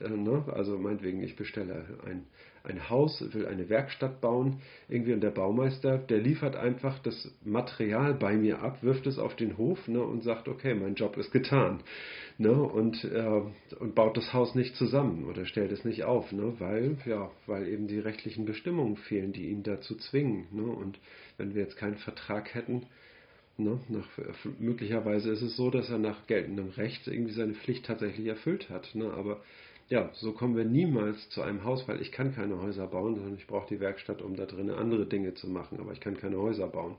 Äh, 0.00 0.08
ne? 0.10 0.44
Also 0.52 0.78
meinetwegen, 0.78 1.22
ich 1.22 1.36
bestelle 1.36 1.84
ein, 2.06 2.26
ein 2.62 2.90
Haus, 2.90 3.24
will 3.32 3.46
eine 3.46 3.68
Werkstatt 3.68 4.20
bauen, 4.20 4.60
irgendwie 4.88 5.12
und 5.12 5.20
der 5.20 5.30
Baumeister, 5.30 5.98
der 5.98 6.18
liefert 6.18 6.56
einfach 6.56 6.98
das 7.00 7.32
Material 7.44 8.14
bei 8.14 8.36
mir 8.36 8.60
ab, 8.60 8.82
wirft 8.82 9.06
es 9.06 9.18
auf 9.18 9.34
den 9.36 9.56
Hof 9.56 9.88
ne? 9.88 10.02
und 10.02 10.22
sagt, 10.22 10.48
okay, 10.48 10.74
mein 10.74 10.94
Job 10.94 11.16
ist 11.16 11.32
getan. 11.32 11.82
Ne? 12.38 12.52
Und, 12.52 13.04
äh, 13.04 13.42
und 13.78 13.94
baut 13.94 14.16
das 14.16 14.32
Haus 14.32 14.54
nicht 14.54 14.76
zusammen 14.76 15.24
oder 15.24 15.46
stellt 15.46 15.72
es 15.72 15.84
nicht 15.84 16.04
auf, 16.04 16.32
ne? 16.32 16.54
weil, 16.58 16.96
ja, 17.06 17.30
weil 17.46 17.68
eben 17.68 17.86
die 17.86 17.98
rechtlichen 17.98 18.44
Bestimmungen 18.44 18.96
fehlen, 18.96 19.32
die 19.32 19.48
ihn 19.48 19.62
dazu 19.62 19.96
zwingen. 19.96 20.46
Ne? 20.52 20.62
Und 20.62 20.98
wenn 21.38 21.54
wir 21.54 21.62
jetzt 21.62 21.76
keinen 21.76 21.96
Vertrag 21.96 22.54
hätten, 22.54 22.86
Ne? 23.64 23.78
Nach, 23.88 24.08
möglicherweise 24.58 25.30
ist 25.30 25.42
es 25.42 25.56
so, 25.56 25.70
dass 25.70 25.90
er 25.90 25.98
nach 25.98 26.26
geltendem 26.26 26.70
Recht 26.70 27.06
irgendwie 27.06 27.32
seine 27.32 27.54
Pflicht 27.54 27.86
tatsächlich 27.86 28.26
erfüllt 28.26 28.70
hat. 28.70 28.94
Ne? 28.94 29.12
Aber 29.12 29.42
ja, 29.88 30.10
so 30.14 30.32
kommen 30.32 30.56
wir 30.56 30.64
niemals 30.64 31.28
zu 31.30 31.42
einem 31.42 31.64
Haus, 31.64 31.86
weil 31.88 32.00
ich 32.00 32.12
kann 32.12 32.34
keine 32.34 32.60
Häuser 32.60 32.86
bauen, 32.86 33.16
sondern 33.16 33.34
ich 33.34 33.46
brauche 33.46 33.68
die 33.68 33.80
Werkstatt, 33.80 34.22
um 34.22 34.36
da 34.36 34.46
drinnen 34.46 34.70
andere 34.70 35.06
Dinge 35.06 35.34
zu 35.34 35.48
machen. 35.48 35.78
Aber 35.80 35.92
ich 35.92 36.00
kann 36.00 36.16
keine 36.16 36.38
Häuser 36.38 36.68
bauen. 36.68 36.96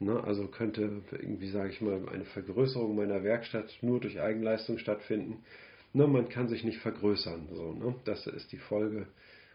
Ne? 0.00 0.22
Also 0.24 0.48
könnte 0.48 1.02
irgendwie, 1.12 1.48
sage 1.48 1.70
ich 1.70 1.80
mal, 1.80 2.00
eine 2.08 2.24
Vergrößerung 2.24 2.96
meiner 2.96 3.22
Werkstatt 3.22 3.78
nur 3.82 4.00
durch 4.00 4.20
Eigenleistung 4.20 4.78
stattfinden. 4.78 5.44
Ne? 5.92 6.06
Man 6.06 6.28
kann 6.28 6.48
sich 6.48 6.64
nicht 6.64 6.78
vergrößern. 6.78 7.48
So, 7.52 7.72
ne? 7.72 7.94
Das 8.04 8.26
ist 8.26 8.50
die 8.52 8.58
Folge. 8.58 9.06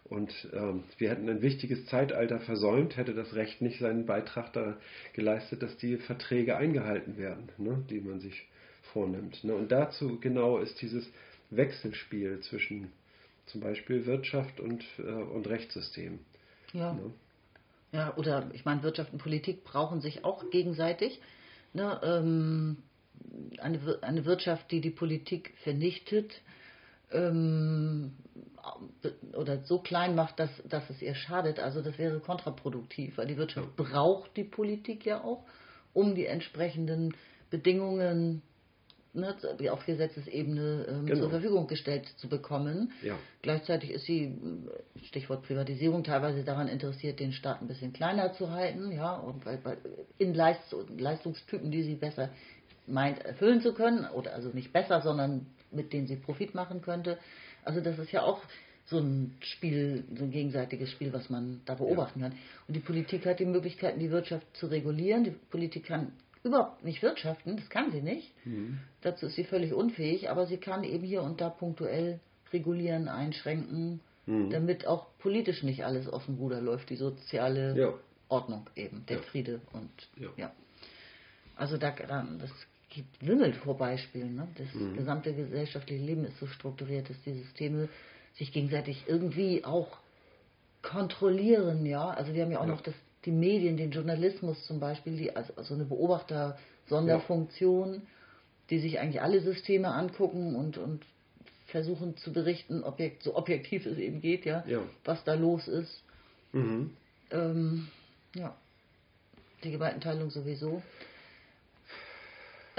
Und 0.10 0.34
ähm, 0.53 0.84
wir 0.98 1.11
hätten 1.11 1.30
ein 1.30 1.41
wichtiges 1.41 1.86
Zeitalter 1.86 2.40
versäumt, 2.40 2.98
hätte 2.98 3.14
das 3.14 3.36
Recht 3.36 3.61
nicht 3.61 3.80
seinen 3.80 4.07
Beitrag 4.07 4.52
da 4.53 4.77
geleistet, 5.14 5.61
dass 5.61 5.77
die 5.77 5.98
Verträge 5.98 6.57
eingehalten 6.57 7.18
werden, 7.18 7.49
ne, 7.57 7.84
die 7.90 8.02
man 8.02 8.19
sich 8.19 8.48
vornimmt. 8.91 9.44
Ne. 9.44 9.53
Und 9.53 9.72
dazu 9.72 10.19
genau 10.19 10.57
ist 10.57 10.81
dieses 10.81 11.07
Wechselspiel 11.52 12.40
zwischen 12.41 12.91
zum 13.45 13.61
Beispiel 13.61 14.06
Wirtschaft 14.06 14.60
und, 14.60 14.84
äh, 14.98 15.03
und 15.03 15.48
Rechtssystem. 15.48 16.19
Ja. 16.73 16.94
Ne. 16.94 17.11
Ja, 17.91 18.15
oder 18.18 18.49
ich 18.53 18.65
meine, 18.65 18.84
Wirtschaft 18.84 19.14
und 19.14 19.19
Politik 19.19 19.64
brauchen 19.64 20.02
sich 20.02 20.23
auch 20.23 20.49
gegenseitig. 20.49 21.19
Ne, 21.73 21.99
ähm, 22.03 22.77
eine, 23.60 23.80
eine 24.02 24.26
Wirtschaft, 24.26 24.72
die 24.72 24.81
die 24.81 24.90
Politik 24.90 25.53
vernichtet 25.64 26.41
ähm, 27.11 28.14
oder 29.36 29.64
so 29.64 29.80
klein 29.80 30.15
macht, 30.15 30.40
dass, 30.40 30.49
dass 30.68 30.90
es 30.90 31.02
ihr 31.02 31.15
schadet, 31.15 31.60
also 31.60 31.81
das 31.81 31.98
wäre 31.98 32.19
kontraproduktiv, 32.19 33.18
weil 33.18 33.27
die 33.27 33.38
Wirtschaft 33.38 33.76
braucht 33.76 34.36
die 34.38 34.44
Politik 34.44 35.06
ja 35.06 35.23
auch, 35.23 35.44
um 35.94 36.15
die 36.15 36.26
entsprechenden 36.26 37.15
Bedingungen 37.49 38.41
ne, 39.14 39.36
auf 39.72 39.86
Gesetzesebene 39.86 40.86
ähm, 40.90 41.06
Genau. 41.06 41.22
zur 41.22 41.30
Verfügung 41.30 41.68
gestellt 41.68 42.07
zu 42.18 42.27
bekommen. 42.27 42.91
Ja. 43.02 43.18
Gleichzeitig 43.41 43.91
ist 43.91 44.06
sie, 44.06 44.38
Stichwort 45.06 45.44
Privatisierung, 45.44 46.03
teilweise 46.03 46.44
daran 46.44 46.68
interessiert, 46.68 47.19
den 47.19 47.31
Staat 47.31 47.61
ein 47.61 47.68
bisschen 47.68 47.94
kleiner 47.94 48.34
zu 48.34 48.52
halten, 48.52 48.91
ja, 48.91 49.15
und 49.15 49.45
weil, 49.45 49.64
weil 49.64 49.77
in 50.18 50.34
Leist 50.34 50.76
Leistungstypen, 50.98 51.72
die 51.72 51.84
sie 51.84 51.95
besser 51.95 52.30
meint, 52.88 53.23
erfüllen 53.23 53.61
zu 53.61 53.73
können, 53.73 54.06
oder 54.10 54.34
also 54.34 54.49
nicht 54.49 54.73
besser, 54.73 55.02
sondern 55.02 55.48
mit 55.72 55.94
denen 55.94 56.07
sie 56.07 56.15
Profit 56.15 56.56
machen 56.56 56.81
könnte. 56.81 57.18
Also 57.69 57.81
das 57.81 57.99
ist 57.99 58.11
ja 58.11 58.23
auch 58.23 58.41
so 58.85 58.97
ein 58.97 59.35
Spiel, 59.41 60.03
so 60.17 60.23
ein 60.23 60.31
gegenseitiges 60.31 60.89
Spiel, 60.89 61.13
was 61.13 61.29
man 61.29 61.61
da 61.65 61.75
beobachten 61.75 62.21
kann. 62.21 62.31
Und 62.67 62.73
die 62.73 62.79
Politik 62.79 63.27
hat 63.27 63.39
die 63.39 63.45
Möglichkeiten, 63.45 63.99
die 63.99 64.09
Wirtschaft 64.09 64.47
zu 64.57 64.65
regulieren. 64.65 65.23
Die 65.23 65.35
Politik 65.51 65.85
kann 65.85 66.13
überhaupt 66.43 66.83
nicht 66.83 67.03
wirtschaften, 67.03 67.57
das 67.57 67.69
kann 67.69 67.91
sie 67.91 68.01
nicht. 68.01 68.33
Mhm. 68.43 68.79
Dazu 69.01 69.27
ist 69.27 69.35
sie 69.35 69.43
völlig 69.43 69.71
unfähig, 69.71 70.31
aber 70.31 70.47
sie 70.47 70.57
kann 70.57 70.83
eben 70.83 71.03
hier 71.03 71.21
und 71.21 71.41
da 71.41 71.49
punktuell 71.49 72.19
regulieren, 72.51 73.07
einschränken, 73.07 73.99
mhm. 74.25 74.49
damit 74.49 74.87
auch 74.87 75.05
politisch 75.19 75.61
nicht 75.61 75.85
alles 75.85 76.07
aus 76.09 76.25
dem 76.25 76.37
Ruder 76.37 76.59
läuft, 76.59 76.89
die 76.89 76.95
soziale 76.95 77.77
ja. 77.77 77.93
Ordnung 78.29 78.65
eben, 78.75 79.05
der 79.05 79.17
ja. 79.17 79.23
Friede 79.23 79.61
und 79.73 79.91
ja. 80.17 80.29
ja. 80.37 80.51
Also 81.55 81.77
da, 81.77 81.91
das 81.91 82.49
gibt 82.90 83.26
wimmelt 83.26 83.56
vor 83.57 83.78
Beispielen. 83.78 84.36
Ne? 84.36 84.48
Das 84.57 84.74
mhm. 84.74 84.95
gesamte 84.95 85.34
gesellschaftliche 85.34 86.03
Leben 86.03 86.26
ist 86.26 86.40
so 86.40 86.48
strukturiert, 86.48 87.10
dass 87.10 87.18
die 87.26 87.34
Systeme 87.34 87.90
sich 88.36 88.52
gegenseitig 88.52 89.06
irgendwie 89.07 89.66
auch 89.66 89.98
kontrollieren, 90.82 91.86
ja. 91.86 92.10
Also 92.10 92.34
wir 92.34 92.44
haben 92.44 92.52
ja 92.52 92.61
auch 92.61 92.66
noch 92.66 92.82
das 92.82 92.95
die 93.26 93.32
Medien, 93.32 93.76
den 93.78 93.91
Journalismus 93.91 94.66
zum 94.66 94.80
Beispiel, 94.80 95.18
die, 95.18 95.36
also, 95.36 95.53
also 95.56 95.74
eine 95.74 95.84
Beobachter-Sonderfunktion, 95.86 97.95
ja. 97.95 98.02
die 98.70 98.80
sich 98.80 98.99
eigentlich 98.99 99.22
alle 99.22 99.41
Systeme 99.41 99.90
angucken 99.90 100.56
und, 100.56 100.78
und 100.78 101.03
versuchen 101.68 102.16
zu 102.18 102.32
berichten, 102.32 102.84
objekt, 102.84 103.24
so 103.24 103.36
objektiv 103.36 103.86
es 103.86 103.98
eben 103.98 104.22
geht, 104.22 104.45
ja, 104.45 104.64
ja. 104.68 104.80
was 105.03 105.22
da 105.24 105.34
los 105.34 105.68
ist. 105.68 106.03
Mhm. 106.53 106.91
Ähm, 107.32 107.90
ja, 108.36 108.56
die 109.64 109.72
Gewaltenteilung 109.72 110.30
sowieso. 110.32 110.82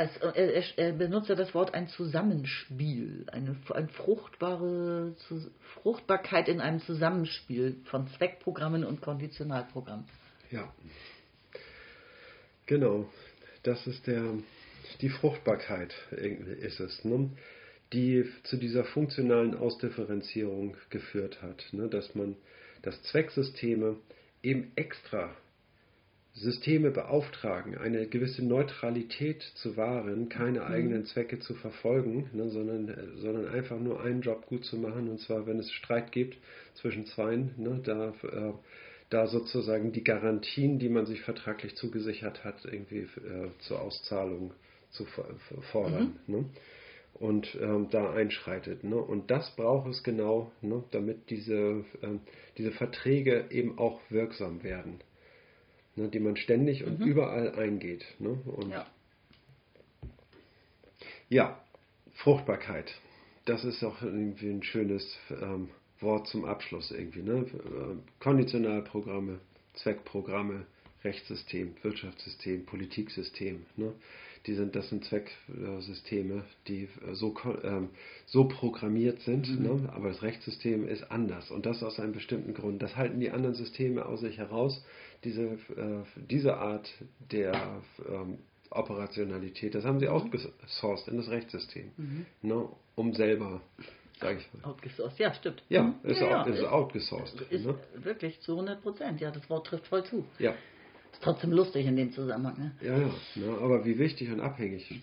Es, 0.01 0.73
er, 0.77 0.93
benutzt 0.93 1.29
ja 1.29 1.35
das 1.35 1.55
Wort 1.55 1.75
ein 1.75 1.89
Zusammenspiel, 1.89 3.27
eine, 3.31 3.55
eine 3.75 3.89
fruchtbare 3.89 5.15
Fruchtbarkeit 5.75 6.49
in 6.49 6.63
einem 6.63 6.81
Zusammenspiel 6.81 7.77
von 7.85 8.09
Zweckprogrammen 8.17 8.85
und 8.85 9.03
Konditionalprogrammen. 9.03 10.07
Ja. 10.51 10.73
Genau. 12.65 13.11
Das 13.63 13.87
ist 13.87 14.07
der, 14.07 14.25
die 15.03 15.11
Fruchtbarkeit 15.11 15.95
ist 16.13 16.81
es, 16.81 17.05
ne? 17.05 17.31
die 17.93 18.25
zu 18.45 18.57
dieser 18.57 18.85
funktionalen 18.85 19.55
Ausdifferenzierung 19.55 20.79
geführt 20.89 21.43
hat, 21.43 21.63
ne? 21.73 21.89
dass 21.89 22.15
man 22.15 22.37
das 22.81 23.03
Zwecksysteme 23.03 23.97
eben 24.43 24.73
extra 24.77 25.37
Systeme 26.33 26.91
beauftragen, 26.91 27.77
eine 27.77 28.07
gewisse 28.07 28.45
Neutralität 28.45 29.43
zu 29.57 29.77
wahren, 29.77 30.29
keine 30.29 30.61
mhm. 30.61 30.67
eigenen 30.67 31.05
Zwecke 31.05 31.41
zu 31.41 31.55
verfolgen, 31.55 32.31
ne, 32.33 32.49
sondern, 32.49 33.17
sondern 33.17 33.49
einfach 33.49 33.79
nur 33.79 34.03
einen 34.03 34.23
Job 34.23 34.47
gut 34.47 34.65
zu 34.65 34.77
machen, 34.77 35.09
und 35.09 35.21
zwar, 35.21 35.47
wenn 35.47 35.59
es 35.59 35.71
Streit 35.73 36.13
gibt 36.13 36.39
zwischen 36.75 37.07
Zweien, 37.07 37.51
ne, 37.57 37.81
da 37.83 38.15
äh, 38.23 38.53
da 39.11 39.27
sozusagen 39.27 39.93
die 39.93 40.05
Garantien, 40.05 40.79
die 40.79 40.89
man 40.89 41.05
sich 41.05 41.21
vertraglich 41.23 41.75
zugesichert 41.75 42.45
hat, 42.45 42.65
irgendwie 42.65 43.01
äh, 43.01 43.51
zur 43.59 43.83
Auszahlung 43.83 44.55
zu 44.91 45.05
fordern. 45.73 46.19
Mhm. 46.27 46.35
Ne? 46.35 46.45
Und 47.15 47.59
ähm, 47.61 47.89
da 47.91 48.13
einschreitet. 48.13 48.85
Ne? 48.85 48.97
Und 48.97 49.31
das 49.31 49.55
braucht 49.57 49.89
es 49.89 50.03
genau, 50.05 50.53
ne? 50.63 50.85
damit 50.93 51.29
diese, 51.29 51.85
ähm, 52.03 52.21
diese 52.57 52.71
Verträge 52.71 53.47
eben 53.51 53.79
auch 53.79 54.01
wirksam 54.09 54.63
werden. 54.63 55.01
Ne? 56.01 56.09
Die 56.09 56.21
man 56.21 56.37
ständig 56.37 56.85
und 56.85 57.01
mhm. 57.01 57.07
überall 57.07 57.55
eingeht. 57.57 58.05
Ne? 58.19 58.31
Und 58.47 58.71
ja. 58.71 58.87
ja, 61.29 61.61
Fruchtbarkeit. 62.15 62.95
Das 63.45 63.65
ist 63.65 63.85
auch 63.85 64.01
irgendwie 64.01 64.51
ein 64.51 64.63
schönes 64.63 65.19
ähm, 65.31 65.69
Wort 66.01 66.27
zum 66.29 66.45
Abschluss 66.47 66.91
irgendwie. 66.91 67.23
Ne? 67.23 67.41
Äh, 67.41 68.23
Konditionalprogramme, 68.23 69.41
Zweckprogramme, 69.75 70.67
Rechtssystem, 71.05 71.75
Wirtschaftssystem, 71.83 72.67
Politiksystem. 72.67 73.65
Ne? 73.77 73.93
Die 74.47 74.55
sind, 74.55 74.75
das 74.75 74.89
sind 74.89 75.05
Zwecksysteme, 75.05 76.45
die 76.67 76.89
so, 77.13 77.35
ähm, 77.63 77.91
so 78.27 78.45
programmiert 78.45 79.21
sind, 79.21 79.49
mhm. 79.49 79.63
ne? 79.63 79.93
aber 79.93 80.09
das 80.09 80.23
Rechtssystem 80.23 80.89
ist 80.89 81.11
anders 81.11 81.51
und 81.51 81.67
das 81.67 81.83
aus 81.83 82.01
einem 82.01 82.13
bestimmten 82.13 82.55
Grund. 82.55 82.83
Das 82.83 82.97
halten 82.97 83.21
die 83.21 83.31
anderen 83.31 83.55
Systeme 83.55 84.07
aus 84.07 84.21
sich 84.21 84.39
heraus, 84.39 84.83
diese, 85.25 85.43
äh, 85.43 86.03
diese 86.17 86.57
Art 86.57 86.91
der 87.31 87.83
ähm, 88.09 88.39
Operationalität, 88.71 89.75
das 89.75 89.85
haben 89.85 90.01
sie 90.01 90.09
outgesourced 90.09 91.09
in 91.09 91.17
das 91.17 91.29
Rechtssystem, 91.29 91.91
mhm. 91.97 92.27
ne? 92.43 92.69
um 92.95 93.15
selber 93.15 93.61
sage 94.21 94.39
ich 94.39 94.63
mal. 94.63 94.71
Outgesourced, 94.71 95.19
ja, 95.19 95.35
stimmt. 95.35 95.63
Ja, 95.69 95.83
mhm. 95.83 95.95
ist, 96.03 96.21
ja, 96.21 96.41
out, 96.41 96.47
ist, 96.47 96.59
ist 96.59 96.67
outgesourced. 96.67 97.41
Ist 97.51 97.67
ne? 97.67 97.75
Wirklich 97.95 98.41
zu 98.41 98.53
100 98.53 98.83
Prozent, 98.83 99.21
ja, 99.21 99.31
das 99.31 99.49
Wort 99.51 99.67
trifft 99.67 99.87
voll 99.87 100.05
zu. 100.05 100.25
Ja. 100.39 100.55
Trotzdem 101.21 101.53
lustig 101.53 101.87
in 101.87 101.97
dem 101.97 102.13
Zusammenhang. 102.13 102.59
Ne? 102.59 102.73
Ja, 102.81 102.99
ja, 102.99 103.11
ne, 103.35 103.59
aber 103.61 103.85
wie 103.85 103.99
wichtig 103.99 104.31
und 104.31 104.41
abhängig 104.41 105.01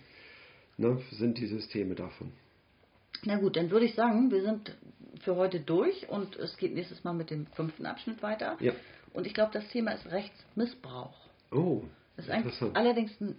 ne, 0.76 1.00
sind 1.12 1.38
die 1.38 1.46
Systeme 1.46 1.94
davon. 1.94 2.32
Na 3.24 3.36
gut, 3.36 3.56
dann 3.56 3.70
würde 3.70 3.86
ich 3.86 3.94
sagen, 3.94 4.30
wir 4.30 4.42
sind 4.42 4.76
für 5.20 5.36
heute 5.36 5.60
durch 5.60 6.08
und 6.08 6.36
es 6.36 6.56
geht 6.56 6.74
nächstes 6.74 7.04
Mal 7.04 7.12
mit 7.12 7.30
dem 7.30 7.46
fünften 7.48 7.86
Abschnitt 7.86 8.22
weiter. 8.22 8.56
Ja. 8.60 8.72
Und 9.12 9.26
ich 9.26 9.34
glaube, 9.34 9.52
das 9.52 9.66
Thema 9.68 9.92
ist 9.92 10.06
Rechtsmissbrauch. 10.10 11.16
Oh. 11.50 11.82
Das 12.16 12.26
ist 12.26 12.30
eigentlich 12.30 12.60
allerdings 12.74 13.20
ein 13.20 13.36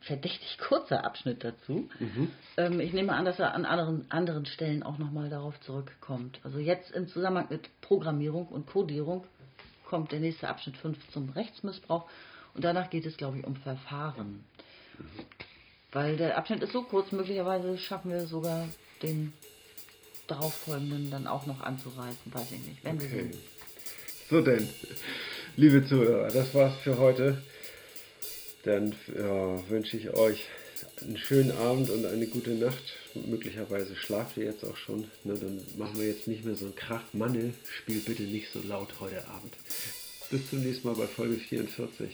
verdächtig 0.00 0.58
kurzer 0.58 1.04
Abschnitt 1.04 1.42
dazu. 1.42 1.88
Mhm. 1.98 2.30
Ähm, 2.56 2.80
ich 2.80 2.92
nehme 2.92 3.12
an, 3.12 3.24
dass 3.24 3.38
er 3.38 3.54
an 3.54 3.64
anderen, 3.64 4.10
anderen 4.10 4.46
Stellen 4.46 4.82
auch 4.82 4.98
nochmal 4.98 5.30
darauf 5.30 5.58
zurückkommt. 5.60 6.40
Also 6.44 6.58
jetzt 6.58 6.90
im 6.92 7.08
Zusammenhang 7.08 7.46
mit 7.50 7.68
Programmierung 7.80 8.46
und 8.48 8.66
Codierung 8.66 9.24
kommt 9.94 10.10
der 10.10 10.18
nächste 10.18 10.48
Abschnitt 10.48 10.76
5 10.76 10.98
zum 11.12 11.28
Rechtsmissbrauch 11.30 12.10
und 12.54 12.64
danach 12.64 12.90
geht 12.90 13.06
es, 13.06 13.16
glaube 13.16 13.38
ich, 13.38 13.44
um 13.44 13.54
Verfahren. 13.54 14.44
Mhm. 14.98 15.04
Weil 15.92 16.16
der 16.16 16.36
Abschnitt 16.36 16.64
ist 16.64 16.72
so 16.72 16.82
kurz, 16.82 17.12
möglicherweise 17.12 17.78
schaffen 17.78 18.10
wir 18.10 18.26
sogar 18.26 18.68
den 19.04 19.32
darauffolgenden 20.26 21.12
dann 21.12 21.28
auch 21.28 21.46
noch 21.46 21.60
anzureißen, 21.60 22.34
weiß 22.34 22.50
ich 22.50 22.66
nicht. 22.66 22.82
Wenn 22.82 22.96
okay. 22.96 23.02
wir 23.02 23.22
sehen. 23.22 23.38
So 24.28 24.40
denn, 24.40 24.68
liebe 25.54 25.86
Zuhörer, 25.86 26.28
das 26.28 26.52
war's 26.54 26.74
für 26.82 26.98
heute 26.98 27.40
dann 28.64 28.96
ja, 29.16 29.70
wünsche 29.70 29.96
ich 29.96 30.12
euch 30.12 30.48
einen 31.02 31.18
schönen 31.18 31.52
Abend 31.52 31.90
und 31.90 32.04
eine 32.06 32.26
gute 32.26 32.50
Nacht. 32.50 32.82
Möglicherweise 33.14 33.94
schlaft 33.96 34.36
ihr 34.36 34.44
jetzt 34.44 34.64
auch 34.64 34.76
schon. 34.76 35.10
Na, 35.24 35.34
dann 35.34 35.60
machen 35.76 35.98
wir 35.98 36.06
jetzt 36.06 36.26
nicht 36.26 36.44
mehr 36.44 36.54
so 36.54 36.66
ein 36.66 36.74
Krach. 36.74 37.02
Manne, 37.12 37.54
spiel 37.70 38.00
bitte 38.00 38.22
nicht 38.22 38.50
so 38.52 38.60
laut 38.66 39.00
heute 39.00 39.26
Abend. 39.28 39.54
Bis 40.30 40.48
zum 40.50 40.62
nächsten 40.62 40.86
Mal 40.88 40.96
bei 40.96 41.06
Folge 41.06 41.36
44. 41.36 42.10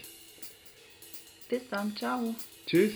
Bis 1.48 1.62
dann, 1.70 1.96
ciao. 1.96 2.34
Tschüss. 2.66 2.92